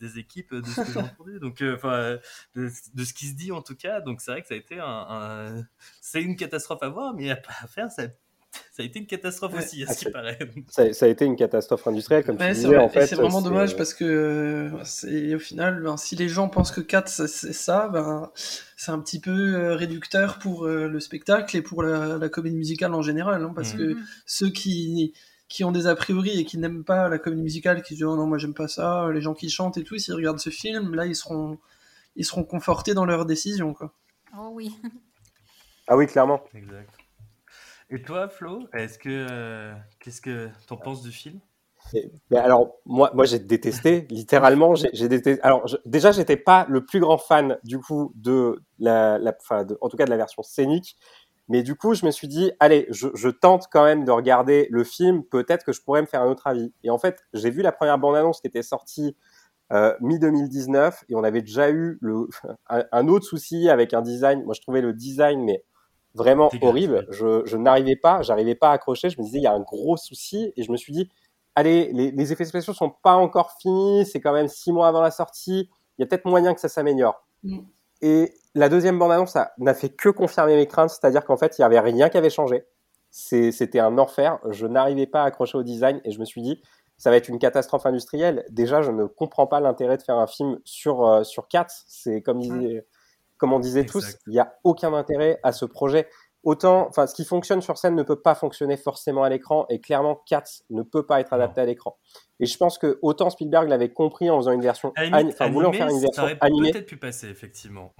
des 0.00 0.18
équipes 0.18 0.52
euh, 0.52 0.62
de 0.62 0.72
ce 0.74 0.82
que 0.82 0.92
j'ai 0.92 0.98
entendu, 1.00 1.38
donc 1.40 1.62
enfin 1.74 2.18
de, 2.54 2.70
de 2.94 3.04
ce 3.04 3.14
qui 3.14 3.26
se 3.28 3.34
dit 3.34 3.52
en 3.52 3.62
tout 3.62 3.76
cas. 3.76 4.00
Donc 4.00 4.20
c'est 4.20 4.30
vrai 4.32 4.42
que 4.42 4.48
ça 4.48 4.54
a 4.54 4.56
été 4.58 4.78
un, 4.80 4.86
un- 5.08 5.66
c'est 6.00 6.22
une 6.22 6.36
catastrophe 6.36 6.82
à 6.82 6.88
voir, 6.88 7.14
mais 7.14 7.22
il 7.22 7.26
n'y 7.26 7.30
a 7.32 7.36
pas 7.36 7.54
à 7.60 7.66
faire. 7.66 7.90
Ça, 7.90 8.04
ça 8.72 8.82
a 8.82 8.86
été 8.86 8.98
une 8.98 9.06
catastrophe 9.06 9.52
Ouais. 9.54 9.58
aussi, 9.64 9.82
à 9.82 9.86
Ah, 9.88 9.92
ce 9.92 9.98
qui 9.98 10.04
c'est- 10.06 10.10
paraît. 10.10 10.38
Ça, 10.68 10.92
ça 10.92 11.06
a 11.06 11.08
été 11.08 11.24
une 11.24 11.36
catastrophe 11.36 11.86
industrielle, 11.86 12.24
comme 12.24 12.36
Ouais, 12.36 12.48
tu 12.48 12.54
c'est 12.54 12.60
disais. 12.62 12.68
vrai. 12.68 12.78
En 12.78 12.88
fait, 12.88 13.06
c'est 13.06 13.14
vraiment 13.16 13.42
dommage 13.42 13.76
parce 13.76 13.94
que 13.94 14.04
euh, 14.04 14.84
c'est 14.84 15.34
au 15.34 15.38
final, 15.38 15.82
ben, 15.82 15.96
si 15.96 16.16
les 16.16 16.28
gens 16.28 16.48
pensent 16.48 16.70
que 16.70 16.80
4 16.80 17.08
c'est 17.08 17.52
ça, 17.52 17.88
ben, 17.88 18.30
c'est 18.76 18.90
un 18.92 18.98
petit 19.00 19.20
peu 19.20 19.30
euh, 19.54 19.74
réducteur 19.76 20.38
pour 20.38 20.66
euh, 20.66 20.88
le 20.88 21.00
spectacle 21.00 21.56
et 21.56 21.62
pour 21.62 21.82
la, 21.82 22.18
la 22.18 22.28
comédie 22.28 22.56
musicale 22.56 22.94
en 22.94 23.02
général, 23.02 23.42
hein, 23.42 23.52
parce 23.54 23.72
Mhm. 23.74 23.78
que 23.78 23.82
Mhm. 23.94 24.04
ceux 24.26 24.50
qui 24.50 25.12
qui 25.48 25.64
ont 25.64 25.72
des 25.72 25.86
a 25.86 25.94
priori 25.94 26.40
et 26.40 26.44
qui 26.46 26.56
n'aiment 26.56 26.82
pas 26.82 27.10
la 27.10 27.18
comédie 27.18 27.42
musicale, 27.42 27.82
qui 27.82 27.90
se 27.90 27.94
disent 27.96 28.04
oh 28.04 28.16
non 28.16 28.26
moi 28.26 28.38
j'aime 28.38 28.54
pas 28.54 28.68
ça, 28.68 29.10
les 29.12 29.20
gens 29.20 29.34
qui 29.34 29.50
chantent 29.50 29.76
et 29.76 29.84
tout, 29.84 29.98
s'ils 29.98 30.14
regardent 30.14 30.40
ce 30.40 30.48
film, 30.48 30.94
là 30.94 31.04
ils 31.04 31.14
seront 31.14 31.58
ils 32.16 32.24
seront 32.24 32.42
confortés 32.44 32.94
dans 32.94 33.04
leur 33.04 33.26
décision 33.26 33.74
quoi. 33.74 33.92
Oh 34.38 34.48
oui. 34.54 34.74
Ah 35.88 35.96
oui, 35.96 36.06
clairement. 36.06 36.42
Exact. 36.54 36.88
Et 37.94 38.00
toi, 38.00 38.26
Flo, 38.30 38.68
est-ce 38.72 38.98
que 38.98 39.26
euh, 39.30 39.74
qu'est-ce 40.00 40.22
que 40.22 40.48
t'en 40.66 40.78
penses 40.78 41.02
du 41.02 41.12
film? 41.12 41.40
Alors, 42.34 42.76
moi, 42.86 43.10
moi 43.12 43.26
j'ai 43.26 43.38
détesté, 43.38 44.06
littéralement, 44.08 44.74
j'ai 44.74 45.08
détesté. 45.08 45.42
Alors, 45.42 45.66
je- 45.66 45.76
déjà, 45.84 46.10
j'étais 46.10 46.38
pas 46.38 46.64
le 46.70 46.86
plus 46.86 47.00
grand 47.00 47.18
fan, 47.18 47.58
du 47.64 47.78
coup, 47.78 48.12
de 48.14 48.62
la, 48.78 49.20
en 49.82 49.88
tout 49.90 49.96
cas, 49.98 50.06
de 50.06 50.10
la 50.10 50.16
version 50.16 50.42
scénique. 50.42 50.96
Mais 51.48 51.62
du 51.62 51.74
coup, 51.74 51.92
je 51.92 52.06
me 52.06 52.10
suis 52.10 52.28
dit, 52.28 52.50
allez, 52.60 52.86
je, 52.88 53.28
tente 53.28 53.66
quand 53.70 53.84
même 53.84 54.06
de 54.06 54.10
regarder 54.10 54.68
le 54.70 54.84
film, 54.84 55.22
peut-être 55.24 55.62
que 55.66 55.74
je 55.74 55.82
pourrais 55.82 56.00
me 56.00 56.06
faire 56.06 56.22
un 56.22 56.30
autre 56.30 56.46
avis. 56.46 56.72
Et 56.84 56.88
en 56.88 56.96
fait, 56.98 57.22
j'ai 57.34 57.50
vu 57.50 57.60
la 57.60 57.72
première 57.72 57.98
bande-annonce 57.98 58.40
qui 58.40 58.46
était 58.46 58.62
sortie 58.62 59.18
euh, 59.70 59.94
mi-2019, 60.00 61.04
et 61.10 61.14
on 61.14 61.24
avait 61.24 61.42
déjà 61.42 61.70
eu 61.70 62.00
un 62.70 63.08
autre 63.08 63.26
souci 63.26 63.68
avec 63.68 63.92
un 63.92 64.00
design. 64.00 64.44
Moi, 64.44 64.54
je 64.54 64.62
trouvais 64.62 64.80
le 64.80 64.94
design, 64.94 65.44
mais 65.44 65.62
vraiment 66.14 66.50
horrible. 66.60 67.06
Je, 67.10 67.42
je 67.44 67.56
n'arrivais 67.56 67.96
pas, 67.96 68.22
j'arrivais 68.22 68.54
pas 68.54 68.70
à 68.70 68.72
accrocher. 68.72 69.10
Je 69.10 69.18
me 69.18 69.24
disais, 69.24 69.38
il 69.38 69.44
y 69.44 69.46
a 69.46 69.52
un 69.52 69.60
gros 69.60 69.96
souci, 69.96 70.52
et 70.56 70.62
je 70.62 70.70
me 70.72 70.76
suis 70.76 70.92
dit, 70.92 71.08
allez, 71.54 71.90
les, 71.92 72.10
les 72.10 72.32
effets 72.32 72.44
spéciaux 72.44 72.74
sont 72.74 72.90
pas 73.02 73.14
encore 73.14 73.52
finis, 73.60 74.06
c'est 74.06 74.20
quand 74.20 74.32
même 74.32 74.48
six 74.48 74.72
mois 74.72 74.88
avant 74.88 75.00
la 75.00 75.10
sortie, 75.10 75.70
il 75.98 76.02
y 76.02 76.04
a 76.04 76.06
peut-être 76.06 76.24
moyen 76.24 76.54
que 76.54 76.60
ça 76.60 76.68
s'améliore. 76.68 77.26
Mm. 77.42 77.60
Et 78.02 78.34
la 78.54 78.68
deuxième 78.68 78.98
bande-annonce 78.98 79.36
n'a 79.58 79.74
fait 79.74 79.90
que 79.90 80.08
confirmer 80.08 80.56
mes 80.56 80.66
craintes, 80.66 80.90
c'est-à-dire 80.90 81.24
qu'en 81.24 81.36
fait, 81.36 81.58
il 81.58 81.62
y 81.62 81.64
avait 81.64 81.80
rien 81.80 82.08
qui 82.08 82.18
avait 82.18 82.30
changé. 82.30 82.64
C'était 83.10 83.78
un 83.78 83.98
enfer, 83.98 84.38
je 84.48 84.66
n'arrivais 84.66 85.06
pas 85.06 85.22
à 85.22 85.26
accrocher 85.26 85.58
au 85.58 85.62
design, 85.62 86.00
et 86.04 86.10
je 86.10 86.18
me 86.18 86.24
suis 86.24 86.42
dit, 86.42 86.60
ça 86.96 87.10
va 87.10 87.16
être 87.16 87.28
une 87.28 87.38
catastrophe 87.38 87.84
industrielle. 87.86 88.44
Déjà, 88.50 88.80
je 88.82 88.90
ne 88.90 89.04
comprends 89.04 89.46
pas 89.46 89.60
l'intérêt 89.60 89.96
de 89.96 90.02
faire 90.02 90.18
un 90.18 90.26
film 90.26 90.58
sur, 90.64 91.04
euh, 91.04 91.24
sur 91.24 91.48
Cats. 91.48 91.66
C'est 91.86 92.22
comme, 92.22 92.38
disait, 92.38 92.86
comme 93.42 93.52
on 93.52 93.58
disait 93.58 93.84
tous, 93.84 94.18
il 94.28 94.34
n'y 94.34 94.38
a 94.38 94.54
aucun 94.62 94.94
intérêt 94.94 95.40
à 95.42 95.50
ce 95.50 95.64
projet. 95.64 96.08
Autant, 96.44 96.86
enfin, 96.88 97.08
ce 97.08 97.14
qui 97.16 97.24
fonctionne 97.24 97.60
sur 97.60 97.76
scène 97.76 97.96
ne 97.96 98.04
peut 98.04 98.20
pas 98.22 98.36
fonctionner 98.36 98.76
forcément 98.76 99.24
à 99.24 99.28
l'écran, 99.28 99.66
et 99.68 99.80
clairement, 99.80 100.22
Cats 100.26 100.44
ne 100.70 100.82
peut 100.82 101.04
pas 101.04 101.18
être 101.18 101.32
Non. 101.32 101.38
adapté 101.38 101.60
à 101.60 101.64
l'écran. 101.64 101.96
Et 102.38 102.46
je 102.46 102.56
pense 102.56 102.78
que 102.78 103.00
autant 103.02 103.30
Spielberg 103.30 103.68
l'avait 103.68 103.92
compris 103.92 104.30
en 104.30 104.36
faisant 104.38 104.52
une 104.52 104.60
version, 104.60 104.92
enfin, 104.96 105.50
voulant 105.50 105.72
faire 105.72 105.88
une 105.88 105.96
ça 105.96 106.02
version 106.02 106.22
aurait 106.22 106.38
animée. 106.40 106.70
peut-être 106.70 106.86
pu 106.86 106.96
passer, 106.98 107.26
effectivement. 107.28 107.92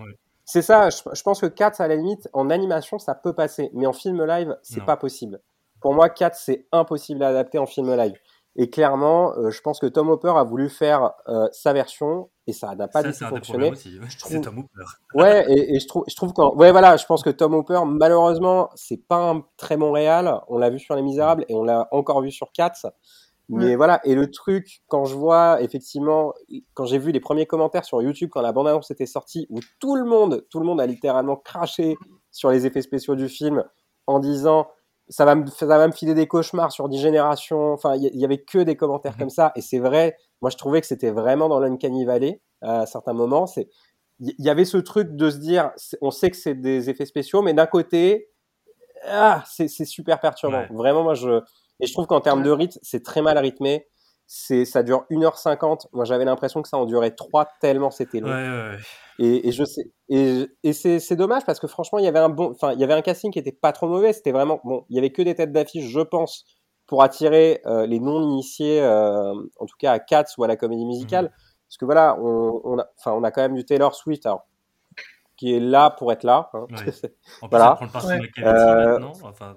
C'est 0.45 0.62
ça, 0.62 0.90
je, 0.90 0.99
je 1.12 1.22
pense 1.24 1.40
que 1.40 1.47
Cats, 1.47 1.72
à 1.80 1.88
la 1.88 1.97
limite, 1.97 2.28
en 2.32 2.51
animation, 2.51 3.01
ça 3.01 3.16
peut 3.16 3.32
passer, 3.32 3.68
mais 3.74 3.86
en 3.86 3.93
film 3.93 4.24
live, 4.24 4.57
c'est 4.62 4.84
pas 4.84 4.97
possible. 4.97 5.40
Pour 5.80 5.93
moi, 5.93 6.09
Cats, 6.09 6.34
c'est 6.34 6.68
impossible 6.70 7.24
à 7.24 7.28
adapter 7.30 7.59
en 7.59 7.66
film 7.66 7.93
live. 7.97 8.14
Et 8.55 8.70
clairement, 8.70 9.32
euh, 9.38 9.51
je 9.51 9.61
pense 9.62 9.80
que 9.80 9.86
Tom 9.86 10.11
Hopper 10.11 10.34
a 10.36 10.45
voulu 10.45 10.68
faire 10.68 11.12
euh, 11.26 11.49
sa 11.53 11.72
version, 11.72 12.28
et 12.47 12.53
ça 12.53 12.74
n'a 12.74 12.88
pas 12.88 13.03
ça, 13.03 13.09
du 13.09 13.14
c'est 13.14 13.24
tout 13.24 13.30
fonctionné. 13.30 13.70
aussi. 13.70 13.99
trouve- 14.18 14.32
C'est 14.32 14.40
Tom 14.40 14.59
Hooper. 14.59 14.84
Ouais, 15.14 15.45
et, 15.49 15.74
et 15.76 15.80
je 15.80 15.86
trouve, 15.86 16.05
je 16.09 16.14
trouve 16.16 16.32
qu'en, 16.32 16.55
ouais, 16.55 16.72
voilà, 16.72 16.97
je 16.97 17.07
pense 17.07 17.22
que 17.22 17.30
Tom 17.30 17.55
Hopper, 17.55 17.80
malheureusement, 17.86 18.70
c'est 18.74 18.97
pas 19.07 19.30
un 19.30 19.45
très 19.57 19.76
bon 19.76 19.93
réal. 19.93 20.40
On 20.49 20.59
l'a 20.59 20.70
vu 20.70 20.78
sur 20.78 20.95
Les 20.97 21.03
Misérables 21.03 21.45
et 21.49 21.55
on 21.55 21.62
l'a 21.62 21.88
encore 21.93 22.20
vu 22.22 22.30
sur 22.32 22.51
Cats. 22.53 22.72
Mais 23.49 23.66
Ouais. 23.66 23.76
voilà, 23.76 24.01
et 24.05 24.14
le 24.14 24.30
truc, 24.30 24.82
quand 24.88 25.05
je 25.05 25.14
vois, 25.14 25.61
effectivement, 25.61 26.32
quand 26.74 26.86
j'ai 26.86 26.99
vu 26.99 27.12
les 27.12 27.20
premiers 27.20 27.45
commentaires 27.47 27.84
sur 27.84 28.01
YouTube, 28.01 28.30
quand 28.32 28.40
la 28.40 28.53
bande-annonce 28.53 28.90
était 28.90 29.05
sortie, 29.07 29.47
où 29.51 29.59
tout 29.78 29.95
le 29.97 30.05
monde, 30.05 30.47
tout 30.49 30.59
le 30.61 30.64
monde 30.64 30.80
a 30.80 30.86
littéralement 30.86 31.36
craché 31.36 31.97
sur 32.30 32.51
les 32.51 32.66
effets 32.66 32.82
spéciaux 32.82 33.14
du 33.16 33.28
film 33.28 33.64
en 34.07 34.20
disant, 34.20 34.68
ça 35.09 35.24
va 35.24 35.34
me, 35.34 35.47
ça 35.49 35.66
va 35.66 35.86
me 35.86 35.93
filer 35.93 36.14
des 36.14 36.26
cauchemars 36.28 36.72
sur 36.72 36.88
10 36.88 36.99
générations. 37.01 37.72
Enfin, 37.72 37.95
il 37.97 38.05
y, 38.16 38.24
avait 38.24 38.43
que 38.43 38.59
des 38.59 38.76
commentaires 38.76 39.12
Mhm. 39.14 39.18
comme 39.18 39.30
ça. 39.30 39.53
Et 39.57 39.61
c'est 39.61 39.80
vrai, 39.80 40.16
moi, 40.43 40.51
je 40.51 40.57
trouvais 40.57 40.80
que 40.80 40.86
c'était 40.86 41.11
vraiment 41.11 41.49
dans 41.49 41.61
l'Uncanny 41.61 42.05
Valley 42.05 42.40
à 42.61 42.84
certains 42.84 43.12
moments. 43.12 43.47
C'est, 43.47 43.68
il 44.20 44.34
y 44.38 44.51
avait 44.51 44.64
ce 44.64 44.76
truc 44.76 45.16
de 45.16 45.30
se 45.30 45.38
dire, 45.38 45.70
on 46.01 46.11
sait 46.11 46.30
que 46.30 46.36
c'est 46.36 46.55
des 46.55 46.90
effets 46.90 47.07
spéciaux, 47.07 47.43
mais 47.43 47.55
d'un 47.55 47.66
côté, 47.66 48.28
ah, 49.05 49.45
c'est 49.47 49.68
super 49.68 50.20
perturbant. 50.20 50.61
Ouais. 50.61 50.68
Vraiment, 50.70 51.05
moi, 51.05 51.14
je, 51.14 51.40
et 51.80 51.86
je 51.86 51.93
trouve 51.93 52.07
qu'en 52.07 52.20
termes 52.20 52.43
de 52.43 52.51
rythme, 52.51 52.78
c'est 52.82 53.03
très 53.03 53.22
mal 53.22 53.38
rythmé. 53.38 53.86
C'est, 54.26 54.64
ça 54.64 54.82
dure 54.82 55.05
1h50. 55.11 55.88
Moi, 55.93 56.05
j'avais 56.05 56.24
l'impression 56.24 56.62
que 56.62 56.68
ça 56.68 56.76
en 56.76 56.86
durait 56.86 57.11
3 57.11 57.49
tellement 57.61 57.90
c'était 57.90 58.20
long. 58.20 58.28
ouais, 58.28 58.72
ouais. 58.72 58.78
Et, 59.18 59.49
et 59.49 59.53
je 59.53 59.62
sais, 59.62 59.82
et, 60.09 60.47
et 60.62 60.72
c'est, 60.72 60.99
c'est 60.99 61.16
dommage 61.16 61.45
parce 61.45 61.61
que 61.61 61.66
franchement, 61.66 61.99
il 61.99 62.05
y 62.05 62.09
avait 62.09 62.18
un 62.18 62.30
bon, 62.30 62.51
enfin, 62.51 62.72
il 62.72 62.80
y 62.80 62.84
avait 62.84 62.95
un 62.95 63.03
casting 63.03 63.30
qui 63.30 63.38
était 63.38 63.53
pas 63.53 63.72
trop 63.72 63.86
mauvais. 63.86 64.12
C'était 64.12 64.32
vraiment, 64.32 64.61
bon, 64.64 64.86
il 64.88 64.97
y 64.97 64.99
avait 64.99 65.12
que 65.12 65.22
des 65.22 65.34
têtes 65.34 65.53
d'affiche, 65.53 65.84
je 65.84 66.01
pense, 66.01 66.45
pour 66.87 67.03
attirer 67.03 67.61
euh, 67.66 67.87
les 67.87 68.01
non-initiés, 68.01 68.83
euh, 68.83 69.33
en 69.59 69.66
tout 69.66 69.76
cas 69.78 69.93
à 69.93 69.99
Cats 69.99 70.24
ou 70.39 70.45
à 70.45 70.49
la 70.49 70.57
comédie 70.57 70.85
musicale. 70.87 71.33
Parce 71.68 71.78
que 71.78 71.85
voilà, 71.87 72.16
on, 72.20 72.61
on 72.64 72.78
a, 72.78 72.87
enfin, 72.99 73.12
on 73.12 73.24
a 73.24 73.30
quand 73.30 73.41
même 73.41 73.55
du 73.55 73.64
Taylor 73.64 73.95
Swift, 73.95 74.26
alors, 74.26 74.47
qui 75.37 75.55
est 75.55 75.61
là 75.61 75.91
pour 75.91 76.12
être 76.12 76.24
là. 76.24 76.51
hein. 76.53 76.66
Ouais. 76.70 76.76
En 77.43 77.49
plus, 77.49 77.57
Voilà. 77.57 77.78
elle 78.11 78.20
Ouais. 78.20 78.30
Euh. 78.45 78.99
Enfin, 79.24 79.57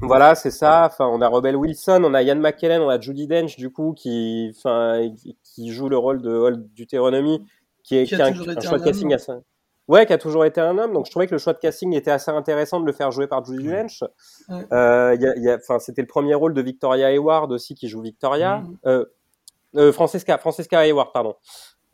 Voilà, 0.00 0.34
c'est 0.36 0.52
ça. 0.52 0.84
Enfin, 0.86 1.06
on 1.08 1.20
a 1.20 1.26
Rebel 1.28 1.56
Wilson, 1.56 2.02
on 2.04 2.14
a 2.14 2.22
Ian 2.22 2.36
McKellen, 2.36 2.80
on 2.80 2.88
a 2.88 3.00
Judy 3.00 3.26
Dench, 3.26 3.56
du 3.56 3.72
coup, 3.72 3.92
qui, 3.94 4.52
enfin, 4.56 5.10
qui- 5.42 5.72
joue 5.72 5.88
le 5.88 5.98
rôle 5.98 6.22
de 6.22 6.30
Hall 6.30 6.64
Deutéronomie, 6.76 7.44
qui 7.82 7.96
est 7.96 8.04
Qui 8.04 8.14
a 8.14 8.18
qui 8.18 8.22
a 8.22 8.26
un, 8.26 8.56
un 8.56 8.60
choix 8.60 8.78
de 8.78 8.84
casting 8.84 9.12
assez. 9.12 9.32
Ouais, 9.88 10.04
qui 10.06 10.12
a 10.12 10.18
toujours 10.18 10.44
été 10.44 10.60
un 10.60 10.76
homme. 10.78 10.92
Donc, 10.92 11.06
je 11.06 11.10
trouvais 11.10 11.26
que 11.26 11.32
le 11.34 11.38
choix 11.38 11.54
de 11.54 11.58
casting 11.58 11.94
était 11.94 12.10
assez 12.10 12.30
intéressant 12.30 12.78
de 12.80 12.86
le 12.86 12.92
faire 12.92 13.10
jouer 13.10 13.26
par 13.26 13.44
Judy. 13.44 13.68
Dench. 13.68 14.02
Ouais. 14.48 14.66
Euh, 14.72 15.14
il 15.14 15.22
y 15.22 15.26
a- 15.26 15.34
il 15.36 15.42
y 15.42 15.50
a- 15.50 15.56
enfin, 15.56 15.78
c'était 15.78 16.02
le 16.02 16.06
premier 16.06 16.34
rôle 16.34 16.52
de 16.54 16.60
Victoria 16.60 17.08
Hayward 17.10 17.50
aussi, 17.52 17.74
qui 17.74 17.88
joue 17.88 18.02
Victoria. 18.02 18.58
Mhm. 18.58 18.76
Euh, 18.86 19.04
euh, 19.76 19.92
Francesca, 19.92 20.36
Francesca 20.38 20.80
Hayward, 20.84 21.12
pardon. 21.12 21.34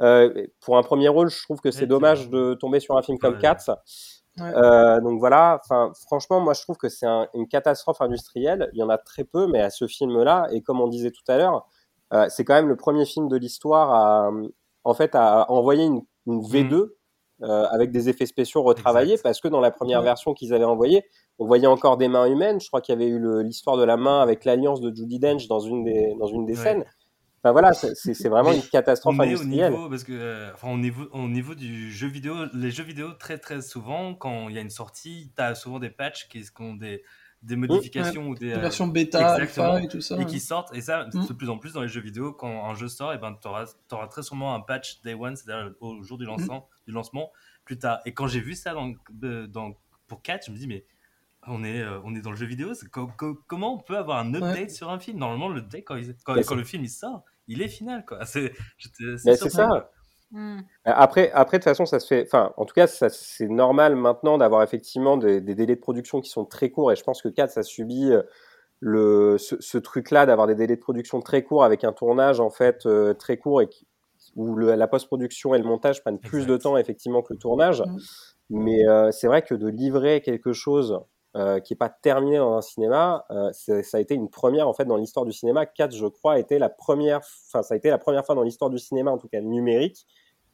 Euh, 0.02 0.46
pour 0.60 0.76
un 0.76 0.82
premier 0.82 1.08
rôle, 1.08 1.28
je 1.30 1.40
trouve 1.44 1.60
que 1.60 1.70
c'est 1.70 1.86
dommage 1.86 2.28
de 2.28 2.54
tomber 2.54 2.80
sur 2.80 2.96
un 2.96 3.02
film 3.02 3.16
comme 3.18 3.34
Ouais. 3.34 3.40
Cats. 3.40 3.78
Ouais. 4.40 4.52
Euh, 4.56 5.00
donc 5.00 5.20
voilà, 5.20 5.60
enfin 5.64 5.92
franchement, 6.08 6.40
moi 6.40 6.54
je 6.54 6.62
trouve 6.62 6.76
que 6.76 6.88
c'est 6.88 7.06
un- 7.06 7.28
une 7.34 7.46
catastrophe 7.46 8.00
industrielle. 8.00 8.68
Il 8.72 8.80
y 8.80 8.82
en 8.82 8.88
a 8.88 8.98
très 8.98 9.22
peu, 9.22 9.46
mais 9.46 9.60
à 9.60 9.70
ce 9.70 9.86
film-là, 9.86 10.48
et 10.50 10.60
comme 10.62 10.80
on 10.80 10.88
disait 10.88 11.12
tout 11.12 11.22
à 11.28 11.36
l'heure, 11.36 11.68
euh, 12.12 12.26
c'est 12.28 12.44
quand 12.44 12.54
même 12.54 12.66
le 12.68 12.74
premier 12.74 13.04
film 13.04 13.28
de 13.28 13.36
l'histoire 13.36 13.92
à, 13.92 14.30
en 14.82 14.94
fait, 14.94 15.14
à 15.14 15.48
envoyer 15.52 15.84
une, 15.84 16.02
une 16.26 16.40
V2 16.42 16.96
euh, 17.44 17.64
avec 17.70 17.90
des 17.92 18.08
effets 18.08 18.26
spéciaux 18.26 18.62
retravaillés. 18.62 19.12
Exact. 19.12 19.22
parce 19.22 19.40
que 19.40 19.48
dans 19.48 19.60
la 19.60 19.70
première 19.70 19.98
Ouais. 20.00 20.04
version 20.06 20.34
qu'ils 20.34 20.52
avaient 20.54 20.64
envoyée, 20.64 21.04
on 21.38 21.46
voyait 21.46 21.66
encore 21.66 21.96
des 21.96 22.08
mains 22.08 22.26
humaines. 22.26 22.60
Je 22.60 22.66
crois 22.68 22.80
qu'il 22.80 22.94
y 22.94 22.96
avait 22.96 23.08
eu 23.08 23.18
le- 23.18 23.42
l'histoire 23.42 23.76
de 23.76 23.84
la 23.84 23.96
main 23.96 24.20
avec 24.22 24.44
l'alliance 24.44 24.80
de 24.80 24.94
Judy 24.94 25.18
Dench 25.18 25.46
dans 25.48 25.60
une 25.60 25.84
des, 25.84 26.14
dans 26.18 26.26
une 26.26 26.46
des 26.46 26.56
Ouais. 26.56 26.62
scènes. 26.62 26.84
Enfin 27.42 27.52
voilà, 27.52 27.74
c'est 27.74 28.28
vraiment 28.28 28.50
Mais 28.50 28.56
une 28.56 28.62
catastrophe 28.62 29.16
on 29.18 29.22
est 29.22 29.34
au 29.34 29.40
industrielle. 29.40 29.72
niveau 29.72 29.90
parce 29.90 30.02
que 30.04 30.12
euh, 30.14 30.50
enfin 30.54 30.72
au 30.72 30.78
niveau 30.78 31.04
au 31.12 31.28
niveau 31.28 31.54
du 31.54 31.92
jeu 31.92 32.06
vidéo 32.08 32.34
les 32.54 32.70
jeux 32.70 32.84
vidéo 32.84 33.08
très 33.18 33.36
très 33.36 33.60
souvent 33.60 34.14
quand 34.14 34.48
il 34.48 34.54
y 34.54 34.58
a 34.58 34.62
une 34.62 34.70
sortie 34.70 35.30
tu 35.36 35.42
as 35.42 35.54
souvent 35.54 35.78
des 35.78 35.90
patchs 35.90 36.26
qui 36.28 36.40
qui 36.40 36.62
ont 36.62 36.72
des 36.74 37.02
des 37.42 37.56
modifications 37.56 38.28
ou 38.28 38.34
des 38.34 38.46
Des 38.46 38.54
euh, 38.54 38.58
versions 38.60 38.86
bêta, 38.86 39.20
exactement, 39.36 39.72
alpha 39.74 39.84
et 39.84 39.88
tout 39.88 40.00
ça. 40.00 40.16
et 40.18 40.24
qui 40.24 40.40
sortent 40.40 40.74
et 40.74 40.80
ça 40.80 41.06
Mm. 41.12 41.26
de 41.28 41.32
plus 41.34 41.50
en 41.50 41.58
plus 41.58 41.74
dans 41.74 41.82
les 41.82 41.88
jeux 41.88 42.00
vidéo 42.00 42.32
quand 42.32 42.64
un 42.64 42.72
jeu 42.74 42.88
sort 42.88 43.12
et 43.12 43.18
ben 43.18 43.36
tu 43.38 43.46
auras, 43.46 43.66
très 44.06 44.22
sûrement 44.22 44.54
un 44.54 44.60
patch 44.60 45.02
day 45.02 45.12
one 45.12 45.36
c'est-à-dire 45.36 45.74
au 45.82 46.02
jour 46.02 46.16
du 46.16 46.24
lancement 46.24 46.66
du 46.86 46.92
lancement 46.92 47.30
plus 47.64 47.78
tard 47.78 48.00
et 48.06 48.12
quand 48.14 48.26
j'ai 48.26 48.40
vu 48.40 48.54
ça 48.54 48.74
dans, 48.74 48.92
de- 49.10 49.46
dans 49.46 49.72
pour 50.06 50.22
4 50.22 50.46
je 50.46 50.50
me 50.52 50.56
dis 50.56 50.66
mais 50.66 50.84
on 51.46 51.62
est, 51.62 51.82
euh, 51.82 52.00
on 52.04 52.14
est 52.14 52.22
dans 52.22 52.30
le 52.30 52.36
jeu 52.36 52.46
vidéo. 52.46 52.72
c'est 52.72 52.88
co- 52.88 53.10
co- 53.18 53.38
comment 53.46 53.74
on 53.74 53.78
peut 53.78 53.98
avoir 53.98 54.18
un 54.18 54.32
update 54.34 54.70
sur 54.70 54.88
un 54.88 54.98
film? 54.98 55.18
Normalement, 55.18 55.48
le 55.48 55.60
quand, 55.84 55.96
il- 55.96 56.16
quand, 56.24 56.34
le 56.54 56.64
film 56.64 56.84
il 56.84 56.88
sort, 56.88 57.22
il 57.48 57.60
est 57.60 57.68
final. 57.68 58.06
quoi. 58.06 58.20
C'est 58.24 58.52
ça. 59.50 59.66
Hmm. 60.30 60.60
Après, 60.86 61.30
après, 61.32 61.58
de 61.58 61.62
toute 61.62 61.70
façon, 61.70 61.84
ça 61.84 62.00
se 62.00 62.06
fait. 62.06 62.24
Enfin, 62.26 62.54
en 62.56 62.64
tout 62.64 62.72
cas, 62.72 62.86
ça, 62.86 63.10
c'est 63.10 63.46
normal 63.46 63.94
maintenant 63.94 64.38
d'avoir 64.38 64.62
effectivement 64.62 65.18
des, 65.18 65.42
des 65.42 65.54
délais 65.54 65.76
de 65.76 65.80
production 65.80 66.20
qui 66.22 66.30
sont 66.30 66.46
très 66.46 66.70
courts. 66.70 66.90
Et 66.92 66.96
je 66.96 67.04
pense 67.04 67.20
que 67.20 67.28
4, 67.28 67.50
ça 67.50 67.62
subit 67.62 68.10
euh, 68.10 68.22
le, 68.80 69.36
ce, 69.38 69.56
ce 69.60 69.76
truc-là 69.76 70.24
d'avoir 70.24 70.46
des 70.46 70.54
délais 70.54 70.76
de 70.76 70.80
production 70.80 71.20
très 71.20 71.42
courts 71.44 71.62
avec 71.64 71.84
un 71.84 71.92
tournage 71.92 72.40
en 72.40 72.50
fait 72.50 72.86
euh, 72.86 73.12
très 73.14 73.36
court 73.36 73.60
et 73.62 73.68
qui- 73.68 73.86
où 74.36 74.54
le- 74.54 74.74
la 74.74 74.86
post-production 74.88 75.54
et 75.54 75.58
le 75.58 75.64
montage 75.64 76.02
prennent 76.02 76.18
plus 76.18 76.42
Exact. 76.42 76.50
de 76.52 76.56
temps 76.58 76.76
effectivement 76.76 77.22
que 77.22 77.32
le 77.32 77.38
tournage. 77.38 77.82
Mm. 77.82 77.96
Mais 78.50 78.86
euh, 78.88 79.10
c'est 79.10 79.26
vrai 79.26 79.42
que 79.42 79.54
de 79.54 79.68
livrer 79.68 80.20
quelque 80.20 80.52
chose 80.52 81.00
euh, 81.36 81.58
qui 81.58 81.72
est 81.72 81.76
pas 81.76 81.88
terminé 81.88 82.36
dans 82.38 82.54
un 82.54 82.60
cinéma, 82.60 83.24
euh, 83.32 83.50
c'est- 83.52 83.82
ça 83.82 83.96
a 83.96 84.00
été 84.00 84.14
une 84.14 84.30
première 84.30 84.68
en 84.68 84.72
fait 84.72 84.84
dans 84.84 84.96
l'histoire 84.96 85.26
du 85.26 85.32
cinéma. 85.32 85.66
4, 85.66 85.92
je 85.92 86.06
crois, 86.06 86.38
était 86.38 86.60
la 86.60 86.68
première. 86.68 87.22
Enfin, 87.48 87.62
ça 87.64 87.74
a 87.74 87.76
été 87.76 87.90
la 87.90 87.98
première 87.98 88.24
fois 88.24 88.36
dans 88.36 88.42
l'histoire 88.44 88.70
du 88.70 88.78
cinéma, 88.78 89.10
en 89.10 89.18
tout 89.18 89.26
cas 89.26 89.40
numérique, 89.40 90.06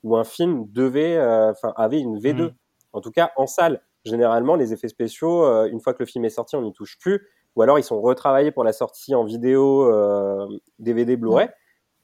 où 0.05 0.17
un 0.17 0.25
film 0.25 0.65
devait, 0.71 1.17
euh, 1.19 1.51
enfin, 1.51 1.75
avait 1.77 2.01
une 2.01 2.19
V2. 2.19 2.45
Mhm. 2.45 2.55
En 2.95 3.01
tout 3.03 3.11
cas, 3.11 3.31
en 3.37 3.47
salle. 3.47 3.83
Généralement, 4.07 4.55
les 4.57 4.73
effets 4.73 4.89
spéciaux, 4.89 5.45
euh, 5.45 5.69
une 5.71 5.81
fois 5.81 5.93
que 5.93 5.99
le 6.01 6.07
film 6.07 6.25
est 6.25 6.31
sorti, 6.31 6.57
on 6.57 6.63
n'y 6.63 6.73
touche 6.73 6.99
plus. 6.99 7.29
Ou 7.57 7.61
alors, 7.63 7.79
ils 7.79 7.83
sont 7.85 8.01
retravaillés 8.01 8.51
pour 8.51 8.65
la 8.65 8.73
sortie 8.73 9.15
en 9.15 9.25
vidéo, 9.25 9.85
euh, 9.93 10.47
DVD, 10.79 11.17
Blu-ray. 11.19 11.49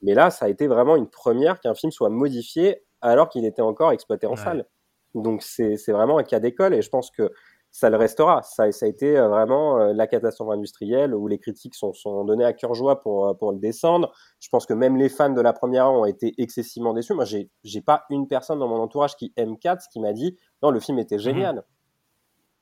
Mais 0.02 0.14
là, 0.14 0.30
ça 0.30 0.46
a 0.46 0.48
été 0.48 0.66
vraiment 0.66 0.96
une 0.96 1.08
première 1.08 1.60
qu'un 1.60 1.74
film 1.74 1.90
soit 1.90 2.08
modifié 2.10 2.84
alors 3.00 3.28
qu'il 3.28 3.44
était 3.44 3.62
encore 3.62 3.92
exploité 3.92 4.26
en 4.26 4.30
Ouais. 4.32 4.36
salle. 4.36 4.66
Donc, 5.14 5.42
c'est 5.42 5.76
vraiment 5.88 6.18
un 6.18 6.24
cas 6.24 6.40
d'école 6.40 6.74
et 6.74 6.82
je 6.82 6.90
pense 6.90 7.10
que 7.10 7.30
ça 7.70 7.90
le 7.90 7.96
restera. 7.96 8.42
Ça, 8.42 8.70
ça 8.72 8.86
a 8.86 8.88
été 8.88 9.18
euh, 9.18 9.28
vraiment 9.28 9.78
euh, 9.78 9.92
la 9.92 10.06
catastrophe 10.06 10.50
industrielle 10.50 11.14
où 11.14 11.26
les 11.28 11.38
critiques 11.38 11.74
sont, 11.74 11.92
sont 11.92 12.24
données 12.24 12.44
à 12.44 12.52
cœur 12.54 12.74
joie 12.74 13.00
pour, 13.00 13.28
euh, 13.28 13.34
pour 13.34 13.52
le 13.52 13.58
descendre. 13.58 14.12
Je 14.40 14.48
pense 14.48 14.64
que 14.66 14.72
même 14.72 14.96
les 14.96 15.08
fans 15.10 15.30
de 15.30 15.40
la 15.42 15.52
première 15.52 15.90
ont 15.90 16.04
été 16.06 16.34
excessivement 16.38 16.94
déçus. 16.94 17.12
Moi, 17.14 17.24
j'ai 17.26 17.80
pas 17.82 18.04
une 18.10 18.28
personne 18.28 18.58
dans 18.60 18.68
mon 18.68 18.76
entourage 18.80 19.16
qui 19.16 19.32
aime 19.36 19.58
4 19.58 19.88
qui 19.92 20.00
m'a 20.00 20.12
dit 20.12 20.36
non, 20.62 20.70
le 20.70 20.80
film 20.80 20.98
était 20.98 21.18
génial. 21.18 21.64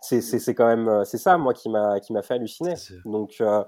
C'est 0.00 0.20
c'est 0.20 0.54
quand 0.54 0.66
même 0.66 1.02
c'est 1.06 1.16
ça 1.16 1.38
moi 1.38 1.54
qui 1.54 1.70
m'a 1.70 1.98
qui 1.98 2.12
m'a 2.12 2.20
fait 2.20 2.34
halluciner. 2.34 2.74
Donc 3.06 3.36
euh, 3.40 3.64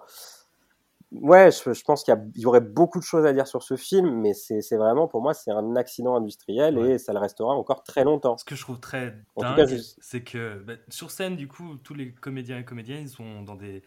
ouais, 1.12 1.50
je, 1.50 1.72
je 1.72 1.84
pense 1.84 2.02
qu'il 2.04 2.14
y, 2.36 2.46
aurait 2.46 2.60
beaucoup 2.60 2.98
de 2.98 3.04
choses 3.04 3.24
à 3.26 3.32
dire 3.32 3.46
sur 3.46 3.62
ce 3.62 3.76
film, 3.76 4.20
mais 4.20 4.34
c'est 4.34 4.76
vraiment 4.76 5.08
pour 5.08 5.22
moi 5.22 5.34
c'est 5.34 5.50
un 5.50 5.76
accident 5.76 6.16
industriel 6.16 6.78
Ouais. 6.78 6.90
et 6.92 6.98
ça 6.98 7.12
le 7.12 7.18
restera 7.18 7.54
encore 7.54 7.82
très 7.84 8.04
longtemps. 8.04 8.36
Ce 8.36 8.44
que 8.44 8.54
je 8.56 8.60
trouve 8.62 8.80
très 8.80 9.16
dingue, 9.36 9.66
je- 9.68 9.76
c'est 10.00 10.22
que 10.22 10.58
bah, 10.66 10.74
sur 10.88 11.10
scène, 11.10 11.36
du 11.36 11.48
coup, 11.48 11.76
tous 11.78 11.94
les 11.94 12.12
comédiens 12.12 12.58
et 12.58 12.64
comédiennes, 12.64 13.02
ils 13.02 13.08
sont 13.08 13.42
dans 13.42 13.54
des 13.56 13.82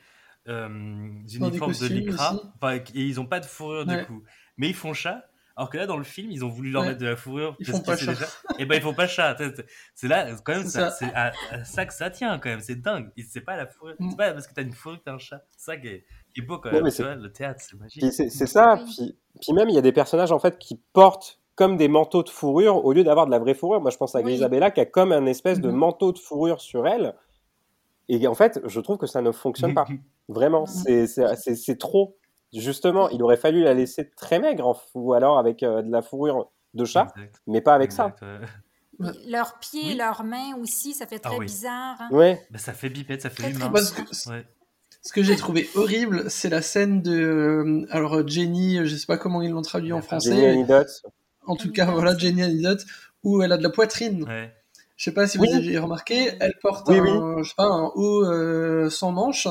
euh, 0.48 0.68
uniformes 0.68 1.74
de 1.74 2.14
enfin, 2.56 2.76
et 2.76 2.84
ils 3.04 3.20
ont 3.20 3.26
pas 3.26 3.40
de 3.40 3.46
fourrure 3.46 3.86
du 3.86 4.06
coup, 4.06 4.24
mais 4.58 4.70
ils 4.70 4.76
font 4.76 4.94
chat. 4.94 5.26
Alors 5.56 5.70
que 5.70 5.78
là, 5.78 5.88
dans 5.88 5.98
le 5.98 6.06
film, 6.06 6.32
ils 6.32 6.46
ont 6.46 6.48
voulu 6.48 6.72
leur 6.72 6.84
Ouais. 6.84 6.88
mettre 6.90 7.02
de 7.02 7.06
la 7.08 7.18
fourrure. 7.18 7.58
Ils 7.60 7.66
parce 7.66 7.80
font 7.80 7.84
pas 7.84 7.98
chat. 7.98 8.14
déjà- 8.14 8.28
Et 8.60 8.66
ben 8.66 8.76
ils 8.76 8.82
font 8.82 8.94
pas 8.94 9.08
chat. 9.08 9.36
C'est- 9.94 10.08
là, 10.08 10.34
quand 10.46 10.54
même, 10.54 10.64
C'est 10.64 10.70
ça- 10.70 10.90
ça. 10.90 10.96
c'est 10.96 11.14
à, 11.14 11.34
à 11.52 11.66
ça 11.66 11.86
que 11.86 11.94
ça 11.94 12.10
tient 12.10 12.40
quand 12.40 12.48
même. 12.48 12.62
C'est 12.62 12.78
dingue. 12.82 13.12
C'est 13.28 13.42
pas 13.42 13.58
la 13.58 13.68
fourrure. 13.68 13.96
Mm. 14.00 14.10
C'est 14.12 14.16
pas 14.16 14.32
parce 14.32 14.48
que 14.48 14.54
t'as 14.54 14.62
une 14.62 14.72
fourrure 14.72 15.00
que 15.00 15.04
t'as 15.04 15.14
un 15.16 15.18
chat. 15.18 15.44
C'est 15.50 15.66
ça 15.66 15.76
qui 15.78 15.88
est, 15.90 16.06
qui 16.34 16.42
est 16.42 16.44
beau 16.46 16.58
quand 16.60 16.72
même. 16.72 16.90
tu 16.92 17.02
vois, 17.04 17.16
le 17.16 17.32
théâtre, 17.32 17.60
c'est 17.64 17.78
magique. 17.78 18.02
Puis 18.02 18.12
c'est 18.12 18.30
c'est 18.30 18.48
ça. 18.48 18.80
Puis, 18.86 19.18
puis 19.42 19.54
même 19.54 19.70
il 19.70 19.76
y 19.76 19.78
a 19.78 19.82
des 19.82 19.92
personnages 19.92 20.32
en 20.32 20.40
fait 20.40 20.58
qui 20.58 20.80
portent 20.94 21.40
comme 21.56 21.76
des 21.78 21.88
manteaux 21.88 22.24
de 22.24 22.30
fourrure 22.30 22.86
au 22.86 22.94
lieu 22.94 23.04
d'avoir 23.04 23.26
de 23.26 23.32
la 23.32 23.40
vraie 23.40 23.54
fourrure. 23.54 23.82
Moi 23.82 23.92
je 23.92 23.98
pense 23.98 24.16
à 24.16 24.20
Oui. 24.20 24.26
Grisabella 24.26 24.72
qui 24.72 24.80
a 24.80 24.86
comme 24.86 25.12
un 25.12 25.26
espèce 25.26 25.60
de 25.60 25.70
Mhm. 25.70 25.76
manteau 25.76 26.12
de 26.12 26.20
fourrure 26.20 26.62
sur 26.62 26.88
elle. 26.88 27.16
Et 28.08 28.26
en 28.28 28.34
fait, 28.34 28.60
je 28.66 28.80
trouve 28.80 28.98
que 28.98 29.08
ça 29.08 29.22
ne 29.22 29.32
fonctionne 29.32 29.74
pas. 29.74 29.86
Vraiment, 30.30 30.66
c'est 30.66 31.06
c'est- 31.08 31.36
c'est- 31.36 31.56
c'est 31.56 31.78
trop. 31.78 32.16
Justement, 32.54 33.10
il 33.10 33.22
aurait 33.22 33.38
fallu 33.38 33.62
la 33.64 33.74
laisser 33.76 34.10
très 34.10 34.40
maigre 34.40 34.68
en- 34.68 34.78
ou 34.96 35.14
alors 35.14 35.38
avec 35.38 35.62
euh, 35.64 35.82
de 35.84 35.92
la 35.92 36.02
fourrure 36.02 36.50
de 36.74 36.86
chat, 36.86 37.08
Exact. 37.16 37.42
mais 37.48 37.62
pas 37.62 37.74
avec 37.76 37.92
Exact, 37.92 38.22
ouais. 38.22 38.40
Ouais. 39.00 39.12
Leurs 39.28 39.60
pieds, 39.60 39.90
Oui. 39.92 39.96
leurs 39.96 40.24
mains 40.24 40.56
aussi, 40.62 40.94
ça 40.94 41.06
fait 41.06 41.22
Ah 41.24 41.30
très 41.30 41.38
oui. 41.38 41.46
bizarre. 41.46 41.96
hein. 42.00 42.08
ça. 42.10 42.16
Ouais. 42.16 42.42
Bah, 42.52 42.58
ça 42.60 42.74
fait 42.74 42.90
bipède, 42.90 43.22
ça 43.22 43.30
fait 43.30 43.44
Très, 43.44 43.52
très 43.54 43.66
humain. 43.68 43.72
Que 43.72 44.30
Ouais. 44.30 44.46
Ce 45.02 45.14
que 45.14 45.24
j'ai 45.24 45.36
trouvé 45.36 45.70
horrible, 45.76 46.26
c'est 46.30 46.50
la 46.50 46.62
scène 46.62 47.02
de 47.02 47.12
euh, 47.14 47.86
alors 47.90 48.28
Jenny, 48.28 48.86
je 48.86 48.96
sais 48.96 49.06
pas 49.06 49.18
comment 49.18 49.42
ils 49.42 49.52
l'ont 49.52 49.62
traduit 49.62 49.94
en 49.94 50.02
français. 50.02 50.32
Jenny 50.32 50.46
Anidots. 50.46 51.08
En 51.46 51.56
tout 51.56 51.72
cas, 51.72 51.86
voilà 51.86 52.18
Jenny 52.18 52.44
Anidot, 52.44 52.78
où 53.24 53.42
elle 53.42 53.52
a 53.52 53.58
de 53.58 53.64
la 53.64 53.70
poitrine. 53.70 54.24
Ouais. 54.24 54.54
Je 54.98 55.06
sais 55.06 55.14
pas 55.14 55.28
si 55.28 55.40
Oui. 55.40 55.48
vous 55.50 55.56
avez 55.58 55.78
remarqué, 55.78 56.32
elle 56.40 56.54
porte 56.62 56.88
Oui, 56.90 57.00
un, 57.00 57.42
je 57.42 57.48
sais 57.50 57.56
pas, 57.56 57.68
un 57.68 57.90
haut 57.96 58.26
euh, 58.26 58.90
sans 58.90 59.12
manches 59.14 59.48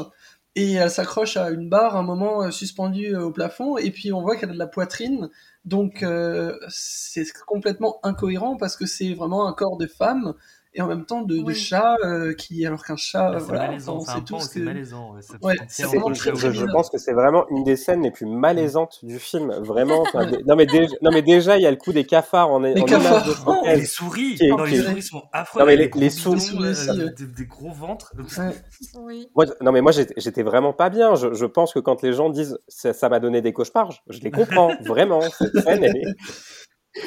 et 0.54 0.72
elle 0.72 0.90
s'accroche 0.90 1.36
à 1.36 1.50
une 1.50 1.68
barre 1.68 1.96
un 1.96 2.02
moment 2.02 2.42
euh, 2.42 2.50
suspendue 2.50 3.14
euh, 3.14 3.24
au 3.24 3.30
plafond 3.30 3.78
et 3.78 3.90
puis 3.90 4.12
on 4.12 4.20
voit 4.20 4.36
qu'elle 4.36 4.50
a 4.50 4.54
de 4.54 4.58
la 4.58 4.66
poitrine. 4.66 5.30
Donc 5.64 6.02
euh, 6.02 6.58
c'est 6.68 7.24
complètement 7.46 7.98
incohérent 8.02 8.56
parce 8.56 8.76
que 8.76 8.84
c'est 8.84 9.14
vraiment 9.14 9.48
un 9.48 9.52
corps 9.52 9.76
de 9.76 9.86
femme 9.86 10.34
et 10.74 10.82
en 10.82 10.86
même 10.86 11.06
temps 11.06 11.22
de, 11.22 11.36
de 11.38 11.42
Oui. 11.42 11.54
chat 11.54 11.96
euh, 12.04 12.34
qui 12.34 12.64
alors 12.66 12.84
qu'un 12.84 12.96
chat 12.96 13.30
Bah, 13.30 13.34
euh, 13.36 13.38
c'est 13.38 13.44
voilà, 13.46 13.66
malaisant, 13.68 14.00
c'est 14.00 14.10
un 14.12 14.20
tous 14.20 14.40
c'est 14.40 14.60
que 14.60 14.64
malaisant. 14.64 15.14
Ouais, 15.42 15.54
c'est 15.68 15.84
vraiment 15.84 16.12
très, 16.12 16.32
très 16.32 16.52
je, 16.52 16.64
pense 16.66 16.90
que 16.90 16.98
c'est 16.98 17.12
vraiment 17.14 17.46
une 17.50 17.64
des 17.64 17.76
scènes 17.76 18.02
les 18.02 18.10
plus 18.10 18.26
malaisantes 18.26 18.98
du 19.04 19.18
film. 19.18 19.52
Vraiment. 19.60 20.04
non, 20.46 20.56
mais 20.56 20.66
déjà, 20.66 20.94
non, 21.02 21.10
mais 21.12 21.22
déjà, 21.22 21.56
il 21.56 21.62
y 21.62 21.66
a 21.66 21.70
le 21.70 21.76
coup 21.76 21.92
des 21.92 22.04
cafards 22.04 22.50
en, 22.50 22.60
Les 22.60 22.74
cafards. 22.84 23.26
de 23.26 23.32
synthèse. 23.32 23.78
les 23.80 23.86
souris, 23.86 24.34
Qui 24.34 24.44
est- 24.46 24.48
non, 24.50 24.64
les 24.64 24.78
est- 24.78 24.82
souris 24.82 25.02
sont 25.02 25.22
affreux. 25.32 25.60
Non, 25.60 25.66
mais 25.66 25.76
les- 25.76 26.10
souris 26.10 26.50
euh, 26.60 27.08
des, 27.16 27.26
des 27.26 27.46
gros 27.46 27.70
ventres. 27.72 28.12
Ouais. 28.38 28.52
Oui. 29.00 29.28
Moi, 29.34 29.46
non, 29.60 29.72
mais 29.72 29.80
moi, 29.80 29.92
j'étais 29.92 30.42
vraiment 30.42 30.72
pas 30.72 30.90
bien. 30.90 31.14
Je, 31.14 31.32
je 31.34 31.46
pense 31.46 31.72
que 31.72 31.78
quand 31.78 32.02
les 32.02 32.12
gens 32.12 32.30
disent 32.30 32.58
ça 32.68 32.92
ça 32.92 33.08
m'a 33.08 33.20
donné 33.20 33.40
des 33.42 33.52
cauchemars, 33.52 33.90
je, 33.90 33.98
je 34.08 34.20
les 34.20 34.30
comprends. 34.30 34.72
vraiment. 34.84 35.20
Cette 35.22 35.58
scène, 35.60 35.84
elle 35.84 35.96
est, 35.96 36.14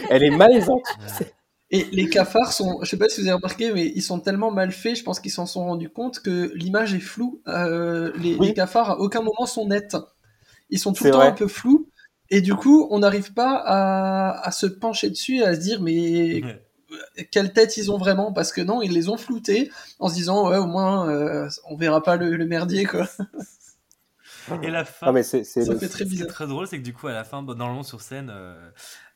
elle 0.09 0.23
est 0.23 0.29
malaisante. 0.31 0.83
Et 1.73 1.87
les 1.93 2.09
cafards 2.09 2.51
sont, 2.51 2.79
je 2.83 2.89
sais 2.89 2.97
pas 2.97 3.07
si 3.07 3.21
vous 3.21 3.27
avez 3.27 3.35
remarqué, 3.35 3.71
mais 3.71 3.87
ils 3.95 4.01
sont 4.01 4.19
tellement 4.19 4.51
mal 4.51 4.71
faits, 4.73 4.97
je 4.97 5.03
pense 5.03 5.19
qu'ils 5.21 5.31
s'en 5.31 5.45
sont 5.45 5.63
rendus 5.65 5.89
compte 5.89 6.19
que 6.19 6.51
l'image 6.53 6.93
est 6.93 6.99
floue. 6.99 7.41
Euh, 7.47 8.11
les, 8.17 8.35
Oui. 8.35 8.47
les 8.47 8.53
cafards 8.53 8.89
à 8.91 8.99
aucun 8.99 9.21
moment 9.21 9.45
sont 9.45 9.67
nets. 9.67 9.95
Ils 10.69 10.79
sont 10.79 10.91
tout 10.93 11.05
le 11.05 11.11
temps 11.11 11.17
vrai. 11.19 11.27
un 11.27 11.31
peu 11.31 11.47
flous. 11.47 11.87
Et 12.29 12.41
du 12.41 12.53
coup, 12.55 12.87
on 12.91 12.99
n'arrive 12.99 13.33
pas 13.33 13.55
à, 13.65 14.45
à 14.47 14.51
se 14.51 14.65
pencher 14.65 15.09
dessus 15.09 15.37
et 15.37 15.43
à 15.43 15.55
se 15.55 15.59
dire, 15.61 15.81
mais 15.81 16.43
Ouais. 16.43 17.27
quelle 17.31 17.53
tête 17.53 17.77
ils 17.77 17.89
ont 17.89 17.97
vraiment? 17.97 18.33
Parce 18.33 18.51
que 18.51 18.59
non, 18.61 18.81
ils 18.81 18.91
les 18.91 19.07
ont 19.07 19.17
floutés 19.17 19.71
en 19.99 20.09
se 20.09 20.13
disant, 20.15 20.49
ouais, 20.49 20.57
au 20.57 20.65
moins, 20.67 21.09
euh, 21.09 21.47
on 21.69 21.77
verra 21.77 22.03
pas 22.03 22.17
le, 22.17 22.35
le 22.35 22.45
merdier, 22.45 22.83
quoi. 22.85 23.07
Et 24.63 24.69
la 24.71 24.83
fin, 24.85 25.05
Non, 25.07 25.13
mais 25.13 25.23
c'est 25.23 25.43
c'est 25.43 25.63
Ça 25.63 25.73
le- 25.73 25.79
fait 25.79 25.87
très 25.87 25.99
ce 25.99 26.03
qui 26.03 26.09
est 26.09 26.11
bizarre. 26.17 26.27
très 26.27 26.47
drôle, 26.47 26.67
c'est 26.67 26.77
que 26.79 26.83
du 26.83 26.93
coup, 26.93 27.07
à 27.07 27.13
la 27.13 27.23
fin, 27.23 27.41
normalement 27.43 27.83
sur 27.83 28.01
scène, 28.01 28.29
euh, 28.33 28.69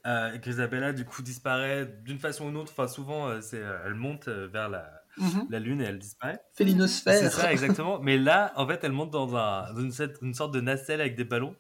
euh, 0.05 0.37
Grisabella 0.37 0.93
du 0.93 1.03
coup 1.05 1.21
disparaît 1.21 1.85
d'une 2.03 2.19
façon 2.19 2.45
ou 2.45 2.47
d'une 2.49 2.57
autre. 2.57 2.71
Enfin, 2.71 2.87
souvent, 2.87 3.27
euh, 3.27 3.41
c'est, 3.41 3.61
euh, 3.61 3.77
elle 3.85 3.95
monte 3.95 4.27
euh, 4.27 4.47
vers 4.51 4.69
la, 4.69 4.91
Mhm. 5.17 5.47
la 5.49 5.59
lune 5.59 5.81
et 5.81 5.85
elle 5.85 5.97
disparaît. 5.99 6.39
Félinosphère. 6.53 7.13
C'est 7.17 7.29
ça, 7.29 7.51
exactement. 7.51 7.99
Mais 7.99 8.17
là, 8.17 8.51
en 8.57 8.67
fait, 8.67 8.83
elle 8.83 8.91
monte 8.91 9.11
dans, 9.11 9.35
un, 9.35 9.71
dans 9.73 9.79
une, 9.81 9.91
sorte- 9.93 10.17
une 10.21 10.33
sorte 10.33 10.53
de 10.53 10.59
nacelle 10.61 10.99
avec 11.01 11.15
des 11.15 11.23
ballons. 11.23 11.55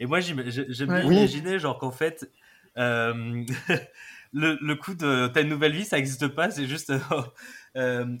Et 0.00 0.06
moi, 0.06 0.18
j'aime 0.20 0.40
Ouais. 0.40 1.04
Imaginer, 1.06 1.58
genre, 1.58 1.78
qu'en 1.78 1.92
fait, 1.92 2.28
le, 2.76 4.58
le 4.60 4.74
coup 4.74 4.94
de 4.94 5.30
une 5.40 5.48
nouvelle 5.48 5.72
vie, 5.72 5.84
ça 5.84 5.96
n'existe 5.96 6.28
pas, 6.28 6.50
c'est 6.50 6.66
juste 6.66 6.92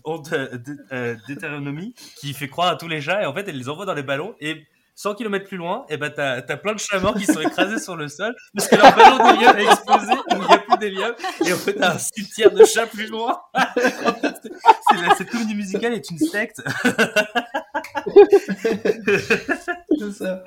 honte 0.04 0.30
d- 0.34 1.16
d'hétéronomie 1.28 1.94
qui 2.18 2.32
fait 2.32 2.48
croire 2.48 2.68
à 2.68 2.76
tous 2.76 2.88
les 2.88 3.00
chats. 3.00 3.22
Et 3.22 3.26
en 3.26 3.34
fait, 3.34 3.48
elle 3.48 3.58
les 3.58 3.68
envoie 3.68 3.86
dans 3.86 3.94
les 3.94 4.02
ballons. 4.02 4.34
Et 4.40 4.66
100 4.96 5.14
km 5.14 5.44
plus 5.46 5.56
loin, 5.58 5.84
et 5.90 5.98
ben 5.98 6.10
t'as 6.14 6.38
as 6.38 6.56
plein 6.56 6.72
de 6.72 6.78
chats 6.78 6.98
morts 6.98 7.14
qui 7.14 7.26
sont 7.26 7.40
écrasés 7.40 7.78
sur 7.78 7.96
le 7.96 8.08
sol 8.08 8.34
parce 8.54 8.66
que 8.68 8.76
leur 8.76 8.96
ballon 8.96 9.30
d'hélium 9.30 9.54
a 9.54 9.60
explosé, 9.62 10.12
il 10.30 10.38
n'y 10.38 10.44
a 10.54 10.58
plus 10.58 10.78
d'hélium. 10.78 11.14
Et 11.46 11.52
en 11.52 11.56
fait, 11.56 11.74
t'as 11.74 11.94
un 11.94 11.98
cimetière 11.98 12.50
de 12.50 12.64
chats 12.64 12.86
plus 12.86 13.06
loin. 13.06 13.38
Cette 15.18 15.30
comédie 15.30 15.54
musicale 15.54 15.92
est 15.92 16.10
une 16.10 16.18
secte. 16.18 16.62
C'est. 20.12 20.42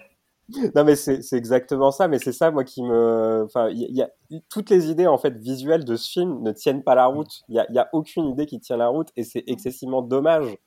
Non, 0.75 0.83
mais 0.83 0.95
c'est 0.95 1.21
exactement 1.33 1.91
ça. 1.91 2.07
Mais 2.07 2.17
c'est 2.17 2.31
ça, 2.31 2.49
moi, 2.49 2.63
qui 2.63 2.81
me. 2.81 3.43
Enfin, 3.45 3.69
il 3.69 3.95
y, 3.95 4.01
a- 4.01 4.09
toutes 4.49 4.71
les 4.71 4.89
idées 4.89 5.05
en 5.05 5.17
fait 5.19 5.37
visuelles 5.37 5.85
de 5.85 5.95
ce 5.95 6.09
film 6.09 6.41
ne 6.41 6.51
tiennent 6.51 6.83
pas 6.83 6.95
la 6.95 7.05
route. 7.05 7.41
Il 7.49 7.55
y 7.55 7.59
a, 7.59 7.67
y 7.71 7.77
a 7.77 7.87
aucune 7.93 8.25
idée 8.25 8.47
qui 8.47 8.59
tient 8.59 8.77
la 8.77 8.87
route 8.87 9.09
et 9.15 9.23
c'est 9.23 9.43
excessivement 9.45 10.01
dommage. 10.01 10.57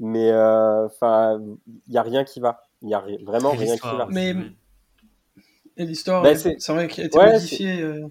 Mais 0.00 0.30
euh, 0.30 0.86
enfin, 0.86 1.40
il 1.86 1.92
y 1.92 1.98
a 1.98 2.02
rien 2.02 2.24
qui 2.24 2.40
va. 2.40 2.62
Il 2.82 2.88
y 2.88 2.94
a 2.94 3.00
ri- 3.00 3.18
vraiment 3.24 3.50
rien 3.50 3.76
qui 3.76 3.82
va. 3.86 4.06
Mais-. 4.10 4.34
Et 5.76 5.84
l'histoire, 5.84 6.22
Bah, 6.22 6.30
ouais, 6.30 6.34
c'est- 6.36 6.72
vrai 6.72 6.88
qu'elle 6.88 7.04
a 7.04 7.06
été 7.06 7.18
Ouais, 7.18 7.32
modifiée. 7.32 7.80
euh, 7.82 8.06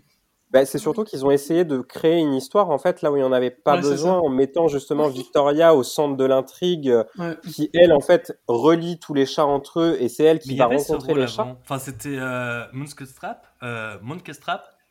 Bah, 0.51 0.65
c'est 0.65 0.77
surtout 0.77 1.03
qu'ils 1.03 1.25
ont 1.25 1.31
essayé 1.31 1.65
de 1.65 1.79
créer 1.79 2.19
une 2.19 2.33
histoire 2.33 2.69
en 2.69 2.77
fait 2.77 3.01
là 3.01 3.11
où 3.11 3.17
il 3.17 3.19
n'y 3.19 3.25
en 3.25 3.33
avait 3.33 3.51
pas 3.51 3.75
Ouais, 3.75 3.81
besoin 3.81 4.17
en 4.19 4.29
mettant 4.29 4.69
justement 4.69 5.09
Victoria 5.09 5.75
au 5.75 5.83
centre 5.83 6.15
de 6.15 6.23
l'intrigue 6.23 6.89
euh, 6.89 7.03
ouais. 7.17 7.35
qui 7.51 7.69
elle 7.73 7.91
en 7.91 7.99
fait 7.99 8.39
relie 8.47 8.97
tous 8.97 9.13
les 9.13 9.25
chats 9.25 9.45
entre 9.45 9.81
eux 9.81 9.97
et 9.99 10.07
c'est 10.07 10.23
elle 10.23 10.39
qui 10.39 10.55
va 10.55 10.67
rencontrer 10.67 11.11
rôle 11.11 11.19
les 11.21 11.27
chats. 11.27 11.57
Enfin, 11.63 11.79
c'était 11.79 12.17
euh, 12.17 12.63
Moonkestrap, 12.71 13.45
euh, 13.63 13.97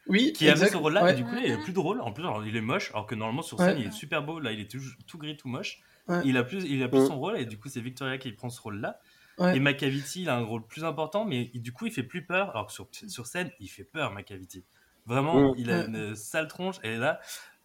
Oui, 0.09 0.35
qui 0.35 0.49
avait 0.51 0.67
ce 0.69 0.77
rôle-là, 0.77 1.05
ouais. 1.05 1.13
et 1.13 1.17
du 1.17 1.25
coup, 1.25 1.35
là, 1.35 1.41
il 1.45 1.51
est 1.53 1.63
plus 1.63 1.73
drôle. 1.73 2.01
En 2.03 2.13
plus, 2.13 2.23
alors, 2.25 2.45
il 2.47 2.55
est 2.55 2.61
moche, 2.61 2.91
alors 2.93 3.07
que 3.07 3.15
normalement, 3.15 3.43
sur 3.43 3.59
Ouais. 3.59 3.67
scène, 3.67 3.79
il 3.81 3.87
est 3.87 3.93
super 3.93 4.23
beau. 4.23 4.39
Là, 4.39 4.53
il 4.53 4.61
est 4.61 4.71
tout, 4.71 4.79
tout 5.09 5.19
gris, 5.19 5.37
tout 5.39 5.49
moche. 5.49 5.81
Ouais. 6.09 6.21
Il 6.25 6.37
a 6.37 6.45
plus, 6.45 6.65
il 6.65 6.83
a 6.83 6.89
plus 6.89 7.01
Mm. 7.01 7.07
son 7.07 7.19
rôle, 7.19 7.37
et 7.39 7.47
du 7.47 7.59
coup, 7.59 7.69
c'est 7.69 7.81
Victoria 7.81 8.17
qui 8.19 8.31
prend 8.33 8.49
ce 8.51 8.61
rôle-là. 8.61 8.99
Ouais. 9.39 9.57
Et 9.57 9.61
Macavity, 9.61 10.23
il 10.23 10.29
a 10.29 10.37
un 10.37 10.45
rôle 10.45 10.65
plus 10.67 10.85
important, 10.85 11.25
mais 11.25 11.51
il- 11.53 11.61
du 11.61 11.73
coup, 11.73 11.87
il 11.87 11.93
fait 11.93 12.03
plus 12.05 12.25
peur. 12.25 12.51
Alors 12.51 12.67
que 12.69 12.73
sur, 12.73 12.89
sur 13.09 13.27
scène, 13.27 13.51
il 13.61 13.69
fait 13.69 13.85
peur, 13.85 14.13
Macavity. 14.13 14.65
Vraiment, 15.05 15.51
Mm. 15.53 15.55
il 15.59 15.71
a 15.71 15.79
Ouais. 15.81 15.87
une 15.89 16.15
sale 16.17 16.49
tronche, 16.49 16.77
et 16.85 16.97
là, 16.97 17.21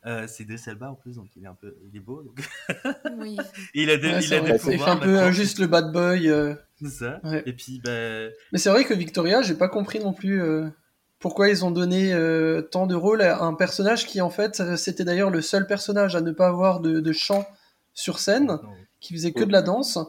euh, 0.06 0.26
c'est 0.28 0.44
Idris 0.44 0.62
Elba 0.68 0.90
en 0.92 0.96
plus, 0.96 1.16
donc 1.16 1.28
il 1.36 1.44
est 1.44 1.48
un 1.48 1.54
peu, 1.54 1.76
il 1.90 1.96
est 1.96 2.00
beau. 2.02 2.24
Donc... 2.24 2.42
Oui. 3.18 3.38
Et 3.76 3.84
il 3.84 3.90
a 3.92 3.98
des, 3.98 4.08
Ouais, 4.10 4.24
il 4.24 4.34
a 4.34 4.40
vrai. 4.40 4.52
des 4.54 4.56
Il 4.74 4.80
fait 4.80 4.90
un 4.90 4.98
peu 4.98 5.12
maintenant. 5.14 5.32
juste 5.32 5.60
le 5.60 5.68
bad 5.68 5.92
boy. 5.92 6.28
euh. 6.30 6.56
C'est 6.82 6.90
ça. 6.90 7.20
Ouais. 7.24 7.44
Et 7.46 7.54
puis, 7.54 7.80
bah, 7.86 7.92
Mais 8.52 8.58
c'est 8.58 8.70
vrai 8.72 8.84
que 8.86 8.94
Victoria, 8.96 9.42
j'ai 9.44 9.54
pas 9.56 9.70
compris 9.70 10.00
non 10.00 10.14
plus 10.14 10.42
euh, 10.42 10.68
pourquoi 11.20 11.48
ils 11.50 11.64
ont 11.64 11.70
donné 11.72 12.12
euh, 12.14 12.64
tant 12.64 12.88
de 12.88 12.96
rôle 12.96 13.22
à 13.22 13.44
un 13.44 13.54
personnage 13.54 14.08
qui, 14.08 14.20
en 14.22 14.32
fait, 14.32 14.76
c'était 14.76 15.04
d'ailleurs 15.06 15.30
le 15.30 15.42
seul 15.42 15.68
personnage 15.68 16.16
à 16.16 16.22
ne 16.22 16.32
pas 16.32 16.48
avoir 16.48 16.80
de, 16.80 17.00
de 17.00 17.12
chant 17.14 17.46
sur 17.94 18.20
scène, 18.20 18.58
qui 19.00 19.14
faisait 19.14 19.32
que 19.32 19.44
de 19.44 19.52
la 19.52 19.62
danse. 19.62 20.00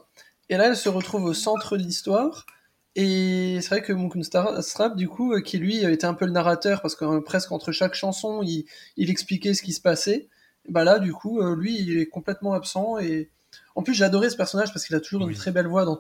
Et 0.48 0.56
là, 0.56 0.68
elle 0.68 0.76
se 0.76 0.88
retrouve 0.88 1.24
au 1.24 1.34
centre 1.34 1.76
de 1.76 1.82
l'histoire. 1.82 2.46
Et 2.94 3.58
c'est 3.62 3.68
vrai 3.68 3.82
que 3.82 3.92
Monkun 3.92 4.22
Strap, 4.22 4.96
du 4.96 5.08
coup, 5.08 5.32
euh, 5.32 5.40
qui 5.40 5.56
lui 5.56 5.78
était 5.82 6.04
un 6.04 6.12
peu 6.12 6.26
le 6.26 6.32
narrateur, 6.32 6.82
parce 6.82 6.94
que 6.94 7.06
euh, 7.06 7.20
presque 7.20 7.50
entre 7.50 7.72
chaque 7.72 7.94
chanson, 7.94 8.42
il, 8.42 8.66
il 8.98 9.08
expliquait 9.10 9.54
ce 9.54 9.62
qui 9.62 9.72
se 9.72 9.80
passait. 9.80 10.28
Bah 10.68 10.84
là, 10.84 10.98
du 10.98 11.12
coup, 11.12 11.40
euh, 11.40 11.56
lui, 11.56 11.78
il 11.80 11.98
est 11.98 12.06
complètement 12.06 12.52
absent. 12.52 12.98
Et 12.98 13.30
en 13.74 13.82
plus, 13.82 13.94
j'ai 13.94 14.04
adoré 14.04 14.28
ce 14.28 14.36
personnage 14.36 14.72
parce 14.74 14.86
qu'il 14.86 14.94
a 14.94 15.00
toujours 15.00 15.22
Oui. 15.22 15.32
une 15.32 15.38
très 15.38 15.52
belle 15.52 15.66
voix 15.66 15.86
dans, 15.86 15.98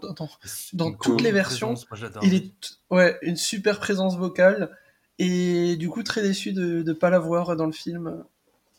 dans, 0.74 0.92
toutes 0.92 1.22
les 1.22 1.32
versions, 1.32 1.74
présence, 1.74 2.12
il 2.22 2.34
est 2.34 2.52
ouais 2.90 3.18
une 3.22 3.36
super 3.36 3.78
présence 3.80 4.16
vocale 4.16 4.70
et 5.18 5.76
du 5.76 5.88
coup 5.88 6.02
très 6.02 6.22
déçu 6.22 6.52
de 6.52 6.82
ne 6.82 6.92
pas 6.92 7.10
la 7.10 7.18
voir 7.18 7.56
dans 7.56 7.66
le 7.66 7.72
film 7.72 8.24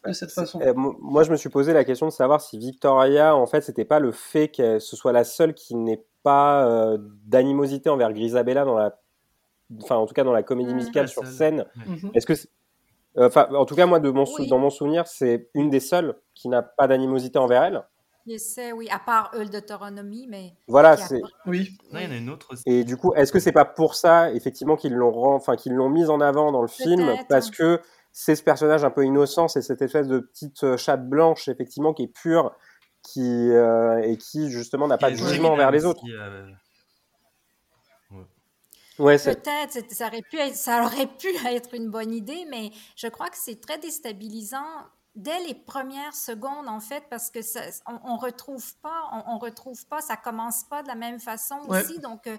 de 0.05 0.13
cette 0.13 0.31
façon. 0.31 0.59
Euh, 0.61 0.73
mo- 0.73 0.95
moi 0.99 1.23
je 1.23 1.31
me 1.31 1.35
suis 1.37 1.49
posé 1.49 1.73
la 1.73 1.83
question 1.83 2.05
de 2.07 2.11
savoir 2.11 2.41
si 2.41 2.57
Victoria 2.57 3.35
en 3.35 3.45
fait 3.45 3.61
c'était 3.61 3.85
pas 3.85 3.99
le 3.99 4.11
fait 4.11 4.49
que 4.49 4.79
ce 4.79 4.95
soit 4.95 5.11
la 5.11 5.23
seule 5.23 5.53
qui 5.53 5.75
n'ait 5.75 6.03
pas 6.23 6.65
euh, 6.67 6.97
d'animosité 7.25 7.89
envers 7.89 8.11
Grisabella 8.13 8.65
dans 8.65 8.77
la 8.77 8.97
enfin 9.81 9.95
en 9.95 10.05
tout 10.05 10.13
cas 10.13 10.23
dans 10.23 10.33
la 10.33 10.43
comédie 10.43 10.71
Mm. 10.73 10.75
musicale 10.77 11.03
La 11.05 11.07
sur 11.07 11.25
seule. 11.25 11.33
scène. 11.33 11.65
Mhm. 11.87 12.11
Est-ce 12.13 12.25
que 12.25 12.33
euh, 13.17 13.27
Enfin, 13.27 13.47
en 13.53 13.65
tout 13.65 13.75
cas, 13.75 13.85
moi, 13.85 13.99
de 13.99 14.09
mon 14.09 14.25
sou- 14.25 14.41
Oui. 14.41 14.47
dans 14.47 14.57
mon 14.57 14.71
souvenir, 14.71 15.05
c'est 15.05 15.47
une 15.53 15.69
des 15.69 15.79
seules 15.79 16.15
qui 16.33 16.47
n'a 16.49 16.63
pas 16.63 16.87
d'animosité 16.87 17.37
envers 17.37 17.61
elle. 17.63 17.83
J'essaie, 18.25 18.71
oui, 18.71 18.87
à 18.89 18.97
part 18.97 19.29
Eul 19.37 19.49
d'autonomie, 19.51 20.25
mais. 20.27 20.53
Voilà, 20.67 20.97
c'est. 20.97 21.21
Oui, 21.45 21.77
Non, 21.91 21.99
il 21.99 22.05
y 22.05 22.07
en 22.07 22.11
a 22.11 22.15
une 22.17 22.29
autre 22.31 22.47
aussi. 22.53 22.63
Et 22.65 22.83
du 22.83 22.97
coup, 22.97 23.13
est-ce 23.13 23.31
que 23.31 23.37
c'est 23.39 23.51
pas 23.51 23.65
pour 23.65 23.93
ça, 23.95 24.31
effectivement, 24.31 24.75
qu'ils 24.75 24.95
l'ont 24.95 25.11
ren- 25.11 25.35
enfin, 25.35 25.55
qu'ils 25.55 25.73
l'ont 25.73 25.89
mise 25.89 26.09
en 26.09 26.21
avant 26.21 26.51
dans 26.51 26.61
le 26.63 26.67
film, 26.67 27.07
parce 27.29 27.51
que 27.51 27.81
c'est 28.13 28.35
ce 28.35 28.43
personnage 28.43 28.85
un 28.85 28.91
peu 28.91 29.03
innocent, 29.05 29.47
c'est 29.49 29.61
cette 29.63 29.81
espèce 29.81 30.07
de 30.07 30.19
petite 30.19 30.63
euh, 30.63 30.77
chatte 30.77 31.09
blanche, 31.09 31.47
effectivement, 31.49 31.93
qui 31.93 32.03
est 32.03 32.07
pure, 32.07 32.55
qui 33.01 33.49
euh, 33.51 34.01
et 34.03 34.17
qui 34.17 34.49
justement 34.51 34.87
n'a 34.87 34.97
pas 34.97 35.11
de 35.11 35.15
jugement 35.15 35.49
envers 35.53 35.71
les 35.71 35.83
autres. 35.83 36.01
qui, 36.01 36.13
euh, 36.13 36.47
Ouais. 38.99 39.17
Peut-être, 39.17 39.91
ça 39.91 40.05
aurait, 40.05 40.21
pu 40.21 40.37
être, 40.37 40.55
ça 40.55 40.83
aurait 40.83 41.07
pu 41.07 41.27
être 41.47 41.73
une 41.73 41.89
bonne 41.89 42.13
idée, 42.13 42.45
mais 42.49 42.71
je 42.95 43.07
crois 43.07 43.29
que 43.29 43.37
c'est 43.37 43.59
très 43.59 43.79
déstabilisant 43.79 44.67
dès 45.15 45.43
les 45.45 45.53
premières 45.55 46.15
secondes, 46.15 46.67
en 46.67 46.79
fait, 46.79 47.03
parce 47.09 47.29
que 47.29 47.41
ça, 47.41 47.61
on, 47.87 47.99
on 48.03 48.17
retrouve 48.17 48.75
pas, 48.81 49.03
on, 49.11 49.33
on 49.33 49.37
retrouve 49.37 49.85
pas, 49.87 50.01
ça 50.01 50.15
commence 50.15 50.63
pas 50.63 50.81
de 50.83 50.87
la 50.87 50.95
même 50.95 51.19
façon 51.19 51.55
Ouais. 51.67 51.81
aussi. 51.81 51.99
Donc, 51.99 52.27
euh, 52.27 52.37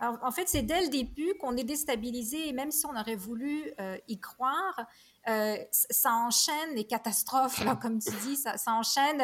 alors, 0.00 0.18
en 0.22 0.30
fait, 0.30 0.48
c'est 0.48 0.62
dès 0.62 0.80
le 0.82 0.88
début 0.88 1.34
qu'on 1.40 1.56
est 1.56 1.64
déstabilisé, 1.64 2.48
et 2.48 2.52
même 2.52 2.70
si 2.70 2.86
on 2.86 2.96
aurait 2.96 3.16
voulu 3.16 3.72
euh, 3.80 3.96
y 4.08 4.18
croire, 4.20 4.86
euh, 5.28 5.56
ça 5.72 6.12
enchaîne 6.12 6.74
les 6.74 6.86
catastrophes, 6.86 7.64
là, 7.64 7.76
comme 7.76 7.98
tu 7.98 8.10
dis, 8.22 8.36
ça, 8.36 8.56
ça 8.56 8.72
enchaîne. 8.72 9.22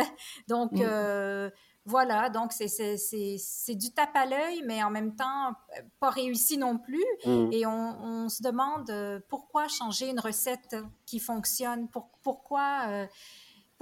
Donc, 0.49 0.73
Mm. 0.73 0.83
euh, 0.83 1.51
voilà, 1.85 2.29
donc 2.31 2.53
c'est- 2.53 3.74
du 3.74 3.93
tape 3.93 4.15
à 4.15 4.24
l'œil, 4.27 4.62
mais 4.66 4.83
en 4.85 4.91
même 4.91 5.16
temps, 5.16 5.53
pas 6.01 6.11
réussi 6.11 6.57
non 6.59 6.79
plus. 6.79 7.05
Mm. 7.27 7.49
Et 7.53 7.66
on, 7.66 7.70
on 8.03 8.29
se 8.29 8.43
demande 8.43 8.89
euh, 8.91 9.19
pourquoi 9.29 9.66
changer 9.69 10.09
une 10.11 10.20
recette 10.20 10.77
qui 11.07 11.19
fonctionne, 11.19 11.89
pour, 11.89 12.11
pourquoi, 12.23 12.83
euh, 12.89 13.07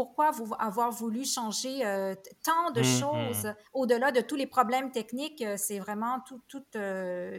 pourquoi 0.01 0.31
vous 0.31 0.51
avoir 0.59 0.91
voulu 0.91 1.27
changer 1.27 1.85
euh, 1.85 2.15
tant 2.43 2.71
de 2.71 2.81
Mm, 2.81 2.85
choses 3.01 3.53
au-delà 3.75 4.11
de 4.13 4.23
tous 4.23 4.37
les 4.37 4.47
problèmes 4.47 4.91
techniques. 4.93 5.43
euh, 5.43 5.57
C'est 5.59 5.79
vraiment 5.79 6.21
tout, 6.27 6.41
tout, 6.49 6.65
euh, 6.77 7.39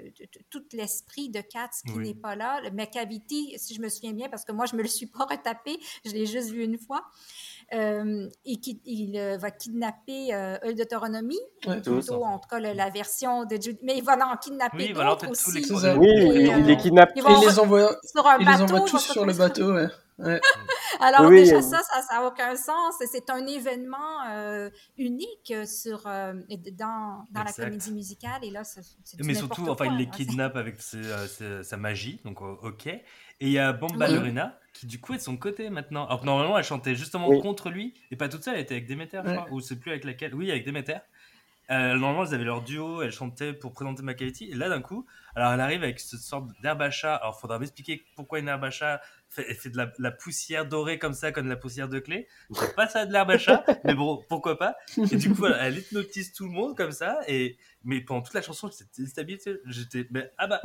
tout 0.51 0.63
l'esprit 0.73 1.29
de 1.29 1.41
Katz 1.41 1.81
qui 1.81 1.93
Oui. 1.93 2.07
n'est 2.09 2.13
pas 2.13 2.35
là. 2.35 2.61
Le 2.63 2.69
Macavity, 2.69 3.55
si 3.57 3.73
je 3.73 3.81
me 3.81 3.89
souviens 3.89 4.13
bien, 4.13 4.29
parce 4.29 4.45
que 4.45 4.51
moi 4.51 4.65
je 4.67 4.75
me 4.75 4.83
le 4.83 4.87
suis 4.87 5.07
pas 5.07 5.25
retapé, 5.25 5.79
je 6.05 6.11
l'ai 6.11 6.27
juste 6.27 6.51
vu 6.51 6.63
une 6.63 6.77
fois. 6.77 7.01
Euh, 7.73 8.27
et 8.45 8.57
qui, 8.57 8.79
il 8.85 9.17
va 9.39 9.49
kidnapper 9.49 10.33
euh, 10.33 10.57
Eul 10.65 10.75
d'autonomie, 10.75 11.39
ouais. 11.65 11.81
plutôt 11.81 12.23
en 12.25 12.37
tout 12.37 12.49
cas 12.49 12.59
le- 12.59 12.73
la 12.73 12.89
version 12.89 13.45
de 13.45 13.55
Judy. 13.55 13.79
Mais 13.81 13.97
il 13.97 14.03
va 14.03 14.13
en 14.27 14.35
kidnapper 14.37 14.77
Oui, 14.77 14.85
il 14.89 14.93
va 14.95 15.03
leur 15.05 15.17
d'autres 15.17 15.25
les 15.53 15.61
aussi. 15.61 15.79
Ça. 15.79 15.97
Oui, 15.97 16.07
Et, 16.09 16.25
il, 16.25 16.57
il 16.59 16.65
les 16.65 16.77
kidnappe. 16.77 17.11
ils 17.15 17.19
Et 17.19 17.21
vont- 17.21 17.41
il 17.41 17.47
les 17.47 17.59
envoie, 17.59 17.95
sur 18.03 18.27
un 18.27 18.37
il 18.39 18.45
les 18.47 18.61
envoie 18.61 18.81
tous 18.81 18.99
sur 18.99 19.25
le 19.25 19.33
de 19.33 19.37
bateau, 19.37 19.73
ouais. 19.73 19.87
Ouais. 20.19 20.39
alors 20.99 21.29
Oui, 21.29 21.37
déjà 21.37 21.57
oui. 21.57 21.63
ça, 21.63 21.81
ça 21.83 22.01
n'a 22.11 22.25
aucun 22.27 22.55
sens. 22.55 22.95
C'est 23.11 23.29
un 23.29 23.45
événement 23.47 24.23
euh, 24.29 24.69
unique 24.97 25.53
sur, 25.65 26.05
euh, 26.07 26.33
dans, 26.73 27.25
dans 27.31 27.43
la 27.43 27.53
comédie 27.53 27.93
musicale. 27.93 28.43
Et 28.43 28.51
là, 28.51 28.63
c'est 28.63 28.81
Mais 29.23 29.33
surtout, 29.33 29.67
enfin, 29.69 29.85
il 29.85 29.97
les 29.97 30.09
kidnappe 30.09 30.55
avec 30.55 30.81
ses, 30.81 30.97
euh, 30.97 31.27
ses- 31.27 31.63
sa 31.63 31.77
magie, 31.77 32.21
donc 32.25 32.41
euh, 32.41 32.55
ok. 32.63 32.87
Et 32.87 33.01
il 33.39 33.51
y 33.51 33.59
a 33.59 33.73
Bomba 33.73 34.07
Oui. 34.07 34.15
Lorena 34.15 34.57
qui 34.73 34.85
du 34.85 35.01
coup 35.01 35.13
est 35.13 35.17
de 35.17 35.21
son 35.21 35.35
côté 35.35 35.69
maintenant. 35.69 36.05
Alors 36.05 36.21
que 36.21 36.25
normalement 36.25 36.57
elle 36.57 36.63
chantait 36.63 36.95
justement 36.95 37.27
Oui. 37.27 37.41
contre 37.41 37.69
lui, 37.69 37.93
et 38.11 38.15
pas 38.15 38.29
toute 38.29 38.43
seule, 38.43 38.55
elle 38.55 38.61
était 38.61 38.75
avec 38.75 38.87
Demeter, 38.87 39.21
je 39.25 39.31
crois, 39.33 39.47
ou 39.51 39.59
c'est 39.59 39.77
plus 39.79 39.91
avec 39.91 40.05
laquelle. 40.05 40.33
Oui, 40.35 40.49
avec 40.51 40.65
Demeter. 40.65 40.99
Euh, 41.71 41.95
normalement, 41.95 42.25
elles 42.25 42.33
avaient 42.35 42.43
leur 42.43 42.61
duo, 42.61 43.01
elles 43.01 43.11
chantaient 43.13 43.53
pour 43.53 43.71
présenter 43.71 44.03
Macavity, 44.03 44.51
et 44.51 44.55
là 44.55 44.67
d'un 44.67 44.81
coup, 44.81 45.05
alors 45.35 45.53
elle 45.53 45.61
arrive 45.61 45.83
avec 45.83 45.99
cette 46.01 46.19
sorte 46.19 46.49
d'herbe 46.61 46.81
à 46.81 46.91
chat. 46.91 47.15
Alors 47.15 47.39
faudra 47.39 47.59
m'expliquer 47.59 48.03
pourquoi 48.15 48.39
une 48.39 48.49
herbe 48.49 48.65
à 48.65 48.71
chat 48.71 49.01
fait, 49.29 49.69
de 49.69 49.77
la, 49.77 49.89
la 49.97 50.11
poussière 50.11 50.65
dorée 50.65 50.99
comme 50.99 51.13
ça, 51.13 51.31
comme 51.31 51.45
de 51.45 51.49
la 51.49 51.55
poussière 51.55 51.87
de 51.87 51.99
clé. 51.99 52.27
C'est 52.51 52.75
pas 52.75 52.87
ça 52.87 53.05
de 53.05 53.13
l'herbe 53.13 53.31
à 53.31 53.37
chat, 53.37 53.63
mais 53.85 53.93
bon, 53.95 54.21
pourquoi 54.27 54.57
pas. 54.57 54.75
Et 55.11 55.15
du 55.15 55.33
coup, 55.33 55.45
elle, 55.45 55.77
hypnotise 55.77 56.33
tout 56.33 56.45
le 56.45 56.51
monde 56.51 56.75
comme 56.75 56.91
ça, 56.91 57.19
et 57.27 57.57
mais 57.85 58.01
pendant 58.01 58.21
toute 58.21 58.33
la 58.35 58.41
chanson, 58.41 58.69
j'étais 58.69 59.03
déstabilisé. 59.03 59.59
J'étais, 59.65 60.07
mais, 60.11 60.29
ah 60.37 60.47
bah, 60.47 60.61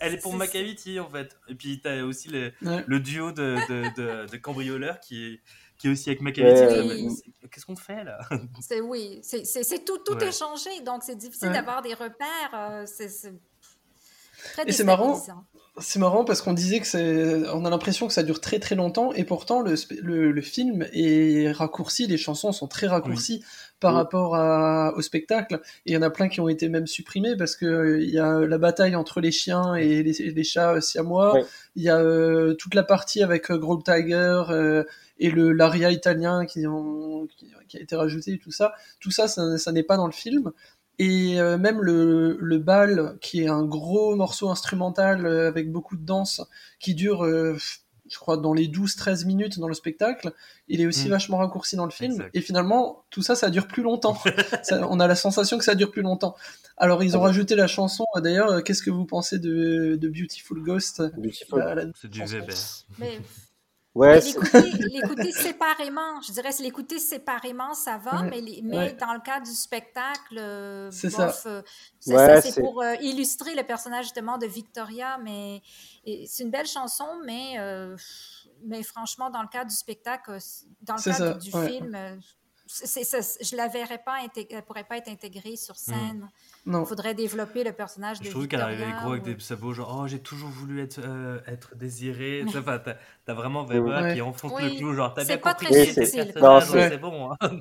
elle 0.00 0.14
est 0.14 0.18
pour 0.22 0.34
Macavity 0.34 1.00
en 1.00 1.08
fait. 1.08 1.38
Et 1.48 1.54
puis 1.54 1.80
t'as 1.80 2.02
aussi 2.02 2.28
le, 2.28 2.52
Ouais. 2.60 2.84
le 2.86 3.00
duo 3.00 3.32
de, 3.32 3.56
de, 3.68 3.94
de, 4.26 4.30
de 4.30 4.36
cambrioleurs 4.36 5.00
qui 5.00 5.24
est, 5.24 5.40
qui 5.82 5.88
est 5.88 5.90
aussi 5.90 6.10
avec. 6.10 6.22
Ouais. 6.22 7.02
Oui. 7.04 7.08
Qu'est-ce 7.50 7.66
qu'on 7.66 7.76
fait 7.76 8.04
là? 8.04 8.18
C'est 8.60 8.80
oui, 8.80 9.18
c'est 9.22 9.44
c'est- 9.44 9.62
c'est 9.62 9.84
tout, 9.84 9.98
tout 9.98 10.14
Ouais. 10.14 10.28
est 10.28 10.32
changé, 10.38 10.70
donc 10.86 11.02
c'est 11.04 11.16
difficile 11.16 11.48
Ouais. 11.48 11.54
d'avoir 11.54 11.82
des 11.82 11.92
repères. 11.94 12.54
euh, 12.54 12.84
c'est 12.86 13.08
très 14.54 14.64
Et 14.66 14.72
c'est 14.72 14.84
marrant. 14.84 15.20
C'est 15.78 15.98
marrant 15.98 16.24
parce 16.24 16.42
qu'on 16.42 16.52
disait 16.52 16.80
que 16.80 16.86
c'est, 16.86 17.48
on 17.48 17.64
a 17.64 17.70
l'impression 17.70 18.06
que 18.06 18.12
ça 18.12 18.22
dure 18.22 18.40
très 18.42 18.58
très 18.58 18.74
longtemps 18.74 19.12
et 19.14 19.24
pourtant 19.24 19.62
le, 19.62 19.72
sp- 19.74 19.98
le, 20.00 20.30
le 20.30 20.42
film 20.42 20.86
est 20.92 21.50
raccourci, 21.50 22.06
les 22.06 22.18
chansons 22.18 22.52
sont 22.52 22.68
très 22.68 22.86
raccourcies 22.88 23.42
par 23.82 23.92
Oui. 23.92 23.98
rapport 23.98 24.36
à, 24.36 24.94
au 24.96 25.02
spectacle. 25.02 25.60
Et 25.84 25.90
il 25.90 25.94
y 25.94 25.96
en 25.98 26.02
a 26.02 26.08
plein 26.10 26.28
qui 26.28 26.40
ont 26.40 26.48
été 26.48 26.68
même 26.70 26.86
supprimés 26.86 27.36
parce 27.36 27.56
que 27.56 27.66
euh, 27.66 28.00
il 28.00 28.08
y 28.10 28.18
a 28.18 28.40
la 28.40 28.58
bataille 28.58 28.96
entre 28.96 29.20
les 29.20 29.32
chiens 29.32 29.74
et 29.74 30.02
les, 30.02 30.12
les 30.12 30.44
chats 30.44 30.74
euh, 30.76 30.80
siamois. 30.80 31.34
Ouais. 31.34 31.44
Il 31.76 31.82
y 31.82 31.90
a 31.90 31.98
euh, 31.98 32.54
toute 32.54 32.74
la 32.74 32.84
partie 32.84 33.22
avec 33.22 33.50
euh, 33.50 33.58
Growl 33.58 33.82
Tiger 33.82 34.44
euh, 34.50 34.84
et 35.18 35.30
le 35.30 35.52
l'aria 35.52 35.90
italien 35.90 36.46
qui, 36.46 36.66
ont, 36.66 37.26
qui, 37.36 37.52
qui 37.68 37.76
a 37.76 37.80
été 37.80 37.94
rajouté 37.96 38.32
et 38.34 38.38
tout 38.38 38.52
ça. 38.52 38.72
Tout 39.00 39.10
ça, 39.10 39.28
ça, 39.28 39.58
ça 39.58 39.72
n'est 39.72 39.82
pas 39.82 39.96
dans 39.96 40.06
le 40.06 40.12
film. 40.12 40.52
Et 40.98 41.40
même 41.58 41.80
le, 41.80 42.36
le 42.38 42.58
bal, 42.58 43.16
qui 43.20 43.42
est 43.42 43.48
un 43.48 43.64
gros 43.64 44.14
morceau 44.14 44.50
instrumental 44.50 45.26
avec 45.26 45.72
beaucoup 45.72 45.96
de 45.96 46.04
danse, 46.04 46.42
qui 46.78 46.94
dure, 46.94 47.26
je 48.12 48.18
crois, 48.18 48.36
dans 48.36 48.52
les 48.52 48.68
12-13 48.68 49.24
minutes 49.26 49.58
dans 49.58 49.68
le 49.68 49.74
spectacle, 49.74 50.32
il 50.68 50.80
est 50.80 50.86
aussi 50.86 51.06
Mm. 51.08 51.10
vachement 51.10 51.38
raccourci 51.38 51.76
dans 51.76 51.84
le 51.86 51.90
film. 51.90 52.12
Exact. 52.12 52.30
Et 52.36 52.40
finalement, 52.40 53.04
tout 53.10 53.22
ça, 53.22 53.34
ça 53.34 53.50
dure 53.50 53.66
plus 53.66 53.82
longtemps. 53.82 54.16
Ça- 54.62 54.86
on 54.88 55.00
a 55.00 55.06
la 55.06 55.14
sensation 55.16 55.58
que 55.58 55.64
ça 55.64 55.74
dure 55.74 55.90
plus 55.90 56.02
longtemps. 56.02 56.36
Alors, 56.76 57.02
ils 57.02 57.16
ont 57.16 57.20
Ah 57.22 57.26
rajouté 57.26 57.54
la 57.54 57.66
chanson. 57.66 58.04
euh, 58.16 58.20
D'ailleurs, 58.20 58.50
euh, 58.50 58.60
qu'est-ce 58.60 58.82
que 58.82 58.90
vous 58.90 59.04
pensez 59.06 59.38
de, 59.38 59.96
de 60.00 60.08
Beautiful 60.08 60.62
Ghost? 60.62 61.02
Beautiful. 61.16 61.58
la 61.60 61.84
C'est 62.00 62.08
du 62.10 62.22
Weber. 62.24 62.54
Mais 62.98 63.20
Ouais, 63.94 64.20
l'écouter 64.90 65.32
séparément, 65.32 66.22
je 66.22 66.32
dirais, 66.32 66.48
l'écouter 66.60 66.98
séparément, 66.98 67.74
ça 67.74 67.98
va, 67.98 68.22
Ouais, 68.22 68.30
mais, 68.30 68.40
les- 68.40 68.62
mais 68.62 68.76
ouais. 68.76 68.92
dans 68.94 69.12
le 69.12 69.20
cadre 69.20 69.44
du 69.46 69.52
spectacle, 69.52 70.38
euh, 70.38 70.90
C'est 70.90 71.10
ça. 71.10 71.26
bof, 71.26 71.42
euh, 71.44 71.62
c'est 72.00 72.14
Ouais, 72.14 72.40
ça, 72.40 72.50
c'est 72.50 72.60
pour 72.62 72.80
euh, 72.80 72.94
illustrer 73.02 73.54
le 73.54 73.64
personnage 73.64 74.06
justement 74.06 74.38
de 74.38 74.46
Victoria, 74.46 75.18
mais 75.18 75.60
c'est 76.26 76.42
une 76.42 76.50
belle 76.50 76.66
chanson, 76.66 77.06
mais, 77.26 77.58
euh, 77.58 77.94
mais 78.64 78.82
franchement, 78.82 79.28
dans 79.28 79.42
le 79.42 79.48
cadre 79.48 79.68
du 79.68 79.76
spectacle, 79.76 80.38
dans 80.80 80.96
le 80.96 81.02
cadre 81.02 81.16
ça, 81.16 81.34
du 81.34 81.50
ouais. 81.54 81.68
film, 81.68 82.20
je 82.66 83.56
la 83.56 83.68
verrais 83.68 84.02
pas, 84.02 84.20
elle 84.50 84.62
pourrait 84.64 84.84
pas 84.84 84.96
être 84.96 85.08
intégrée 85.08 85.56
sur 85.56 85.76
scène. 85.76 86.20
Non. 86.20 86.28
Il 86.64 86.84
faudrait 86.86 87.14
développer 87.14 87.64
le 87.64 87.72
personnage 87.72 88.20
de 88.20 88.24
Je 88.24 88.30
trouve 88.30 88.46
qu'elle 88.46 88.60
arrivait 88.60 88.86
gros 89.00 89.12
avec 89.12 89.24
ou- 89.24 89.32
des 89.32 89.40
sabots, 89.40 89.72
genre 89.72 90.00
oh 90.02 90.06
j'ai 90.06 90.20
toujours 90.20 90.48
voulu 90.50 90.80
être, 90.80 91.00
euh, 91.04 91.40
être 91.48 91.74
désiré. 91.74 92.42
Tu 92.46 92.52
sais, 92.52 92.58
Enfin, 92.58 92.78
t'as, 92.78 92.94
t'as 93.26 93.34
vraiment 93.34 93.64
Weber 93.64 94.02
Ouais. 94.02 94.14
qui 94.14 94.20
enfonce 94.20 94.52
Oui. 94.56 94.70
le 94.74 94.78
clou, 94.78 94.94
genre 94.94 95.12
t'as 95.12 95.22
C'est 95.22 95.28
bien 95.28 95.38
pas 95.38 95.54
compris 95.54 95.66
très 95.72 95.86
subtil. 95.86 96.32
Non, 96.40 96.60
c'est- 96.60 96.88
c'est 96.90 96.98
bon. 96.98 97.32
hein. 97.32 97.36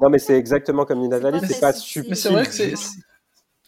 Non, 0.00 0.10
mais 0.10 0.18
c'est 0.20 0.38
exactement 0.38 0.84
comme 0.86 1.02
C'est 1.02 1.08
Nathalie, 1.08 1.40
pas 1.40 1.46
c'est 1.48 1.60
pas 1.60 1.72
subtil. 1.72 1.92
subtil. 2.04 2.10
Mais 2.10 2.14
c'est 2.14 2.28
vrai 2.30 2.46
que 2.46 2.52
c'est 2.52 2.68
du- 2.68 2.76
c'est- 2.76 3.00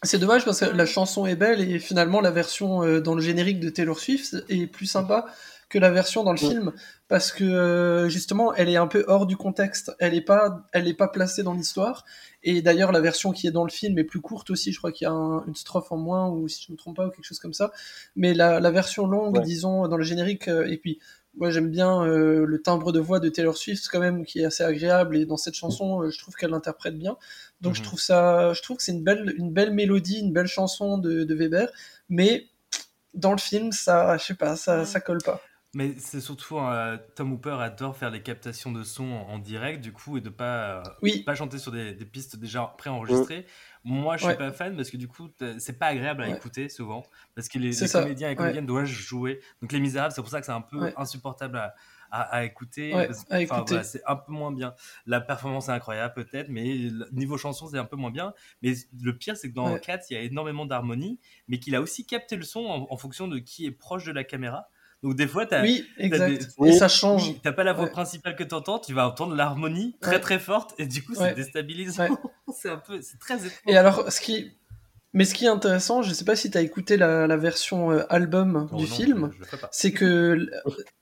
c'est 0.03 0.17
dommage 0.17 0.45
parce 0.45 0.61
que 0.61 0.65
la 0.65 0.85
chanson 0.85 1.25
est 1.25 1.35
belle 1.35 1.59
et 1.61 1.77
finalement 1.77 2.21
la 2.21 2.31
version 2.31 2.83
euh, 2.83 3.01
dans 3.01 3.13
le 3.15 3.21
générique 3.21 3.59
de 3.59 3.69
Taylor 3.69 3.99
Swift 3.99 4.37
est 4.49 4.65
plus 4.67 4.85
sympa 4.87 5.25
que 5.71 5.79
la 5.79 5.89
version 5.89 6.23
dans 6.23 6.33
le 6.33 6.37
Mm. 6.43 6.49
film 6.51 6.73
parce 7.07 7.31
que 7.31 7.43
euh, 7.43 8.09
justement 8.09 8.53
elle 8.53 8.69
est 8.69 8.75
un 8.77 8.87
peu 8.87 9.03
hors 9.07 9.25
du 9.25 9.37
contexte, 9.37 9.91
elle 9.99 10.13
est 10.13 10.21
pas 10.21 10.67
elle 10.73 10.87
est 10.87 10.93
pas 10.93 11.07
placée 11.07 11.43
dans 11.43 11.53
l'histoire 11.53 12.05
et 12.43 12.61
d'ailleurs 12.61 12.91
la 12.91 12.99
version 13.01 13.31
qui 13.31 13.47
est 13.47 13.51
dans 13.51 13.63
le 13.63 13.71
film 13.71 13.97
est 13.97 14.03
plus 14.03 14.21
courte 14.21 14.49
aussi, 14.49 14.71
je 14.71 14.77
crois 14.77 14.91
qu'il 14.91 15.05
y 15.05 15.07
a 15.07 15.13
un- 15.13 15.43
une 15.45 15.55
strophe 15.55 15.91
en 15.91 15.97
moins 15.97 16.27
ou 16.29 16.47
si 16.47 16.63
je 16.67 16.71
me 16.71 16.77
trompe 16.77 16.97
pas 16.97 17.07
ou 17.07 17.09
quelque 17.09 17.25
chose 17.25 17.39
comme 17.39 17.53
ça. 17.53 17.71
Mais 18.15 18.33
la, 18.33 18.59
la 18.59 18.71
version 18.71 19.07
longue, 19.07 19.37
Ouais. 19.37 19.43
disons 19.43 19.87
dans 19.87 19.97
le 19.97 20.03
générique 20.03 20.47
euh, 20.47 20.67
et 20.67 20.77
puis 20.77 20.99
moi 21.37 21.49
j'aime 21.49 21.69
bien 21.69 22.03
euh, 22.05 22.45
le 22.45 22.61
timbre 22.61 22.91
de 22.91 22.99
voix 22.99 23.21
de 23.21 23.29
Taylor 23.29 23.55
Swift 23.55 23.87
quand 23.89 24.01
même 24.01 24.25
qui 24.25 24.39
est 24.41 24.45
assez 24.45 24.63
agréable 24.65 25.15
et 25.15 25.25
dans 25.25 25.37
cette 25.37 25.55
chanson 25.55 26.01
euh, 26.03 26.09
je 26.11 26.19
trouve 26.19 26.35
qu'elle 26.35 26.51
l'interprète 26.51 26.97
bien. 26.97 27.15
Donc 27.61 27.75
je 27.75 27.79
Mhm. 27.81 27.85
trouve 27.85 28.01
ça, 28.01 28.51
je 28.53 28.61
trouve 28.61 28.77
que 28.77 28.83
c'est 28.83 28.91
une 28.91 29.03
belle, 29.03 29.33
une 29.37 29.51
belle 29.53 29.71
mélodie, 29.71 30.19
une 30.19 30.33
belle 30.33 30.47
chanson 30.47 30.97
de, 30.97 31.23
de 31.23 31.35
Weber, 31.35 31.69
mais 32.09 32.47
dans 33.13 33.31
le 33.31 33.37
film 33.37 33.71
ça, 33.71 34.17
je 34.17 34.23
sais 34.25 34.35
pas, 34.35 34.55
ça, 34.55 34.85
ça 34.85 34.99
colle 35.01 35.21
pas. 35.23 35.41
Mais 35.73 35.95
c'est 35.97 36.19
surtout 36.19 36.57
euh, 36.59 36.97
Tom 37.15 37.31
Hooper 37.31 37.55
adore 37.61 37.95
faire 37.95 38.09
les 38.09 38.21
captations 38.21 38.73
de 38.73 38.83
son 38.83 39.05
en, 39.05 39.29
en 39.29 39.39
direct 39.39 39.81
du 39.81 39.93
coup 39.93 40.17
et 40.17 40.21
de 40.21 40.27
pas 40.29 40.79
euh, 40.79 40.83
Oui. 41.01 41.23
pas 41.23 41.33
chanter 41.33 41.59
sur 41.59 41.71
des, 41.71 41.93
des 41.93 42.05
pistes 42.05 42.35
déjà 42.35 42.65
préenregistrées. 42.77 43.45
Moi 43.85 44.17
je 44.17 44.23
suis 44.23 44.31
Ouais. 44.31 44.37
pas 44.37 44.51
fan 44.51 44.75
parce 44.75 44.89
que 44.89 44.97
du 44.97 45.07
coup 45.07 45.29
c'est 45.59 45.79
pas 45.79 45.87
agréable 45.87 46.23
à 46.23 46.27
Ouais. 46.27 46.35
écouter 46.35 46.67
souvent 46.67 47.03
parce 47.35 47.47
que 47.47 47.57
les, 47.57 47.71
comédiens 47.89 48.27
et 48.27 48.31
ouais. 48.31 48.35
comédiennes 48.35 48.65
doivent 48.65 48.85
jouer. 48.85 49.39
Donc 49.61 49.71
les 49.71 49.79
Misérables 49.79 50.13
c'est 50.13 50.21
pour 50.21 50.29
ça 50.29 50.41
que 50.41 50.45
c'est 50.45 50.51
un 50.51 50.59
peu 50.59 50.77
Ouais. 50.77 50.93
insupportable 50.97 51.57
à, 51.57 51.73
à, 52.11 52.21
à 52.23 52.43
écouter. 52.43 52.93
Ouais, 52.93 53.09
enfin, 53.31 53.63
voilà, 53.65 53.83
c'est 53.85 54.01
un 54.05 54.17
peu 54.17 54.33
moins 54.33 54.51
bien. 54.51 54.75
La 55.05 55.21
performance 55.21 55.69
est 55.69 55.71
incroyable 55.71 56.13
peut-être, 56.15 56.49
mais 56.49 56.89
niveau 57.13 57.37
chanson 57.37 57.67
c'est 57.67 57.77
un 57.77 57.85
peu 57.85 57.95
moins 57.95 58.11
bien. 58.11 58.33
Mais 58.61 58.73
le 59.01 59.17
pire 59.17 59.37
c'est 59.37 59.49
que 59.49 59.55
dans 59.55 59.71
Ouais. 59.71 59.79
Cats 59.79 60.01
il 60.09 60.15
y 60.15 60.17
a 60.17 60.21
énormément 60.21 60.65
d'harmonie, 60.65 61.21
mais 61.47 61.59
qu'il 61.59 61.75
a 61.77 61.81
aussi 61.81 62.05
capté 62.05 62.35
le 62.35 62.43
son 62.43 62.65
en, 62.65 62.87
en 62.89 62.97
fonction 62.97 63.29
de 63.29 63.39
qui 63.39 63.65
est 63.65 63.71
proche 63.71 64.03
de 64.03 64.11
la 64.11 64.25
caméra. 64.25 64.67
Donc 65.03 65.15
des 65.15 65.27
fois 65.27 65.45
t'as 65.45 65.63
Oui, 65.63 65.87
exact. 65.97 66.29
des- 66.29 66.43
Et 66.43 66.47
Oui. 66.59 66.73
ça 66.75 66.87
change. 66.87 67.41
t'as 67.41 67.51
pas 67.51 67.63
la 67.63 67.73
voix 67.73 67.85
Ouais. 67.85 67.89
principale 67.91 68.35
que 68.35 68.43
t'entends, 68.43 68.77
tu 68.79 68.93
vas 68.93 69.07
entendre 69.07 69.33
l'harmonie 69.35 69.95
très 70.01 70.11
Ouais. 70.13 70.19
très 70.19 70.37
forte 70.39 70.75
et 70.77 70.85
du 70.85 71.03
coup 71.03 71.15
c'est 71.15 71.21
Ouais. 71.21 71.33
déstabilisant. 71.33 72.07
C'est 72.53 72.69
un 72.69 72.77
peu, 72.77 73.01
c'est 73.01 73.17
très 73.17 73.35
étrange. 73.37 73.61
Et 73.65 73.77
alors, 73.77 74.11
ce 74.11 74.19
qui, 74.19 74.51
mais 75.13 75.25
ce 75.25 75.33
qui 75.33 75.45
est 75.45 75.49
intéressant, 75.49 76.01
je 76.01 76.13
sais 76.13 76.23
pas 76.25 76.35
si 76.35 76.49
tu 76.49 76.57
as 76.57 76.61
écouté 76.61 76.95
la, 76.97 77.27
la 77.27 77.37
version 77.37 77.91
euh, 77.91 78.03
album 78.09 78.69
Oh 78.71 78.77
du 78.77 78.83
non, 78.83 78.89
film, 78.89 79.31
c'est 79.71 79.91
que, 79.91 80.47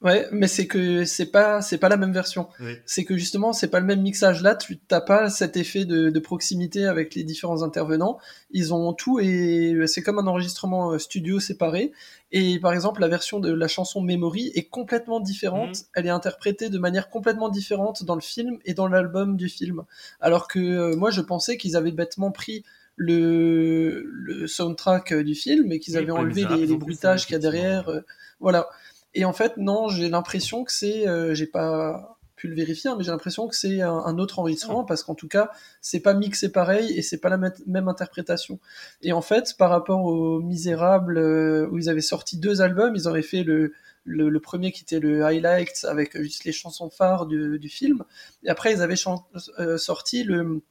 ouais, 0.02 0.28
mais 0.32 0.48
c'est 0.48 0.66
que 0.68 1.06
c'est 1.06 1.28
pas, 1.28 1.62
c'est 1.62 1.78
pas 1.78 1.90
la 1.90 1.98
même 1.98 2.12
version. 2.14 2.50
Oui. 2.60 2.78
c'est 2.86 3.04
que 3.06 3.18
justement 3.18 3.54
c'est 3.54 3.68
pas 3.68 3.80
le 3.80 3.86
même 3.86 4.02
mixage 4.02 4.42
là 4.42 4.56
tu 4.56 4.78
t'as 4.80 5.02
pas 5.02 5.30
cet 5.30 5.58
effet 5.58 5.86
de, 5.86 6.10
de 6.10 6.20
proximité 6.20 6.86
avec 6.86 7.16
les 7.16 7.24
différents 7.24 7.62
intervenants 7.64 8.18
ils 8.52 8.74
ont 8.74 8.94
tout 8.94 9.20
et 9.20 9.76
c'est 9.88 10.02
comme 10.02 10.18
un 10.20 10.28
enregistrement 10.28 10.92
euh, 10.94 10.98
studio 10.98 11.40
séparé 11.40 11.92
et 12.32 12.60
par 12.60 12.74
exemple 12.74 13.02
la 13.02 13.08
version 13.08 13.40
de 13.40 13.52
la 13.54 13.68
chanson 13.68 14.02
Memory 14.02 14.52
est 14.56 14.70
complètement 14.70 15.20
différente 15.20 15.70
Mhm. 15.70 15.74
elle 15.96 16.06
est 16.08 16.10
interprétée 16.12 16.70
de 16.70 16.78
manière 16.80 17.10
complètement 17.10 17.50
différente 17.50 18.04
dans 18.04 18.16
le 18.16 18.22
film 18.22 18.58
et 18.66 18.74
dans 18.74 18.88
l'album 18.88 19.36
du 19.38 19.50
film 19.50 19.84
alors 20.20 20.48
que 20.48 20.60
euh, 20.60 20.96
moi 20.96 21.12
je 21.12 21.22
pensais 21.22 21.58
qu'ils 21.58 21.76
avaient 21.76 21.92
bêtement 21.92 22.32
pris 22.32 22.64
le, 23.00 24.04
le 24.12 24.46
soundtrack 24.46 25.14
euh, 25.14 25.24
du 25.24 25.34
film 25.34 25.72
et 25.72 25.80
qu'ils 25.80 25.98
avaient 25.98 26.12
enlevé 26.12 26.46
les, 26.46 26.76
bruitages 26.76 27.26
qu'il 27.26 27.34
y 27.34 27.36
a 27.38 27.40
derrière 27.40 27.88
euh, 27.90 28.02
voilà. 28.42 28.68
Et 29.14 29.26
en 29.26 29.34
fait, 29.34 29.58
non, 29.58 29.88
j'ai 29.88 30.10
l'impression 30.10 30.64
que 30.64 30.72
c'est, 30.72 31.08
euh, 31.08 31.34
j'ai 31.34 31.48
pas 31.48 32.18
pu 32.36 32.48
le 32.48 32.56
vérifier, 32.56 32.90
hein, 32.90 32.96
mais 32.98 33.04
j'ai 33.04 33.12
l'impression 33.12 33.48
que 33.48 33.56
c'est 33.56 33.82
un, 33.82 33.92
un 33.92 34.18
autre 34.18 34.40
enregistrement 34.40 34.84
parce 34.84 35.04
qu'en 35.04 35.16
tout 35.16 35.28
cas, 35.28 35.50
c'est 35.82 36.00
pas 36.00 36.14
mixé 36.14 36.52
pareil 36.52 36.98
et 36.98 37.02
c'est 37.02 37.18
pas 37.18 37.30
la 37.30 37.38
même 37.38 37.88
interprétation. 37.88 38.60
Et 39.02 39.12
en 39.12 39.22
fait, 39.22 39.56
par 39.58 39.70
rapport 39.70 40.04
aux 40.04 40.40
Misérables 40.40 41.18
euh, 41.18 41.68
où 41.72 41.78
ils 41.78 41.90
avaient 41.90 42.02
sorti 42.02 42.38
deux 42.38 42.62
albums, 42.62 42.96
ils 42.96 43.08
avaient 43.08 43.22
fait 43.22 43.44
le 43.44 43.74
le, 44.06 44.30
le 44.30 44.40
premier 44.40 44.72
qui 44.72 44.84
était 44.84 45.00
le 45.00 45.24
Highlights 45.24 45.86
avec 45.88 46.20
juste 46.20 46.46
les 46.46 46.54
chansons 46.54 46.90
phares 46.90 47.26
du, 47.26 47.60
du 47.60 47.70
film, 47.70 48.04
et 48.44 48.50
après 48.50 48.74
ils 48.74 48.82
avaient 48.82 48.96
euh, 49.60 49.78
sorti 49.78 50.24
le 50.24 50.62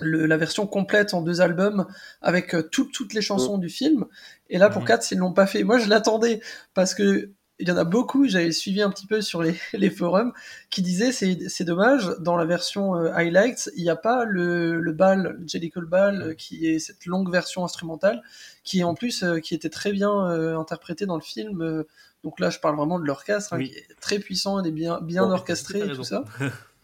le- 0.00 0.26
la 0.26 0.36
version 0.36 0.66
complète 0.66 1.14
en 1.14 1.22
deux 1.22 1.40
albums 1.40 1.86
avec 2.22 2.54
euh, 2.54 2.62
toutes 2.62 2.92
toutes 2.92 3.14
les 3.14 3.22
chansons 3.22 3.58
du 3.58 3.68
film. 3.68 4.06
Et 4.50 4.58
là, 4.58 4.70
pour 4.70 4.82
Mhm. 4.82 4.88
4, 4.88 5.10
ils 5.12 5.18
l'ont 5.18 5.32
pas 5.32 5.46
fait. 5.46 5.64
Moi, 5.64 5.78
je 5.78 5.88
l'attendais 5.88 6.40
parce 6.74 6.94
que 6.94 7.30
il 7.60 7.66
y 7.68 7.72
en 7.72 7.76
a 7.76 7.82
beaucoup, 7.82 8.28
j'avais 8.28 8.52
suivi 8.52 8.82
un 8.82 8.88
petit 8.90 9.08
peu 9.08 9.20
sur 9.20 9.42
les, 9.42 9.52
les 9.72 9.90
forums, 9.90 10.32
qui 10.70 10.80
disaient 10.80 11.10
c'est, 11.10 11.64
dommage, 11.64 12.08
dans 12.20 12.36
la 12.36 12.44
version 12.44 12.94
euh, 12.94 13.10
Highlights, 13.12 13.70
il 13.76 13.82
n'y 13.82 13.90
a 13.90 13.96
pas 13.96 14.24
le, 14.24 14.78
le 14.78 14.92
bal, 14.92 15.36
le 15.40 15.48
Jellicle 15.48 15.84
Ball, 15.84 16.22
euh, 16.22 16.34
qui 16.34 16.68
est 16.68 16.78
cette 16.78 17.04
longue 17.04 17.32
version 17.32 17.64
instrumentale, 17.64 18.22
qui 18.62 18.78
est 18.78 18.84
en 18.84 18.94
plus, 18.94 19.24
euh, 19.24 19.40
qui 19.40 19.56
était 19.56 19.70
très 19.70 19.90
bien 19.90 20.28
euh, 20.30 20.56
interprétée 20.56 21.04
dans 21.04 21.16
le 21.16 21.20
film. 21.20 21.60
euh, 21.62 21.82
donc 22.22 22.38
là, 22.38 22.48
je 22.50 22.60
parle 22.60 22.76
vraiment 22.76 23.00
de 23.00 23.04
l'orchestre, 23.04 23.52
hein, 23.54 23.58
Oui. 23.58 23.70
qui 23.70 23.76
est 23.76 23.86
très 24.00 24.20
puissant 24.20 24.62
et 24.62 24.70
bien, 24.70 25.00
bien 25.00 25.24
Bon, 25.26 25.32
orchestré 25.32 25.80
t'as 25.80 25.86
et 25.86 25.96
tout 25.96 26.04
ça. 26.04 26.22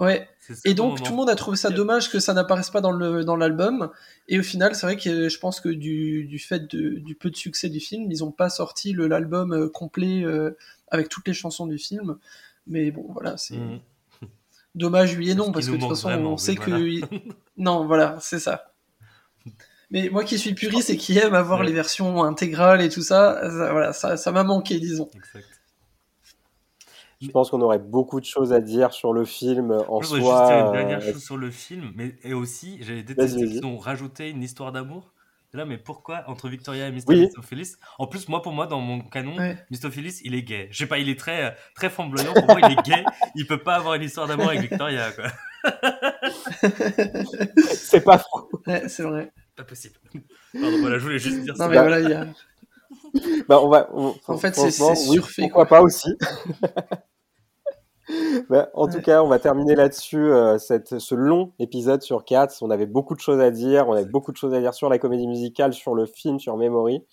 Ouais, 0.00 0.28
et 0.64 0.72
donc 0.74 0.92
moment. 0.92 1.04
tout 1.04 1.12
le 1.12 1.16
monde 1.18 1.30
a 1.30 1.34
trouvé 1.36 1.56
ça 1.58 1.68
dommage 1.70 2.10
que 2.10 2.18
ça 2.20 2.32
n'apparaisse 2.32 2.70
pas 2.70 2.80
dans 2.80 2.90
le 2.90 3.22
dans 3.22 3.36
l'album. 3.36 3.90
Et 4.28 4.38
au 4.38 4.42
final, 4.42 4.74
c'est 4.74 4.86
vrai 4.86 4.96
que 4.96 5.28
je 5.28 5.38
pense 5.38 5.60
que 5.60 5.68
du, 5.68 6.24
du 6.24 6.38
fait 6.38 6.70
de- 6.74 6.98
du 6.98 7.14
peu 7.14 7.30
de 7.30 7.36
succès 7.36 7.68
du 7.68 7.80
film, 7.80 8.10
ils 8.10 8.20
n'ont 8.20 8.30
pas 8.32 8.48
sorti 8.48 8.94
l'album 8.94 9.52
euh, 9.52 9.68
complet 9.68 10.24
euh, 10.24 10.56
avec 10.88 11.08
toutes 11.10 11.28
les 11.28 11.34
chansons 11.34 11.66
du 11.66 11.76
film. 11.78 12.16
Mais 12.66 12.90
bon, 12.90 13.06
voilà, 13.12 13.36
c'est 13.36 13.56
Mhm. 13.58 13.78
dommage 14.74 15.16
oui 15.16 15.30
et 15.30 15.34
non 15.34 15.52
parce 15.52 15.66
que 15.66 15.72
de 15.72 15.76
toute 15.78 15.88
façon, 15.90 16.08
vraiment, 16.08 16.32
on 16.32 16.36
sait 16.38 16.54
voilà. 16.54 16.78
que 16.78 17.00
non, 17.58 17.86
voilà, 17.86 18.16
c'est 18.20 18.38
ça. 18.40 18.72
Mais 19.90 20.08
moi 20.08 20.24
qui 20.24 20.38
suis 20.38 20.54
puriste 20.54 20.88
et 20.90 20.96
qui 20.96 21.18
aime 21.18 21.34
avoir 21.34 21.60
Ouais. 21.60 21.66
les 21.66 21.72
versions 21.72 22.22
intégrales 22.24 22.80
et 22.80 22.88
tout 22.88 23.02
ça, 23.02 23.40
ça 23.42 23.72
voilà, 23.72 23.92
ça 23.92 24.16
ça 24.16 24.32
m'a 24.32 24.44
manqué, 24.44 24.78
disons. 24.80 25.10
Exact. 25.14 25.59
Je 27.20 27.28
pense 27.28 27.50
qu'on 27.50 27.60
aurait 27.60 27.78
beaucoup 27.78 28.18
de 28.20 28.24
choses 28.24 28.52
à 28.54 28.60
dire 28.60 28.92
sur 28.92 29.12
le 29.12 29.24
film 29.26 29.72
en 29.88 30.00
Je 30.00 30.08
voudrais 30.08 30.22
soi. 30.22 30.38
juste 30.38 30.50
dire 30.50 30.58
une 30.60 30.66
euh, 30.68 30.72
dernière 30.72 31.02
chose 31.02 31.22
sur 31.22 31.36
le 31.36 31.50
film, 31.50 31.92
mais 31.94 32.14
et 32.22 32.32
aussi 32.32 32.78
j'avais 32.82 33.02
détesté 33.02 33.44
qu'ils 33.46 33.66
ont 33.66 33.76
rajouté 33.78 34.30
une 34.30 34.42
histoire 34.42 34.72
d'amour. 34.72 35.12
Là, 35.52 35.64
mais 35.64 35.78
pourquoi 35.78 36.22
entre 36.28 36.48
Victoria 36.48 36.86
et 36.86 36.92
Mr. 36.92 37.02
Oui. 37.08 37.28
En 37.98 38.06
plus, 38.06 38.28
moi, 38.28 38.40
pour 38.40 38.52
moi, 38.52 38.68
dans 38.68 38.80
mon 38.80 39.00
canon, 39.00 39.36
Ouais. 39.36 39.58
Mistopheles, 39.72 40.12
il 40.22 40.36
est 40.36 40.42
gay. 40.42 40.68
Je 40.70 40.78
sais 40.78 40.86
pas, 40.86 40.98
il 40.98 41.08
est 41.08 41.18
très, 41.18 41.46
euh, 41.46 41.50
très 41.74 41.90
flamboyant. 41.90 42.32
Pour 42.34 42.56
moi, 42.56 42.60
il 42.68 42.78
est 42.78 42.82
gay. 42.84 43.04
Il 43.34 43.48
peut 43.48 43.58
pas 43.58 43.74
avoir 43.74 43.94
une 43.94 44.02
histoire 44.04 44.28
d'amour 44.28 44.48
avec 44.48 44.60
Victoria, 44.60 45.10
quoi. 45.10 45.24
C'est 47.74 48.04
pas 48.04 48.18
faux. 48.18 48.48
Ouais, 48.66 48.88
c'est 48.88 49.02
vrai. 49.02 49.32
Pas 49.56 49.64
possible. 49.64 49.96
Pardon, 50.52 50.78
voilà, 50.80 50.98
je 50.98 51.02
voulais 51.02 51.18
juste 51.18 51.40
dire 51.40 51.54
Non 51.54 51.64
ça. 51.64 51.68
mais 51.68 51.76
voilà, 51.78 52.00
il 52.00 52.10
y 52.10 52.14
a 52.14 52.26
Bah, 53.48 53.60
on 53.60 53.68
va, 53.68 53.88
on- 53.92 54.14
En 54.28 54.38
fait, 54.38 54.54
c'est- 54.54 54.80
oui, 54.82 54.96
surfait, 55.16 55.42
Pourquoi 55.42 55.66
quoi. 55.66 55.78
pas 55.78 55.82
aussi. 55.82 56.08
Bah, 58.48 58.70
en 58.74 58.88
tout 58.88 59.00
cas, 59.00 59.22
on 59.22 59.28
va 59.28 59.38
terminer 59.38 59.74
là-dessus 59.74 60.18
euh, 60.18 60.58
cette, 60.58 60.98
ce 60.98 61.14
long 61.14 61.52
épisode 61.58 62.02
sur 62.02 62.24
Cats. 62.24 62.48
On 62.62 62.70
avait 62.70 62.86
beaucoup 62.86 63.14
de 63.14 63.20
choses 63.20 63.40
à 63.40 63.50
dire. 63.50 63.88
On 63.88 63.92
avait 63.92 64.04
beaucoup 64.04 64.32
de 64.32 64.36
choses 64.36 64.54
à 64.54 64.60
dire 64.60 64.74
sur 64.74 64.88
la 64.88 64.98
comédie 64.98 65.26
musicale, 65.26 65.72
sur 65.72 65.94
le 65.94 66.06
film, 66.06 66.38
sur 66.38 66.56
Memory. 66.56 67.04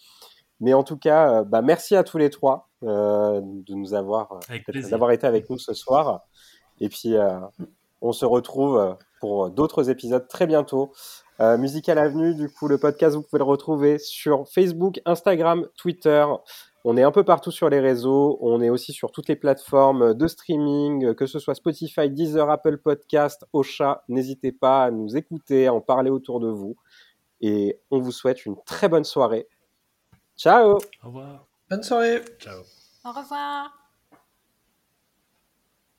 Mais 0.60 0.74
en 0.74 0.84
tout 0.84 0.98
cas, 0.98 1.32
euh, 1.32 1.44
bah, 1.44 1.62
merci 1.62 1.96
à 1.96 2.04
tous 2.04 2.18
les 2.18 2.30
trois 2.30 2.70
euh, 2.84 3.42
de 3.44 3.74
nous 3.74 3.94
avoir, 3.94 4.40
d'avoir 4.90 5.12
été 5.12 5.28
avec 5.28 5.50
nous 5.50 5.58
ce 5.58 5.74
soir. 5.74 6.22
Et 6.80 6.90
puis, 6.90 7.16
on 8.02 8.12
se 8.12 8.26
retrouve 8.26 8.98
pour 9.20 9.50
d'autres 9.50 9.90
épisodes 9.90 10.28
très 10.28 10.46
bientôt. 10.48 10.92
Euh, 11.40 11.58
Musical 11.58 12.00
Avenue, 12.00 12.34
du 12.34 12.50
coup, 12.50 12.68
le 12.68 12.80
podcast, 12.80 13.16
vous 13.16 13.22
pouvez 13.22 13.38
le 13.38 13.44
retrouver 13.44 14.00
sur 14.00 14.48
Facebook, 14.48 15.00
Instagram, 15.06 15.68
Twitter. 15.78 16.26
On 16.90 16.96
est 16.96 17.04
un 17.04 17.12
peu 17.12 17.26
partout 17.26 17.52
sur 17.52 17.70
les 17.70 17.82
réseaux. 17.82 18.38
On 18.40 18.62
est 18.62 18.70
aussi 18.70 18.94
sur 18.94 19.12
toutes 19.12 19.28
les 19.28 19.36
plateformes 19.36 20.14
de 20.14 20.26
streaming, 20.26 21.16
que 21.16 21.26
ce 21.26 21.38
soit 21.38 21.54
Spotify, 21.54 22.10
Deezer, 22.10 22.50
Apple 22.50 22.78
Podcast, 22.78 23.46
Ocha. 23.52 24.06
N'hésitez 24.08 24.54
pas 24.54 24.86
à 24.86 24.92
nous 24.92 25.18
écouter, 25.18 25.68
à 25.68 25.74
en 25.74 25.82
parler 25.82 26.10
autour 26.10 26.40
de 26.40 26.48
vous. 26.48 26.78
Et 27.42 27.78
on 27.92 28.00
vous 28.00 28.14
souhaite 28.14 28.46
une 28.46 28.56
très 28.64 28.88
bonne 28.88 29.04
soirée. 29.04 29.50
Ciao 30.38 30.76
Au 31.04 31.08
revoir. 31.08 31.46
bonne 31.70 31.84
soirée. 31.84 32.22
Ciao. 32.40 32.62
Au 33.04 33.12
revoir. 33.12 33.87